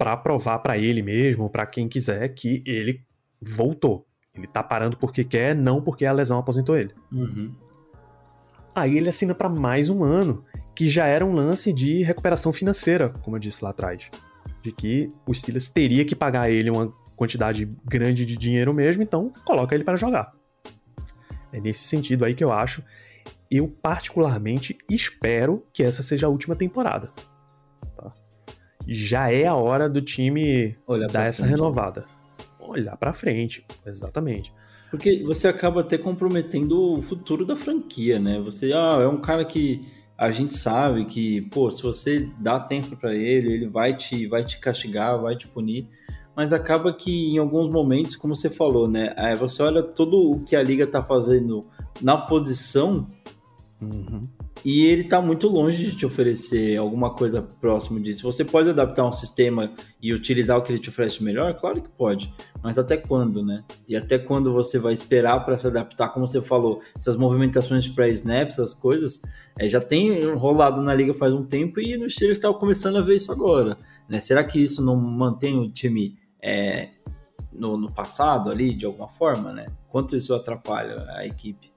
pra 0.00 0.16
provar 0.16 0.60
pra 0.60 0.78
ele 0.78 1.02
mesmo, 1.02 1.50
pra 1.50 1.66
quem 1.66 1.86
quiser, 1.86 2.26
que 2.30 2.62
ele 2.64 3.04
voltou. 3.38 4.06
Ele 4.34 4.46
tá 4.46 4.62
parando 4.62 4.96
porque 4.96 5.22
quer, 5.22 5.54
não 5.54 5.82
porque 5.82 6.06
a 6.06 6.12
lesão 6.12 6.38
aposentou 6.38 6.74
ele. 6.74 6.94
Uhum. 7.12 7.52
Aí 8.74 8.96
ele 8.96 9.10
assina 9.10 9.34
pra 9.34 9.50
mais 9.50 9.90
um 9.90 10.02
ano, 10.02 10.42
que 10.74 10.88
já 10.88 11.04
era 11.04 11.22
um 11.22 11.34
lance 11.34 11.70
de 11.70 12.02
recuperação 12.02 12.50
financeira, 12.50 13.10
como 13.20 13.36
eu 13.36 13.40
disse 13.40 13.62
lá 13.62 13.70
atrás. 13.70 14.10
De 14.62 14.72
que 14.72 15.12
o 15.26 15.34
Steelers 15.34 15.68
teria 15.68 16.02
que 16.06 16.16
pagar 16.16 16.50
ele 16.50 16.70
uma 16.70 16.90
quantidade 17.14 17.68
grande 17.84 18.24
de 18.24 18.38
dinheiro 18.38 18.72
mesmo, 18.72 19.02
então 19.02 19.30
coloca 19.44 19.74
ele 19.74 19.84
para 19.84 19.96
jogar. 19.96 20.32
É 21.52 21.60
nesse 21.60 21.86
sentido 21.86 22.24
aí 22.24 22.34
que 22.34 22.42
eu 22.42 22.50
acho. 22.50 22.82
Eu 23.50 23.68
particularmente 23.68 24.78
espero 24.88 25.62
que 25.74 25.82
essa 25.82 26.02
seja 26.02 26.26
a 26.26 26.30
última 26.30 26.56
temporada. 26.56 27.12
Já 28.92 29.30
é 29.30 29.46
a 29.46 29.54
hora 29.54 29.88
do 29.88 30.02
time 30.02 30.76
Olhar 30.84 31.08
dar 31.08 31.26
essa 31.26 31.44
frente. 31.44 31.52
renovada. 31.52 32.06
Olhar 32.58 32.96
pra 32.96 33.12
frente, 33.12 33.64
exatamente. 33.86 34.52
Porque 34.90 35.22
você 35.22 35.46
acaba 35.46 35.82
até 35.82 35.96
comprometendo 35.96 36.94
o 36.94 37.00
futuro 37.00 37.46
da 37.46 37.54
franquia, 37.54 38.18
né? 38.18 38.40
Você 38.40 38.72
ah, 38.72 38.98
é 39.00 39.06
um 39.06 39.20
cara 39.20 39.44
que 39.44 39.86
a 40.18 40.32
gente 40.32 40.56
sabe 40.56 41.04
que, 41.04 41.42
pô, 41.42 41.70
se 41.70 41.80
você 41.82 42.28
dá 42.40 42.58
tempo 42.58 42.96
pra 42.96 43.14
ele, 43.14 43.52
ele 43.52 43.68
vai 43.68 43.96
te, 43.96 44.26
vai 44.26 44.44
te 44.44 44.58
castigar, 44.58 45.20
vai 45.20 45.36
te 45.36 45.46
punir. 45.46 45.88
Mas 46.34 46.52
acaba 46.52 46.92
que 46.92 47.28
em 47.28 47.38
alguns 47.38 47.70
momentos, 47.70 48.16
como 48.16 48.34
você 48.34 48.50
falou, 48.50 48.88
né? 48.88 49.14
é, 49.16 49.36
você 49.36 49.62
olha 49.62 49.84
todo 49.84 50.32
o 50.32 50.40
que 50.40 50.56
a 50.56 50.62
liga 50.62 50.84
tá 50.84 51.02
fazendo 51.02 51.64
na 52.02 52.16
posição 52.16 53.06
Uhum. 53.80 54.28
E 54.64 54.84
ele 54.84 55.04
tá 55.04 55.20
muito 55.22 55.48
longe 55.48 55.84
de 55.84 55.96
te 55.96 56.04
oferecer 56.04 56.76
alguma 56.76 57.14
coisa 57.14 57.40
próximo 57.40 57.98
disso. 57.98 58.22
Você 58.24 58.44
pode 58.44 58.68
adaptar 58.68 59.06
um 59.06 59.12
sistema 59.12 59.72
e 60.02 60.12
utilizar 60.12 60.58
o 60.58 60.62
que 60.62 60.70
ele 60.70 60.78
te 60.78 60.90
oferece 60.90 61.22
melhor? 61.22 61.54
Claro 61.54 61.80
que 61.80 61.88
pode. 61.88 62.32
Mas 62.62 62.78
até 62.78 62.96
quando, 62.96 63.42
né? 63.42 63.64
E 63.88 63.96
até 63.96 64.18
quando 64.18 64.52
você 64.52 64.78
vai 64.78 64.92
esperar 64.92 65.44
para 65.44 65.56
se 65.56 65.66
adaptar? 65.66 66.08
Como 66.08 66.26
você 66.26 66.42
falou, 66.42 66.80
essas 66.96 67.16
movimentações 67.16 67.88
para 67.88 68.08
snaps, 68.08 68.58
essas 68.58 68.74
coisas, 68.74 69.22
é, 69.58 69.68
já 69.68 69.80
tem 69.80 70.24
rolado 70.34 70.82
na 70.82 70.92
liga 70.92 71.14
faz 71.14 71.32
um 71.32 71.44
tempo 71.44 71.80
e 71.80 71.96
no 71.96 72.08
Steelers 72.08 72.36
está 72.36 72.52
começando 72.52 72.96
a 72.96 73.02
ver 73.02 73.16
isso 73.16 73.32
agora. 73.32 73.78
Né? 74.08 74.20
Será 74.20 74.44
que 74.44 74.62
isso 74.62 74.82
não 74.84 74.96
mantém 74.96 75.58
o 75.58 75.70
time 75.70 76.18
é, 76.42 76.90
no, 77.52 77.76
no 77.76 77.90
passado 77.90 78.50
ali, 78.50 78.74
de 78.74 78.84
alguma 78.84 79.08
forma, 79.08 79.52
né? 79.52 79.68
Quanto 79.88 80.14
isso 80.14 80.34
atrapalha 80.34 81.06
a 81.10 81.26
equipe? 81.26 81.72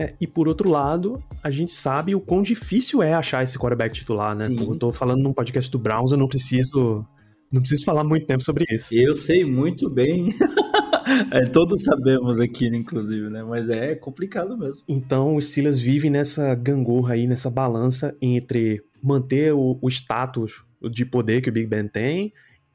É, 0.00 0.14
e 0.18 0.26
por 0.26 0.48
outro 0.48 0.70
lado, 0.70 1.22
a 1.42 1.50
gente 1.50 1.72
sabe 1.72 2.14
o 2.14 2.20
quão 2.20 2.40
difícil 2.40 3.02
é 3.02 3.12
achar 3.12 3.44
esse 3.44 3.58
quarterback 3.58 3.94
titular, 3.94 4.34
né? 4.34 4.46
Sim. 4.46 4.58
Eu 4.58 4.74
tô 4.74 4.90
falando 4.90 5.22
num 5.22 5.32
podcast 5.34 5.70
do 5.70 5.78
Browns, 5.78 6.10
eu 6.10 6.16
não 6.16 6.26
preciso. 6.26 7.06
Não 7.52 7.60
preciso 7.60 7.84
falar 7.84 8.02
muito 8.02 8.26
tempo 8.26 8.42
sobre 8.42 8.64
isso. 8.70 8.94
Eu 8.94 9.14
sei 9.14 9.44
muito 9.44 9.90
bem. 9.90 10.34
É, 11.32 11.44
todos 11.44 11.82
sabemos 11.82 12.38
aqui, 12.38 12.68
inclusive, 12.68 13.28
né? 13.28 13.42
Mas 13.42 13.68
é 13.68 13.96
complicado 13.96 14.56
mesmo. 14.56 14.84
Então, 14.86 15.34
os 15.34 15.48
Steelers 15.48 15.80
vivem 15.80 16.08
nessa 16.08 16.54
gangorra 16.54 17.14
aí, 17.14 17.26
nessa 17.26 17.50
balança 17.50 18.16
entre 18.22 18.80
manter 19.02 19.52
o, 19.52 19.76
o 19.82 19.88
status 19.88 20.62
de 20.88 21.04
poder 21.04 21.40
que 21.40 21.48
o 21.48 21.52
Big 21.52 21.66
Ben 21.66 21.88
tem 21.88 22.32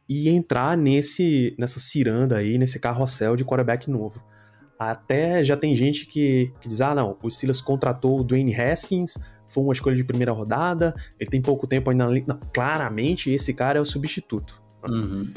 e 0.10 0.28
entrar 0.28 0.78
nesse 0.78 1.56
nessa 1.58 1.80
ciranda 1.80 2.36
aí, 2.36 2.58
nesse 2.58 2.78
carrossel 2.78 3.38
de 3.38 3.46
quarterback 3.46 3.90
novo. 3.90 4.22
Até 4.78 5.44
já 5.44 5.56
tem 5.56 5.76
gente 5.76 6.06
que, 6.06 6.54
que 6.60 6.68
diz: 6.68 6.82
ah, 6.82 6.94
não, 6.94 7.18
o 7.22 7.30
Steelers 7.30 7.62
contratou 7.62 8.20
o 8.20 8.24
Dwayne 8.24 8.54
Haskins, 8.54 9.18
foi 9.48 9.64
uma 9.64 9.74
escolha 9.74 9.96
de 9.96 10.04
primeira 10.04 10.32
rodada, 10.32 10.94
ele 11.20 11.30
tem 11.30 11.42
pouco 11.42 11.66
tempo 11.66 11.90
ainda. 11.90 12.08
Não, 12.28 12.40
claramente 12.54 13.32
esse 13.32 13.54
cara 13.54 13.80
é 13.80 13.82
o 13.82 13.86
substituto. 13.86 14.62
Uhum. 14.88 15.32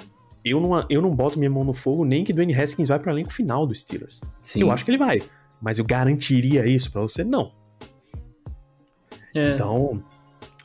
Eu 0.44 0.60
não, 0.60 0.86
eu 0.88 1.02
não 1.02 1.14
boto 1.14 1.38
minha 1.38 1.50
mão 1.50 1.64
no 1.64 1.74
fogo 1.74 2.04
nem 2.04 2.24
que 2.24 2.32
Dwayne 2.32 2.54
Haskins 2.54 2.88
vai 2.88 2.98
para 2.98 3.10
o 3.10 3.14
elenco 3.14 3.32
final 3.32 3.66
dos 3.66 3.80
Steelers. 3.80 4.20
Sim. 4.42 4.60
Eu 4.60 4.72
acho 4.72 4.84
que 4.84 4.90
ele 4.90 4.98
vai, 4.98 5.22
mas 5.60 5.78
eu 5.78 5.84
garantiria 5.84 6.66
isso 6.66 6.90
pra 6.90 7.00
você? 7.00 7.22
Não. 7.22 7.52
É. 9.34 9.54
Então, 9.54 10.02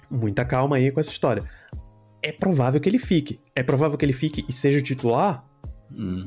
muita 0.10 0.46
calma 0.46 0.78
aí 0.78 0.92
com 0.92 1.00
essa 1.00 1.12
história. 1.12 1.44
É 2.22 2.32
provável 2.32 2.80
que 2.80 2.88
ele 2.88 3.00
fique. 3.00 3.40
É 3.56 3.62
provável 3.62 3.98
que 3.98 4.06
ele 4.06 4.14
fique 4.14 4.46
e 4.48 4.54
seja 4.54 4.82
titular. 4.82 5.44
Hum, 5.92 6.26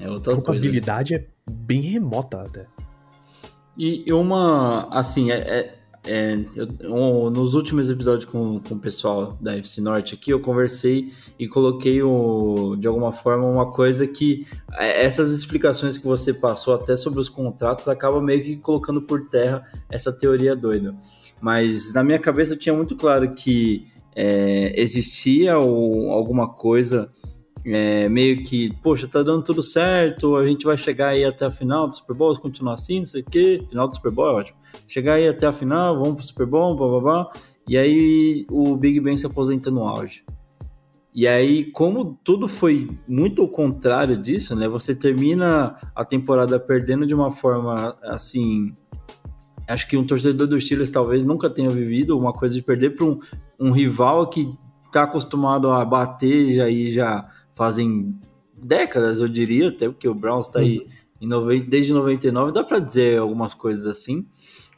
é 0.00 0.06
A 0.06 0.10
outra 0.10 0.32
coisa. 0.34 0.42
probabilidade 0.42 1.14
é 1.14 1.26
bem 1.50 1.80
remota 1.80 2.42
até. 2.42 2.66
E 3.78 4.10
uma, 4.12 4.88
assim, 4.90 5.30
é, 5.30 5.36
é- 5.36 5.74
é, 6.08 6.38
eu- 6.54 6.94
um- 6.94 7.30
nos 7.30 7.54
últimos 7.54 7.90
episódios 7.90 8.24
com, 8.24 8.60
com 8.60 8.74
o 8.76 8.78
pessoal 8.78 9.36
da 9.40 9.56
FC 9.56 9.80
Norte 9.82 10.14
aqui, 10.14 10.30
eu 10.30 10.40
conversei 10.40 11.12
e 11.38 11.46
coloquei 11.48 12.00
o, 12.02 12.76
de 12.76 12.86
alguma 12.86 13.12
forma 13.12 13.44
uma 13.44 13.72
coisa 13.72 14.06
que 14.06 14.46
é, 14.78 15.04
essas 15.04 15.32
explicações 15.32 15.98
que 15.98 16.06
você 16.06 16.32
passou 16.32 16.74
até 16.74 16.96
sobre 16.96 17.20
os 17.20 17.28
contratos 17.28 17.86
acaba 17.88 18.22
meio 18.22 18.42
que 18.42 18.56
colocando 18.56 19.02
por 19.02 19.28
terra 19.28 19.64
essa 19.90 20.12
teoria 20.12 20.54
doida. 20.56 20.94
Mas 21.40 21.92
na 21.92 22.02
minha 22.02 22.18
cabeça 22.18 22.54
eu 22.54 22.58
tinha 22.58 22.74
muito 22.74 22.96
claro 22.96 23.34
que 23.34 23.84
é, 24.14 24.72
existia 24.80 25.58
o- 25.58 26.10
alguma 26.12 26.48
coisa 26.48 27.10
é, 27.66 28.08
meio 28.08 28.44
que, 28.44 28.72
poxa, 28.82 29.08
tá 29.08 29.22
dando 29.22 29.42
tudo 29.42 29.62
certo, 29.62 30.36
a 30.36 30.46
gente 30.46 30.64
vai 30.64 30.76
chegar 30.76 31.08
aí 31.08 31.24
até 31.24 31.46
a 31.46 31.50
final 31.50 31.88
do 31.88 31.94
Super 31.94 32.14
Bowl, 32.14 32.34
se 32.34 32.40
continuar 32.40 32.74
assim, 32.74 33.00
não 33.00 33.06
sei 33.06 33.22
o 33.22 33.24
quê. 33.24 33.64
Final 33.68 33.88
do 33.88 33.94
Super 33.94 34.12
Bowl 34.12 34.28
é 34.28 34.32
ótimo. 34.34 34.58
Chegar 34.86 35.14
aí 35.14 35.28
até 35.28 35.46
a 35.46 35.52
final, 35.52 35.98
vamos 35.98 36.14
pro 36.14 36.24
Super 36.24 36.46
Bowl, 36.46 36.76
blá 36.76 36.88
blá 36.88 37.00
blá. 37.00 37.32
E 37.68 37.76
aí 37.76 38.46
o 38.50 38.76
Big 38.76 39.00
Ben 39.00 39.16
se 39.16 39.26
aposenta 39.26 39.70
no 39.70 39.82
auge. 39.82 40.24
E 41.12 41.26
aí, 41.26 41.64
como 41.72 42.18
tudo 42.22 42.46
foi 42.46 42.90
muito 43.08 43.42
ao 43.42 43.48
contrário 43.48 44.16
disso, 44.16 44.54
né? 44.54 44.68
Você 44.68 44.94
termina 44.94 45.74
a 45.94 46.04
temporada 46.04 46.60
perdendo 46.60 47.06
de 47.06 47.14
uma 47.14 47.30
forma 47.30 47.96
assim. 48.02 48.76
Acho 49.66 49.88
que 49.88 49.96
um 49.96 50.06
torcedor 50.06 50.46
dos 50.46 50.64
Steelers 50.64 50.90
talvez 50.90 51.24
nunca 51.24 51.50
tenha 51.50 51.70
vivido 51.70 52.16
uma 52.16 52.32
coisa 52.32 52.54
de 52.54 52.62
perder 52.62 52.90
para 52.94 53.06
um, 53.06 53.18
um 53.58 53.72
rival 53.72 54.28
que 54.28 54.54
está 54.86 55.02
acostumado 55.04 55.70
a 55.70 55.84
bater 55.84 56.60
aí 56.60 56.92
já 56.92 57.28
fazem 57.56 58.14
décadas, 58.56 59.18
eu 59.18 59.26
diria, 59.26 59.70
até 59.70 59.88
porque 59.88 60.08
o 60.08 60.14
Browns 60.14 60.46
está 60.46 60.60
aí 60.60 60.86
em 61.20 61.26
90, 61.26 61.68
desde 61.68 61.92
99, 61.92 62.52
dá 62.52 62.62
para 62.62 62.78
dizer 62.78 63.18
algumas 63.18 63.54
coisas 63.54 63.86
assim. 63.86 64.26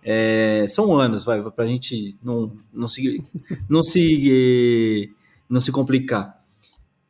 É, 0.02 0.64
são 0.68 0.98
anos, 0.98 1.24
vai, 1.24 1.42
para 1.50 1.64
a 1.64 1.66
gente 1.66 2.16
não, 2.22 2.52
não, 2.72 2.86
se, 2.86 3.22
não, 3.68 3.84
se, 3.84 5.12
não 5.50 5.60
se 5.60 5.72
complicar. 5.72 6.37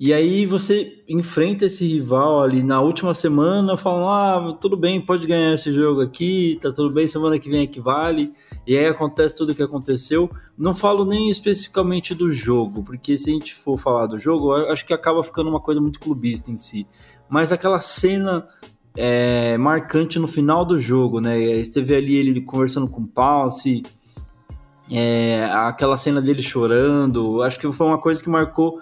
E 0.00 0.14
aí 0.14 0.46
você 0.46 1.02
enfrenta 1.08 1.66
esse 1.66 1.84
rival 1.84 2.40
ali 2.40 2.62
na 2.62 2.80
última 2.80 3.14
semana, 3.14 3.76
falando, 3.76 4.08
ah, 4.08 4.56
tudo 4.60 4.76
bem, 4.76 5.04
pode 5.04 5.26
ganhar 5.26 5.52
esse 5.52 5.72
jogo 5.72 6.00
aqui, 6.00 6.56
tá 6.62 6.70
tudo 6.70 6.94
bem, 6.94 7.08
semana 7.08 7.36
que 7.36 7.50
vem 7.50 7.62
é 7.62 7.66
que 7.66 7.80
vale. 7.80 8.32
E 8.64 8.78
aí 8.78 8.86
acontece 8.86 9.34
tudo 9.34 9.50
o 9.50 9.54
que 9.56 9.62
aconteceu. 9.62 10.30
Não 10.56 10.72
falo 10.72 11.04
nem 11.04 11.28
especificamente 11.28 12.14
do 12.14 12.30
jogo, 12.30 12.84
porque 12.84 13.18
se 13.18 13.28
a 13.28 13.32
gente 13.32 13.52
for 13.56 13.76
falar 13.76 14.06
do 14.06 14.20
jogo, 14.20 14.54
acho 14.54 14.86
que 14.86 14.94
acaba 14.94 15.24
ficando 15.24 15.50
uma 15.50 15.60
coisa 15.60 15.80
muito 15.80 15.98
clubista 15.98 16.48
em 16.48 16.56
si. 16.56 16.86
Mas 17.28 17.50
aquela 17.50 17.80
cena 17.80 18.46
é, 18.96 19.58
marcante 19.58 20.20
no 20.20 20.28
final 20.28 20.64
do 20.64 20.78
jogo, 20.78 21.20
né? 21.20 21.40
Esteve 21.40 21.96
ali 21.96 22.14
ele 22.14 22.40
conversando 22.40 22.88
com 22.88 23.02
o 23.02 23.08
Palce, 23.08 23.82
é, 24.90 25.44
aquela 25.52 25.96
cena 25.96 26.22
dele 26.22 26.40
chorando, 26.40 27.42
acho 27.42 27.58
que 27.58 27.70
foi 27.72 27.86
uma 27.86 28.00
coisa 28.00 28.22
que 28.22 28.30
marcou 28.30 28.80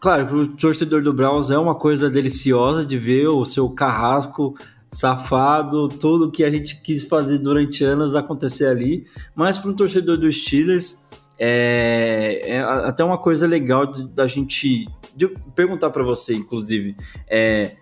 Claro, 0.00 0.26
para 0.26 0.36
o 0.36 0.48
torcedor 0.48 1.02
do 1.02 1.12
Browns 1.12 1.50
é 1.50 1.58
uma 1.58 1.74
coisa 1.74 2.08
deliciosa 2.08 2.86
de 2.86 2.96
ver 2.96 3.28
o 3.28 3.44
seu 3.44 3.68
carrasco 3.68 4.56
safado, 4.90 5.88
tudo 5.88 6.30
que 6.30 6.42
a 6.42 6.50
gente 6.50 6.80
quis 6.80 7.04
fazer 7.04 7.38
durante 7.38 7.84
anos 7.84 8.16
acontecer 8.16 8.66
ali. 8.66 9.04
Mas 9.34 9.58
para 9.58 9.70
um 9.70 9.74
torcedor 9.74 10.16
dos 10.16 10.42
Steelers, 10.42 11.04
é, 11.38 12.40
é, 12.46 12.60
até 12.60 13.04
uma 13.04 13.18
coisa 13.18 13.46
legal 13.46 13.92
da 14.08 14.26
gente 14.26 14.88
de 15.14 15.28
perguntar 15.54 15.90
para 15.90 16.02
você, 16.02 16.34
inclusive. 16.34 16.96
É, 17.28 17.76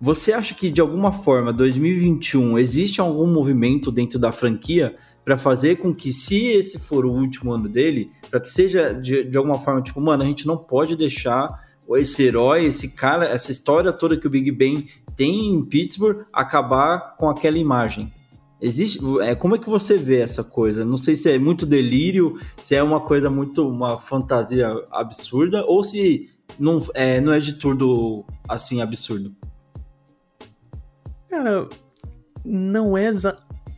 você 0.00 0.32
acha 0.32 0.52
que 0.52 0.68
de 0.68 0.80
alguma 0.80 1.12
forma 1.12 1.52
2021 1.52 2.58
existe 2.58 3.00
algum 3.00 3.26
movimento 3.26 3.92
dentro 3.92 4.18
da 4.18 4.32
franquia 4.32 4.96
para 5.26 5.36
fazer 5.36 5.78
com 5.78 5.92
que, 5.92 6.12
se 6.12 6.46
esse 6.46 6.78
for 6.78 7.04
o 7.04 7.10
último 7.10 7.52
ano 7.52 7.68
dele, 7.68 8.12
para 8.30 8.38
que 8.38 8.48
seja 8.48 8.92
de, 8.92 9.24
de 9.24 9.36
alguma 9.36 9.58
forma, 9.58 9.82
tipo, 9.82 10.00
mano, 10.00 10.22
a 10.22 10.26
gente 10.26 10.46
não 10.46 10.56
pode 10.56 10.94
deixar 10.94 11.66
esse 11.96 12.22
herói, 12.22 12.66
esse 12.66 12.90
cara, 12.90 13.24
essa 13.24 13.50
história 13.50 13.92
toda 13.92 14.16
que 14.16 14.28
o 14.28 14.30
Big 14.30 14.52
Ben 14.52 14.86
tem 15.16 15.48
em 15.48 15.64
Pittsburgh 15.64 16.24
acabar 16.32 17.16
com 17.16 17.28
aquela 17.28 17.58
imagem. 17.58 18.12
Existe, 18.60 19.00
é, 19.20 19.34
como 19.34 19.56
é 19.56 19.58
que 19.58 19.68
você 19.68 19.98
vê 19.98 20.20
essa 20.20 20.44
coisa? 20.44 20.84
Não 20.84 20.96
sei 20.96 21.16
se 21.16 21.28
é 21.28 21.38
muito 21.40 21.66
delírio, 21.66 22.38
se 22.58 22.76
é 22.76 22.82
uma 22.82 23.00
coisa 23.00 23.28
muito 23.28 23.68
uma 23.68 23.98
fantasia 23.98 24.68
absurda 24.92 25.64
ou 25.66 25.82
se 25.82 26.30
não 26.56 26.78
é, 26.94 27.20
não 27.20 27.32
é 27.32 27.40
de 27.40 27.54
tudo 27.54 28.24
assim 28.48 28.80
absurdo. 28.80 29.34
Cara, 31.28 31.68
não 32.44 32.96
é 32.96 33.10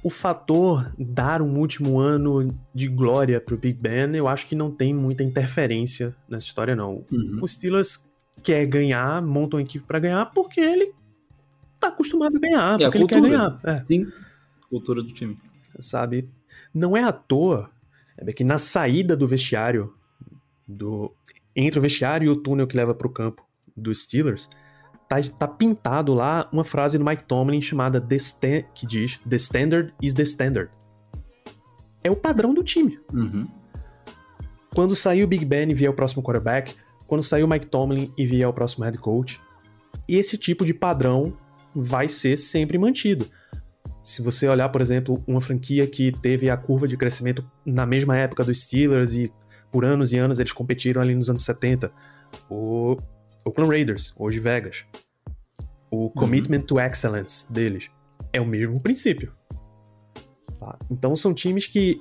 o 0.08 0.10
fator 0.10 0.90
dar 0.98 1.42
um 1.42 1.58
último 1.58 1.98
ano 1.98 2.58
de 2.74 2.88
glória 2.88 3.38
pro 3.38 3.58
Big 3.58 3.78
Ben, 3.78 4.16
eu 4.16 4.26
acho 4.26 4.46
que 4.46 4.54
não 4.54 4.70
tem 4.70 4.94
muita 4.94 5.22
interferência 5.22 6.16
nessa 6.26 6.46
história, 6.46 6.74
não. 6.74 7.04
Uhum. 7.12 7.40
O 7.42 7.46
Steelers 7.46 8.10
quer 8.42 8.64
ganhar, 8.64 9.20
monta 9.20 9.56
uma 9.56 9.62
equipe 9.62 9.84
para 9.86 9.98
ganhar, 9.98 10.24
porque 10.32 10.62
ele 10.62 10.94
tá 11.78 11.88
acostumado 11.88 12.36
a 12.36 12.40
ganhar, 12.40 12.80
é 12.80 12.84
porque 12.84 12.96
a 12.96 13.00
ele 13.00 13.06
quer 13.06 13.20
ganhar. 13.20 13.60
É. 13.62 13.84
Sim, 13.84 14.06
cultura 14.70 15.02
do 15.02 15.12
time. 15.12 15.38
Sabe? 15.78 16.26
Não 16.72 16.96
é 16.96 17.04
à 17.04 17.12
toa 17.12 17.70
é 18.16 18.32
que 18.32 18.42
na 18.42 18.56
saída 18.56 19.14
do 19.14 19.28
vestiário, 19.28 19.92
do 20.66 21.14
entre 21.54 21.78
o 21.78 21.82
vestiário 21.82 22.26
e 22.26 22.30
o 22.30 22.36
túnel 22.36 22.66
que 22.66 22.76
leva 22.76 22.94
pro 22.94 23.10
campo 23.10 23.46
dos 23.76 24.04
Steelers, 24.04 24.48
tá, 25.08 25.16
tá 25.38 25.48
pintado 25.48 26.14
lá 26.14 26.48
uma 26.52 26.64
frase 26.64 26.98
do 26.98 27.04
Mike 27.04 27.24
Tomlin 27.24 27.60
chamada 27.60 28.00
the 28.00 28.18
que 28.74 28.86
diz 28.86 29.18
The 29.28 29.36
standard 29.36 29.94
is 30.02 30.14
the 30.14 30.22
standard. 30.22 30.70
É 32.04 32.10
o 32.10 32.16
padrão 32.16 32.54
do 32.54 32.62
time. 32.62 33.00
Uhum. 33.12 33.48
Quando 34.74 34.94
sair 34.94 35.24
o 35.24 35.26
Big 35.26 35.44
Ben 35.44 35.70
e 35.70 35.74
vier 35.74 35.90
o 35.90 35.94
próximo 35.94 36.22
quarterback, 36.22 36.74
quando 37.06 37.22
sair 37.22 37.42
o 37.42 37.48
Mike 37.48 37.66
Tomlin 37.66 38.12
e 38.16 38.26
vier 38.26 38.46
o 38.46 38.52
próximo 38.52 38.84
head 38.84 38.98
coach, 38.98 39.40
esse 40.08 40.36
tipo 40.36 40.64
de 40.64 40.74
padrão 40.74 41.36
vai 41.74 42.06
ser 42.06 42.36
sempre 42.36 42.78
mantido. 42.78 43.26
Se 44.02 44.22
você 44.22 44.46
olhar, 44.46 44.68
por 44.68 44.80
exemplo, 44.80 45.22
uma 45.26 45.40
franquia 45.40 45.86
que 45.86 46.12
teve 46.12 46.48
a 46.48 46.56
curva 46.56 46.86
de 46.86 46.96
crescimento 46.96 47.44
na 47.64 47.84
mesma 47.84 48.16
época 48.16 48.44
dos 48.44 48.62
Steelers 48.62 49.14
e 49.14 49.32
por 49.70 49.84
anos 49.84 50.12
e 50.12 50.18
anos 50.18 50.38
eles 50.38 50.52
competiram 50.52 51.02
ali 51.02 51.14
nos 51.14 51.28
anos 51.28 51.42
70, 51.42 51.90
o 52.48 52.96
Oakland 53.48 53.70
Raiders, 53.70 54.14
hoje 54.16 54.38
Vegas. 54.38 54.84
O 55.90 56.04
uhum. 56.04 56.08
commitment 56.10 56.60
uhum. 56.60 56.66
to 56.66 56.80
excellence 56.80 57.50
deles 57.50 57.90
é 58.32 58.40
o 58.40 58.46
mesmo 58.46 58.78
princípio. 58.78 59.32
Tá? 60.60 60.78
Então 60.90 61.16
são 61.16 61.32
times 61.32 61.66
que 61.66 62.00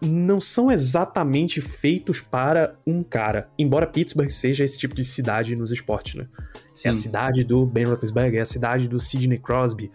não 0.00 0.40
são 0.40 0.70
exatamente 0.70 1.60
feitos 1.60 2.20
para 2.20 2.76
um 2.86 3.02
cara. 3.02 3.48
Embora 3.56 3.86
Pittsburgh 3.86 4.28
seja 4.28 4.64
esse 4.64 4.76
tipo 4.76 4.94
de 4.94 5.04
cidade 5.04 5.54
nos 5.54 5.70
esportes, 5.70 6.16
né? 6.16 6.26
Sim. 6.74 6.88
É 6.88 6.90
a 6.90 6.94
cidade 6.94 7.44
do 7.44 7.64
Ben 7.64 7.84
Roethlisberger, 7.84 8.40
é 8.40 8.42
a 8.42 8.46
cidade 8.46 8.88
do 8.88 9.00
Sidney 9.00 9.38
Crosby, 9.38 9.90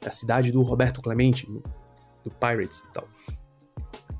é 0.00 0.08
a 0.08 0.12
cidade 0.12 0.52
do 0.52 0.62
Roberto 0.62 1.02
Clemente, 1.02 1.46
do 2.24 2.30
Pirates 2.30 2.84
e 2.88 2.92
tal. 2.92 3.08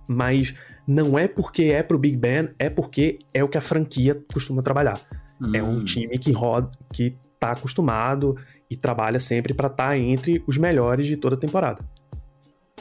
Mas 0.08 0.54
não 0.86 1.16
é 1.16 1.28
porque 1.28 1.64
é 1.64 1.82
pro 1.84 1.98
Big 1.98 2.16
Ben, 2.16 2.50
é 2.58 2.68
porque 2.68 3.20
é 3.32 3.44
o 3.44 3.48
que 3.48 3.56
a 3.56 3.62
franquia 3.62 4.20
costuma 4.32 4.60
trabalhar. 4.60 5.00
Hum. 5.40 5.52
É 5.54 5.62
um 5.62 5.76
hum. 5.76 5.84
time 5.84 6.18
que 6.18 6.32
roda, 6.32 6.70
que 6.92 7.16
tá 7.38 7.52
acostumado 7.52 8.36
e 8.70 8.76
trabalha 8.76 9.18
sempre 9.18 9.54
para 9.54 9.68
estar 9.68 9.88
tá 9.88 9.98
entre 9.98 10.42
os 10.46 10.58
melhores 10.58 11.06
de 11.06 11.16
toda 11.16 11.34
a 11.34 11.38
temporada. 11.38 11.82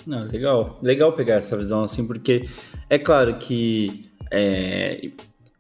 Não, 0.06 0.23
legal, 0.26 0.80
legal 0.81 1.14
pegar 1.14 1.36
essa 1.36 1.57
visão 1.57 1.84
assim, 1.84 2.06
porque 2.06 2.45
é 2.90 2.98
claro 2.98 3.38
que 3.38 4.10
é, 4.31 5.11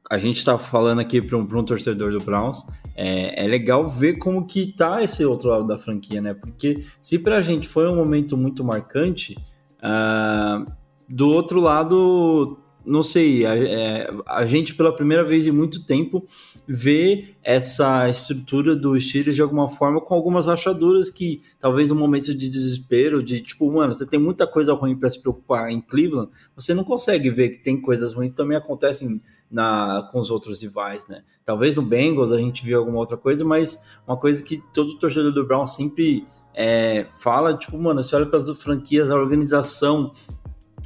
a 0.09 0.17
gente 0.17 0.37
está 0.37 0.57
falando 0.57 0.99
aqui 0.99 1.21
para 1.21 1.37
um, 1.37 1.41
um, 1.41 1.63
torcedor 1.63 2.11
do 2.11 2.19
Browns, 2.19 2.65
é, 2.95 3.45
é, 3.45 3.47
legal 3.47 3.87
ver 3.87 4.17
como 4.17 4.45
que 4.45 4.73
tá 4.73 5.03
esse 5.03 5.23
outro 5.23 5.49
lado 5.49 5.67
da 5.67 5.77
franquia, 5.77 6.21
né? 6.21 6.33
Porque 6.33 6.83
se 7.01 7.19
para 7.19 7.37
a 7.37 7.41
gente 7.41 7.67
foi 7.67 7.87
um 7.87 7.95
momento 7.95 8.35
muito 8.35 8.63
marcante, 8.63 9.37
uh, 9.83 10.69
do 11.07 11.29
outro 11.29 11.61
lado 11.61 12.59
não 12.89 13.03
sei, 13.03 13.45
a, 13.45 13.55
é, 13.55 14.09
a, 14.25 14.43
gente 14.45 14.73
pela 14.73 14.93
primeira 14.93 15.23
vez 15.23 15.45
em 15.45 15.51
muito 15.51 15.85
tempo 15.85 16.25
vê 16.67 17.35
essa 17.43 18.09
estrutura 18.09 18.75
do 18.75 18.99
Steelers 18.99 19.35
de 19.35 19.41
alguma 19.41 19.69
forma 19.69 20.01
com 20.01 20.15
algumas 20.15 20.47
rachaduras 20.47 21.11
que 21.11 21.41
talvez 21.59 21.91
um 21.91 21.95
momento 21.95 22.33
de 22.33 22.49
desespero, 22.49 23.23
de 23.23 23.41
tipo, 23.41 23.71
mano, 23.71 23.93
você 23.93 24.05
tem 24.05 24.19
muita 24.19 24.47
coisa 24.47 24.73
ruim 24.73 24.97
para 24.97 25.09
se 25.09 25.21
preocupar 25.21 25.69
em 25.69 25.79
Cleveland, 25.79 26.31
você 26.55 26.73
não 26.73 26.83
consegue 26.83 27.29
ver 27.29 27.49
que 27.49 27.59
tem 27.59 27.79
coisas 27.79 28.11
ruins 28.13 28.31
também 28.31 28.57
acontecem 28.57 29.21
na, 29.49 30.07
com 30.11 30.19
os 30.19 30.29
outros 30.29 30.61
rivais, 30.61 31.07
né? 31.07 31.23
Talvez 31.43 31.73
no 31.73 31.81
Bengals 31.81 32.31
a 32.31 32.37
gente 32.37 32.63
viu 32.63 32.77
alguma 32.77 32.99
outra 32.99 33.17
coisa, 33.17 33.43
mas 33.43 33.83
uma 34.07 34.15
coisa 34.15 34.43
que 34.43 34.61
todo 34.73 34.97
torcedor 34.99 35.31
do 35.31 35.45
Brown 35.45 35.65
sempre 35.65 36.25
é, 36.53 37.07
fala, 37.17 37.57
tipo, 37.57 37.77
mano, 37.77 38.03
você 38.03 38.15
olha 38.15 38.25
para 38.25 38.39
as 38.39 38.61
franquias, 38.61 39.09
a 39.09 39.15
organização, 39.15 40.11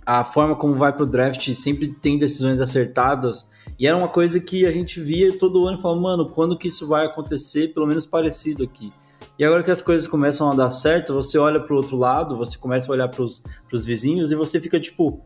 a 0.06 0.24
forma 0.24 0.56
como 0.56 0.74
vai 0.74 0.92
pro 0.92 1.06
draft 1.06 1.52
sempre 1.54 1.88
tem 1.88 2.18
decisões 2.18 2.60
acertadas. 2.62 3.50
E 3.80 3.88
era 3.88 3.98
uma 3.98 4.08
coisa 4.08 4.40
que 4.40 4.66
a 4.66 4.72
gente 4.72 5.00
via 5.00 5.38
todo 5.38 5.66
ano 5.66 5.78
e 5.78 5.82
falava, 5.82 6.02
mano, 6.02 6.30
quando 6.30 6.58
que 6.58 6.68
isso 6.68 6.88
vai 6.88 7.06
acontecer, 7.06 7.74
pelo 7.74 7.88
menos 7.88 8.06
parecido 8.06 8.64
aqui. 8.64 8.92
E 9.38 9.44
agora 9.44 9.64
que 9.64 9.72
as 9.72 9.82
coisas 9.82 10.08
começam 10.08 10.52
a 10.52 10.56
dar 10.56 10.70
certo, 10.72 11.14
você 11.14 11.38
olha 11.38 11.60
pro 11.60 11.76
outro 11.76 11.98
lado, 11.98 12.38
você 12.38 12.58
começa 12.58 12.92
a 12.92 12.94
olhar 12.94 13.08
pros, 13.08 13.44
pros 13.68 13.84
vizinhos 13.84 14.32
e 14.32 14.36
você 14.36 14.60
fica 14.60 14.80
tipo, 14.80 15.22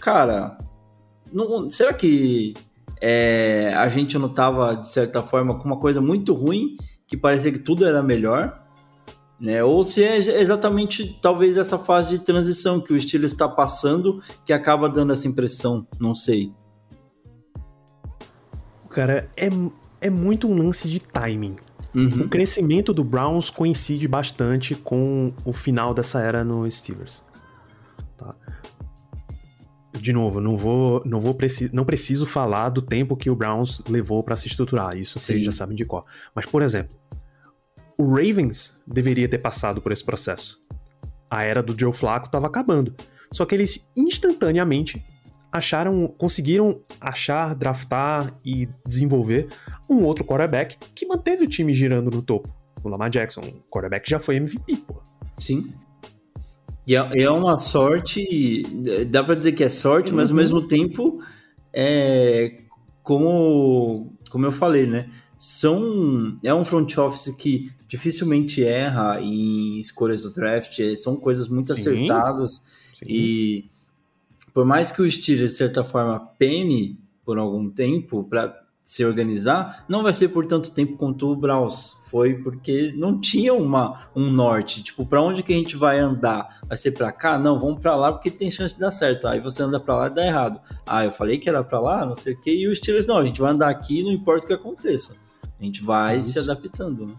cara, 0.00 0.58
não, 1.32 1.68
será 1.70 1.92
que 1.92 2.54
é, 3.00 3.72
a 3.76 3.86
gente 3.88 4.18
não 4.18 4.28
tava, 4.28 4.74
de 4.74 4.88
certa 4.88 5.22
forma, 5.22 5.58
com 5.58 5.64
uma 5.64 5.78
coisa 5.78 6.00
muito 6.00 6.32
ruim, 6.32 6.76
que 7.06 7.16
parecia 7.16 7.52
que 7.52 7.58
tudo 7.58 7.84
era 7.84 8.02
melhor? 8.02 8.63
Né? 9.40 9.62
Ou 9.64 9.82
se 9.82 10.02
é 10.02 10.40
exatamente 10.40 11.18
talvez 11.20 11.56
essa 11.56 11.78
fase 11.78 12.18
de 12.18 12.24
transição 12.24 12.80
que 12.80 12.92
o 12.92 12.96
estilo 12.96 13.24
está 13.24 13.48
passando 13.48 14.22
que 14.44 14.52
acaba 14.52 14.88
dando 14.88 15.12
essa 15.12 15.26
impressão, 15.26 15.86
não 15.98 16.14
sei. 16.14 16.52
Cara, 18.88 19.28
é, 19.36 19.48
é 20.00 20.08
muito 20.08 20.46
um 20.46 20.56
lance 20.56 20.88
de 20.88 21.00
timing. 21.00 21.56
Uhum. 21.94 22.22
O 22.22 22.28
crescimento 22.28 22.92
do 22.92 23.04
Browns 23.04 23.50
coincide 23.50 24.06
bastante 24.08 24.74
com 24.74 25.32
o 25.44 25.52
final 25.52 25.92
dessa 25.92 26.20
era 26.20 26.44
no 26.44 26.68
Steelers. 26.70 27.22
Tá? 28.16 28.34
De 29.92 30.12
novo, 30.12 30.40
não 30.40 30.56
vou, 30.56 31.02
não 31.04 31.20
vou 31.20 31.34
preci 31.34 31.70
não 31.72 31.84
preciso 31.84 32.26
falar 32.26 32.68
do 32.68 32.82
tempo 32.82 33.16
que 33.16 33.30
o 33.30 33.36
Browns 33.36 33.80
levou 33.88 34.22
para 34.22 34.36
se 34.36 34.48
estruturar, 34.48 34.96
isso 34.96 35.18
vocês 35.20 35.38
Sim. 35.38 35.44
já 35.44 35.52
sabem 35.52 35.76
de 35.76 35.84
cor. 35.84 36.04
Mas 36.34 36.46
por 36.46 36.62
exemplo, 36.62 36.96
o 37.98 38.08
Ravens 38.14 38.76
deveria 38.86 39.28
ter 39.28 39.38
passado 39.38 39.80
por 39.80 39.92
esse 39.92 40.04
processo. 40.04 40.60
A 41.30 41.42
era 41.42 41.62
do 41.62 41.78
Joe 41.78 41.92
Flacco 41.92 42.26
estava 42.26 42.46
acabando. 42.46 42.94
Só 43.32 43.44
que 43.44 43.54
eles 43.54 43.88
instantaneamente 43.96 45.04
acharam, 45.50 46.06
conseguiram 46.06 46.80
achar, 47.00 47.54
draftar 47.54 48.32
e 48.44 48.68
desenvolver 48.86 49.48
um 49.88 50.02
outro 50.04 50.24
quarterback 50.24 50.76
que 50.94 51.06
manteve 51.06 51.44
o 51.44 51.48
time 51.48 51.72
girando 51.72 52.10
no 52.10 52.22
topo. 52.22 52.48
O 52.82 52.88
Lamar 52.88 53.10
Jackson, 53.10 53.40
um 53.40 53.60
quarterback 53.70 54.08
já 54.08 54.18
foi 54.18 54.36
MVP, 54.36 54.76
pô. 54.86 55.00
Sim. 55.38 55.72
E 56.86 56.94
é, 56.94 57.22
é 57.22 57.30
uma 57.30 57.56
sorte, 57.56 58.62
dá 59.08 59.24
pra 59.24 59.34
dizer 59.34 59.52
que 59.52 59.64
é 59.64 59.68
sorte, 59.68 60.12
mas 60.12 60.30
ao 60.30 60.36
Uhum. 60.36 60.42
mesmo 60.42 60.68
tempo 60.68 61.20
é 61.72 62.58
como, 63.02 64.12
como 64.30 64.46
eu 64.46 64.52
falei, 64.52 64.86
né? 64.86 65.08
São, 65.38 66.38
é 66.42 66.54
um 66.54 66.64
front 66.64 66.96
office 66.96 67.34
que 67.36 67.70
dificilmente 67.86 68.64
erra 68.64 69.20
em 69.20 69.78
escolhas 69.78 70.22
do 70.22 70.32
draft, 70.32 70.78
é, 70.80 70.96
são 70.96 71.16
coisas 71.16 71.48
muito 71.48 71.72
Sim. 71.74 71.80
acertadas 71.80 72.64
Sim. 72.94 73.04
e 73.08 73.64
por 74.54 74.64
mais 74.64 74.92
que 74.92 75.02
o 75.02 75.10
Steelers, 75.10 75.50
de 75.50 75.56
certa 75.56 75.82
forma, 75.82 76.18
pene 76.38 76.96
por 77.24 77.38
algum 77.38 77.68
tempo 77.68 78.22
para 78.22 78.62
se 78.84 79.04
organizar, 79.04 79.84
não 79.88 80.02
vai 80.02 80.12
ser 80.12 80.28
por 80.28 80.46
tanto 80.46 80.70
tempo 80.70 80.96
quanto 80.96 81.26
o 81.26 81.34
Browns. 81.34 81.96
Foi 82.10 82.34
porque 82.34 82.92
não 82.96 83.18
tinha 83.18 83.52
uma, 83.52 84.08
um 84.14 84.30
norte. 84.30 84.84
Tipo, 84.84 85.04
para 85.04 85.20
onde 85.20 85.42
que 85.42 85.52
a 85.52 85.56
gente 85.56 85.74
vai 85.76 85.98
andar? 85.98 86.60
Vai 86.68 86.76
ser 86.76 86.92
para 86.92 87.10
cá? 87.10 87.36
Não, 87.36 87.58
vamos 87.58 87.80
para 87.80 87.96
lá 87.96 88.12
porque 88.12 88.30
tem 88.30 88.50
chance 88.50 88.74
de 88.74 88.80
dar 88.80 88.92
certo. 88.92 89.26
Aí 89.26 89.40
você 89.40 89.62
anda 89.62 89.80
para 89.80 89.96
lá 89.96 90.06
e 90.06 90.14
dá 90.14 90.24
errado. 90.24 90.60
Ah, 90.86 91.04
eu 91.04 91.10
falei 91.10 91.38
que 91.38 91.48
era 91.48 91.64
para 91.64 91.80
lá, 91.80 92.06
não 92.06 92.14
sei 92.14 92.34
o 92.34 92.40
que. 92.40 92.54
E 92.54 92.68
o 92.68 92.76
Steelers, 92.76 93.06
não, 93.06 93.16
a 93.16 93.24
gente 93.24 93.40
vai 93.40 93.50
andar 93.50 93.70
aqui 93.70 94.02
não 94.04 94.12
importa 94.12 94.44
o 94.44 94.46
que 94.46 94.52
aconteça. 94.52 95.23
A 95.64 95.66
gente 95.66 95.82
vai 95.82 96.20
se 96.22 96.30
Isso. 96.30 96.40
adaptando. 96.40 97.06
Né? 97.06 97.14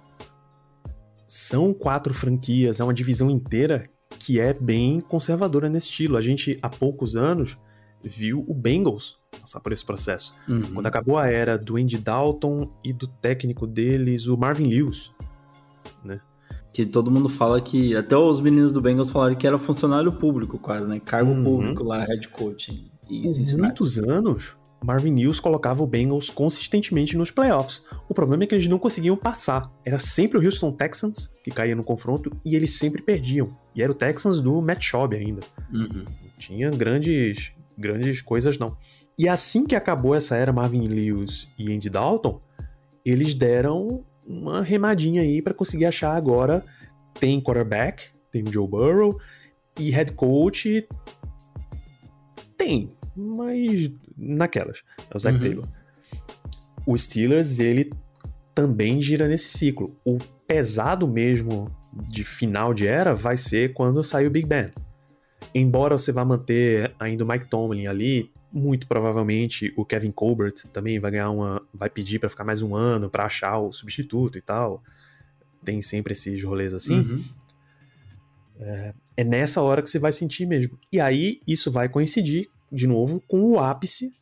São 1.27 1.73
quatro 1.73 2.13
franquias, 2.13 2.79
é 2.79 2.83
uma 2.83 2.93
divisão 2.93 3.29
inteira 3.29 3.89
que 4.19 4.39
é 4.39 4.53
bem 4.53 5.01
conservadora 5.01 5.67
nesse 5.67 5.87
estilo. 5.87 6.15
A 6.15 6.21
gente, 6.21 6.57
há 6.61 6.69
poucos 6.69 7.15
anos, 7.15 7.57
viu 8.03 8.45
o 8.47 8.53
Bengals 8.53 9.17
passar 9.41 9.59
por 9.59 9.73
esse 9.73 9.83
processo. 9.83 10.35
Uhum. 10.47 10.61
Quando 10.75 10.85
acabou 10.85 11.17
a 11.17 11.27
era 11.27 11.57
do 11.57 11.75
Andy 11.77 11.97
Dalton 11.97 12.71
e 12.83 12.93
do 12.93 13.07
técnico 13.07 13.65
deles, 13.65 14.27
o 14.27 14.37
Marvin 14.37 14.67
Lewis. 14.69 15.11
Que 16.71 16.85
todo 16.85 17.09
mundo 17.09 17.29
fala 17.29 17.61
que. 17.61 17.95
Até 17.95 18.17
os 18.17 18.41
meninos 18.41 18.71
do 18.73 18.81
Bengals 18.81 19.09
falaram 19.09 19.33
que 19.35 19.47
era 19.47 19.57
funcionário 19.57 20.11
público, 20.11 20.57
quase, 20.59 20.85
né? 20.85 20.99
Cargo 20.99 21.31
Uhum. 21.31 21.43
público 21.43 21.83
lá, 21.85 22.03
head 22.03 22.27
coach 22.27 22.69
em- 22.71 22.91
em 23.09 23.23
Por 23.23 23.57
muitos 23.59 23.97
anos, 23.97 24.57
Marvin 24.85 25.15
Lewis 25.15 25.39
colocava 25.39 25.81
o 25.81 25.87
Bengals 25.87 26.29
consistentemente 26.29 27.17
nos 27.17 27.31
playoffs. 27.31 27.83
O 28.07 28.13
problema 28.13 28.43
é 28.43 28.47
que 28.47 28.53
eles 28.53 28.67
não 28.67 28.77
conseguiam 28.77 29.17
passar. 29.17 29.63
Era 29.83 29.97
sempre 29.97 30.37
o 30.37 30.43
Houston 30.43 30.71
Texans 30.71 31.31
que 31.43 31.49
caía 31.49 31.75
no 31.75 31.83
confronto 31.83 32.31
e 32.45 32.55
eles 32.55 32.77
sempre 32.77 33.01
perdiam. 33.01 33.57
E 33.73 33.81
era 33.81 33.91
o 33.91 33.95
Texans 33.95 34.41
do 34.41 34.61
Matt 34.61 34.83
Schaub 34.83 35.15
ainda. 35.15 35.41
Uhum. 35.73 36.05
Não 36.05 36.37
tinha 36.37 36.69
grandes, 36.69 37.51
grandes 37.75 38.21
coisas, 38.21 38.59
não. 38.59 38.77
E 39.17 39.27
assim 39.27 39.65
que 39.65 39.75
acabou 39.75 40.13
essa 40.13 40.35
era 40.35 40.53
Marvin 40.53 40.87
Lewis 40.87 41.47
e 41.57 41.73
Andy 41.73 41.89
Dalton, 41.89 42.39
eles 43.03 43.33
deram 43.33 44.05
uma 44.23 44.61
remadinha 44.61 45.23
aí 45.23 45.41
pra 45.41 45.53
conseguir 45.53 45.85
achar 45.85 46.15
agora. 46.15 46.63
Tem 47.19 47.41
quarterback, 47.41 48.03
tem 48.31 48.43
o 48.43 48.51
Joe 48.51 48.67
Burrow, 48.67 49.17
e 49.79 49.89
head 49.89 50.11
coach 50.11 50.87
tem, 52.57 52.89
mas 53.15 53.91
naquelas. 54.17 54.83
É 55.09 55.15
o 55.15 55.19
Zach 55.19 55.35
Uhum. 55.35 55.41
Taylor. 55.41 55.67
O 56.85 56.97
Steelers, 56.97 57.59
ele 57.59 57.91
também 58.53 59.01
gira 59.01 59.27
nesse 59.27 59.57
ciclo. 59.57 59.95
O 60.05 60.17
pesado 60.47 61.07
mesmo 61.07 61.75
de 62.07 62.23
final 62.23 62.73
de 62.73 62.87
era 62.87 63.15
vai 63.15 63.37
ser 63.37 63.73
quando 63.73 64.03
sair 64.03 64.27
o 64.27 64.31
Big 64.31 64.47
Ben. 64.47 64.71
Embora 65.53 65.97
você 65.97 66.11
vá 66.11 66.25
manter 66.25 66.93
ainda 66.99 67.23
o 67.23 67.27
Mike 67.27 67.49
Tomlin 67.49 67.87
ali, 67.87 68.31
muito 68.51 68.87
provavelmente 68.87 69.73
o 69.75 69.85
Kevin 69.85 70.11
Colbert 70.11 70.53
também 70.71 70.99
vai 70.99 71.11
ganhar 71.11 71.29
uma, 71.29 71.61
vai 71.73 71.89
pedir 71.89 72.19
pra 72.19 72.29
ficar 72.29 72.43
mais 72.43 72.61
um 72.61 72.75
ano 72.75 73.09
pra 73.09 73.25
achar 73.25 73.59
o 73.59 73.71
substituto 73.71 74.37
e 74.37 74.41
tal. 74.41 74.83
Tem 75.63 75.81
sempre 75.81 76.13
esses 76.13 76.41
rolês 76.43 76.73
assim. 76.73 76.99
Uhum. 76.99 77.23
É 79.17 79.23
nessa 79.23 79.61
hora 79.61 79.81
que 79.81 79.89
você 79.89 79.99
vai 79.99 80.11
sentir 80.11 80.45
mesmo. 80.45 80.77
E 80.91 80.99
aí 80.99 81.41
isso 81.47 81.71
vai 81.71 81.89
coincidir 81.89 82.49
de 82.71 82.87
novo 82.87 83.21
com 83.27 83.51
o 83.51 83.59
ápice 83.59 84.13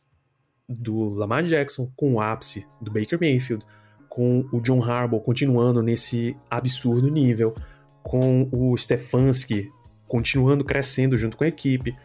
do 0.68 1.08
Lamar 1.10 1.44
Jackson, 1.44 1.90
com 1.96 2.14
o 2.14 2.20
ápice 2.20 2.66
do 2.80 2.90
Baker 2.90 3.18
Mayfield, 3.20 3.64
com 4.08 4.46
o 4.52 4.60
John 4.60 4.82
Harbaugh 4.82 5.20
continuando 5.20 5.82
nesse 5.82 6.36
absurdo 6.50 7.10
nível, 7.10 7.54
com 8.02 8.48
o 8.52 8.76
Stefanski 8.76 9.70
continuando 10.06 10.64
crescendo 10.64 11.16
junto 11.18 11.36
com 11.36 11.44
a 11.44 11.48
equipe, 11.48 11.96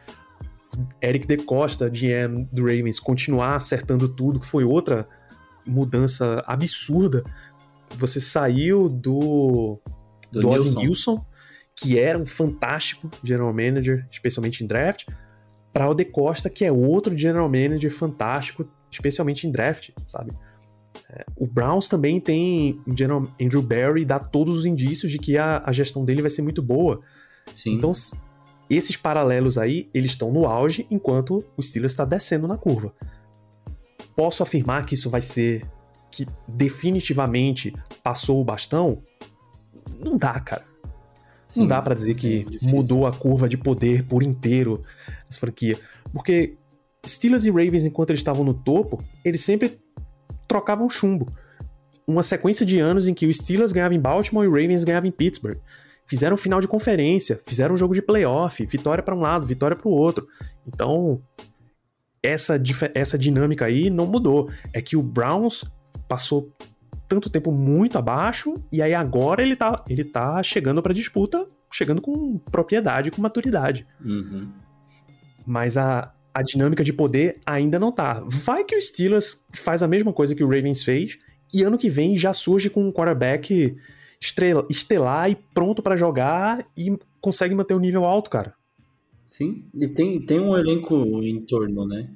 Eric 1.01 1.27
DeCosta, 1.27 1.89
GM 1.89 2.47
do 2.51 2.63
Ravens, 2.63 2.99
continuar 2.99 3.55
acertando 3.55 4.07
tudo, 4.07 4.39
que 4.39 4.45
foi 4.45 4.63
outra 4.63 5.07
mudança 5.65 6.43
absurda. 6.47 7.23
Você 7.91 8.19
saiu 8.19 8.87
do, 8.87 9.79
Do 10.31 10.41
do 10.41 10.49
Ozzie 10.49 10.69
Nilson. 10.69 10.81
Nilson, 10.81 11.25
que 11.75 11.99
era 11.99 12.17
um 12.17 12.25
fantástico 12.25 13.09
general 13.23 13.53
manager, 13.53 14.07
especialmente 14.11 14.63
em 14.63 14.67
draft, 14.67 15.05
para 15.73 15.89
o 15.89 15.93
DeCosta, 15.93 16.49
que 16.49 16.65
é 16.65 16.71
outro 16.71 17.17
general 17.17 17.47
manager 17.47 17.91
fantástico, 17.91 18.67
especialmente 18.89 19.47
em 19.47 19.51
draft, 19.51 19.91
sabe? 20.07 20.31
É, 21.09 21.25
o 21.35 21.47
Browns 21.47 21.87
também 21.87 22.19
tem 22.19 22.81
general 22.95 23.27
Andrew 23.39 23.61
Barry, 23.61 24.05
dá 24.05 24.19
todos 24.19 24.57
os 24.57 24.65
indícios 24.65 25.11
de 25.11 25.19
que 25.19 25.37
a, 25.37 25.61
a 25.65 25.71
gestão 25.71 26.03
dele 26.03 26.21
vai 26.21 26.29
ser 26.29 26.41
muito 26.41 26.61
boa. 26.61 27.01
Sim. 27.53 27.73
Então, 27.73 27.91
esses 28.69 28.95
paralelos 28.95 29.57
aí, 29.57 29.89
eles 29.93 30.11
estão 30.11 30.31
no 30.31 30.45
auge, 30.45 30.85
enquanto 30.91 31.43
o 31.55 31.63
Steelers 31.63 31.93
está 31.93 32.05
descendo 32.05 32.47
na 32.47 32.57
curva. 32.57 32.93
Posso 34.15 34.43
afirmar 34.43 34.85
que 34.85 34.95
isso 34.95 35.09
vai 35.09 35.21
ser 35.21 35.65
que 36.11 36.27
definitivamente 36.47 37.73
passou 38.03 38.41
o 38.41 38.43
bastão? 38.43 39.01
Não 40.05 40.17
dá, 40.17 40.39
cara. 40.39 40.68
Não 41.55 41.63
Sim, 41.63 41.67
dá 41.67 41.81
pra 41.81 41.95
dizer 41.95 42.13
que 42.13 42.45
é 42.61 42.65
mudou 42.65 43.07
a 43.07 43.11
curva 43.11 43.49
de 43.49 43.57
poder 43.57 44.03
por 44.03 44.21
inteiro 44.21 44.83
essa 45.27 45.39
franquia. 45.39 45.77
Porque 46.13 46.55
Steelers 47.05 47.45
e 47.45 47.49
Ravens, 47.49 47.85
enquanto 47.85 48.11
eles 48.11 48.19
estavam 48.19 48.43
no 48.43 48.53
topo, 48.53 49.03
eles 49.25 49.41
sempre 49.41 49.79
trocavam 50.47 50.89
chumbo. 50.89 51.31
Uma 52.05 52.23
sequência 52.23 52.65
de 52.65 52.79
anos 52.79 53.07
em 53.07 53.13
que 53.13 53.25
o 53.25 53.33
Steelers 53.33 53.71
ganhava 53.71 53.93
em 53.93 53.99
Baltimore 53.99 54.45
e 54.45 54.47
o 54.47 54.51
Ravens 54.51 54.83
ganhava 54.83 55.07
em 55.07 55.11
Pittsburgh. 55.11 55.57
Fizeram 56.05 56.35
final 56.35 56.59
de 56.59 56.67
conferência, 56.67 57.39
fizeram 57.45 57.75
um 57.75 57.77
jogo 57.77 57.93
de 57.93 58.01
playoff, 58.01 58.65
vitória 58.65 59.03
para 59.03 59.15
um 59.15 59.19
lado, 59.19 59.45
vitória 59.45 59.75
para 59.75 59.87
o 59.87 59.91
outro. 59.91 60.27
Então, 60.67 61.21
essa, 62.21 62.59
essa 62.95 63.17
dinâmica 63.17 63.65
aí 63.65 63.89
não 63.89 64.07
mudou. 64.07 64.49
É 64.73 64.81
que 64.81 64.97
o 64.97 65.03
Browns 65.03 65.63
passou 66.07 66.51
tanto 67.09 67.29
tempo 67.29 67.51
muito 67.51 67.97
abaixo 67.97 68.63
e 68.71 68.81
aí 68.81 68.93
agora 68.93 69.41
ele 69.41 69.55
tá, 69.55 69.83
ele 69.89 70.03
tá 70.03 70.41
chegando 70.43 70.81
para 70.81 70.93
disputa, 70.93 71.47
chegando 71.73 72.01
com 72.01 72.37
propriedade, 72.37 73.09
com 73.09 73.21
maturidade. 73.21 73.87
Uhum. 73.99 74.47
Mas 75.45 75.75
a, 75.75 76.11
a 76.31 76.43
dinâmica 76.43 76.83
de 76.83 76.93
poder 76.93 77.39
ainda 77.45 77.79
não 77.79 77.91
tá. 77.91 78.23
Vai 78.25 78.63
que 78.63 78.75
o 78.75 78.81
Steelers 78.81 79.43
faz 79.51 79.81
a 79.81 79.87
mesma 79.87 80.13
coisa 80.13 80.35
que 80.35 80.43
o 80.43 80.47
Ravens 80.47 80.83
fez 80.83 81.17
e 81.51 81.63
ano 81.63 81.79
que 81.79 81.89
vem 81.89 82.15
já 82.15 82.31
surge 82.31 82.69
com 82.69 82.87
um 82.87 82.91
quarterback 82.91 83.75
estrela, 84.21 84.65
estelar 84.69 85.31
e 85.31 85.35
pronto 85.35 85.81
pra 85.81 85.97
jogar 85.97 86.63
e 86.77 86.95
consegue 87.19 87.55
manter 87.55 87.73
o 87.73 87.79
nível 87.79 88.05
alto, 88.05 88.29
cara. 88.29 88.53
Sim, 89.31 89.65
e 89.73 89.87
tem, 89.87 90.23
tem 90.23 90.39
um 90.39 90.55
elenco 90.55 90.95
em 91.23 91.41
torno, 91.41 91.87
né? 91.87 92.09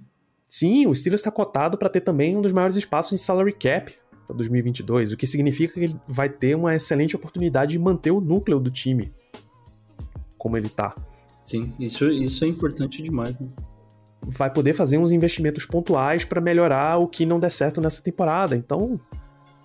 Sim, 0.48 0.86
o 0.86 0.94
Steelers 0.94 1.22
está 1.22 1.32
cotado 1.32 1.80
para 1.80 1.90
ter 1.90 2.02
também 2.02 2.38
um 2.38 2.42
dos 2.42 2.52
maiores 2.52 2.76
espaços 2.76 3.14
em 3.14 3.18
salary 3.18 3.54
cap 3.54 3.92
para 4.34 4.38
2022, 4.38 5.12
o 5.12 5.18
que 5.18 5.28
significa 5.28 5.74
que 5.76 5.80
ele 5.82 5.96
vai 6.08 6.28
ter 6.28 6.56
uma 6.56 6.76
excelente 6.76 7.16
oportunidade 7.16 7.72
de 7.72 7.80
manter 7.80 8.12
o 8.12 8.20
núcleo 8.20 8.60
do 8.60 8.70
time 8.70 9.14
como 10.44 10.58
ele 10.58 10.68
tá. 10.68 10.94
Sim, 11.46 11.74
isso, 11.80 12.10
isso 12.12 12.44
é 12.44 12.48
importante 12.50 13.02
demais, 13.02 13.40
né? 13.40 13.48
Vai 14.22 14.54
poder 14.54 14.74
fazer 14.74 14.98
uns 14.98 15.12
investimentos 15.12 15.66
pontuais 15.66 16.26
para 16.26 16.42
melhorar 16.42 16.98
o 16.98 17.08
que 17.08 17.26
não 17.26 17.40
der 17.40 17.50
certo 17.50 17.80
nessa 17.80 18.02
temporada. 18.02 18.54
Então, 18.54 19.00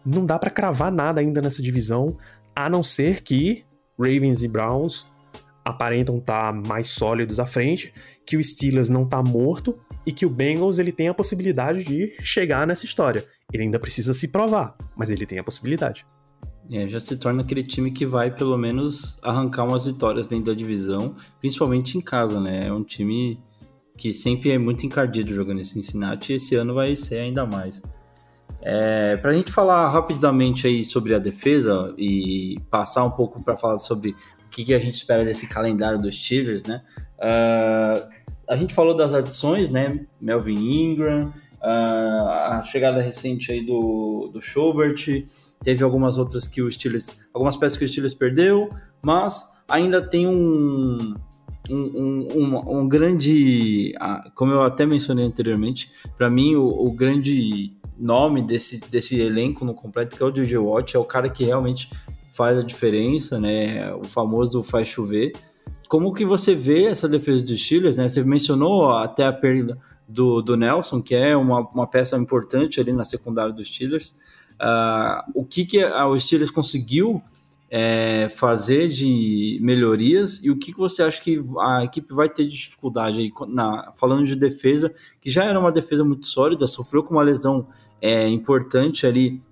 não 0.06 0.24
dá 0.24 0.38
para 0.38 0.50
cravar 0.50 0.92
nada 0.92 1.20
ainda 1.20 1.42
nessa 1.42 1.60
divisão, 1.60 2.16
a 2.54 2.70
não 2.70 2.84
ser 2.84 3.22
que 3.22 3.64
Ravens 3.98 4.44
e 4.44 4.48
Browns 4.48 5.04
aparentam 5.68 6.18
estar 6.18 6.52
tá 6.52 6.68
mais 6.68 6.88
sólidos 6.88 7.38
à 7.38 7.46
frente, 7.46 7.92
que 8.26 8.36
o 8.36 8.44
Steelers 8.44 8.88
não 8.88 9.04
está 9.04 9.22
morto 9.22 9.78
e 10.06 10.12
que 10.12 10.24
o 10.24 10.30
Bengals 10.30 10.78
ele 10.78 10.92
tem 10.92 11.08
a 11.08 11.14
possibilidade 11.14 11.84
de 11.84 12.14
chegar 12.20 12.66
nessa 12.66 12.84
história. 12.84 13.24
Ele 13.52 13.64
ainda 13.64 13.78
precisa 13.78 14.14
se 14.14 14.28
provar, 14.28 14.76
mas 14.96 15.10
ele 15.10 15.26
tem 15.26 15.38
a 15.38 15.44
possibilidade. 15.44 16.06
É, 16.70 16.86
já 16.86 17.00
se 17.00 17.16
torna 17.16 17.42
aquele 17.42 17.64
time 17.64 17.90
que 17.90 18.04
vai 18.04 18.30
pelo 18.30 18.56
menos 18.58 19.18
arrancar 19.22 19.64
umas 19.64 19.86
vitórias 19.86 20.26
dentro 20.26 20.46
da 20.46 20.54
divisão, 20.54 21.16
principalmente 21.40 21.96
em 21.96 22.00
casa, 22.00 22.38
né? 22.38 22.68
É 22.68 22.72
um 22.72 22.84
time 22.84 23.40
que 23.96 24.12
sempre 24.12 24.50
é 24.50 24.58
muito 24.58 24.84
encardido 24.84 25.34
jogando 25.34 25.60
em 25.60 25.64
Cincinnati 25.64 26.32
e 26.32 26.36
esse 26.36 26.54
ano 26.54 26.74
vai 26.74 26.94
ser 26.94 27.18
ainda 27.18 27.46
mais. 27.46 27.82
É, 28.60 29.16
para 29.16 29.30
a 29.30 29.34
gente 29.34 29.52
falar 29.52 29.88
rapidamente 29.88 30.66
aí 30.66 30.84
sobre 30.84 31.14
a 31.14 31.18
defesa 31.18 31.94
e 31.96 32.58
passar 32.70 33.04
um 33.04 33.10
pouco 33.10 33.42
para 33.42 33.56
falar 33.56 33.78
sobre 33.78 34.14
o 34.48 34.50
que, 34.50 34.64
que, 34.64 34.74
a 34.74 34.78
gente 34.78 34.94
espera 34.94 35.24
desse 35.24 35.46
calendário 35.46 36.00
dos 36.00 36.16
Steelers, 36.16 36.62
né? 36.62 36.82
Uh, 37.18 38.08
a 38.48 38.56
gente 38.56 38.72
falou 38.72 38.96
das 38.96 39.12
adições, 39.12 39.68
né? 39.68 40.06
Melvin 40.18 40.56
Ingram, 40.56 41.32
uh, 41.60 42.28
a 42.48 42.62
chegada 42.64 43.02
recente 43.02 43.52
aí 43.52 43.64
do, 43.64 44.30
do 44.32 44.40
Schobert, 44.40 45.06
teve 45.62 45.84
algumas 45.84 46.18
outras 46.18 46.48
que 46.48 46.62
o 46.62 46.70
Steelers, 46.70 47.18
algumas 47.32 47.56
peças 47.56 47.78
que 47.78 47.84
o 47.84 47.88
Steelers 47.88 48.14
perdeu, 48.14 48.70
mas 49.02 49.46
ainda 49.68 50.00
tem 50.00 50.26
um, 50.26 51.14
um, 51.68 52.28
um, 52.34 52.78
um 52.78 52.88
grande, 52.88 53.94
como 54.34 54.52
eu 54.52 54.62
até 54.62 54.86
mencionei 54.86 55.26
anteriormente, 55.26 55.90
para 56.16 56.30
mim 56.30 56.56
o, 56.56 56.64
o, 56.66 56.90
grande 56.90 57.76
nome 57.98 58.40
desse, 58.40 58.80
desse 58.80 59.20
elenco 59.20 59.62
no 59.64 59.74
completo 59.74 60.16
que 60.16 60.22
é 60.22 60.26
o 60.26 60.30
DJ 60.30 60.56
Watt, 60.56 60.96
é 60.96 60.98
o 60.98 61.04
cara 61.04 61.28
que 61.28 61.44
realmente 61.44 61.90
faz 62.38 62.56
a 62.56 62.62
diferença, 62.62 63.40
né? 63.40 63.92
O 63.94 64.04
famoso 64.04 64.62
faz 64.62 64.86
chover. 64.86 65.32
Como 65.88 66.14
que 66.14 66.24
você 66.24 66.54
vê 66.54 66.84
essa 66.84 67.08
defesa 67.08 67.42
dos 67.42 67.60
Steelers, 67.60 67.96
né? 67.96 68.08
Você 68.08 68.22
mencionou 68.22 68.92
até 68.92 69.26
a 69.26 69.32
perda 69.32 69.76
do, 70.06 70.40
do 70.40 70.56
Nelson, 70.56 71.02
que 71.02 71.16
é 71.16 71.36
uma, 71.36 71.68
uma 71.70 71.88
peça 71.88 72.16
importante 72.16 72.80
ali 72.80 72.92
na 72.92 73.02
secundária 73.02 73.52
dos 73.52 73.66
Steelers. 73.66 74.14
Uh, 74.60 75.32
o 75.34 75.44
que, 75.44 75.66
que 75.66 75.82
a, 75.82 76.06
o 76.06 76.18
Steelers 76.18 76.52
conseguiu 76.52 77.20
é, 77.68 78.28
fazer 78.28 78.86
de 78.86 79.58
melhorias 79.60 80.40
e 80.40 80.48
o 80.48 80.56
que, 80.56 80.72
que 80.72 80.78
você 80.78 81.02
acha 81.02 81.20
que 81.20 81.42
a 81.58 81.82
equipe 81.82 82.14
vai 82.14 82.28
ter 82.28 82.44
de 82.44 82.52
dificuldade 82.52 83.20
aí, 83.20 83.32
na, 83.48 83.90
falando 83.96 84.24
de 84.24 84.36
defesa, 84.36 84.94
que 85.20 85.28
já 85.28 85.44
era 85.44 85.58
uma 85.58 85.72
defesa 85.72 86.04
muito 86.04 86.28
sólida, 86.28 86.68
sofreu 86.68 87.02
com 87.02 87.14
uma 87.14 87.22
lesão 87.24 87.66
é, 88.00 88.28
importante 88.28 89.04
ali 89.08 89.42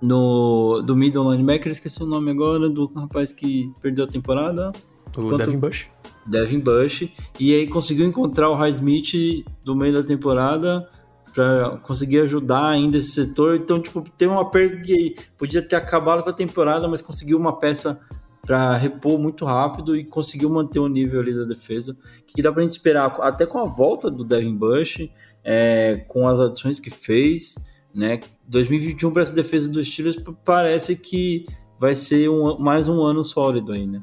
no 0.00 0.82
do 0.82 0.94
middle 0.96 1.32
linebacker, 1.32 1.72
esqueci 1.72 2.02
o 2.02 2.06
nome 2.06 2.30
agora, 2.30 2.68
do 2.68 2.86
rapaz 2.86 3.32
que 3.32 3.72
perdeu 3.80 4.04
a 4.04 4.08
temporada. 4.08 4.72
O 5.16 5.28
Quanto, 5.28 5.38
Devin 5.38 5.58
Bush. 5.58 5.88
Devin 6.26 6.60
Bush. 6.60 7.08
E 7.40 7.54
aí 7.54 7.66
conseguiu 7.66 8.06
encontrar 8.06 8.50
o 8.50 8.54
High 8.54 8.70
Smith 8.70 9.44
do 9.64 9.74
meio 9.74 9.94
da 9.94 10.02
temporada 10.02 10.88
para 11.32 11.78
conseguir 11.82 12.20
ajudar 12.20 12.66
ainda 12.66 12.96
esse 12.96 13.10
setor. 13.10 13.56
Então, 13.56 13.80
tipo, 13.80 14.02
teve 14.16 14.32
uma 14.32 14.50
perda 14.50 14.80
que 14.80 15.16
podia 15.36 15.62
ter 15.62 15.76
acabado 15.76 16.22
com 16.22 16.30
a 16.30 16.32
temporada, 16.32 16.88
mas 16.88 17.02
conseguiu 17.02 17.38
uma 17.38 17.58
peça 17.58 18.00
para 18.40 18.76
repor 18.76 19.18
muito 19.18 19.44
rápido 19.44 19.96
e 19.96 20.04
conseguiu 20.04 20.48
manter 20.48 20.78
o 20.78 20.88
nível 20.88 21.20
ali 21.20 21.34
da 21.34 21.44
defesa. 21.44 21.96
Que 22.26 22.40
dá 22.40 22.52
para 22.52 22.60
a 22.60 22.62
gente 22.62 22.72
esperar, 22.72 23.14
até 23.20 23.44
com 23.44 23.58
a 23.58 23.64
volta 23.64 24.10
do 24.10 24.24
Devin 24.24 24.54
Bush, 24.54 25.10
é, 25.44 25.96
com 26.08 26.28
as 26.28 26.40
adições 26.40 26.78
que 26.78 26.90
fez, 26.90 27.56
né? 27.96 28.20
2021 28.46 29.10
para 29.10 29.22
essa 29.22 29.34
defesa 29.34 29.68
dos 29.70 29.90
Steelers 29.90 30.16
parece 30.44 30.94
que 30.94 31.46
vai 31.80 31.94
ser 31.94 32.28
um, 32.28 32.58
mais 32.58 32.88
um 32.88 33.02
ano 33.02 33.24
sólido 33.24 33.72
aí, 33.72 33.86
né? 33.86 34.02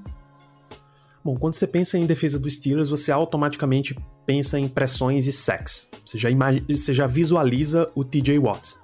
Bom, 1.24 1.38
quando 1.38 1.54
você 1.54 1.68
pensa 1.68 1.98
em 1.98 2.06
defesa 2.06 2.40
dos 2.40 2.56
Steelers, 2.56 2.90
você 2.90 3.12
automaticamente 3.12 3.96
pensa 4.26 4.60
em 4.60 4.68
pressões 4.68 5.28
e 5.28 5.32
sacks. 5.32 5.88
Você 6.04 6.18
já, 6.18 6.28
você 6.68 6.92
já 6.92 7.08
visualiza 7.08 7.90
o 7.96 8.04
TJ 8.04 8.40
Watt. 8.40 8.76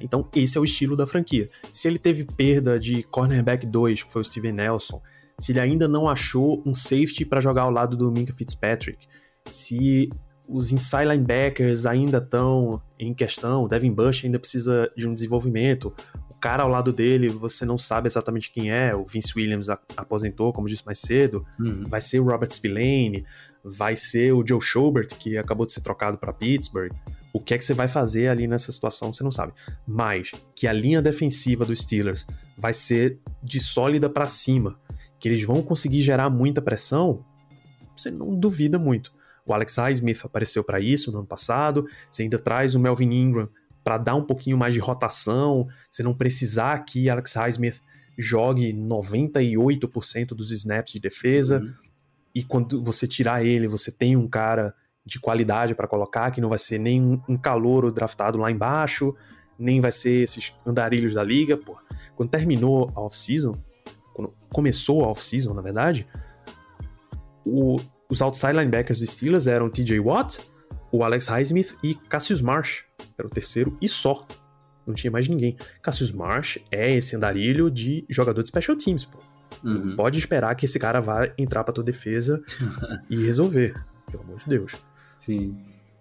Então, 0.00 0.28
esse 0.34 0.58
é 0.58 0.60
o 0.60 0.64
estilo 0.64 0.96
da 0.96 1.06
franquia. 1.06 1.48
Se 1.70 1.86
ele 1.86 1.98
teve 1.98 2.24
perda 2.24 2.78
de 2.78 3.04
cornerback 3.04 3.64
2, 3.64 4.02
que 4.02 4.10
foi 4.10 4.22
o 4.22 4.24
Steven 4.24 4.52
Nelson, 4.52 5.00
se 5.38 5.52
ele 5.52 5.60
ainda 5.60 5.86
não 5.86 6.08
achou 6.08 6.62
um 6.66 6.74
safety 6.74 7.24
para 7.24 7.40
jogar 7.40 7.62
ao 7.62 7.70
lado 7.70 7.96
do 7.96 8.10
Minka 8.10 8.34
Fitzpatrick, 8.34 9.06
se 9.46 10.10
os 10.48 10.72
inside 10.72 11.04
linebackers 11.04 11.86
ainda 11.86 12.18
estão 12.18 12.82
em 13.06 13.14
questão, 13.14 13.64
o 13.64 13.68
Devin 13.68 13.92
Bush 13.92 14.24
ainda 14.24 14.38
precisa 14.38 14.90
de 14.96 15.08
um 15.08 15.14
desenvolvimento, 15.14 15.92
cara 16.42 16.64
ao 16.64 16.68
lado 16.68 16.92
dele, 16.92 17.28
você 17.28 17.64
não 17.64 17.78
sabe 17.78 18.08
exatamente 18.08 18.50
quem 18.50 18.72
é. 18.72 18.92
O 18.92 19.06
Vince 19.06 19.32
Williams 19.36 19.68
aposentou, 19.96 20.52
como 20.52 20.66
disse 20.66 20.84
mais 20.84 20.98
cedo. 20.98 21.46
Uhum. 21.58 21.86
Vai 21.88 22.00
ser 22.00 22.18
o 22.18 22.24
Robert 22.24 22.50
Spillane, 22.50 23.24
vai 23.64 23.94
ser 23.94 24.32
o 24.32 24.44
Joe 24.44 24.60
Schobert, 24.60 25.06
que 25.16 25.38
acabou 25.38 25.64
de 25.64 25.70
ser 25.70 25.82
trocado 25.82 26.18
para 26.18 26.32
Pittsburgh. 26.32 26.92
O 27.32 27.38
que 27.38 27.54
é 27.54 27.58
que 27.58 27.64
você 27.64 27.72
vai 27.72 27.86
fazer 27.86 28.26
ali 28.26 28.48
nessa 28.48 28.72
situação, 28.72 29.12
você 29.12 29.22
não 29.22 29.30
sabe. 29.30 29.52
Mas 29.86 30.32
que 30.52 30.66
a 30.66 30.72
linha 30.72 31.00
defensiva 31.00 31.64
dos 31.64 31.80
Steelers 31.80 32.26
vai 32.58 32.74
ser 32.74 33.20
de 33.40 33.60
sólida 33.60 34.10
para 34.10 34.26
cima, 34.26 34.80
que 35.20 35.28
eles 35.28 35.44
vão 35.44 35.62
conseguir 35.62 36.00
gerar 36.00 36.28
muita 36.28 36.60
pressão, 36.60 37.24
você 37.96 38.10
não 38.10 38.34
duvida 38.34 38.80
muito. 38.80 39.12
O 39.46 39.52
Alex 39.52 39.76
Highsmith 39.76 40.20
apareceu 40.24 40.62
para 40.62 40.80
isso 40.80 41.10
no 41.10 41.18
ano 41.18 41.26
passado. 41.26 41.86
Você 42.10 42.22
ainda 42.22 42.38
traz 42.38 42.74
o 42.74 42.80
Melvin 42.80 43.12
Ingram 43.12 43.48
para 43.82 43.98
dar 43.98 44.14
um 44.14 44.24
pouquinho 44.24 44.56
mais 44.56 44.74
de 44.74 44.80
rotação, 44.80 45.66
você 45.90 46.02
não 46.02 46.14
precisar 46.14 46.78
que 46.84 47.10
Alex 47.10 47.34
Highsmith 47.34 47.80
jogue 48.16 48.72
98% 48.72 50.28
dos 50.28 50.50
snaps 50.52 50.92
de 50.92 51.00
defesa. 51.00 51.60
Uhum. 51.60 51.74
E 52.34 52.42
quando 52.42 52.80
você 52.80 53.06
tirar 53.06 53.44
ele, 53.44 53.66
você 53.66 53.90
tem 53.90 54.16
um 54.16 54.28
cara 54.28 54.74
de 55.04 55.18
qualidade 55.18 55.74
para 55.74 55.88
colocar, 55.88 56.30
que 56.30 56.40
não 56.40 56.48
vai 56.48 56.58
ser 56.58 56.78
nem 56.78 57.20
um 57.28 57.36
calouro 57.36 57.90
draftado 57.90 58.38
lá 58.38 58.50
embaixo, 58.50 59.14
nem 59.58 59.80
vai 59.80 59.90
ser 59.90 60.22
esses 60.22 60.54
andarilhos 60.64 61.14
da 61.14 61.24
liga. 61.24 61.56
Pô. 61.56 61.76
Quando 62.14 62.30
terminou 62.30 62.90
a 62.94 63.00
off-season, 63.00 63.56
quando 64.14 64.32
começou 64.50 65.04
a 65.04 65.08
off-season, 65.08 65.52
na 65.52 65.62
verdade, 65.62 66.06
o, 67.44 67.76
os 68.12 68.20
outside 68.20 68.52
linebackers 68.52 68.98
dos 68.98 69.08
Steelers 69.08 69.46
eram 69.46 69.70
TJ 69.70 69.98
Watt, 69.98 70.38
o 70.92 71.02
Alex 71.02 71.28
Highsmith 71.28 71.74
e 71.82 71.94
Cassius 71.94 72.42
Marsh. 72.42 72.84
Era 73.16 73.26
o 73.26 73.30
terceiro 73.30 73.74
e 73.80 73.88
só. 73.88 74.26
Não 74.86 74.92
tinha 74.92 75.10
mais 75.10 75.26
ninguém. 75.26 75.56
Cassius 75.80 76.12
Marsh 76.12 76.58
é 76.70 76.94
esse 76.94 77.16
andarilho 77.16 77.70
de 77.70 78.04
jogador 78.10 78.42
de 78.42 78.48
special 78.48 78.76
teams, 78.76 79.06
pô. 79.06 79.18
Uhum. 79.64 79.96
Pode 79.96 80.18
esperar 80.18 80.54
que 80.54 80.66
esse 80.66 80.78
cara 80.78 81.00
vá 81.00 81.26
entrar 81.38 81.64
pra 81.64 81.72
tua 81.72 81.82
defesa 81.82 82.42
e 83.08 83.24
resolver. 83.24 83.74
Pelo 84.10 84.24
amor 84.24 84.40
de 84.40 84.44
Deus. 84.46 84.76
Sim. 85.16 85.56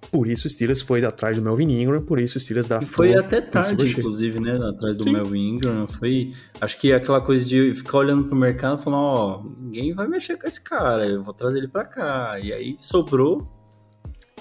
Por 0.09 0.27
isso 0.27 0.47
o 0.47 0.49
Steelers 0.49 0.81
foi 0.81 1.05
atrás 1.05 1.37
do 1.37 1.43
Melvin 1.43 1.81
Ingram, 1.81 2.01
por 2.01 2.19
isso 2.19 2.37
o 2.37 2.41
Steelers 2.41 2.67
draftou... 2.67 2.91
Foi 2.91 3.15
até 3.15 3.39
tarde, 3.39 3.91
inclusive, 3.91 4.39
né, 4.39 4.57
atrás 4.57 4.95
do 4.97 5.03
Sim. 5.03 5.13
Melvin 5.13 5.49
Ingram. 5.55 5.87
Foi, 5.87 6.33
acho 6.59 6.79
que 6.79 6.91
aquela 6.91 7.21
coisa 7.21 7.45
de 7.45 7.75
ficar 7.75 7.99
olhando 7.99 8.23
pro 8.23 8.35
mercado 8.35 8.79
e 8.79 8.83
falar, 8.83 8.97
ó, 8.97 9.41
oh, 9.41 9.61
ninguém 9.61 9.93
vai 9.93 10.07
mexer 10.07 10.37
com 10.37 10.47
esse 10.47 10.61
cara, 10.61 11.05
eu 11.05 11.23
vou 11.23 11.33
trazer 11.33 11.59
ele 11.59 11.67
pra 11.67 11.85
cá. 11.85 12.39
E 12.41 12.51
aí 12.51 12.77
sobrou 12.81 13.47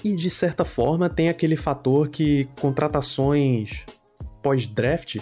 e 0.04 0.16
de 0.16 0.30
certa 0.30 0.64
forma 0.64 1.08
tem 1.08 1.28
aquele 1.28 1.56
fator 1.56 2.08
que 2.08 2.48
contratações 2.58 3.84
pós-draft 4.42 5.18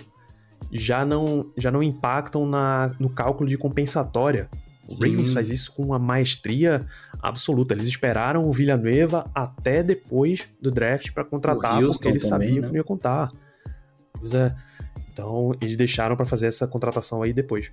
já 0.70 1.04
não, 1.04 1.50
já 1.56 1.70
não 1.70 1.82
impactam 1.82 2.46
na, 2.46 2.94
no 2.98 3.10
cálculo 3.10 3.48
de 3.48 3.56
compensatória. 3.56 4.48
O. 4.88 4.94
Ravens 4.94 5.32
faz 5.32 5.50
isso 5.50 5.72
com 5.74 5.82
uma 5.84 5.98
maestria 5.98 6.86
absoluta. 7.20 7.74
Eles 7.74 7.86
esperaram 7.86 8.44
o 8.44 8.52
Villanueva 8.52 9.24
até 9.34 9.82
depois 9.82 10.48
do 10.60 10.70
draft 10.70 11.12
para 11.12 11.24
contratar, 11.24 11.80
porque 11.82 12.08
eles 12.08 12.28
também, 12.28 12.48
sabiam 12.48 12.60
né? 12.60 12.60
que 12.62 12.68
não 12.68 12.76
ia 12.76 12.84
contar. 12.84 13.32
Pois 14.12 14.34
é. 14.34 14.54
Então, 15.12 15.52
eles 15.60 15.76
deixaram 15.76 16.16
para 16.16 16.26
fazer 16.26 16.46
essa 16.46 16.66
contratação 16.66 17.22
aí 17.22 17.32
depois. 17.32 17.72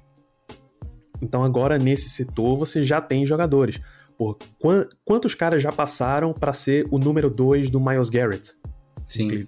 Então, 1.22 1.43
agora 1.43 1.77
nesse 1.77 2.09
setor 2.09 2.57
você 2.57 2.81
já 2.84 2.99
tem 2.99 3.26
jogadores. 3.26 3.80
Por 4.17 4.38
quantos 5.03 5.35
caras 5.35 5.61
já 5.61 5.72
passaram 5.72 6.34
para 6.34 6.53
ser 6.53 6.88
o 6.89 6.97
número 6.97 7.30
2 7.30 7.69
do 7.69 7.80
Miles 7.80 8.09
Garrett? 8.09 8.53
Sim. 9.07 9.45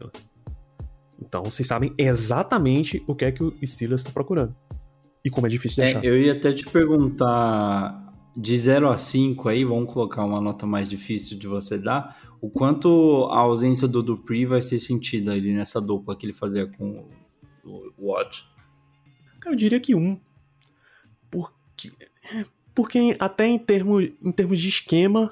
Então 1.19 1.43
vocês 1.43 1.67
sabem 1.67 1.93
exatamente 1.97 3.03
o 3.07 3.15
que 3.15 3.25
é 3.25 3.31
que 3.31 3.43
o 3.43 3.53
Steelers 3.65 4.01
está 4.01 4.11
procurando. 4.11 4.55
E 5.23 5.29
como 5.29 5.47
é 5.47 5.49
difícil 5.49 5.83
de 5.83 5.89
é, 5.89 5.93
achar. 5.93 6.05
Eu 6.05 6.17
ia 6.17 6.33
até 6.33 6.53
te 6.53 6.65
perguntar 6.65 8.06
de 8.37 8.55
0 8.55 8.89
a 8.89 8.97
5 8.97 9.49
aí, 9.49 9.65
vamos 9.65 9.91
colocar 9.91 10.23
uma 10.23 10.39
nota 10.39 10.67
mais 10.67 10.87
difícil 10.87 11.35
de 11.39 11.47
você 11.47 11.75
dar. 11.75 12.15
O 12.39 12.51
quanto 12.51 13.27
a 13.31 13.39
ausência 13.39 13.87
do 13.87 14.03
Dupree 14.03 14.45
vai 14.45 14.61
ser 14.61 14.77
sentida 14.77 15.31
ali 15.31 15.51
nessa 15.51 15.81
dupla 15.81 16.15
que 16.15 16.27
ele 16.27 16.33
fazia 16.33 16.67
com 16.67 17.03
o 17.65 17.91
Watch? 17.97 18.47
Eu 19.43 19.55
diria 19.55 19.79
que 19.79 19.95
um. 19.95 20.19
Porque 21.31 21.91
porque 22.75 23.15
até 23.17 23.47
em 23.47 23.57
termos, 23.57 24.11
em 24.21 24.31
termos 24.31 24.59
de 24.59 24.69
esquema, 24.69 25.31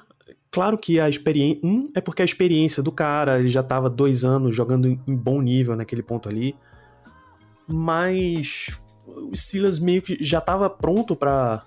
claro 0.49 0.75
que 0.75 0.99
a 0.99 1.07
experiência. 1.07 1.61
Um 1.63 1.91
é 1.93 2.01
porque 2.01 2.23
a 2.23 2.25
experiência 2.25 2.81
do 2.81 2.91
cara, 2.91 3.37
ele 3.37 3.49
já 3.49 3.61
estava 3.61 3.87
dois 3.87 4.25
anos 4.25 4.55
jogando 4.55 4.87
em 4.87 5.15
bom 5.15 5.43
nível 5.43 5.75
naquele 5.75 6.01
ponto 6.01 6.27
ali. 6.27 6.55
Mas 7.67 8.79
o 9.05 9.35
Silas 9.35 9.77
meio 9.77 10.01
que 10.01 10.17
já 10.19 10.39
estava 10.39 10.67
pronto 10.71 11.15
para 11.15 11.63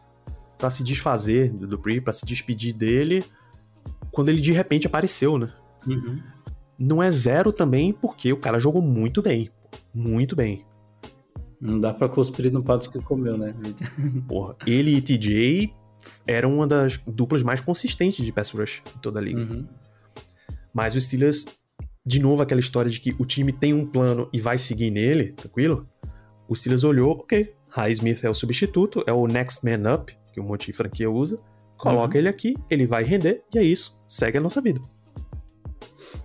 para 0.59 0.71
se 0.71 0.83
desfazer 0.83 1.51
do 1.53 1.67
Dupree, 1.67 2.01
para 2.01 2.13
se 2.13 2.27
despedir 2.27 2.75
dele, 2.75 3.25
quando 4.11 4.29
ele 4.29 4.41
de 4.41 4.53
repente 4.53 4.87
apareceu, 4.87 5.39
né? 5.39 5.53
Uhum. 5.87 6.21
Não 6.79 7.03
é 7.03 7.11
zero 7.11 7.53
também 7.53 7.93
porque 7.93 8.33
o 8.33 8.37
cara 8.37 8.59
jogou 8.59 8.83
muito 8.83 9.23
bem. 9.23 9.51
Muito 9.95 10.35
bem. 10.37 10.65
Não 11.61 11.79
dá 11.79 11.93
pra 11.93 12.09
cuspir 12.09 12.53
no 12.53 12.63
pato 12.63 12.91
que 12.91 13.01
comeu, 13.01 13.37
né? 13.37 13.55
Porra, 14.29 14.57
ele 14.67 14.97
e 14.97 15.01
TJ 15.01 15.75
eram 16.27 16.55
uma 16.55 16.67
das 16.67 16.99
duplas 17.07 17.43
mais 17.43 17.61
consistentes 17.61 18.25
de 18.25 18.33
pass 18.33 18.51
rush 18.51 18.83
em 18.95 18.99
toda 19.01 19.19
a 19.19 19.23
liga. 19.23 19.41
Uhum. 19.41 19.67
Mas 20.73 20.95
o 20.95 21.01
Steelers, 21.01 21.47
de 22.05 22.21
novo, 22.21 22.43
aquela 22.43 22.61
história 22.61 22.91
de 22.91 23.01
que 23.01 23.15
o 23.19 23.25
time 23.25 23.53
tem 23.53 23.75
um 23.75 23.85
plano 23.85 24.29
e 24.33 24.41
vai 24.41 24.57
seguir 24.57 24.91
nele, 24.91 25.33
tranquilo? 25.33 25.89
O 26.49 26.55
Steelers 26.55 26.85
olhou, 26.85 27.13
ok, 27.13 27.53
Highsmith 27.69 28.25
é 28.25 28.31
o 28.31 28.35
substituto, 28.35 29.03
é 29.07 29.13
o 29.13 29.27
next 29.27 29.65
man 29.65 29.95
up, 29.95 30.17
que 30.39 30.45
um 30.45 30.49
monte 30.49 30.67
de 30.67 30.73
franquia 30.73 31.11
usa. 31.11 31.39
Coloca 31.77 32.15
Uhum. 32.15 32.19
ele 32.21 32.29
aqui, 32.29 32.57
ele 32.71 32.87
vai 32.87 33.03
render, 33.05 33.43
e 33.55 33.59
é 33.59 33.63
isso. 33.63 33.99
Segue 34.09 34.39
a 34.39 34.41
nossa 34.41 34.61
vida. 34.61 34.81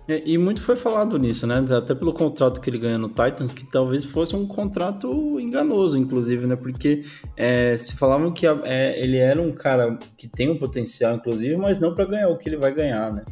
É, 0.08 0.22
E 0.28 0.36
muito 0.38 0.60
foi 0.62 0.76
falado 0.76 1.18
nisso, 1.18 1.46
né? 1.46 1.64
Até 1.76 1.94
pelo 1.94 2.12
contrato 2.12 2.60
que 2.60 2.68
ele 2.68 2.78
ganhou 2.78 2.98
no 2.98 3.08
Titans, 3.08 3.52
que 3.52 3.64
talvez 3.70 4.04
fosse 4.04 4.34
um 4.34 4.46
contrato 4.46 5.38
enganoso, 5.40 5.96
inclusive, 5.98 6.46
né? 6.46 6.56
Porque 6.56 7.02
é, 7.36 7.76
se 7.76 7.94
falavam 7.96 8.32
que 8.32 8.46
a- 8.46 8.60
é, 8.64 9.00
ele 9.02 9.16
era 9.16 9.40
um 9.40 9.52
cara 9.52 9.98
que 10.16 10.26
tem 10.28 10.50
um 10.50 10.58
potencial, 10.58 11.14
inclusive, 11.16 11.56
mas 11.56 11.78
não 11.78 11.94
para 11.94 12.04
ganhar 12.06 12.28
o 12.28 12.36
que 12.36 12.48
ele 12.48 12.56
vai 12.56 12.72
ganhar, 12.74 13.12
né? 13.12 13.24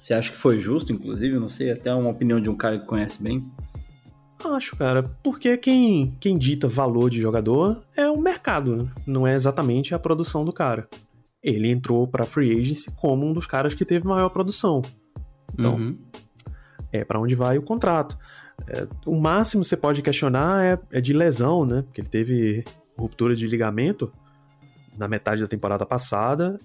Você 0.00 0.14
acha 0.14 0.30
que 0.32 0.38
foi 0.38 0.58
justo, 0.58 0.92
inclusive? 0.92 1.38
Não 1.38 1.48
sei, 1.48 1.70
até 1.70 1.92
uma 1.94 2.10
opinião 2.10 2.40
de 2.40 2.48
um 2.48 2.56
cara 2.56 2.78
que 2.78 2.86
conhece 2.86 3.22
bem. 3.22 3.44
Acho, 4.44 4.76
cara, 4.76 5.02
porque 5.22 5.56
quem, 5.58 6.16
quem 6.18 6.38
dita 6.38 6.66
valor 6.66 7.10
de 7.10 7.20
jogador 7.20 7.82
é 7.94 8.08
o 8.08 8.18
mercado, 8.18 8.74
né? 8.76 8.90
não 9.06 9.26
é 9.26 9.34
exatamente 9.34 9.94
a 9.94 9.98
produção 9.98 10.44
do 10.44 10.52
cara. 10.52 10.88
Ele 11.42 11.70
entrou 11.70 12.06
pra 12.06 12.24
free 12.24 12.58
agency 12.60 12.90
como 12.92 13.26
um 13.26 13.32
dos 13.32 13.46
caras 13.46 13.74
que 13.74 13.84
teve 13.84 14.06
maior 14.06 14.28
produção. 14.30 14.82
Então, 15.54 15.74
Uhum. 15.76 15.98
é 16.92 17.04
para 17.04 17.20
onde 17.20 17.34
vai 17.34 17.58
o 17.58 17.62
contrato. 17.62 18.16
É, 18.68 18.86
o 19.06 19.18
máximo 19.18 19.62
que 19.62 19.68
você 19.68 19.76
pode 19.76 20.02
questionar 20.02 20.64
é, 20.64 20.78
é 20.90 21.00
de 21.00 21.12
lesão, 21.12 21.64
né? 21.64 21.82
Porque 21.82 22.00
ele 22.00 22.08
teve 22.08 22.64
ruptura 22.96 23.34
de 23.34 23.46
ligamento 23.46 24.12
na 24.98 25.08
metade 25.08 25.40
da 25.40 25.48
temporada 25.48 25.86
passada. 25.86 26.60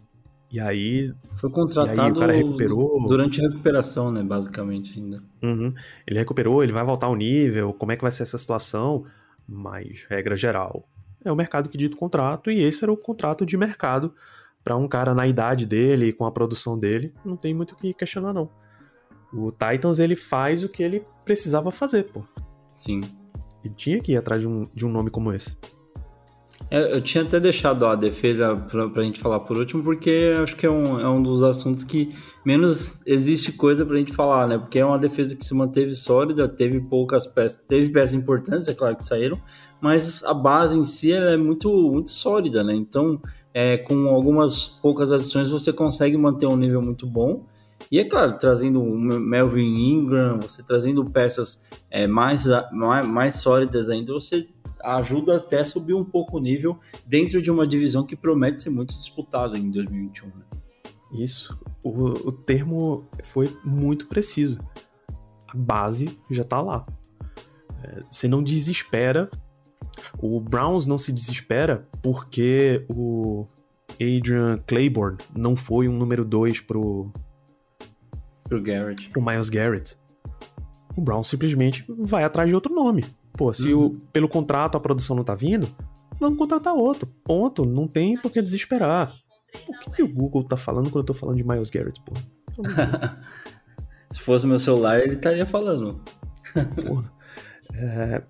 E 0.56 0.60
aí, 0.62 1.14
Foi 1.36 1.50
contratado 1.50 2.02
aí 2.02 2.12
o 2.12 2.16
cara 2.16 2.32
recuperou. 2.32 3.06
durante 3.10 3.44
a 3.44 3.50
recuperação, 3.50 4.10
né? 4.10 4.24
Basicamente, 4.24 4.98
ainda. 4.98 5.22
uhum, 5.44 5.74
ele 6.08 6.18
recuperou, 6.18 6.64
ele 6.64 6.72
vai 6.72 6.82
voltar 6.82 7.08
ao 7.08 7.16
nível, 7.16 7.74
como 7.74 7.92
é 7.92 7.98
que 7.98 8.02
vai 8.02 8.12
ser 8.12 8.24
essa 8.24 8.38
situação? 8.38 9.04
Mas, 9.46 10.06
regra 10.10 10.34
geral, 10.34 10.88
é 11.26 11.30
o 11.30 11.36
mercado 11.36 11.68
que 11.68 11.78
dita 11.78 11.98
o 11.98 12.00
contrato, 12.00 12.50
e 12.50 12.62
esse 12.64 12.86
era 12.86 12.94
o 12.94 12.96
contrato 12.96 13.46
de 13.46 13.58
mercado 13.58 14.14
para 14.64 14.78
um 14.78 14.88
cara 14.88 15.14
na 15.14 15.28
idade 15.28 15.66
dele, 15.66 16.14
com 16.14 16.26
a 16.26 16.32
produção 16.32 16.80
dele, 16.80 17.14
não 17.26 17.36
tem 17.36 17.54
muito 17.54 17.74
o 17.74 17.76
que 17.76 17.94
questionar, 17.94 18.32
não. 18.32 18.50
O 19.34 19.52
Titans, 19.52 20.00
ele 20.00 20.16
faz 20.16 20.64
o 20.64 20.70
que 20.70 20.82
ele 20.82 21.04
precisava 21.26 21.70
fazer, 21.70 22.04
pô. 22.06 22.24
Sim. 22.78 23.02
Ele 23.62 23.74
tinha 23.76 24.00
que 24.00 24.14
ir 24.14 24.18
atrás 24.18 24.40
de 24.40 24.48
um, 24.48 24.70
de 24.74 24.86
um 24.86 24.90
nome 24.90 25.10
como 25.10 25.34
esse. 25.34 25.58
É, 26.70 26.96
eu 26.96 27.02
tinha 27.02 27.24
até 27.24 27.40
deixado 27.40 27.86
a 27.86 27.96
defesa 27.96 28.56
pra, 28.56 28.90
pra 28.90 29.04
gente 29.04 29.20
falar 29.20 29.40
por 29.42 29.58
último, 29.58 29.84
porque 29.84 30.36
acho 30.42 30.56
que 30.56 30.66
é 30.66 30.70
um, 30.70 31.00
é 31.00 31.08
um 31.08 31.22
dos 31.22 31.44
assuntos 31.44 31.84
que 31.84 32.14
menos 32.44 33.02
existe 33.06 33.52
coisa 33.52 33.86
pra 33.86 33.98
gente 33.98 34.14
falar, 34.14 34.48
né? 34.48 34.58
Porque 34.58 34.80
é 34.80 34.86
uma 34.86 34.98
defesa 34.98 35.36
que 35.36 35.46
se 35.46 35.54
manteve 35.54 35.94
sólida, 35.96 36.48
teve 36.48 36.80
poucas 36.80 37.28
peças, 37.28 37.62
teve 37.68 37.90
peças 37.90 38.16
importantes, 38.16 38.68
é 38.68 38.74
claro 38.74 38.96
que 38.96 39.04
saíram, 39.04 39.40
mas 39.80 40.24
a 40.24 40.34
base 40.34 40.78
em 40.78 40.84
si 40.84 41.12
é 41.12 41.38
muito, 41.38 41.70
muito 41.92 42.10
sólida, 42.10 42.64
né? 42.64 42.74
Então, 42.74 43.22
é, 43.54 43.78
com 43.78 44.08
algumas 44.08 44.68
poucas 44.68 45.12
adições, 45.12 45.50
você 45.50 45.72
consegue 45.72 46.18
manter 46.18 46.48
um 46.48 46.58
nível 46.58 46.82
muito 46.82 47.06
bom. 47.06 47.46
E 47.92 48.00
é 48.00 48.04
claro, 48.04 48.38
trazendo 48.38 48.82
o 48.82 48.98
Melvin 48.98 49.92
Ingram, 49.92 50.40
você 50.40 50.64
trazendo 50.64 51.06
peças 51.06 51.64
é, 51.92 52.08
mais, 52.08 52.46
mais, 52.72 53.08
mais 53.08 53.36
sólidas 53.36 53.90
ainda, 53.90 54.12
você 54.12 54.48
ajuda 54.86 55.38
até 55.38 55.64
subir 55.64 55.94
um 55.94 56.04
pouco 56.04 56.38
o 56.38 56.40
nível 56.40 56.80
dentro 57.06 57.42
de 57.42 57.52
uma 57.52 57.68
divisão 57.68 58.06
que 58.06 58.16
promete 58.16 58.64
ser 58.64 58.70
muito 58.70 58.98
disputada 58.98 59.58
em 59.58 59.70
2021. 59.72 60.28
Né? 60.28 60.34
Isso. 61.14 61.58
O, 61.84 61.90
o 62.28 62.32
termo 62.32 63.08
foi 63.24 63.56
muito 63.64 64.08
preciso. 64.08 64.60
A 65.48 65.56
base 65.56 66.20
já 66.30 66.44
tá 66.44 66.62
lá. 66.62 66.86
É, 67.84 68.02
você 68.10 68.28
não 68.28 68.44
desespera. 68.44 69.30
O 70.20 70.40
Browns 70.40 70.86
não 70.86 70.98
se 70.98 71.12
desespera 71.12 71.88
porque 72.02 72.86
o 72.90 73.48
Adrian 73.94 74.60
Claiborne 74.68 75.18
não 75.36 75.56
foi 75.56 75.88
um 75.88 75.98
número 75.98 76.26
2 76.26 76.62
pro, 76.62 77.12
Pro 78.44 78.62
Garrett. 78.62 79.10
pro 79.10 79.22
Miles 79.22 79.50
Garrett. 79.50 79.98
O 80.96 81.02
Browns 81.02 81.28
simplesmente 81.28 81.86
vai 81.88 82.24
atrás 82.24 82.50
de 82.50 82.56
outro 82.56 82.74
nome. 82.74 83.06
Pô, 83.38 83.54
se 83.54 83.74
o, 83.74 83.92
pelo 84.14 84.30
contrato 84.30 84.76
a 84.78 84.80
produção 84.80 85.16
não 85.16 85.24
tá 85.24 85.36
vindo, 85.36 85.68
vamos 86.20 86.38
contratar 86.38 86.74
outro. 86.74 87.08
Ponto. 87.24 87.66
Não 87.66 87.88
tem 87.88 88.18
por 88.18 88.32
que 88.32 88.42
desesperar. 88.42 89.14
O 89.68 89.74
que, 89.92 89.92
que 89.98 90.04
o 90.04 90.08
Google 90.08 90.44
tá 90.44 90.58
falando 90.58 90.90
quando 90.90 91.00
eu 91.04 91.06
tô 91.06 91.14
falando 91.14 91.38
de 91.38 91.44
Miles 91.48 91.70
Garrett, 91.70 92.02
pô? 92.06 92.14
Se 94.12 94.20
fosse 94.22 94.46
meu 94.48 94.60
celular, 94.60 95.00
ele 95.00 95.14
estaria 95.14 95.46
falando. 95.46 96.02
Porra. 96.86 97.12
É, 97.74 98.24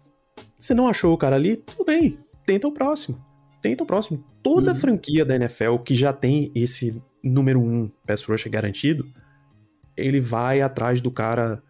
Você 0.57 0.73
não 0.73 0.88
achou 0.88 1.14
o 1.14 1.18
cara 1.18 1.36
ali? 1.36 1.57
Tudo 1.57 1.86
bem. 1.86 2.18
Tenta 2.45 2.68
o 2.68 2.72
próximo. 2.72 3.23
Tenta 3.61 3.84
o 3.84 3.86
próximo. 3.86 4.23
Toda 4.41 4.72
Uhum. 4.72 4.77
franquia 4.77 5.26
da 5.26 5.36
NFL 5.36 5.77
que 5.80 5.94
já 5.94 6.14
tem 6.14 6.52
esse 6.56 7.02
número 7.23 7.60
um 7.60 7.90
pass 8.07 8.23
rush 8.23 8.45
garantido, 8.48 9.06
ele 9.98 10.19
vai 10.22 10.61
atrás 10.61 11.02
do 11.02 11.11
cara 11.11 11.61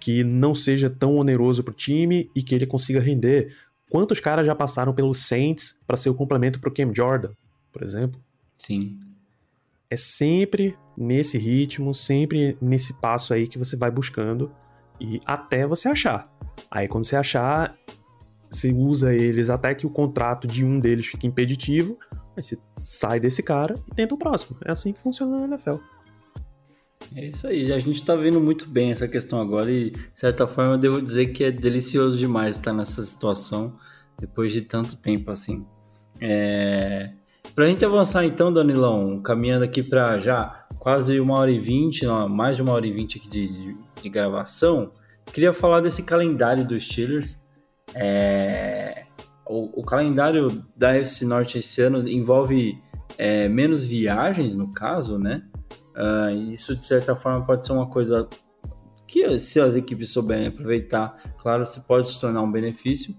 que 0.00 0.22
não 0.24 0.54
seja 0.54 0.88
tão 0.88 1.16
oneroso 1.16 1.62
pro 1.62 1.74
time 1.74 2.30
e 2.34 2.42
que 2.42 2.54
ele 2.54 2.66
consiga 2.66 3.00
render. 3.00 3.54
Quantos 3.90 4.20
caras 4.20 4.46
já 4.46 4.54
passaram 4.54 4.92
pelos 4.92 5.18
Saints 5.18 5.78
para 5.86 5.96
ser 5.96 6.10
o 6.10 6.14
complemento 6.14 6.60
pro 6.60 6.72
Cam 6.72 6.92
Jordan, 6.94 7.30
por 7.72 7.82
exemplo? 7.82 8.20
Sim. 8.58 8.98
É 9.90 9.96
sempre 9.96 10.76
nesse 10.96 11.38
ritmo, 11.38 11.94
sempre 11.94 12.56
nesse 12.60 12.92
passo 12.94 13.32
aí 13.32 13.48
que 13.48 13.58
você 13.58 13.76
vai 13.76 13.90
buscando 13.90 14.52
e 15.00 15.20
até 15.24 15.66
você 15.66 15.88
achar. 15.88 16.30
Aí 16.70 16.86
quando 16.86 17.04
você 17.04 17.16
achar, 17.16 17.76
você 18.50 18.72
usa 18.72 19.14
eles 19.14 19.48
até 19.48 19.74
que 19.74 19.86
o 19.86 19.90
contrato 19.90 20.46
de 20.46 20.64
um 20.64 20.78
deles 20.78 21.06
fique 21.06 21.26
impeditivo, 21.26 21.96
aí 22.36 22.42
você 22.42 22.58
sai 22.78 23.18
desse 23.18 23.42
cara 23.42 23.76
e 23.90 23.94
tenta 23.94 24.14
o 24.14 24.18
próximo. 24.18 24.58
É 24.64 24.70
assim 24.70 24.92
que 24.92 25.00
funciona 25.00 25.38
na 25.38 25.46
NFL. 25.46 25.76
É 27.14 27.26
isso 27.26 27.46
aí. 27.46 27.72
A 27.72 27.78
gente 27.78 28.04
tá 28.04 28.14
vendo 28.14 28.40
muito 28.40 28.68
bem 28.68 28.90
essa 28.90 29.08
questão 29.08 29.40
agora 29.40 29.70
e, 29.70 29.90
de 29.90 30.10
certa 30.14 30.46
forma, 30.46 30.74
eu 30.74 30.78
devo 30.78 31.02
dizer 31.02 31.26
que 31.26 31.44
é 31.44 31.50
delicioso 31.50 32.16
demais 32.16 32.56
estar 32.56 32.72
nessa 32.72 33.04
situação 33.04 33.76
depois 34.20 34.52
de 34.52 34.62
tanto 34.62 34.96
tempo 34.96 35.30
assim. 35.30 35.64
É... 36.20 37.10
Pra 37.54 37.66
gente 37.66 37.84
avançar 37.84 38.24
então, 38.24 38.52
Danilão, 38.52 39.20
caminhando 39.20 39.64
aqui 39.64 39.82
para 39.82 40.18
já 40.18 40.66
quase 40.78 41.18
uma 41.18 41.38
hora 41.38 41.50
e 41.50 41.58
vinte, 41.58 42.06
mais 42.28 42.56
de 42.56 42.62
uma 42.62 42.72
hora 42.72 42.86
e 42.86 42.92
vinte 42.92 43.18
aqui 43.18 43.28
de, 43.28 43.48
de, 43.48 43.76
de 44.02 44.08
gravação, 44.08 44.92
queria 45.26 45.52
falar 45.52 45.80
desse 45.80 46.02
calendário 46.02 46.66
dos 46.66 46.84
Steelers. 46.84 47.44
É... 47.94 49.04
O, 49.46 49.80
o, 49.80 49.82
calendário 49.82 50.62
da 50.76 50.94
FC 50.94 51.24
Norte 51.24 51.58
esse 51.58 51.80
ano 51.80 52.06
envolve 52.06 52.78
é, 53.16 53.48
menos 53.48 53.82
viagens, 53.82 54.54
no 54.54 54.74
caso, 54.74 55.18
né? 55.18 55.42
Uh, 55.98 56.52
isso, 56.52 56.76
de 56.76 56.86
certa 56.86 57.16
forma, 57.16 57.44
pode 57.44 57.66
ser 57.66 57.72
uma 57.72 57.86
coisa 57.86 58.28
que, 59.06 59.38
se 59.40 59.58
as 59.58 59.74
equipes 59.74 60.10
souberem 60.10 60.46
aproveitar, 60.46 61.16
claro, 61.38 61.66
se 61.66 61.80
pode 61.80 62.08
se 62.08 62.20
tornar 62.20 62.42
um 62.42 62.52
benefício. 62.52 63.12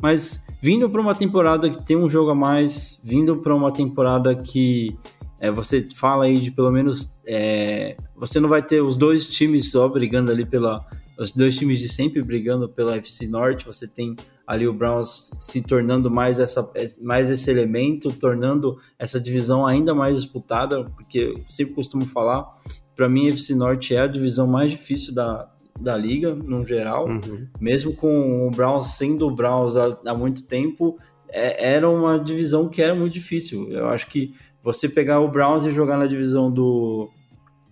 Mas 0.00 0.46
vindo 0.60 0.90
para 0.90 1.00
uma 1.00 1.14
temporada 1.14 1.70
que 1.70 1.82
tem 1.82 1.96
um 1.96 2.10
jogo 2.10 2.30
a 2.30 2.34
mais, 2.34 3.00
vindo 3.02 3.38
para 3.38 3.54
uma 3.54 3.72
temporada 3.72 4.34
que 4.34 4.96
é, 5.40 5.50
você 5.50 5.86
fala 5.94 6.24
aí 6.24 6.38
de 6.40 6.50
pelo 6.50 6.70
menos. 6.70 7.20
É, 7.26 7.96
você 8.16 8.40
não 8.40 8.48
vai 8.48 8.62
ter 8.62 8.82
os 8.82 8.96
dois 8.96 9.28
times 9.28 9.70
só 9.70 9.88
brigando 9.88 10.30
ali 10.30 10.44
pela. 10.44 10.84
Os 11.18 11.32
dois 11.32 11.56
times 11.56 11.80
de 11.80 11.88
sempre 11.88 12.22
brigando 12.22 12.68
pela 12.68 12.96
FC 12.96 13.26
Norte, 13.26 13.66
você 13.66 13.88
tem 13.88 14.14
ali 14.46 14.68
o 14.68 14.72
Browns 14.72 15.32
se 15.40 15.60
tornando 15.60 16.08
mais, 16.08 16.38
essa, 16.38 16.70
mais 17.00 17.28
esse 17.28 17.50
elemento, 17.50 18.12
tornando 18.12 18.78
essa 18.98 19.20
divisão 19.20 19.66
ainda 19.66 19.94
mais 19.94 20.22
disputada, 20.22 20.84
porque 20.84 21.18
eu 21.18 21.42
sempre 21.44 21.74
costumo 21.74 22.04
falar, 22.04 22.46
para 22.94 23.08
mim 23.08 23.26
a 23.26 23.32
FC 23.32 23.54
Norte 23.54 23.94
é 23.94 24.00
a 24.00 24.06
divisão 24.06 24.46
mais 24.46 24.70
difícil 24.70 25.12
da, 25.12 25.50
da 25.78 25.96
liga, 25.96 26.34
no 26.34 26.64
geral, 26.64 27.08
uhum. 27.08 27.48
mesmo 27.60 27.92
com 27.94 28.46
o 28.46 28.50
Browns 28.50 28.94
sendo 28.96 29.26
o 29.26 29.34
Browns 29.34 29.76
há, 29.76 29.98
há 30.06 30.14
muito 30.14 30.44
tempo, 30.44 30.98
é, 31.28 31.74
era 31.74 31.88
uma 31.88 32.18
divisão 32.18 32.68
que 32.68 32.80
era 32.80 32.94
muito 32.94 33.12
difícil. 33.12 33.70
Eu 33.70 33.88
acho 33.88 34.06
que 34.06 34.34
você 34.62 34.88
pegar 34.88 35.20
o 35.20 35.28
Browns 35.28 35.64
e 35.64 35.70
jogar 35.70 35.96
na 35.96 36.06
divisão 36.06 36.50
do. 36.50 37.10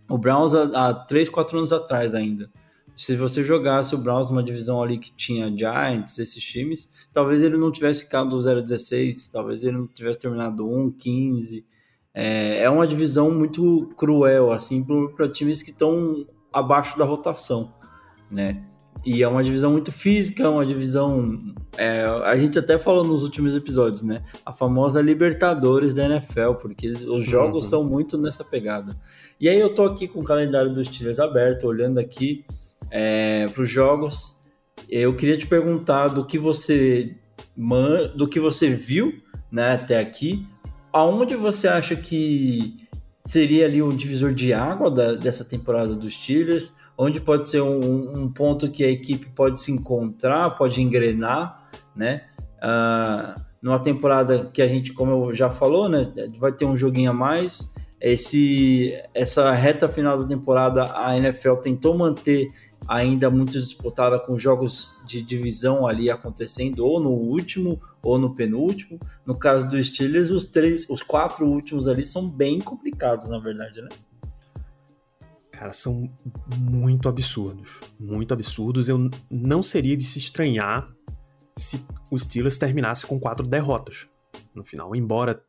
O 0.08 0.18
Browns 0.18 0.54
há, 0.54 0.88
há 0.88 0.94
3, 0.94 1.28
4 1.28 1.58
anos 1.58 1.72
atrás 1.72 2.14
ainda. 2.14 2.50
Se 2.96 3.14
você 3.14 3.44
jogasse 3.44 3.94
o 3.94 3.98
Browns 3.98 4.30
numa 4.30 4.42
divisão 4.42 4.82
ali 4.82 4.96
que 4.96 5.14
tinha 5.14 5.54
Giants, 5.54 6.18
esses 6.18 6.42
times, 6.42 6.88
talvez 7.12 7.42
ele 7.42 7.58
não 7.58 7.70
tivesse 7.70 8.00
ficado 8.00 8.38
0-16, 8.38 9.30
talvez 9.30 9.62
ele 9.62 9.76
não 9.76 9.86
tivesse 9.86 10.18
terminado 10.18 10.64
1-15. 10.64 11.62
É, 12.14 12.62
é 12.62 12.70
uma 12.70 12.86
divisão 12.86 13.30
muito 13.30 13.92
cruel, 13.98 14.50
assim, 14.50 14.82
para 15.14 15.28
times 15.28 15.62
que 15.62 15.70
estão 15.70 16.26
abaixo 16.50 16.98
da 16.98 17.04
rotação, 17.04 17.70
né? 18.30 18.64
E 19.04 19.22
é 19.22 19.28
uma 19.28 19.44
divisão 19.44 19.70
muito 19.70 19.92
física, 19.92 20.48
uma 20.48 20.64
divisão. 20.64 21.38
É, 21.76 22.02
a 22.24 22.34
gente 22.38 22.58
até 22.58 22.78
falou 22.78 23.04
nos 23.04 23.22
últimos 23.24 23.54
episódios, 23.54 24.00
né? 24.00 24.24
A 24.44 24.54
famosa 24.54 25.02
Libertadores 25.02 25.92
da 25.92 26.06
NFL, 26.06 26.54
porque 26.62 26.88
os 26.88 27.26
jogos 27.26 27.64
uhum. 27.64 27.70
são 27.70 27.84
muito 27.84 28.16
nessa 28.16 28.42
pegada. 28.42 28.96
E 29.38 29.50
aí 29.50 29.60
eu 29.60 29.74
tô 29.74 29.84
aqui 29.84 30.08
com 30.08 30.20
o 30.20 30.24
calendário 30.24 30.72
dos 30.72 30.88
Steelers 30.88 31.20
aberto, 31.20 31.66
olhando 31.66 31.98
aqui 31.98 32.42
é, 32.90 33.46
para 33.48 33.62
os 33.62 33.70
jogos. 33.70 34.44
Eu 34.88 35.14
queria 35.16 35.36
te 35.36 35.46
perguntar 35.46 36.08
do 36.08 36.24
que 36.24 36.38
você 36.38 37.16
do 38.14 38.28
que 38.28 38.40
você 38.40 38.70
viu, 38.70 39.12
né, 39.50 39.72
até 39.72 39.98
aqui. 39.98 40.46
Aonde 40.92 41.34
você 41.34 41.68
acha 41.68 41.96
que 41.96 42.86
seria 43.26 43.66
ali 43.66 43.82
o 43.82 43.90
divisor 43.90 44.32
de 44.32 44.52
água 44.52 44.90
da, 44.90 45.12
dessa 45.14 45.44
temporada 45.44 45.94
dos 45.94 46.14
Steelers? 46.14 46.74
onde 46.98 47.20
pode 47.20 47.48
ser 47.48 47.60
um, 47.60 48.22
um, 48.22 48.32
ponto 48.32 48.70
que 48.70 48.82
a 48.82 48.90
equipe 48.90 49.26
pode 49.26 49.60
se 49.60 49.70
encontrar, 49.70 50.50
pode 50.50 50.80
engrenar, 50.80 51.68
né? 51.94 52.22
Uh, 52.58 53.40
numa 53.60 53.78
temporada 53.78 54.50
que 54.52 54.62
a 54.62 54.68
gente, 54.68 54.92
como 54.92 55.26
eu 55.26 55.34
já 55.34 55.50
falou, 55.50 55.88
né, 55.88 56.02
vai 56.38 56.52
ter 56.52 56.64
um 56.64 56.76
joguinho 56.76 57.10
a 57.10 57.14
mais. 57.14 57.74
Esse, 58.00 58.94
essa 59.14 59.52
reta 59.52 59.88
final 59.88 60.18
da 60.18 60.26
temporada, 60.26 60.96
a 60.96 61.16
NFL 61.16 61.54
tentou 61.56 61.96
manter 61.96 62.50
ainda 62.88 63.30
muito 63.30 63.52
disputada 63.52 64.18
com 64.18 64.38
jogos 64.38 65.00
de 65.06 65.22
divisão 65.22 65.86
ali 65.86 66.10
acontecendo 66.10 66.84
ou 66.84 67.00
no 67.00 67.10
último 67.10 67.80
ou 68.02 68.18
no 68.18 68.34
penúltimo. 68.34 69.00
No 69.24 69.36
caso 69.36 69.68
dos 69.68 69.88
Steelers, 69.88 70.30
os 70.30 70.44
três, 70.44 70.88
os 70.88 71.02
quatro 71.02 71.46
últimos 71.46 71.88
ali 71.88 72.06
são 72.06 72.28
bem 72.28 72.60
complicados, 72.60 73.28
na 73.28 73.38
verdade, 73.38 73.82
né? 73.82 73.88
Cara, 75.50 75.72
são 75.72 76.10
muito 76.58 77.08
absurdos. 77.08 77.80
Muito 77.98 78.34
absurdos. 78.34 78.88
Eu 78.88 79.10
não 79.30 79.62
seria 79.62 79.96
de 79.96 80.04
se 80.04 80.18
estranhar 80.18 80.88
se 81.56 81.82
o 82.10 82.18
Steelers 82.18 82.58
terminasse 82.58 83.06
com 83.06 83.18
quatro 83.18 83.46
derrotas 83.46 84.06
no 84.54 84.62
final. 84.62 84.94
Embora, 84.94 85.42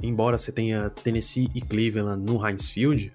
embora 0.00 0.38
você 0.38 0.52
tenha 0.52 0.88
Tennessee 0.90 1.50
e 1.54 1.60
Cleveland 1.60 2.24
no 2.24 2.46
Heinz 2.46 2.70
Field, 2.70 3.12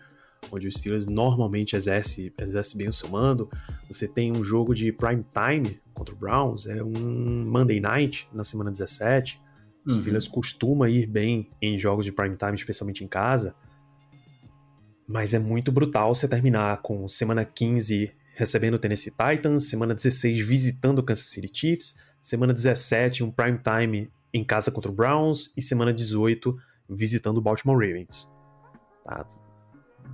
onde 0.52 0.68
o 0.68 0.72
Steelers 0.72 1.06
normalmente 1.06 1.76
exerce, 1.76 2.34
exerce 2.38 2.78
bem 2.78 2.88
o 2.88 2.94
seu 2.94 3.10
mando, 3.10 3.50
você 3.88 4.08
tem 4.08 4.32
um 4.32 4.44
jogo 4.44 4.74
de 4.74 4.92
prime 4.92 5.26
time 5.34 5.80
contra 5.94 6.14
o 6.14 6.18
Browns, 6.18 6.68
é 6.68 6.84
um 6.84 7.46
Monday 7.46 7.80
Night 7.80 8.28
na 8.34 8.44
semana 8.44 8.72
17. 8.72 9.40
O 9.86 9.90
uhum. 9.90 9.94
Steelers 9.94 10.28
costuma 10.28 10.90
ir 10.90 11.08
bem 11.08 11.50
em 11.62 11.78
jogos 11.78 12.06
de 12.06 12.12
prime 12.12 12.36
time, 12.36 12.56
especialmente 12.56 13.04
em 13.04 13.08
casa. 13.08 13.56
Mas 15.08 15.34
é 15.34 15.40
muito 15.40 15.72
brutal 15.72 16.16
você 16.16 16.28
terminar 16.28 16.82
com 16.82 17.08
semana 17.08 17.44
15 17.44 18.14
recebendo 18.36 18.76
o 18.76 18.80
Tennessee 18.80 19.12
Titans, 19.12 19.66
semana 19.66 19.94
16 19.94 20.40
visitando 20.46 21.00
o 21.00 21.04
Kansas 21.04 21.26
City 21.26 21.50
Chiefs, 21.54 21.98
semana 22.22 22.54
17 22.54 23.24
um 23.24 23.30
prime 23.30 23.60
time 23.60 24.12
em 24.34 24.44
casa 24.44 24.72
contra 24.72 24.92
o 24.92 24.94
Browns 24.96 25.54
e 25.56 25.62
semana 25.62 25.94
18 25.94 26.58
visitando 26.90 27.38
o 27.38 27.42
Baltimore 27.42 27.76
Ravens. 27.78 28.28
Tá? 29.04 29.26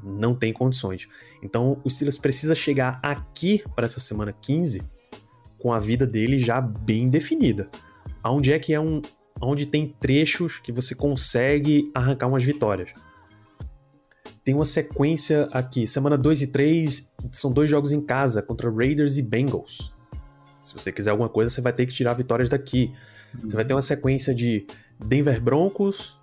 Não 0.03 0.35
tem 0.35 0.53
condições. 0.53 1.07
Então 1.43 1.79
o 1.83 1.89
Steelers 1.89 2.17
precisa 2.17 2.55
chegar 2.55 2.99
aqui 3.03 3.63
para 3.75 3.85
essa 3.85 3.99
semana 3.99 4.33
15 4.33 4.81
com 5.57 5.73
a 5.73 5.79
vida 5.79 6.07
dele 6.07 6.39
já 6.39 6.61
bem 6.61 7.09
definida. 7.09 7.69
Aonde 8.23 8.53
é 8.53 8.59
que 8.59 8.73
é 8.73 8.79
um 8.79 9.01
onde 9.41 9.65
tem 9.65 9.95
trechos 9.99 10.59
que 10.59 10.71
você 10.71 10.93
consegue 10.93 11.89
arrancar 11.95 12.27
umas 12.27 12.43
vitórias 12.43 12.93
tem 14.49 14.55
uma 14.55 14.65
sequência 14.65 15.47
aqui. 15.51 15.85
Semana 15.85 16.17
2 16.17 16.41
e 16.41 16.47
3 16.47 17.13
são 17.31 17.51
dois 17.51 17.69
jogos 17.69 17.91
em 17.91 18.01
casa 18.01 18.41
contra 18.41 18.71
Raiders 18.71 19.17
e 19.17 19.21
Bengals. 19.21 19.93
Se 20.63 20.73
você 20.73 20.91
quiser 20.91 21.11
alguma 21.11 21.29
coisa, 21.29 21.51
você 21.51 21.61
vai 21.61 21.71
ter 21.71 21.85
que 21.85 21.93
tirar 21.93 22.13
vitórias 22.13 22.49
daqui. 22.49 22.91
Você 23.43 23.55
vai 23.55 23.63
ter 23.63 23.75
uma 23.75 23.81
sequência 23.83 24.33
de 24.33 24.65
Denver 24.99 25.39
Broncos, 25.39 26.19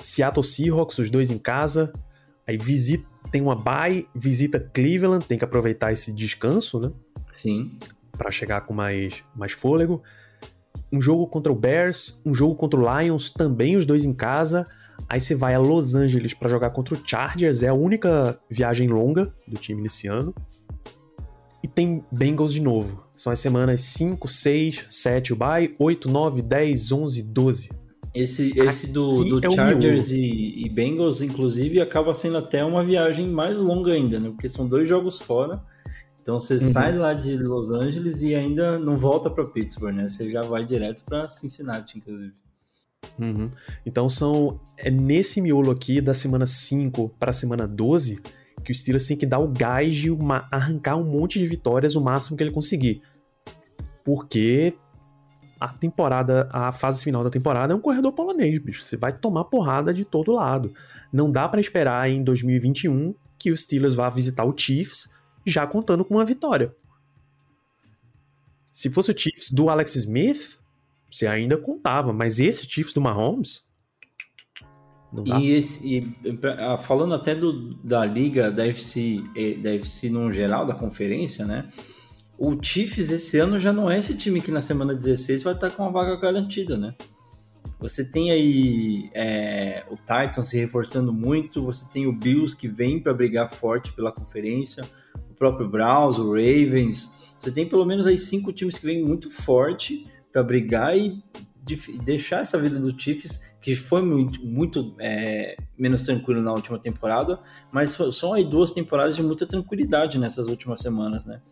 Seattle 0.00 0.44
Seahawks, 0.44 0.98
os 0.98 1.10
dois 1.10 1.28
em 1.28 1.38
casa. 1.38 1.92
Aí 2.48 2.56
visita, 2.56 3.06
tem 3.30 3.42
uma 3.42 3.54
bye, 3.54 4.08
visita 4.14 4.58
Cleveland, 4.58 5.26
tem 5.26 5.36
que 5.36 5.44
aproveitar 5.44 5.92
esse 5.92 6.10
descanso, 6.10 6.80
né? 6.80 6.90
Sim. 7.30 7.72
Para 8.16 8.30
chegar 8.30 8.62
com 8.62 8.72
mais, 8.72 9.22
mais 9.36 9.52
fôlego. 9.52 10.02
Um 10.90 10.98
jogo 10.98 11.26
contra 11.26 11.52
o 11.52 11.54
Bears, 11.54 12.22
um 12.24 12.34
jogo 12.34 12.56
contra 12.56 12.80
o 12.80 13.00
Lions, 13.00 13.28
também 13.28 13.76
os 13.76 13.84
dois 13.84 14.06
em 14.06 14.14
casa. 14.14 14.66
Aí 15.06 15.20
você 15.20 15.34
vai 15.34 15.54
a 15.54 15.58
Los 15.58 15.94
Angeles 15.94 16.32
para 16.32 16.48
jogar 16.48 16.70
contra 16.70 16.94
o 16.94 17.00
Chargers, 17.04 17.62
é 17.62 17.68
a 17.68 17.74
única 17.74 18.40
viagem 18.48 18.88
longa 18.88 19.32
do 19.46 19.56
time 19.56 19.82
nesse 19.82 20.08
ano. 20.08 20.34
E 21.62 21.68
tem 21.68 22.02
Bengals 22.10 22.54
de 22.54 22.62
novo. 22.62 23.04
São 23.14 23.30
as 23.30 23.40
semanas 23.40 23.82
5, 23.82 24.26
6, 24.26 24.86
7 24.88 25.34
o 25.34 25.36
bye, 25.36 25.74
8, 25.78 26.08
9, 26.08 26.40
10, 26.40 26.92
11, 26.92 27.22
12. 27.24 27.70
Esse, 28.22 28.58
esse 28.58 28.86
do, 28.88 29.24
do 29.24 29.46
é 29.46 29.50
Chargers 29.50 30.10
e, 30.10 30.64
e, 30.64 30.68
Bengals, 30.68 31.22
inclusive, 31.22 31.80
acaba 31.80 32.12
sendo 32.14 32.38
até 32.38 32.64
uma 32.64 32.84
viagem 32.84 33.28
mais 33.28 33.58
longa 33.58 33.92
ainda, 33.92 34.18
né? 34.18 34.30
Porque 34.30 34.48
são 34.48 34.68
dois 34.68 34.88
jogos 34.88 35.18
fora. 35.18 35.62
Então 36.20 36.38
você 36.38 36.54
uhum. 36.54 36.72
sai 36.72 36.96
lá 36.96 37.14
de 37.14 37.36
Los 37.38 37.70
Angeles 37.70 38.20
e 38.20 38.34
ainda 38.34 38.78
não 38.78 38.98
volta 38.98 39.30
para 39.30 39.44
Pittsburgh, 39.44 39.94
né? 39.94 40.08
Você 40.08 40.30
já 40.30 40.42
vai 40.42 40.64
direto 40.64 41.02
para 41.04 41.30
Cincinnati, 41.30 41.96
inclusive. 41.98 42.34
Uhum. 43.18 43.50
Então 43.86 44.08
são 44.10 44.60
é 44.76 44.90
nesse 44.90 45.40
miolo 45.40 45.70
aqui 45.70 46.00
da 46.00 46.12
semana 46.12 46.46
5 46.46 47.14
para 47.18 47.30
a 47.30 47.32
semana 47.32 47.66
12 47.66 48.20
que 48.64 48.72
o 48.72 48.74
Steelers 48.74 49.06
tem 49.06 49.16
que 49.16 49.24
dar 49.24 49.38
o 49.38 49.48
gás 49.48 49.94
de 49.94 50.10
uma, 50.10 50.46
arrancar 50.50 50.96
um 50.96 51.04
monte 51.04 51.38
de 51.38 51.46
vitórias 51.46 51.94
o 51.94 52.00
máximo 52.00 52.36
que 52.36 52.42
ele 52.42 52.50
conseguir. 52.50 53.00
Porque 54.04 54.74
a 55.60 55.68
temporada, 55.68 56.48
a 56.52 56.70
fase 56.72 57.02
final 57.02 57.24
da 57.24 57.30
temporada 57.30 57.72
é 57.72 57.76
um 57.76 57.80
corredor 57.80 58.12
polonês, 58.12 58.58
bicho. 58.58 58.82
Você 58.82 58.96
vai 58.96 59.12
tomar 59.12 59.44
porrada 59.44 59.92
de 59.92 60.04
todo 60.04 60.32
lado. 60.32 60.72
Não 61.12 61.30
dá 61.30 61.48
para 61.48 61.60
esperar 61.60 62.08
em 62.08 62.22
2021 62.22 63.14
que 63.38 63.50
o 63.50 63.56
Steelers 63.56 63.94
vá 63.94 64.08
visitar 64.08 64.44
o 64.44 64.56
Chiefs 64.56 65.08
já 65.44 65.66
contando 65.66 66.04
com 66.04 66.14
uma 66.14 66.24
vitória. 66.24 66.74
Se 68.72 68.90
fosse 68.90 69.10
o 69.10 69.18
Chiefs 69.18 69.50
do 69.50 69.68
Alex 69.68 69.96
Smith, 69.96 70.58
você 71.10 71.26
ainda 71.26 71.56
contava, 71.56 72.12
mas 72.12 72.38
esse 72.38 72.68
Chiefs 72.68 72.94
do 72.94 73.00
Mahomes. 73.00 73.66
E, 75.24 75.50
esse, 75.52 75.86
e 75.86 76.14
ah, 76.58 76.76
falando 76.76 77.14
até 77.14 77.34
do, 77.34 77.74
da 77.82 78.04
liga 78.04 78.50
da 78.50 78.66
FC, 78.66 79.22
da 79.62 79.70
FC 79.74 80.10
no 80.10 80.30
geral, 80.30 80.66
da 80.66 80.74
conferência, 80.74 81.46
né? 81.46 81.70
O 82.38 82.56
Chiefs 82.62 83.10
esse 83.10 83.36
ano 83.38 83.58
já 83.58 83.72
não 83.72 83.90
é 83.90 83.98
esse 83.98 84.16
time 84.16 84.40
que 84.40 84.52
na 84.52 84.60
semana 84.60 84.94
16 84.94 85.42
vai 85.42 85.54
estar 85.54 85.72
com 85.72 85.82
uma 85.82 85.90
vaga 85.90 86.14
garantida, 86.16 86.78
né? 86.78 86.94
Você 87.80 88.08
tem 88.08 88.30
aí 88.30 89.10
é, 89.12 89.84
o 89.90 89.96
Titans 89.96 90.48
se 90.48 90.56
reforçando 90.56 91.12
muito, 91.12 91.64
você 91.64 91.84
tem 91.92 92.06
o 92.06 92.12
Bills 92.12 92.56
que 92.56 92.68
vem 92.68 93.00
para 93.00 93.12
brigar 93.12 93.50
forte 93.50 93.92
pela 93.92 94.12
conferência, 94.12 94.84
o 95.30 95.34
próprio 95.34 95.68
Browns, 95.68 96.18
o 96.18 96.30
Ravens. 96.30 97.12
Você 97.40 97.50
tem 97.50 97.68
pelo 97.68 97.84
menos 97.84 98.06
aí 98.06 98.16
cinco 98.16 98.52
times 98.52 98.78
que 98.78 98.86
vêm 98.86 99.04
muito 99.04 99.30
forte 99.30 100.06
para 100.32 100.42
brigar 100.42 100.96
e 100.96 101.20
deixar 102.04 102.42
essa 102.42 102.58
vida 102.58 102.78
do 102.78 102.98
Chiefs, 102.98 103.56
que 103.60 103.74
foi 103.74 104.02
muito, 104.02 104.44
muito 104.46 104.94
é, 105.00 105.56
menos 105.76 106.02
tranquilo 106.02 106.40
na 106.40 106.52
última 106.52 106.78
temporada, 106.78 107.40
mas 107.72 107.98
são 108.12 108.32
aí 108.32 108.44
duas 108.44 108.70
temporadas 108.70 109.16
de 109.16 109.22
muita 109.24 109.44
tranquilidade 109.44 110.18
nessas 110.18 110.46
últimas 110.46 110.78
semanas, 110.80 111.26
né? 111.26 111.42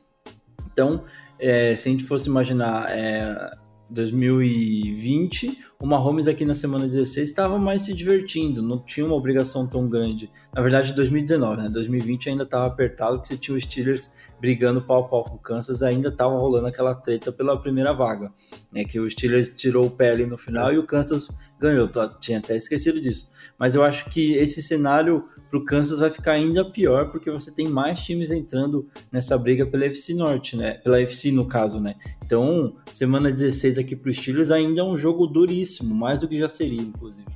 Então, 0.77 1.05
é, 1.39 1.75
se 1.75 1.89
a 1.89 1.93
gente 1.93 2.05
fosse 2.05 2.29
imaginar 2.29 2.91
é, 2.91 3.51
2020, 3.89 5.59
o 5.81 5.87
Mahomes 5.87 6.29
aqui 6.29 6.45
na 6.45 6.55
semana 6.55 6.87
16 6.87 7.31
estava 7.31 7.59
mais 7.59 7.81
se 7.81 7.95
divertindo, 7.95 8.61
não 8.63 8.79
tinha 8.79 9.07
uma 9.07 9.15
obrigação 9.15 9.67
tão 9.67 9.89
grande. 9.89 10.31
Na 10.53 10.61
verdade, 10.61 10.93
2019, 10.93 11.63
né? 11.63 11.69
2020 11.71 12.29
ainda 12.29 12.43
estava 12.43 12.67
apertado, 12.67 13.17
porque 13.17 13.29
você 13.29 13.39
tinha 13.39 13.57
os 13.57 13.63
Steelers 13.63 14.13
brigando 14.41 14.83
pau 14.83 15.05
a 15.05 15.09
pau 15.09 15.25
com 15.25 15.37
o 15.37 15.39
Kansas, 15.39 15.83
ainda 15.83 16.09
estava 16.09 16.37
rolando 16.37 16.67
aquela 16.67 16.95
treta 16.95 17.33
pela 17.33 17.61
primeira 17.61 17.93
vaga, 17.93 18.33
né? 18.73 18.85
Que 18.85 19.01
o 19.01 19.11
Steelers 19.11 19.51
tirou 19.51 19.87
o 19.87 19.91
pé 19.91 20.11
ali 20.11 20.27
no 20.27 20.37
final 20.37 20.73
e 20.73 20.79
o 20.79 20.87
Kansas 20.87 21.29
ganhou. 21.59 21.89
Tinha 22.21 22.39
até 22.39 22.57
esquecido 22.57 23.01
disso. 23.01 23.31
Mas 23.59 23.75
eu 23.75 23.83
acho 23.85 24.11
que 24.11 24.35
esse 24.35 24.63
cenário 24.63 25.25
para 25.49 25.59
o 25.59 25.65
Kansas 25.65 26.01
vai 26.01 26.11
ficar 26.11 26.33
ainda 26.33 26.65
pior, 26.65 27.11
porque 27.11 27.31
você 27.31 27.51
tem 27.51 27.69
mais 27.69 28.01
times 28.01 28.31
entrando 28.31 28.89
nessa 29.11 29.39
briga 29.39 29.65
pela 29.65 29.87
FC 29.87 30.13
Norte, 30.15 30.57
né? 30.57 30.75
Pela 30.75 31.01
FC 31.01 31.31
no 31.31 31.47
caso, 31.47 31.81
né? 31.81 31.95
Então, 32.25 32.77
semana 32.93 33.31
16 33.31 33.79
aqui 33.79 33.97
para 33.97 34.11
os 34.11 34.17
Steelers 34.17 34.51
ainda 34.51 34.81
é 34.81 34.85
um 34.85 34.99
jogo 34.99 35.27
duríssimo, 35.27 35.95
mais 35.95 36.19
do 36.19 36.29
que 36.29 36.39
já 36.39 36.49
seria, 36.49 36.83
inclusive. 36.83 37.27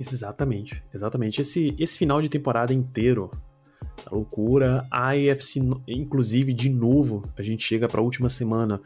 Exatamente, 0.00 0.82
exatamente. 0.92 1.40
Esse, 1.40 1.74
esse 1.78 1.98
final 1.98 2.20
de 2.20 2.28
temporada 2.28 2.72
inteiro 2.72 3.30
Tá 4.02 4.10
loucura. 4.10 4.86
A 4.90 5.10
AFC, 5.10 5.60
inclusive, 5.86 6.52
de 6.52 6.68
novo, 6.68 7.28
a 7.36 7.42
gente 7.42 7.64
chega 7.64 7.88
para 7.88 8.00
a 8.00 8.04
última 8.04 8.28
semana 8.28 8.80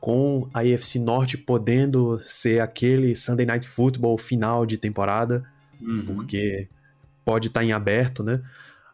com 0.00 0.48
a 0.54 0.60
AFC 0.60 0.98
Norte 0.98 1.36
podendo 1.36 2.20
ser 2.24 2.60
aquele 2.60 3.14
Sunday 3.14 3.44
Night 3.46 3.66
Football 3.68 4.16
final 4.18 4.64
de 4.66 4.76
temporada, 4.78 5.44
Uhum. 5.80 6.04
porque 6.04 6.68
pode 7.24 7.48
estar 7.48 7.64
em 7.64 7.72
aberto, 7.72 8.22
né? 8.22 8.42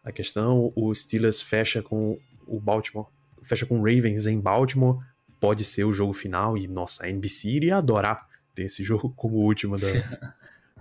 A 0.03 0.11
questão, 0.11 0.71
o 0.75 0.93
Steelers 0.95 1.41
fecha 1.41 1.81
com 1.81 2.17
o 2.47 2.59
Baltimore, 2.61 3.07
fecha 3.43 3.65
com 3.65 3.79
o 3.79 3.83
Ravens 3.83 4.25
em 4.25 4.39
Baltimore, 4.39 4.99
pode 5.39 5.65
ser 5.65 5.83
o 5.83 5.91
jogo 5.91 6.13
final 6.13 6.57
e 6.57 6.65
nossa, 6.67 7.05
a 7.05 7.09
NBC 7.09 7.49
iria 7.49 7.77
adorar 7.77 8.27
ter 8.55 8.63
esse 8.63 8.83
jogo 8.85 9.13
como 9.17 9.35
o 9.35 9.41
último 9.43 9.77
da, 9.77 9.87
da 9.91 10.33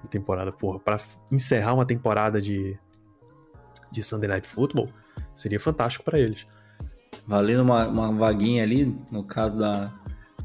temporada, 0.09 0.53
porra, 0.53 0.79
para 0.79 1.01
encerrar 1.31 1.75
uma 1.75 1.85
temporada 1.85 2.41
de 2.41 2.79
de 3.91 4.03
Sunday 4.03 4.29
Night 4.29 4.47
Football, 4.47 4.89
seria 5.33 5.61
fantástico 5.61 6.05
para 6.05 6.19
eles. 6.19 6.47
Valendo 7.27 7.63
uma, 7.63 7.89
uma 7.89 8.13
vaguinha 8.13 8.63
ali, 8.63 8.97
no 9.11 9.25
caso 9.25 9.59
da. 9.59 9.93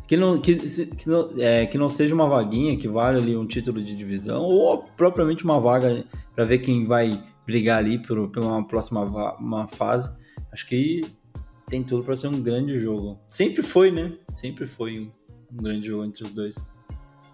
Que 0.08 0.18
não, 0.18 0.40
que, 0.42 0.56
que, 0.56 1.08
não, 1.08 1.30
é, 1.38 1.66
que 1.66 1.78
não 1.78 1.90
seja 1.90 2.14
uma 2.14 2.28
vaguinha 2.28 2.78
que 2.78 2.88
vale 2.88 3.18
ali 3.18 3.38
um 3.38 3.48
título 3.48 3.82
de 3.82 3.96
divisão, 3.96 4.42
ou 4.42 4.84
propriamente 4.84 5.44
uma 5.44 5.60
vaga 5.60 6.04
para 6.36 6.44
ver 6.44 6.60
quem 6.60 6.86
vai 6.86 7.22
brigar 7.46 7.80
ali 7.80 7.98
por, 7.98 8.30
por 8.30 8.44
uma 8.44 8.66
próxima 8.68 9.04
uma 9.38 9.68
fase. 9.68 10.12
Acho 10.52 10.68
que 10.68 11.02
tem 11.68 11.84
tudo 11.84 12.04
para 12.04 12.16
ser 12.16 12.28
um 12.28 12.42
grande 12.42 12.78
jogo. 12.80 13.18
Sempre 13.30 13.62
foi, 13.62 13.92
né? 13.92 14.14
Sempre 14.36 14.68
foi 14.68 15.00
um, 15.00 15.12
um 15.54 15.64
grande 15.64 15.88
jogo 15.88 16.04
entre 16.04 16.24
os 16.24 16.34
dois. 16.34 16.56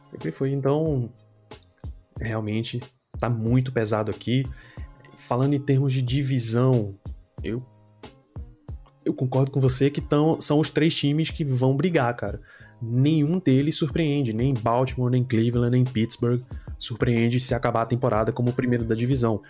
Sempre 0.06 0.32
foi, 0.32 0.52
então 0.52 1.12
realmente 2.20 2.82
tá 3.20 3.30
muito 3.30 3.72
pesado 3.72 4.12
aqui. 4.12 4.46
Falando 5.18 5.54
em 5.54 5.60
termos 5.60 5.92
de 5.92 6.02
divisão, 6.02 6.96
eu 7.44 7.62
eu 9.04 9.14
concordo 9.14 9.52
com 9.52 9.60
você 9.60 9.90
que 9.90 10.02
tão, 10.02 10.40
são 10.42 10.60
os 10.60 10.70
três 10.70 10.94
times 10.94 11.30
que 11.30 11.44
vão 11.44 11.76
brigar, 11.76 12.14
cara. 12.16 12.42
Nenhum 12.82 13.40
deles 13.40 13.76
surpreende, 13.76 14.34
nem 14.34 14.54
Baltimore, 14.54 15.10
nem 15.10 15.24
Cleveland, 15.24 15.72
nem 15.72 15.84
Pittsburgh 15.84 16.44
surpreende 16.78 17.40
se 17.40 17.56
acabar 17.56 17.84
a 17.84 17.86
temporada 17.86 18.32
como 18.32 18.50
o 18.50 18.54
primeiro 18.54 18.86
da 18.86 18.94
divisão. 18.94 19.42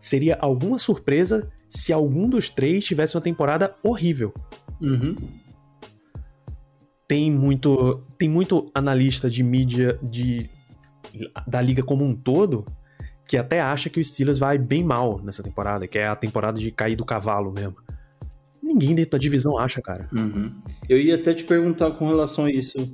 Seria 0.00 0.38
alguma 0.40 0.78
surpresa 0.78 1.50
se 1.68 1.92
algum 1.92 2.28
dos 2.28 2.48
três 2.48 2.84
tivesse 2.84 3.16
uma 3.16 3.22
temporada 3.22 3.74
horrível. 3.82 4.32
Uhum. 4.80 5.14
tem 7.08 7.30
muito 7.30 8.02
tem 8.16 8.28
muito 8.28 8.70
analista 8.74 9.28
de 9.28 9.42
mídia 9.42 9.98
de 10.02 10.48
da 11.46 11.60
liga 11.60 11.82
como 11.82 12.02
um 12.02 12.14
todo 12.14 12.64
que 13.30 13.36
até 13.36 13.60
acha 13.60 13.88
que 13.88 14.00
o 14.00 14.04
Steelers 14.04 14.40
vai 14.40 14.58
bem 14.58 14.82
mal 14.82 15.22
nessa 15.22 15.40
temporada, 15.40 15.86
que 15.86 15.96
é 15.96 16.08
a 16.08 16.16
temporada 16.16 16.58
de 16.58 16.72
cair 16.72 16.96
do 16.96 17.04
cavalo 17.04 17.52
mesmo. 17.52 17.76
Ninguém 18.60 18.92
dentro 18.92 19.12
da 19.12 19.18
divisão 19.18 19.56
acha, 19.56 19.80
cara. 19.80 20.08
Uhum. 20.12 20.52
Eu 20.88 20.98
ia 20.98 21.14
até 21.14 21.32
te 21.32 21.44
perguntar 21.44 21.92
com 21.92 22.08
relação 22.08 22.46
a 22.46 22.50
isso. 22.50 22.92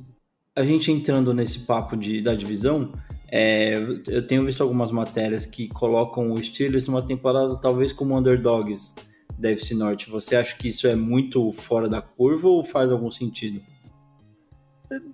A 0.54 0.62
gente 0.62 0.92
entrando 0.92 1.32
nesse 1.32 1.60
papo 1.60 1.96
de, 1.96 2.20
da 2.20 2.34
divisão, 2.34 2.92
é, 3.32 3.76
eu 4.06 4.26
tenho 4.26 4.44
visto 4.44 4.62
algumas 4.62 4.90
matérias 4.90 5.46
que 5.46 5.68
colocam 5.68 6.30
o 6.30 6.44
Steelers 6.44 6.86
numa 6.86 7.00
temporada 7.00 7.56
talvez 7.56 7.90
como 7.90 8.14
underdogs 8.14 8.94
da 9.38 9.50
FC 9.52 9.74
Norte. 9.74 10.10
Você 10.10 10.36
acha 10.36 10.54
que 10.54 10.68
isso 10.68 10.86
é 10.86 10.94
muito 10.94 11.50
fora 11.50 11.88
da 11.88 12.02
curva 12.02 12.46
ou 12.46 12.62
faz 12.62 12.92
algum 12.92 13.10
sentido? 13.10 13.58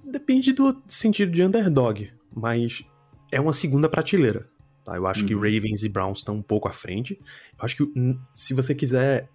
Depende 0.04 0.52
do 0.52 0.82
sentido 0.88 1.30
de 1.30 1.44
underdog, 1.44 2.10
mas 2.34 2.82
é 3.30 3.40
uma 3.40 3.52
segunda 3.52 3.88
prateleira. 3.88 4.50
Tá? 4.84 4.96
Eu 4.96 5.06
acho 5.06 5.24
que 5.24 5.34
Uhum. 5.34 5.40
Ravens 5.40 5.82
e 5.84 5.88
Browns 5.88 6.18
estão 6.18 6.36
um 6.36 6.42
pouco 6.42 6.68
à 6.68 6.72
frente. 6.72 7.18
Eu 7.58 7.64
acho 7.64 7.76
que 7.76 8.16
se 8.32 8.52
você 8.54 8.74
quiser 8.74 9.28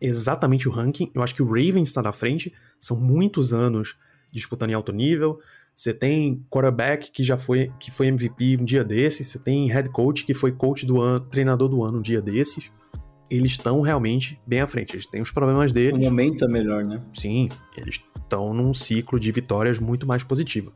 exatamente 0.00 0.68
o 0.68 0.72
ranking, 0.72 1.10
eu 1.14 1.22
acho 1.22 1.34
que 1.34 1.42
o 1.42 1.46
Ravens 1.46 1.88
está 1.88 2.02
na 2.02 2.12
frente. 2.12 2.52
São 2.78 2.98
muitos 2.98 3.52
anos 3.52 3.96
disputando 4.30 4.70
em 4.70 4.74
alto 4.74 4.92
nível. 4.92 5.38
Você 5.76 5.94
tem 5.94 6.44
quarterback 6.50 7.10
que 7.10 7.22
já 7.22 7.36
foi, 7.38 7.72
que 7.78 7.90
foi 7.90 8.08
MVP 8.08 8.58
um 8.60 8.64
dia 8.64 8.82
desses. 8.84 9.28
Você 9.28 9.38
tem 9.38 9.68
head 9.70 9.88
coach 9.90 10.24
que 10.24 10.34
foi 10.34 10.52
coach 10.52 10.84
do 10.84 11.00
ano, 11.00 11.20
treinador 11.20 11.68
do 11.68 11.82
ano 11.84 11.98
um 11.98 12.02
dia 12.02 12.20
desses. 12.20 12.70
Eles 13.30 13.52
estão 13.52 13.80
realmente 13.80 14.40
bem 14.46 14.60
à 14.60 14.66
frente. 14.66 14.94
Eles 14.96 15.06
têm 15.06 15.20
os 15.20 15.30
problemas 15.30 15.70
O 15.70 15.74
deles. 15.74 16.04
momento 16.04 16.44
é 16.44 16.48
melhor, 16.48 16.84
né? 16.84 17.00
Sim, 17.12 17.48
eles 17.76 18.00
estão 18.20 18.52
num 18.52 18.74
ciclo 18.74 19.20
de 19.20 19.30
vitórias 19.30 19.78
muito 19.78 20.06
mais 20.06 20.24
positivo. 20.24 20.72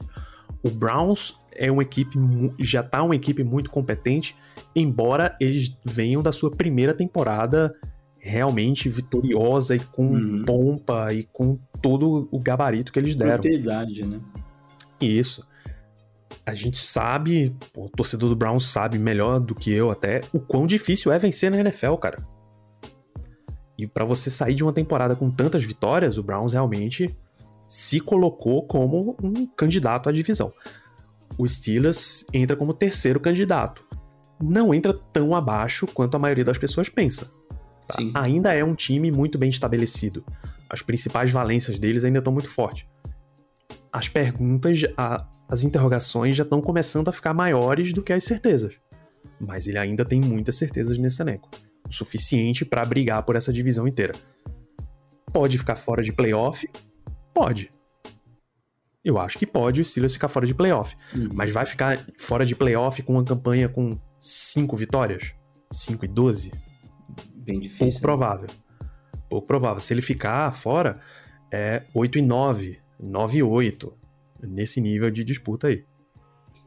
O 0.64 0.70
Browns 0.70 1.36
é 1.52 1.70
uma 1.70 1.82
equipe 1.82 2.18
já 2.58 2.82
tá 2.82 3.02
uma 3.02 3.14
equipe 3.14 3.44
muito 3.44 3.70
competente, 3.70 4.34
embora 4.74 5.36
eles 5.38 5.76
venham 5.84 6.22
da 6.22 6.32
sua 6.32 6.50
primeira 6.50 6.94
temporada 6.94 7.74
realmente 8.18 8.88
vitoriosa 8.88 9.76
e 9.76 9.80
com 9.80 10.06
Uhum. 10.06 10.44
pompa 10.46 11.12
e 11.12 11.24
com 11.24 11.58
todo 11.82 12.26
o 12.32 12.40
gabarito 12.40 12.90
que 12.90 12.98
eles 12.98 13.14
deram. 13.14 13.32
Propriedade, 13.32 14.06
né? 14.06 14.18
Isso. 14.98 15.46
A 16.46 16.54
gente 16.54 16.78
sabe, 16.78 17.54
o 17.76 17.88
torcedor 17.90 18.30
do 18.30 18.36
Browns 18.36 18.66
sabe 18.66 18.98
melhor 18.98 19.38
do 19.40 19.54
que 19.54 19.70
eu 19.70 19.90
até, 19.90 20.22
o 20.32 20.40
quão 20.40 20.66
difícil 20.66 21.12
é 21.12 21.18
vencer 21.18 21.50
na 21.50 21.58
NFL, 21.58 21.96
cara. 21.96 22.26
E 23.76 23.86
pra 23.86 24.04
você 24.04 24.30
sair 24.30 24.54
de 24.54 24.62
uma 24.62 24.72
temporada 24.72 25.14
com 25.14 25.30
tantas 25.30 25.62
vitórias, 25.62 26.16
o 26.16 26.22
Browns 26.22 26.52
realmente 26.54 27.14
se 27.66 28.00
colocou 28.00 28.66
como 28.66 29.16
um 29.22 29.46
candidato 29.46 30.08
à 30.08 30.12
divisão. 30.12 30.52
O 31.36 31.48
Steelers 31.48 32.24
entra 32.32 32.56
como 32.56 32.72
terceiro 32.74 33.18
candidato. 33.18 33.84
Não 34.42 34.72
entra 34.74 34.92
tão 34.92 35.34
abaixo 35.34 35.86
quanto 35.86 36.16
a 36.16 36.18
maioria 36.18 36.44
das 36.44 36.58
pessoas 36.58 36.88
pensa. 36.88 37.30
tá? 37.86 37.96
Ainda 38.14 38.52
é 38.52 38.64
um 38.64 38.74
time 38.74 39.10
muito 39.10 39.36
bem 39.38 39.50
estabelecido. 39.50 40.24
As 40.70 40.80
principais 40.82 41.30
valências 41.30 41.78
deles 41.78 42.04
ainda 42.04 42.18
estão 42.18 42.32
muito 42.32 42.48
fortes. 42.50 42.86
As 43.92 44.08
perguntas, 44.08 44.82
a- 44.96 45.26
as 45.48 45.62
interrogações 45.64 46.34
já 46.34 46.42
estão 46.44 46.60
começando 46.60 47.08
a 47.08 47.12
ficar 47.12 47.34
maiores 47.34 47.92
do 47.92 48.02
que 48.02 48.12
as 48.12 48.24
certezas. 48.24 48.78
Mas 49.38 49.66
ele 49.66 49.78
ainda 49.78 50.04
tem 50.04 50.20
muitas 50.20 50.56
certezas 50.56 50.96
nesse 50.98 51.20
elenco. 51.22 51.50
O 51.88 51.92
suficiente 51.92 52.64
para 52.64 52.84
brigar 52.84 53.22
por 53.24 53.36
essa 53.36 53.52
divisão 53.52 53.86
inteira. 53.86 54.14
Pode 55.32 55.58
ficar 55.58 55.76
fora 55.76 56.02
de 56.02 56.12
playoff? 56.12 56.66
Pode. 57.34 57.70
Eu 59.04 59.18
acho 59.18 59.38
que 59.38 59.46
pode 59.46 59.80
o 59.80 59.84
Steelers 59.84 60.14
ficar 60.14 60.28
fora 60.28 60.46
de 60.46 60.54
playoff. 60.54 60.96
Uhum. 61.14 61.28
Mas 61.34 61.52
vai 61.52 61.66
ficar 61.66 62.02
fora 62.16 62.46
de 62.46 62.56
playoff 62.56 63.02
com 63.02 63.14
uma 63.14 63.24
campanha 63.24 63.68
com 63.68 63.98
5 64.18 64.74
vitórias? 64.76 65.34
5 65.70 66.04
e 66.04 66.08
12? 66.08 66.52
Bem 67.34 67.60
difícil. 67.60 67.86
Pouco 67.86 68.00
provável. 68.00 68.48
Pouco 69.28 69.46
provável. 69.46 69.80
Se 69.80 69.92
ele 69.92 70.00
ficar 70.00 70.50
fora, 70.54 71.00
é 71.52 71.82
8 71.92 72.18
e 72.18 72.22
9, 72.22 72.78
9 72.98 73.38
e 73.38 73.42
8. 73.42 73.92
Nesse 74.42 74.80
nível 74.80 75.10
de 75.10 75.24
disputa 75.24 75.68
aí. 75.68 75.84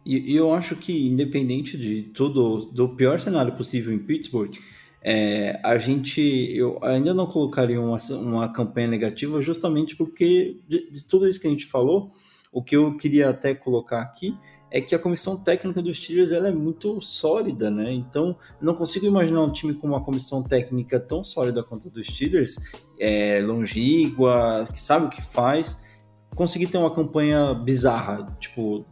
E 0.06 0.36
eu 0.36 0.54
acho 0.54 0.76
que, 0.76 1.08
independente 1.08 1.78
de 1.78 2.04
tudo, 2.04 2.66
do 2.72 2.90
pior 2.90 3.20
cenário 3.20 3.54
possível 3.54 3.94
em 3.94 4.00
Pittsburgh, 4.00 4.56
é, 5.02 5.60
a 5.64 5.78
gente, 5.78 6.22
eu 6.22 6.80
ainda 6.82 7.14
não 7.14 7.28
colocaria 7.28 7.80
uma, 7.80 7.98
uma 8.12 8.52
campanha 8.52 8.88
negativa, 8.88 9.40
justamente 9.42 9.96
porque 9.96 10.60
de, 10.68 10.92
de 10.92 11.06
tudo 11.06 11.28
isso 11.28 11.40
que 11.40 11.48
a 11.48 11.50
gente 11.50 11.66
falou, 11.66 12.12
o 12.52 12.62
que 12.62 12.76
eu 12.76 12.98
queria 12.98 13.30
até 13.30 13.54
colocar 13.54 14.02
aqui 14.02 14.38
é 14.70 14.82
que 14.82 14.94
a 14.94 15.00
comissão 15.00 15.42
técnica 15.42 15.82
dos 15.82 15.98
Steelers 15.98 16.32
ela 16.32 16.50
é 16.50 16.52
muito 16.52 17.00
sólida, 17.00 17.72
né? 17.72 17.92
Então, 17.94 18.36
não 18.60 18.76
consigo 18.76 19.06
imaginar 19.06 19.42
um 19.44 19.52
time 19.52 19.74
com 19.74 19.88
uma 19.88 20.04
comissão 20.04 20.44
técnica 20.44 21.00
tão 21.00 21.24
sólida 21.24 21.64
quanto 21.64 21.88
a 21.88 21.92
dos 21.92 22.08
Steelers, 22.08 22.58
é, 23.00 23.42
longínqua, 23.42 24.68
que 24.72 24.80
sabe 24.80 25.06
o 25.06 25.10
que 25.10 25.22
faz, 25.22 25.80
conseguir 26.36 26.68
ter 26.68 26.78
uma 26.78 26.94
campanha 26.94 27.54
bizarra, 27.54 28.26
tipo, 28.40 28.86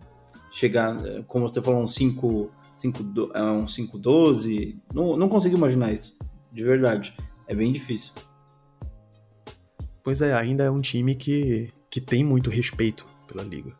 chegar, 0.50 0.96
como 1.28 1.48
você 1.48 1.62
falou, 1.62 1.82
um 1.82 1.88
5 1.88 2.50
5 2.94 3.32
é 3.34 3.42
um 3.44 3.66
5-12. 3.66 4.78
Não, 4.94 5.18
não 5.18 5.30
consigo 5.30 5.56
imaginar 5.56 5.92
isso, 5.92 6.18
de 6.52 6.64
verdade. 6.64 7.16
É 7.48 7.56
bem 7.56 7.72
difícil. 7.72 8.12
Pois 10.04 10.22
é, 10.22 10.34
ainda 10.34 10.64
é 10.64 10.70
um 10.70 10.82
time 10.82 11.16
que, 11.16 11.70
que 11.90 12.00
tem 12.00 12.24
muito 12.24 12.50
respeito 12.50 13.08
pela 13.28 13.44
liga. 13.44 13.74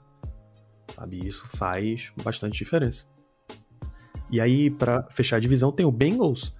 Sabe, 0.88 1.26
isso 1.26 1.48
faz 1.56 2.12
bastante 2.24 2.58
diferença. 2.58 3.08
E 4.32 4.42
aí, 4.42 4.70
pra 4.70 5.04
fechar 5.12 5.38
a 5.38 5.40
divisão, 5.40 5.72
tem 5.72 5.86
o 5.86 5.92
Bengals, 5.92 6.54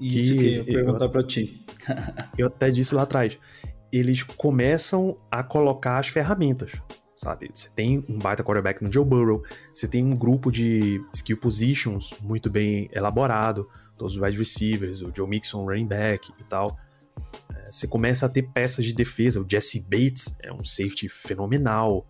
Isso 0.00 0.32
Que 0.32 0.38
que, 0.38 0.44
eu 0.46 0.52
ia 0.52 0.64
perguntar 0.64 1.08
pra 1.08 1.22
ti. 1.22 1.64
eu 2.36 2.48
até 2.48 2.70
disse 2.70 2.94
lá 2.94 3.02
atrás, 3.02 3.38
eles 3.92 4.22
começam 4.22 5.16
a 5.30 5.42
colocar 5.42 5.98
as 5.98 6.08
ferramentas, 6.08 6.72
sabe? 7.22 7.50
Você 7.54 7.70
tem 7.70 8.04
um 8.08 8.18
baita 8.18 8.42
quarterback 8.42 8.82
no 8.82 8.92
Joe 8.92 9.04
Burrow, 9.04 9.44
você 9.72 9.86
tem 9.86 10.04
um 10.04 10.16
grupo 10.16 10.50
de 10.50 11.00
skill 11.14 11.36
positions 11.36 12.12
muito 12.20 12.50
bem 12.50 12.88
elaborado, 12.92 13.68
todos 13.96 14.16
os 14.16 14.22
wide 14.22 14.36
receivers, 14.36 15.00
o 15.02 15.12
Joe 15.14 15.28
Mixon, 15.28 15.64
running 15.64 15.86
back 15.86 16.32
e 16.38 16.44
tal. 16.44 16.76
É, 17.54 17.70
Você 17.70 17.86
começa 17.86 18.26
a 18.26 18.28
ter 18.28 18.42
peças 18.42 18.84
de 18.84 18.92
defesa, 18.92 19.40
o 19.40 19.46
Jesse 19.48 19.80
Bates 19.80 20.34
é 20.40 20.52
um 20.52 20.64
safety 20.64 21.08
fenomenal. 21.08 22.06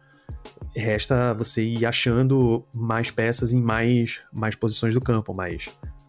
Resta 0.74 1.34
você 1.34 1.62
ir 1.62 1.84
achando 1.84 2.64
mais 2.72 3.10
peças 3.10 3.52
em 3.52 3.60
mais, 3.60 4.20
mais 4.32 4.54
posições 4.54 4.94
do 4.94 5.00
campo, 5.00 5.34
mas 5.34 5.68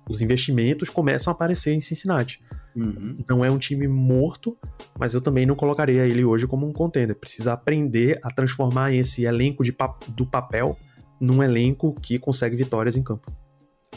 os 0.09 0.21
investimentos 0.21 0.89
começam 0.89 1.29
a 1.29 1.33
aparecer 1.33 1.73
em 1.73 1.81
Cincinnati 1.81 2.41
Uhum. 2.75 3.17
Não 3.29 3.45
é 3.45 3.51
um 3.51 3.57
time 3.57 3.87
morto, 3.87 4.57
mas 4.99 5.13
eu 5.13 5.21
também 5.21 5.45
não 5.45 5.55
colocaria 5.55 6.05
ele 6.05 6.23
hoje 6.23 6.47
como 6.47 6.67
um 6.67 6.73
contender. 6.73 7.15
Precisa 7.15 7.53
aprender 7.53 8.19
a 8.23 8.31
transformar 8.31 8.93
esse 8.93 9.25
elenco 9.25 9.63
de 9.63 9.71
pa 9.71 9.95
do 10.09 10.25
papel 10.25 10.77
num 11.19 11.41
elenco 11.41 11.93
que 12.01 12.19
consegue 12.19 12.55
vitórias 12.55 12.97
em 12.97 13.03
campo. 13.03 13.31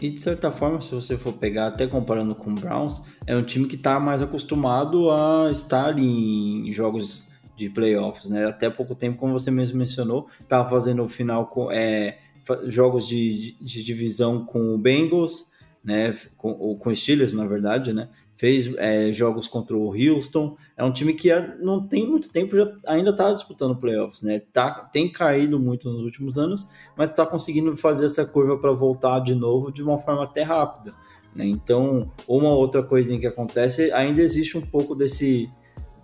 E 0.00 0.10
de 0.10 0.20
certa 0.20 0.52
forma, 0.52 0.80
se 0.80 0.94
você 0.94 1.16
for 1.16 1.32
pegar, 1.32 1.68
até 1.68 1.86
comparando 1.86 2.34
com 2.34 2.50
o 2.50 2.54
Browns, 2.54 3.02
é 3.26 3.34
um 3.34 3.42
time 3.42 3.66
que 3.66 3.76
está 3.76 3.98
mais 3.98 4.20
acostumado 4.20 5.10
a 5.10 5.50
estar 5.50 5.98
em 5.98 6.70
jogos 6.70 7.26
de 7.56 7.70
playoffs, 7.70 8.28
né? 8.28 8.46
Até 8.46 8.68
pouco 8.68 8.94
tempo, 8.94 9.18
como 9.18 9.32
você 9.32 9.50
mesmo 9.50 9.78
mencionou, 9.78 10.28
estava 10.40 10.68
fazendo 10.68 11.02
o 11.02 11.08
final 11.08 11.46
com 11.46 11.72
é, 11.72 12.18
jogos 12.64 13.08
de, 13.08 13.56
de, 13.58 13.82
divisão 13.82 14.44
com 14.44 14.74
o 14.74 14.78
Bengals, 14.78 15.52
né? 15.82 16.14
Com, 16.36 16.50
ou 16.52 16.76
com 16.76 16.94
Steelers, 16.94 17.32
na 17.32 17.46
verdade, 17.46 17.94
né? 17.94 18.10
Fez 18.36 18.72
é, 18.76 19.10
jogos 19.12 19.48
contra 19.48 19.76
o 19.76 19.94
Houston. 19.94 20.56
É 20.76 20.84
um 20.84 20.92
time 20.92 21.14
que 21.14 21.30
não 21.60 21.86
tem 21.86 22.06
muito 22.06 22.30
tempo, 22.30 22.54
já 22.54 22.70
ainda 22.86 23.10
está 23.10 23.32
disputando 23.32 23.76
playoffs, 23.76 24.22
né? 24.22 24.42
Tá, 24.52 24.70
tem 24.92 25.10
caído 25.10 25.58
muito 25.58 25.90
nos 25.90 26.02
últimos 26.02 26.36
anos, 26.36 26.66
mas 26.96 27.10
está 27.10 27.24
conseguindo 27.24 27.74
fazer 27.76 28.06
essa 28.06 28.26
curva 28.26 28.58
para 28.58 28.72
voltar 28.72 29.20
de 29.20 29.34
novo 29.34 29.72
de 29.72 29.82
uma 29.82 29.98
forma 29.98 30.24
até 30.24 30.42
rápida. 30.42 30.94
Né? 31.34 31.46
Então, 31.46 32.10
uma 32.28 32.50
outra 32.50 32.82
coisa 32.82 33.16
que 33.18 33.26
acontece, 33.26 33.90
ainda 33.92 34.22
existe 34.22 34.56
um 34.56 34.62
pouco 34.62 34.94
desse 34.94 35.50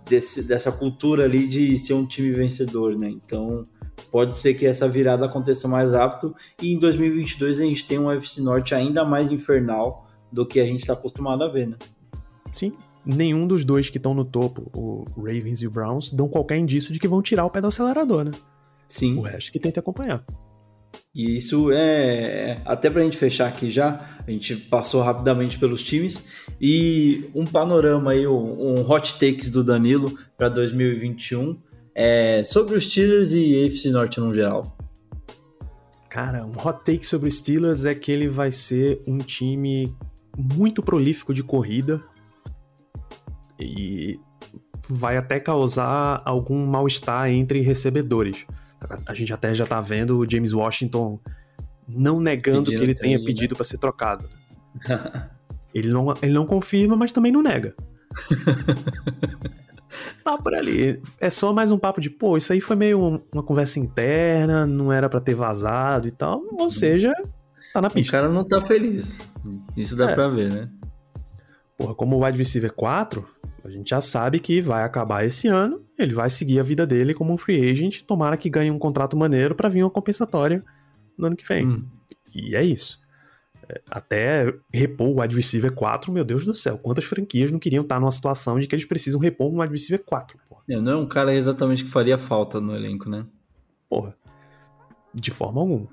desse, 0.05 0.43
dessa 0.43 0.71
cultura 0.71 1.25
ali 1.25 1.47
de 1.47 1.77
ser 1.77 1.93
um 1.93 2.05
time 2.05 2.31
vencedor, 2.31 2.97
né? 2.97 3.09
Então 3.09 3.65
pode 4.11 4.35
ser 4.35 4.55
que 4.55 4.65
essa 4.65 4.87
virada 4.87 5.25
aconteça 5.25 5.67
mais 5.67 5.93
rápido 5.93 6.35
e 6.61 6.73
em 6.73 6.79
2022 6.79 7.61
a 7.61 7.63
gente 7.63 7.85
tem 7.85 7.99
um 7.99 8.07
UFC 8.07 8.41
Norte 8.41 8.73
ainda 8.73 9.05
mais 9.05 9.31
infernal 9.31 10.07
do 10.31 10.45
que 10.45 10.59
a 10.59 10.65
gente 10.65 10.79
está 10.79 10.93
acostumado 10.93 11.43
a 11.43 11.47
ver, 11.47 11.67
né? 11.67 11.77
Sim, 12.53 12.71
nenhum 13.05 13.45
dos 13.45 13.65
dois 13.65 13.89
que 13.89 13.97
estão 13.97 14.13
no 14.13 14.23
topo, 14.23 14.71
o 14.73 15.05
Ravens 15.17 15.61
e 15.61 15.67
o 15.67 15.71
Browns, 15.71 16.11
dão 16.11 16.29
qualquer 16.29 16.57
indício 16.57 16.93
de 16.93 16.99
que 16.99 17.07
vão 17.07 17.21
tirar 17.21 17.45
o 17.45 17.49
pé 17.49 17.59
do 17.59 17.67
acelerador, 17.67 18.23
né? 18.23 18.31
Sim. 18.87 19.17
O 19.17 19.21
resto 19.21 19.51
que 19.51 19.59
tenta 19.59 19.79
acompanhar. 19.79 20.23
E 21.13 21.35
isso 21.35 21.71
é. 21.71 22.61
Até 22.65 22.89
para 22.89 23.01
a 23.01 23.03
gente 23.03 23.17
fechar 23.17 23.47
aqui 23.47 23.69
já, 23.69 24.17
a 24.25 24.31
gente 24.31 24.55
passou 24.55 25.01
rapidamente 25.01 25.57
pelos 25.57 25.81
times. 25.81 26.23
E 26.61 27.29
um 27.33 27.45
panorama 27.45 28.11
aí, 28.11 28.27
um, 28.27 28.79
um 28.79 28.89
hot 28.89 29.19
takes 29.19 29.49
do 29.49 29.63
Danilo 29.63 30.17
para 30.37 30.49
2021 30.49 31.59
é, 31.95 32.43
sobre 32.43 32.77
os 32.77 32.89
Steelers 32.89 33.33
e 33.33 33.65
AFC 33.65 33.89
Norte 33.89 34.19
no 34.19 34.33
geral. 34.33 34.77
Cara, 36.09 36.45
um 36.45 36.55
hot 36.55 36.83
take 36.83 37.05
sobre 37.05 37.27
os 37.27 37.37
Steelers 37.37 37.85
é 37.85 37.95
que 37.95 38.11
ele 38.11 38.27
vai 38.27 38.51
ser 38.51 39.01
um 39.07 39.17
time 39.17 39.95
muito 40.37 40.83
prolífico 40.83 41.33
de 41.33 41.43
corrida 41.43 42.03
e 43.59 44.19
vai 44.89 45.17
até 45.17 45.39
causar 45.39 46.21
algum 46.25 46.65
mal-estar 46.65 47.29
entre 47.29 47.61
recebedores. 47.61 48.45
A 49.05 49.13
gente 49.13 49.33
até 49.33 49.53
já 49.53 49.65
tá 49.65 49.79
vendo 49.79 50.19
o 50.19 50.29
James 50.29 50.53
Washington 50.53 51.19
não 51.87 52.19
negando 52.19 52.65
Pedindo 52.65 52.77
que 52.77 52.83
ele 52.83 52.95
tenha 52.95 53.17
né? 53.17 53.25
pedido 53.25 53.55
para 53.55 53.63
ser 53.63 53.77
trocado. 53.77 54.29
ele, 55.73 55.89
não, 55.89 56.13
ele 56.21 56.33
não 56.33 56.45
confirma, 56.45 56.95
mas 56.95 57.11
também 57.11 57.31
não 57.31 57.41
nega. 57.41 57.75
tá 60.23 60.37
por 60.37 60.53
ali. 60.53 61.01
É 61.19 61.29
só 61.29 61.53
mais 61.53 61.71
um 61.71 61.77
papo 61.77 62.01
de, 62.01 62.09
pô, 62.09 62.37
isso 62.37 62.51
aí 62.51 62.61
foi 62.61 62.75
meio 62.75 63.23
uma 63.31 63.43
conversa 63.43 63.79
interna, 63.79 64.65
não 64.65 64.91
era 64.91 65.09
para 65.09 65.21
ter 65.21 65.35
vazado 65.35 66.07
e 66.07 66.11
tal. 66.11 66.41
Ou 66.51 66.71
seja, 66.71 67.13
tá 67.73 67.81
na 67.81 67.89
pista. 67.89 68.17
O 68.17 68.19
cara 68.19 68.33
não 68.33 68.43
tá 68.43 68.61
feliz. 68.61 69.19
Isso 69.75 69.95
dá 69.95 70.11
é. 70.11 70.15
pra 70.15 70.27
ver, 70.27 70.51
né? 70.51 70.69
Porra, 71.77 71.95
como 71.95 72.17
o 72.17 72.25
wide 72.25 72.37
receiver 72.37 72.71
4, 72.71 73.27
a 73.63 73.69
gente 73.69 73.89
já 73.89 74.01
sabe 74.01 74.39
que 74.39 74.59
vai 74.59 74.83
acabar 74.83 75.25
esse 75.25 75.47
ano, 75.47 75.81
ele 75.97 76.13
vai 76.13 76.29
seguir 76.29 76.59
a 76.59 76.63
vida 76.63 76.85
dele 76.85 77.13
como 77.13 77.31
um 77.31 77.37
free 77.37 77.69
agent, 77.69 78.01
tomara 78.01 78.35
que 78.35 78.49
ganhe 78.49 78.69
um 78.69 78.79
contrato 78.79 79.15
maneiro 79.15 79.55
para 79.55 79.69
vir 79.69 79.83
uma 79.83 79.89
compensatória 79.89 80.63
no 81.17 81.27
ano 81.27 81.35
que 81.35 81.47
vem. 81.47 81.67
Hum. 81.67 81.85
E 82.33 82.55
é 82.55 82.63
isso. 82.63 83.01
É, 83.69 83.81
até 83.89 84.53
repor 84.73 85.07
o 85.07 85.21
wide 85.21 85.35
receiver 85.35 85.71
4, 85.71 86.11
meu 86.11 86.25
Deus 86.25 86.45
do 86.45 86.53
céu, 86.53 86.77
quantas 86.77 87.05
franquias 87.05 87.51
não 87.51 87.59
queriam 87.59 87.83
estar 87.83 87.99
numa 87.99 88.11
situação 88.11 88.59
de 88.59 88.67
que 88.67 88.75
eles 88.75 88.85
precisam 88.85 89.19
repor 89.19 89.51
um 89.51 89.61
wide 89.61 89.71
receiver 89.71 90.03
4, 90.05 90.37
porra. 90.49 90.61
É, 90.69 90.81
não 90.81 90.91
é 90.91 90.95
um 90.97 91.07
cara 91.07 91.33
exatamente 91.33 91.85
que 91.85 91.91
faria 91.91 92.17
falta 92.17 92.59
no 92.59 92.75
elenco, 92.75 93.09
né? 93.09 93.25
Porra. 93.89 94.15
De 95.13 95.31
forma 95.31 95.61
alguma. 95.61 95.87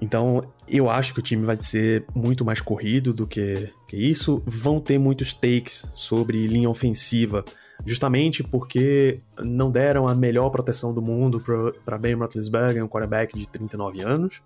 Então, 0.00 0.42
eu 0.68 0.90
acho 0.90 1.14
que 1.14 1.20
o 1.20 1.22
time 1.22 1.44
vai 1.44 1.56
ser 1.60 2.04
muito 2.14 2.44
mais 2.44 2.60
corrido 2.60 3.14
do 3.14 3.26
que, 3.26 3.72
que 3.88 3.96
isso. 3.96 4.42
Vão 4.44 4.78
ter 4.78 4.98
muitos 4.98 5.32
takes 5.32 5.90
sobre 5.94 6.46
linha 6.46 6.68
ofensiva, 6.68 7.44
justamente 7.84 8.42
porque 8.42 9.20
não 9.42 9.70
deram 9.70 10.06
a 10.06 10.14
melhor 10.14 10.50
proteção 10.50 10.92
do 10.92 11.00
mundo 11.00 11.42
para 11.84 11.96
Ben 11.96 12.14
Roethlisberger, 12.14 12.84
um 12.84 12.88
quarterback 12.88 13.36
de 13.36 13.48
39 13.48 14.02
anos. 14.02 14.42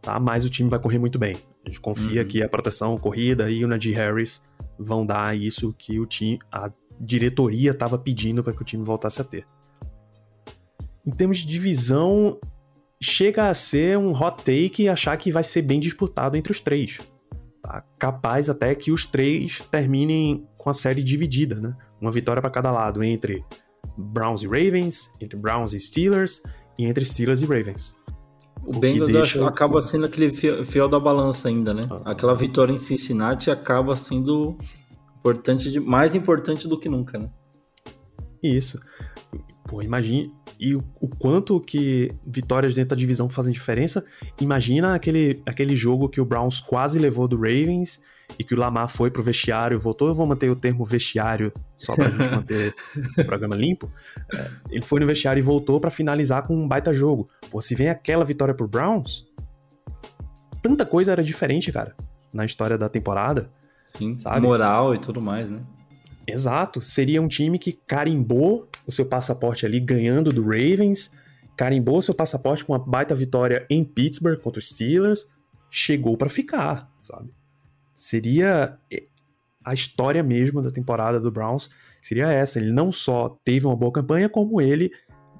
Tá? 0.00 0.18
Mas 0.20 0.44
o 0.44 0.50
time 0.50 0.70
vai 0.70 0.78
correr 0.78 0.98
muito 0.98 1.18
bem. 1.18 1.36
A 1.64 1.68
gente 1.68 1.80
confia 1.80 2.22
uhum. 2.22 2.28
que 2.28 2.42
a 2.42 2.48
proteção, 2.48 2.96
corrida 2.96 3.50
e 3.50 3.64
o 3.64 3.68
Najee 3.68 3.92
Harris 3.92 4.40
vão 4.78 5.04
dar 5.04 5.36
isso 5.36 5.74
que 5.76 5.98
o 5.98 6.06
time, 6.06 6.38
a 6.50 6.70
diretoria 6.98 7.72
estava 7.72 7.98
pedindo 7.98 8.42
para 8.42 8.52
que 8.52 8.62
o 8.62 8.64
time 8.64 8.84
voltasse 8.84 9.20
a 9.20 9.24
ter. 9.24 9.46
Em 11.06 11.10
termos 11.10 11.38
de 11.38 11.46
divisão, 11.46 12.38
chega 13.02 13.48
a 13.48 13.54
ser 13.54 13.96
um 13.96 14.12
hot 14.12 14.44
take 14.44 14.82
e 14.82 14.88
achar 14.88 15.16
que 15.16 15.32
vai 15.32 15.42
ser 15.42 15.62
bem 15.62 15.80
disputado 15.80 16.36
entre 16.36 16.52
os 16.52 16.60
três. 16.60 17.00
Tá? 17.62 17.82
Capaz 17.98 18.50
até 18.50 18.74
que 18.74 18.92
os 18.92 19.06
três 19.06 19.60
terminem 19.70 20.46
com 20.56 20.68
a 20.68 20.74
série 20.74 21.02
dividida, 21.02 21.56
né? 21.56 21.74
Uma 22.00 22.12
vitória 22.12 22.42
para 22.42 22.50
cada 22.50 22.70
lado 22.70 23.02
entre 23.02 23.44
Browns 23.96 24.42
e 24.42 24.46
Ravens, 24.46 25.12
entre 25.20 25.38
Browns 25.38 25.72
e 25.72 25.80
Steelers 25.80 26.42
e 26.78 26.84
entre 26.84 27.04
Steelers 27.04 27.40
e 27.40 27.46
Ravens. 27.46 27.94
O, 28.64 28.76
o 28.76 28.78
Bengals 28.78 29.10
deixa... 29.10 29.46
acaba 29.46 29.80
sendo 29.80 30.04
aquele 30.04 30.32
fiel 30.32 30.88
da 30.88 31.00
balança 31.00 31.48
ainda, 31.48 31.72
né? 31.72 31.88
Ah. 31.90 32.12
Aquela 32.12 32.34
vitória 32.34 32.72
em 32.72 32.78
Cincinnati 32.78 33.50
acaba 33.50 33.96
sendo 33.96 34.56
importante, 35.18 35.80
mais 35.80 36.14
importante 36.14 36.68
do 36.68 36.78
que 36.78 36.88
nunca, 36.88 37.18
né? 37.18 37.30
Isso. 38.42 38.78
Pô, 39.70 39.80
imagine 39.80 40.34
e 40.58 40.74
o, 40.74 40.82
quanto 41.16 41.60
que 41.60 42.10
vitórias 42.26 42.74
dentro 42.74 42.90
da 42.90 42.96
divisão 42.96 43.28
fazem 43.28 43.52
diferença. 43.52 44.04
Imagina 44.40 44.96
aquele, 44.96 45.40
aquele 45.46 45.76
jogo 45.76 46.08
que 46.08 46.20
o 46.20 46.24
Browns 46.24 46.58
quase 46.58 46.98
levou 46.98 47.28
do 47.28 47.36
Ravens 47.36 48.02
e 48.36 48.42
que 48.42 48.52
o 48.52 48.58
Lamar 48.58 48.88
foi 48.88 49.12
pro 49.12 49.22
vestiário, 49.22 49.78
voltou. 49.78 50.08
Eu 50.08 50.14
vou 50.16 50.26
manter 50.26 50.50
o 50.50 50.56
termo 50.56 50.84
vestiário 50.84 51.52
só 51.78 51.94
pra 51.94 52.10
gente 52.10 52.28
manter 52.28 52.74
o 53.16 53.24
programa 53.24 53.54
limpo. 53.54 53.88
É, 54.34 54.50
ele 54.70 54.82
foi 54.82 54.98
no 54.98 55.06
vestiário 55.06 55.38
e 55.38 55.42
voltou 55.42 55.80
para 55.80 55.88
finalizar 55.88 56.44
com 56.48 56.56
um 56.56 56.66
baita 56.66 56.92
jogo. 56.92 57.28
Pô, 57.48 57.62
se 57.62 57.76
vem 57.76 57.88
aquela 57.88 58.24
vitória 58.24 58.52
pro 58.52 58.66
Browns, 58.66 59.24
tanta 60.60 60.84
coisa 60.84 61.12
era 61.12 61.22
diferente, 61.22 61.70
cara, 61.70 61.94
na 62.32 62.44
história 62.44 62.76
da 62.76 62.88
temporada. 62.88 63.52
Sim, 63.86 64.18
sabe? 64.18 64.44
moral 64.44 64.96
e 64.96 64.98
tudo 64.98 65.20
mais, 65.22 65.48
né? 65.48 65.60
Exato. 66.26 66.80
Seria 66.80 67.22
um 67.22 67.28
time 67.28 67.56
que 67.56 67.72
carimbou 67.72 68.68
o 68.86 68.92
seu 68.92 69.06
passaporte 69.06 69.66
ali 69.66 69.80
ganhando 69.80 70.32
do 70.32 70.42
Ravens, 70.42 71.12
carimbou 71.56 72.00
seu 72.00 72.14
passaporte 72.14 72.64
com 72.64 72.72
uma 72.72 72.78
baita 72.78 73.14
vitória 73.14 73.66
em 73.68 73.84
Pittsburgh 73.84 74.40
contra 74.40 74.58
os 74.58 74.70
Steelers, 74.70 75.28
chegou 75.70 76.16
para 76.16 76.28
ficar, 76.28 76.90
sabe? 77.02 77.32
Seria 77.94 78.78
eh, 78.90 79.04
a 79.64 79.74
história 79.74 80.22
mesmo 80.22 80.62
da 80.62 80.70
temporada 80.70 81.20
do 81.20 81.30
Browns 81.30 81.68
seria 82.00 82.30
essa. 82.30 82.58
Ele 82.58 82.72
não 82.72 82.90
só 82.90 83.38
teve 83.44 83.66
uma 83.66 83.76
boa 83.76 83.92
campanha, 83.92 84.28
como 84.28 84.60
ele 84.60 84.90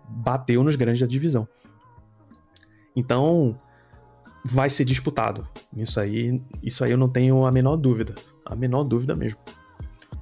bateu 0.08 0.62
nos 0.62 0.76
grandes 0.76 1.00
da 1.00 1.06
divisão. 1.06 1.48
Então, 2.94 3.58
vai 4.44 4.68
ser 4.68 4.84
disputado. 4.84 5.48
Isso 5.74 5.98
aí, 6.00 6.42
isso 6.62 6.84
aí 6.84 6.90
eu 6.90 6.98
não 6.98 7.08
tenho 7.08 7.46
a 7.46 7.52
menor 7.52 7.76
dúvida. 7.76 8.14
A 8.44 8.54
menor 8.54 8.84
dúvida 8.84 9.14
mesmo. 9.14 9.40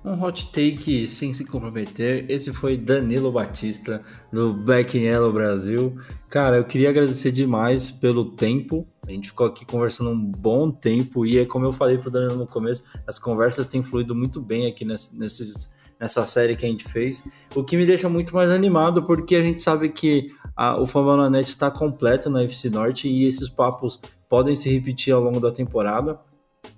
Um 0.09 0.25
hot 0.25 0.51
take 0.51 1.07
sem 1.07 1.35
se 1.35 1.45
comprometer. 1.45 2.25
Esse 2.31 2.51
foi 2.51 2.79
Danilo 2.79 3.31
Batista, 3.31 4.03
do 4.33 4.55
Black 4.55 4.97
Yellow 4.97 5.31
Brasil. 5.31 5.99
Cara, 6.31 6.57
eu 6.57 6.65
queria 6.65 6.89
agradecer 6.89 7.31
demais 7.31 7.91
pelo 7.91 8.31
tempo. 8.31 8.89
A 9.07 9.11
gente 9.11 9.29
ficou 9.29 9.47
aqui 9.47 9.67
conversando 9.67 10.09
um 10.09 10.19
bom 10.19 10.71
tempo 10.71 11.27
e 11.27 11.39
é 11.39 11.45
como 11.45 11.67
eu 11.67 11.75
falei 11.75 11.99
pro 11.99 12.11
Danilo 12.11 12.37
no 12.37 12.47
começo, 12.47 12.85
as 13.07 13.19
conversas 13.19 13.67
têm 13.67 13.83
fluído 13.83 14.15
muito 14.15 14.41
bem 14.41 14.67
aqui 14.67 14.83
nesses, 14.83 15.75
nessa 16.01 16.25
série 16.25 16.57
que 16.57 16.65
a 16.65 16.71
gente 16.71 16.89
fez. 16.89 17.23
O 17.55 17.63
que 17.63 17.77
me 17.77 17.85
deixa 17.85 18.09
muito 18.09 18.35
mais 18.35 18.51
animado 18.51 19.03
porque 19.03 19.37
a 19.37 19.43
gente 19.43 19.61
sabe 19.61 19.91
que 19.91 20.31
a, 20.57 20.81
o 20.81 20.87
Fama 20.87 21.29
Net 21.29 21.51
está 21.51 21.71
completo 21.71 22.31
na 22.31 22.45
FC 22.45 22.71
Norte 22.71 23.09
e 23.09 23.27
esses 23.27 23.51
papos 23.51 24.01
podem 24.27 24.57
se 24.57 24.73
repetir 24.73 25.13
ao 25.13 25.21
longo 25.21 25.39
da 25.39 25.51
temporada. 25.51 26.19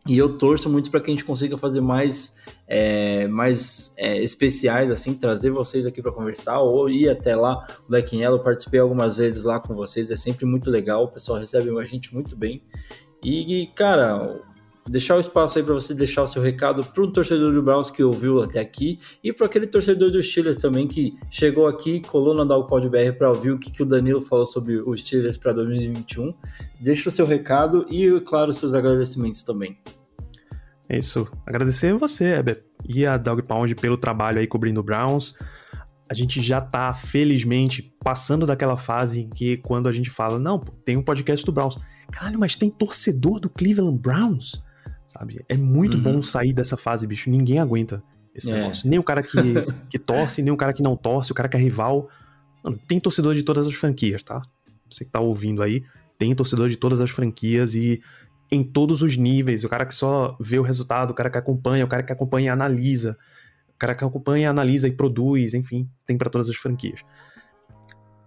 E 0.06 0.16
eu 0.16 0.38
torço 0.38 0.68
muito 0.68 0.90
para 0.90 1.00
que 1.00 1.10
a 1.10 1.14
gente 1.14 1.24
consiga 1.24 1.56
fazer 1.58 1.80
mais, 1.80 2.36
é, 2.66 3.26
mais 3.28 3.92
é, 3.96 4.22
especiais, 4.22 4.90
assim, 4.90 5.14
trazer 5.14 5.50
vocês 5.50 5.86
aqui 5.86 6.00
para 6.02 6.12
conversar 6.12 6.60
ou 6.60 6.88
ir 6.88 7.08
até 7.08 7.36
lá. 7.36 7.66
O 7.86 7.90
Black 7.90 8.16
Yellow, 8.16 8.40
participei 8.40 8.80
algumas 8.80 9.16
vezes 9.16 9.44
lá 9.44 9.60
com 9.60 9.74
vocês, 9.74 10.10
é 10.10 10.16
sempre 10.16 10.46
muito 10.46 10.70
legal, 10.70 11.04
o 11.04 11.08
pessoal 11.08 11.38
recebe 11.38 11.70
a 11.78 11.84
gente 11.84 12.14
muito 12.14 12.36
bem. 12.36 12.62
E, 13.22 13.66
cara, 13.74 14.40
deixar 14.90 15.16
o 15.16 15.20
espaço 15.20 15.56
aí 15.56 15.64
para 15.64 15.72
você 15.72 15.94
deixar 15.94 16.24
o 16.24 16.26
seu 16.26 16.42
recado 16.42 16.84
para 16.84 17.02
um 17.04 17.12
torcedor 17.12 17.52
do 17.52 17.62
Browns 17.62 17.92
que 17.92 18.02
ouviu 18.02 18.42
até 18.42 18.58
aqui 18.58 18.98
e 19.22 19.32
para 19.32 19.46
aquele 19.46 19.68
torcedor 19.68 20.10
do 20.10 20.20
Steelers 20.20 20.56
também 20.56 20.88
que 20.88 21.16
chegou 21.30 21.68
aqui, 21.68 22.00
colou 22.00 22.34
na 22.34 22.42
Dogpod 22.42 22.88
BR 22.88 23.12
para 23.16 23.28
ouvir 23.28 23.52
o 23.52 23.58
que, 23.58 23.70
que 23.70 23.84
o 23.84 23.86
Danilo 23.86 24.20
falou 24.20 24.46
sobre 24.46 24.78
os 24.78 25.00
Steelers 25.00 25.36
para 25.36 25.52
2021. 25.52 26.34
Deixa 26.80 27.08
o 27.08 27.12
seu 27.12 27.24
recado 27.24 27.86
e, 27.88 28.20
claro, 28.22 28.52
seus 28.52 28.74
agradecimentos 28.74 29.42
também. 29.42 29.78
É 30.88 30.98
isso. 30.98 31.28
Agradecer 31.46 31.94
você, 31.94 32.24
Heber, 32.24 32.64
e 32.88 33.06
a 33.06 33.16
Dog 33.16 33.42
Pound 33.42 33.72
pelo 33.76 33.96
trabalho 33.96 34.40
aí 34.40 34.46
cobrindo 34.48 34.80
o 34.80 34.82
Browns. 34.82 35.36
A 36.08 36.14
gente 36.14 36.40
já 36.40 36.60
tá, 36.60 36.92
felizmente, 36.92 37.94
passando 38.02 38.44
daquela 38.44 38.76
fase 38.76 39.20
em 39.20 39.30
que 39.30 39.56
quando 39.58 39.88
a 39.88 39.92
gente 39.92 40.10
fala, 40.10 40.36
não, 40.36 40.58
tem 40.58 40.96
um 40.96 41.02
podcast 41.02 41.46
do 41.46 41.52
Browns. 41.52 41.78
Caralho, 42.10 42.40
mas 42.40 42.56
tem 42.56 42.68
torcedor 42.68 43.38
do 43.38 43.48
Cleveland 43.48 43.96
Browns? 43.96 44.60
Sabe? 45.10 45.44
É 45.48 45.56
muito 45.56 45.96
uhum. 45.96 46.02
bom 46.02 46.22
sair 46.22 46.52
dessa 46.52 46.76
fase, 46.76 47.04
bicho. 47.04 47.28
Ninguém 47.28 47.58
aguenta 47.58 48.02
esse 48.32 48.50
é. 48.50 48.54
negócio. 48.54 48.88
Nem 48.88 48.98
o 48.98 49.02
cara 49.02 49.22
que, 49.22 49.36
que 49.90 49.98
torce, 49.98 50.40
nem 50.40 50.52
o 50.52 50.56
cara 50.56 50.72
que 50.72 50.82
não 50.82 50.96
torce, 50.96 51.32
o 51.32 51.34
cara 51.34 51.48
que 51.48 51.56
é 51.56 51.60
rival. 51.60 52.08
Mano, 52.62 52.78
tem 52.86 53.00
torcedor 53.00 53.34
de 53.34 53.42
todas 53.42 53.66
as 53.66 53.74
franquias, 53.74 54.22
tá? 54.22 54.40
Você 54.88 55.04
que 55.04 55.10
tá 55.10 55.18
ouvindo 55.18 55.62
aí, 55.62 55.82
tem 56.16 56.32
torcedor 56.34 56.68
de 56.68 56.76
todas 56.76 57.00
as 57.00 57.10
franquias 57.10 57.74
e 57.74 58.00
em 58.52 58.62
todos 58.62 59.02
os 59.02 59.16
níveis. 59.16 59.64
O 59.64 59.68
cara 59.68 59.84
que 59.84 59.94
só 59.94 60.36
vê 60.40 60.58
o 60.58 60.62
resultado, 60.62 61.10
o 61.10 61.14
cara 61.14 61.28
que 61.28 61.38
acompanha, 61.38 61.84
o 61.84 61.88
cara 61.88 62.04
que 62.04 62.12
acompanha 62.12 62.46
e 62.46 62.48
analisa, 62.50 63.16
o 63.74 63.78
cara 63.78 63.96
que 63.96 64.04
acompanha, 64.04 64.50
analisa 64.50 64.86
e 64.86 64.92
produz, 64.92 65.54
enfim, 65.54 65.88
tem 66.06 66.16
para 66.16 66.30
todas 66.30 66.48
as 66.48 66.56
franquias. 66.56 67.00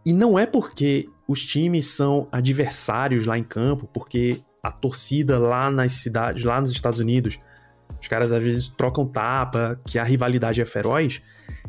E 0.06 0.12
não 0.12 0.38
é 0.38 0.46
porque 0.46 1.08
os 1.28 1.46
times 1.46 1.88
são 1.88 2.28
adversários 2.30 3.26
lá 3.26 3.38
em 3.38 3.44
campo, 3.44 3.88
porque 3.88 4.42
a 4.64 4.72
torcida 4.72 5.38
lá 5.38 5.70
nas 5.70 5.92
cidades, 5.92 6.46
lá 6.46 6.62
nos 6.62 6.72
Estados 6.72 7.00
Unidos, 7.00 7.38
os 8.02 8.08
caras 8.08 8.32
às 8.32 8.42
vezes 8.42 8.70
trocam 8.70 9.06
tapa, 9.06 9.80
que 9.86 10.00
a 10.00 10.04
rivalidade 10.04 10.62
é 10.62 10.66
feroz, 10.66 11.22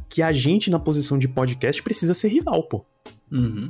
que 0.09 0.23
a 0.23 0.33
gente 0.33 0.71
na 0.71 0.79
posição 0.79 1.19
de 1.19 1.27
podcast 1.27 1.83
precisa 1.83 2.15
ser 2.15 2.29
rival, 2.29 2.63
pô. 2.63 2.87
Uhum. 3.31 3.69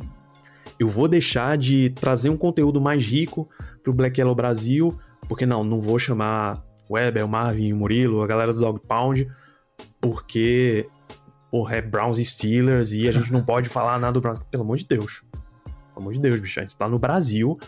Eu 0.78 0.88
vou 0.88 1.08
deixar 1.08 1.56
de 1.56 1.90
trazer 1.90 2.28
um 2.28 2.36
conteúdo 2.36 2.80
mais 2.80 3.04
rico 3.04 3.48
pro 3.82 3.94
Black 3.94 4.20
Yellow 4.20 4.34
Brasil, 4.34 4.98
porque 5.28 5.46
não, 5.46 5.64
não 5.64 5.80
vou 5.80 5.98
chamar 5.98 6.62
o 6.88 6.94
Weber, 6.94 7.24
o 7.24 7.28
Marvin, 7.28 7.72
o 7.72 7.76
Murilo, 7.76 8.22
a 8.22 8.26
galera 8.26 8.52
do 8.52 8.60
Dog 8.60 8.80
Pound, 8.86 9.26
porque 10.00 10.86
porra, 11.50 11.76
é 11.76 11.82
Browns 11.82 12.18
e 12.18 12.24
Steelers 12.24 12.92
e 12.92 13.08
a 13.08 13.12
gente 13.12 13.32
não 13.32 13.40
pode 13.44 13.68
falar 13.68 13.98
nada 13.98 14.12
do 14.12 14.20
Browns. 14.20 14.40
Pelo 14.50 14.64
amor 14.64 14.76
de 14.76 14.86
Deus. 14.86 15.22
Pelo 15.62 16.00
amor 16.00 16.12
de 16.12 16.20
Deus, 16.20 16.40
bicho. 16.40 16.60
A 16.60 16.62
gente 16.62 16.76
tá 16.76 16.88
no 16.88 16.98
Brasil. 16.98 17.58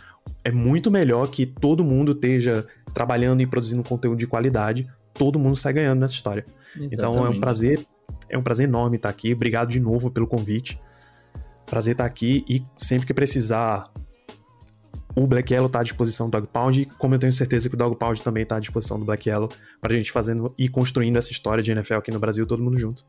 É 0.45 0.51
muito 0.51 0.91
melhor 0.91 1.29
que 1.29 1.45
todo 1.45 1.85
mundo 1.85 2.13
esteja 2.13 2.67
trabalhando 2.95 3.41
e 3.41 3.47
produzindo 3.47 3.83
conteúdo 3.83 4.19
de 4.19 4.27
qualidade. 4.27 4.89
Todo 5.13 5.39
mundo 5.39 5.57
sai 5.57 5.73
ganhando 5.73 6.01
nessa 6.01 6.15
história. 6.15 6.45
Exatamente. 6.69 6.95
Então 6.95 7.27
é 7.27 7.29
um 7.29 7.41
prazer, 7.41 7.85
é 8.29 8.39
um 8.39 8.43
prazer 8.43 8.69
enorme 8.69 8.97
estar 8.97 9.09
aqui. 9.09 9.33
Obrigado 9.33 9.71
de 9.71 9.81
novo 9.81 10.11
pelo 10.11 10.27
convite. 10.27 10.79
Prazer 11.67 11.93
estar 11.93 12.05
aqui 12.05 12.45
e 12.49 12.63
sempre 12.77 13.07
que 13.07 13.15
precisar 13.15 13.91
o 15.17 15.27
Black 15.27 15.53
Yellow 15.53 15.71
tá 15.71 15.81
à 15.81 15.83
disposição 15.83 16.29
do 16.29 16.33
Dog 16.33 16.47
Pound, 16.53 16.87
como 16.99 17.15
eu 17.15 17.19
tenho 17.19 17.33
certeza 17.33 17.71
que 17.71 17.75
o 17.75 17.79
Dog 17.79 17.97
Pound 17.97 18.23
também 18.23 18.45
tá 18.45 18.57
à 18.57 18.61
disposição 18.61 18.99
do 18.99 19.05
Black 19.07 19.27
Yellow, 19.27 19.49
pra 19.81 19.95
gente 19.95 20.13
fazendo 20.13 20.55
e 20.59 20.69
construindo 20.69 21.17
essa 21.17 21.33
história 21.33 21.63
de 21.63 21.73
NFL 21.73 21.95
aqui 21.95 22.11
no 22.11 22.21
Brasil, 22.21 22.47
todo 22.47 22.63
mundo 22.63 22.79
junto. 22.79 23.03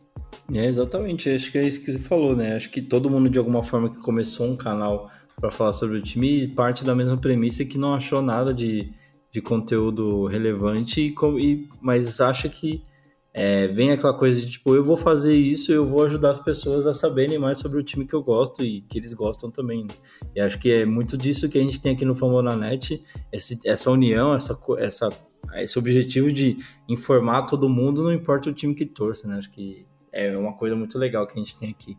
É, 0.53 0.65
exatamente, 0.65 1.30
acho 1.30 1.52
que 1.52 1.57
é 1.57 1.68
isso 1.68 1.81
que 1.81 1.91
você 1.91 1.99
falou, 1.99 2.34
né? 2.34 2.56
Acho 2.56 2.69
que 2.69 2.81
todo 2.81 3.10
mundo, 3.10 3.30
de 3.30 3.38
alguma 3.38 3.61
forma, 3.61 3.89
que 3.89 3.98
começou 3.98 4.48
um 4.48 4.56
canal 4.56 5.11
para 5.39 5.51
falar 5.51 5.73
sobre 5.73 5.97
o 5.97 6.01
time, 6.01 6.47
parte 6.47 6.84
da 6.84 6.95
mesma 6.95 7.15
premissa 7.15 7.64
que 7.64 7.77
não 7.77 7.93
achou 7.93 8.22
nada 8.23 8.51
de, 8.53 8.91
de 9.31 9.39
conteúdo 9.39 10.26
relevante, 10.26 10.99
e, 11.01 11.14
e 11.39 11.69
mas 11.80 12.19
acha 12.19 12.49
que 12.49 12.84
é, 13.31 13.68
vem 13.68 13.91
aquela 13.91 14.15
coisa 14.15 14.41
de 14.41 14.53
tipo, 14.53 14.73
eu 14.73 14.84
vou 14.84 14.97
fazer 14.97 15.35
isso, 15.35 15.72
eu 15.72 15.85
vou 15.85 16.03
ajudar 16.03 16.31
as 16.31 16.39
pessoas 16.39 16.88
a 16.88 16.93
saberem 16.93 17.38
mais 17.38 17.59
sobre 17.59 17.80
o 17.80 17.84
time 17.84 18.07
que 18.07 18.15
eu 18.15 18.23
gosto 18.23 18.64
e 18.64 18.81
que 18.81 18.97
eles 18.97 19.14
gostam 19.14 19.51
também. 19.51 19.84
Né? 19.84 19.93
E 20.35 20.41
acho 20.41 20.57
que 20.57 20.72
é 20.72 20.85
muito 20.85 21.15
disso 21.15 21.47
que 21.47 21.59
a 21.59 21.61
gente 21.61 21.80
tem 21.80 21.93
aqui 21.93 22.03
no 22.03 22.15
Famonanet, 22.15 22.99
esse, 23.31 23.59
essa 23.64 23.91
união, 23.91 24.34
essa, 24.34 24.59
essa, 24.80 25.09
esse 25.53 25.77
objetivo 25.77 26.31
de 26.31 26.57
informar 26.89 27.43
todo 27.43 27.69
mundo, 27.69 28.01
não 28.01 28.11
importa 28.11 28.49
o 28.49 28.53
time 28.53 28.73
que 28.73 28.88
torça, 28.88 29.27
né? 29.27 29.38
Acho 29.38 29.51
que 29.51 29.85
é 30.11 30.35
uma 30.35 30.53
coisa 30.53 30.76
muito 30.76 30.97
legal 30.97 31.27
que 31.27 31.34
a 31.34 31.38
gente 31.38 31.55
tem 31.59 31.69
aqui. 31.69 31.95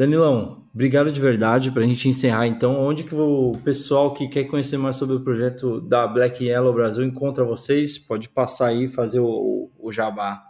Danilão, 0.00 0.62
obrigado 0.72 1.12
de 1.12 1.20
verdade. 1.20 1.70
Para 1.70 1.82
a 1.82 1.86
gente 1.86 2.08
encerrar, 2.08 2.46
então, 2.46 2.80
onde 2.80 3.04
que 3.04 3.14
o 3.14 3.52
pessoal 3.62 4.14
que 4.14 4.28
quer 4.28 4.44
conhecer 4.44 4.78
mais 4.78 4.96
sobre 4.96 5.14
o 5.14 5.20
projeto 5.20 5.78
da 5.78 6.06
Black 6.06 6.42
Yellow 6.42 6.72
Brasil 6.72 7.04
encontra 7.04 7.44
vocês? 7.44 7.98
Pode 7.98 8.26
passar 8.26 8.68
aí 8.68 8.84
e 8.84 8.88
fazer 8.88 9.20
o, 9.20 9.70
o, 9.78 9.92
jabá. 9.92 10.42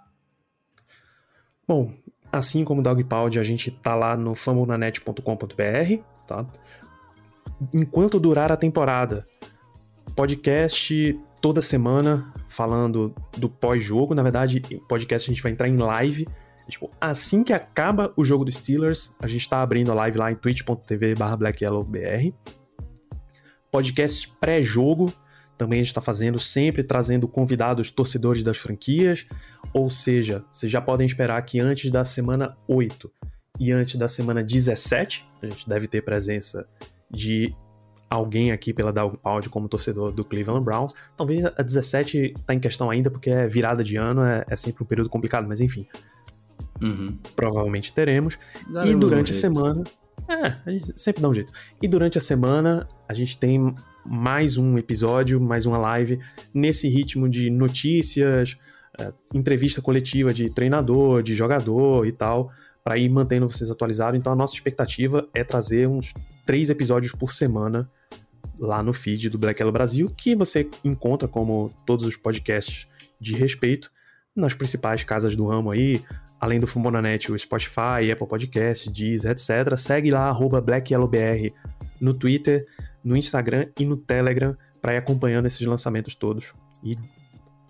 Bom, 1.66 1.92
assim 2.30 2.64
como 2.64 2.80
o 2.80 2.84
Dogpound, 2.84 3.40
a 3.40 3.42
gente 3.42 3.72
tá 3.72 3.96
lá 3.96 4.16
no 4.16 4.36
famonanet.com.br, 4.36 6.02
tá? 6.28 6.46
Enquanto 7.74 8.20
durar 8.20 8.52
a 8.52 8.56
temporada, 8.56 9.26
podcast 10.14 11.18
toda 11.40 11.60
semana 11.60 12.32
falando 12.46 13.12
do 13.36 13.48
pós-jogo. 13.48 14.14
Na 14.14 14.22
verdade, 14.22 14.60
podcast 14.88 15.28
a 15.28 15.34
gente 15.34 15.42
vai 15.42 15.50
entrar 15.50 15.66
em 15.66 15.76
live 15.76 16.28
Tipo, 16.70 16.90
assim 17.00 17.42
que 17.42 17.52
acaba 17.52 18.12
o 18.16 18.24
jogo 18.24 18.44
dos 18.44 18.56
Steelers, 18.56 19.14
a 19.20 19.26
gente 19.26 19.48
tá 19.48 19.62
abrindo 19.62 19.90
a 19.90 19.94
live 19.94 20.18
lá 20.18 20.30
em 20.30 20.34
twitch.tv 20.34 21.14
blackyellowbr. 21.38 22.32
Podcast 23.70 24.28
pré-jogo, 24.40 25.12
também 25.56 25.80
a 25.80 25.82
gente 25.82 25.94
tá 25.94 26.00
fazendo, 26.00 26.38
sempre 26.38 26.82
trazendo 26.82 27.28
convidados 27.28 27.90
torcedores 27.90 28.42
das 28.42 28.56
franquias. 28.56 29.26
Ou 29.74 29.90
seja, 29.90 30.44
vocês 30.50 30.72
já 30.72 30.80
podem 30.80 31.06
esperar 31.06 31.40
que 31.42 31.60
antes 31.60 31.90
da 31.90 32.04
semana 32.04 32.56
8 32.66 33.10
e 33.58 33.70
antes 33.70 33.96
da 33.96 34.08
semana 34.08 34.42
17, 34.42 35.28
a 35.42 35.46
gente 35.46 35.68
deve 35.68 35.86
ter 35.86 36.02
presença 36.02 36.66
de 37.10 37.54
alguém 38.10 38.50
aqui 38.50 38.72
pela 38.72 38.92
Dog 38.92 39.16
Pound 39.18 39.48
como 39.50 39.68
torcedor 39.68 40.10
do 40.10 40.24
Cleveland 40.24 40.64
Browns. 40.64 40.92
Talvez 41.16 41.44
a 41.44 41.62
17 41.62 42.34
tá 42.44 42.54
em 42.54 42.58
questão 42.58 42.90
ainda, 42.90 43.10
porque 43.10 43.30
é 43.30 43.46
virada 43.46 43.84
de 43.84 43.96
ano, 43.96 44.22
é, 44.22 44.44
é 44.48 44.56
sempre 44.56 44.82
um 44.82 44.86
período 44.86 45.08
complicado, 45.08 45.46
mas 45.46 45.60
enfim. 45.60 45.86
Uhum. 46.80 47.18
Provavelmente 47.36 47.92
teremos. 47.92 48.38
Dá 48.68 48.86
e 48.86 48.94
durante 48.94 49.32
a 49.32 49.34
semana. 49.34 49.84
É, 50.28 50.56
a 50.64 50.70
gente 50.70 50.92
sempre 51.00 51.22
dá 51.22 51.28
um 51.28 51.34
jeito. 51.34 51.52
E 51.82 51.88
durante 51.88 52.18
a 52.18 52.20
semana, 52.20 52.86
a 53.08 53.14
gente 53.14 53.36
tem 53.36 53.74
mais 54.04 54.56
um 54.56 54.78
episódio, 54.78 55.40
mais 55.40 55.66
uma 55.66 55.76
live, 55.76 56.20
nesse 56.54 56.88
ritmo 56.88 57.28
de 57.28 57.50
notícias, 57.50 58.56
é, 58.98 59.12
entrevista 59.34 59.82
coletiva 59.82 60.32
de 60.32 60.48
treinador, 60.50 61.22
de 61.22 61.34
jogador 61.34 62.06
e 62.06 62.12
tal, 62.12 62.50
para 62.82 62.96
ir 62.96 63.08
mantendo 63.08 63.48
vocês 63.48 63.70
atualizados. 63.70 64.18
Então 64.18 64.32
a 64.32 64.36
nossa 64.36 64.54
expectativa 64.54 65.28
é 65.34 65.44
trazer 65.44 65.88
uns 65.88 66.14
três 66.46 66.70
episódios 66.70 67.12
por 67.12 67.32
semana 67.32 67.90
lá 68.58 68.82
no 68.82 68.92
feed 68.92 69.30
do 69.30 69.38
Black 69.38 69.60
Yellow 69.60 69.72
Brasil, 69.72 70.12
que 70.16 70.34
você 70.34 70.68
encontra 70.84 71.26
como 71.26 71.72
todos 71.86 72.06
os 72.06 72.16
podcasts 72.16 72.86
de 73.20 73.34
respeito 73.34 73.90
nas 74.34 74.54
principais 74.54 75.02
casas 75.02 75.34
do 75.34 75.46
ramo 75.46 75.70
aí, 75.70 76.02
além 76.40 76.58
do 76.58 76.66
Fumonanet, 76.66 77.30
o 77.30 77.38
Spotify, 77.38 78.10
Apple 78.10 78.26
Podcast, 78.26 78.90
Deezer, 78.90 79.32
etc. 79.32 79.76
Segue 79.76 80.10
lá, 80.10 80.32
BlackYellowBR 80.32 81.52
no 82.00 82.14
Twitter, 82.14 82.66
no 83.04 83.16
Instagram 83.16 83.66
e 83.78 83.84
no 83.84 83.96
Telegram 83.96 84.56
para 84.80 84.94
ir 84.94 84.96
acompanhando 84.96 85.46
esses 85.46 85.64
lançamentos 85.66 86.14
todos. 86.14 86.54
E 86.82 86.96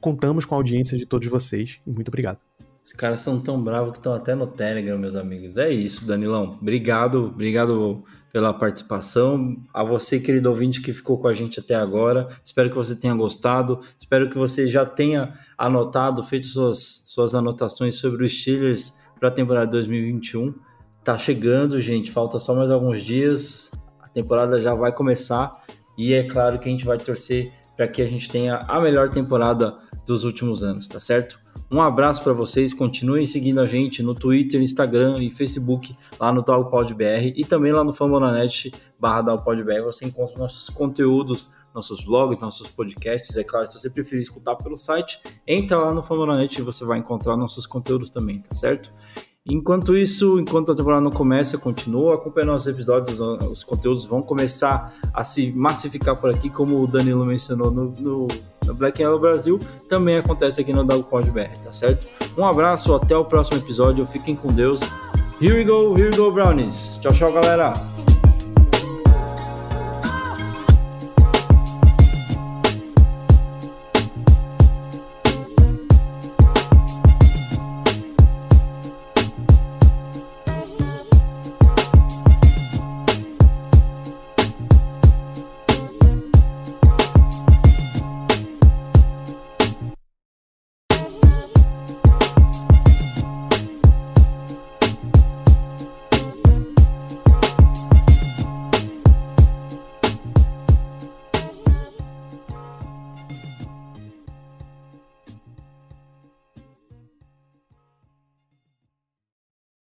contamos 0.01 0.45
com 0.45 0.55
a 0.55 0.59
audiência 0.59 0.97
de 0.97 1.05
todos 1.05 1.27
vocês. 1.29 1.81
E 1.87 1.91
muito 1.91 2.09
obrigado. 2.09 2.39
Os 2.85 2.93
caras 2.93 3.21
são 3.21 3.41
tão 3.41 3.63
bravos 3.63 3.93
que 3.93 3.99
estão 3.99 4.15
até 4.15 4.35
no 4.35 4.47
Telegram, 4.47 4.99
meus 4.99 5.15
amigos. 5.15 5.57
É 5.57 5.69
isso, 5.69 6.07
Danilão. 6.07 6.59
Obrigado, 6.61 7.27
obrigado 7.27 8.05
pela 8.33 8.55
participação. 8.55 9.57
A 9.73 9.83
você, 9.83 10.21
querido 10.21 10.51
ouvinte, 10.51 10.81
que 10.81 10.93
ficou 10.93 11.19
com 11.19 11.29
a 11.29 11.35
gente 11.35 11.61
até 11.61 11.75
agora. 11.75 12.29
Espero 12.45 12.71
que 12.71 12.77
você 12.77 12.95
tenha 12.95 13.15
gostado. 13.15 13.81
Espero 13.99 14.29
que 14.31 14.39
você 14.39 14.67
já 14.67 14.85
tenha 14.87 15.35
anotado, 15.59 16.23
feito 16.23 16.47
suas, 16.47 17.05
suas 17.07 17.35
anotações 17.35 17.97
sobre 17.97 18.25
os 18.25 18.33
Steelers 18.33 18.99
para 19.19 19.29
a 19.29 19.33
temporada 19.33 19.71
2021. 19.73 20.55
Tá 21.03 21.19
chegando, 21.19 21.81
gente. 21.81 22.11
Falta 22.11 22.39
só 22.39 22.55
mais 22.55 22.71
alguns 22.71 23.03
dias. 23.03 23.71
A 24.01 24.09
temporada 24.09 24.61
já 24.61 24.75
vai 24.75 24.93
começar. 24.93 25.63
E 25.99 26.15
é 26.15 26.23
claro 26.23 26.59
que 26.59 26.69
a 26.69 26.73
gente 26.73 26.87
vai 26.87 26.99
torcer 26.99 27.53
para 27.77 27.89
que 27.89 28.03
a 28.03 28.07
gente 28.07 28.31
tenha 28.31 28.57
a 28.57 28.81
melhor 28.81 29.11
temporada 29.11 29.79
dos 30.07 30.25
últimos 30.25 30.63
anos, 30.63 30.87
tá 30.87 31.01
certo? 31.01 31.39
Um 31.73 31.81
abraço 31.81 32.25
para 32.25 32.33
vocês, 32.33 32.75
continuem 32.75 33.25
seguindo 33.25 33.61
a 33.61 33.67
gente 33.67 34.03
no 34.03 34.13
Twitter, 34.13 34.61
Instagram 34.61 35.23
e 35.23 35.31
Facebook, 35.31 35.97
lá 36.19 36.33
no 36.33 36.43
DalPodBR 36.43 37.33
e 37.37 37.45
também 37.45 37.71
lá 37.71 37.85
no 37.85 37.93
Fambonanet 37.93 38.73
barra 38.99 39.37
você 39.85 40.05
encontra 40.05 40.37
nossos 40.37 40.69
conteúdos, 40.69 41.53
nossos 41.73 42.05
blogs, 42.05 42.41
nossos 42.41 42.67
podcasts, 42.69 43.37
é 43.37 43.45
claro, 43.45 43.69
se 43.69 43.75
você 43.75 43.89
preferir 43.89 44.21
escutar 44.21 44.57
pelo 44.57 44.77
site, 44.77 45.21
entra 45.47 45.79
lá 45.79 45.95
no 45.95 46.03
Fambonanet 46.03 46.59
e 46.59 46.63
você 46.63 46.85
vai 46.85 46.99
encontrar 46.99 47.37
nossos 47.37 47.67
conteúdos 47.67 48.11
também, 48.11 48.41
tá 48.41 48.57
certo? 48.57 48.93
Enquanto 49.47 49.97
isso, 49.97 50.39
enquanto 50.39 50.73
a 50.73 50.75
temporada 50.75 51.01
não 51.01 51.11
começa, 51.11 51.57
continua 51.57 52.15
acompanhando 52.15 52.51
nossos 52.51 52.67
episódios, 52.67 53.21
os 53.21 53.65
conteúdos 53.65 54.05
vão 54.05 54.21
começar 54.21 54.93
a 55.15 55.25
se 55.25 55.51
massificar 55.53 56.17
por 56.17 56.31
aqui, 56.31 56.51
como 56.51 56.83
o 56.83 56.87
Danilo 56.87 57.25
mencionou 57.25 57.71
no, 57.71 57.91
no 57.99 58.27
da 58.65 58.75
Black 58.75 59.01
Yellow 59.01 59.19
Brasil, 59.19 59.59
também 59.89 60.19
acontece 60.19 60.61
aqui 60.61 60.73
no 60.73 60.85
DagoPod 60.85 61.31
BR, 61.31 61.59
tá 61.63 61.73
certo? 61.73 62.07
Um 62.37 62.45
abraço, 62.45 62.95
até 62.95 63.17
o 63.17 63.25
próximo 63.25 63.57
episódio, 63.57 64.05
fiquem 64.05 64.37
com 64.37 64.49
Deus. 64.49 64.81
Here 65.41 65.55
we 65.55 65.65
go, 65.65 65.97
here 65.97 66.11
we 66.11 66.17
go, 66.17 66.31
Brownies. 66.31 66.99
Tchau, 67.01 67.13
tchau, 67.13 67.33
galera. 67.33 67.73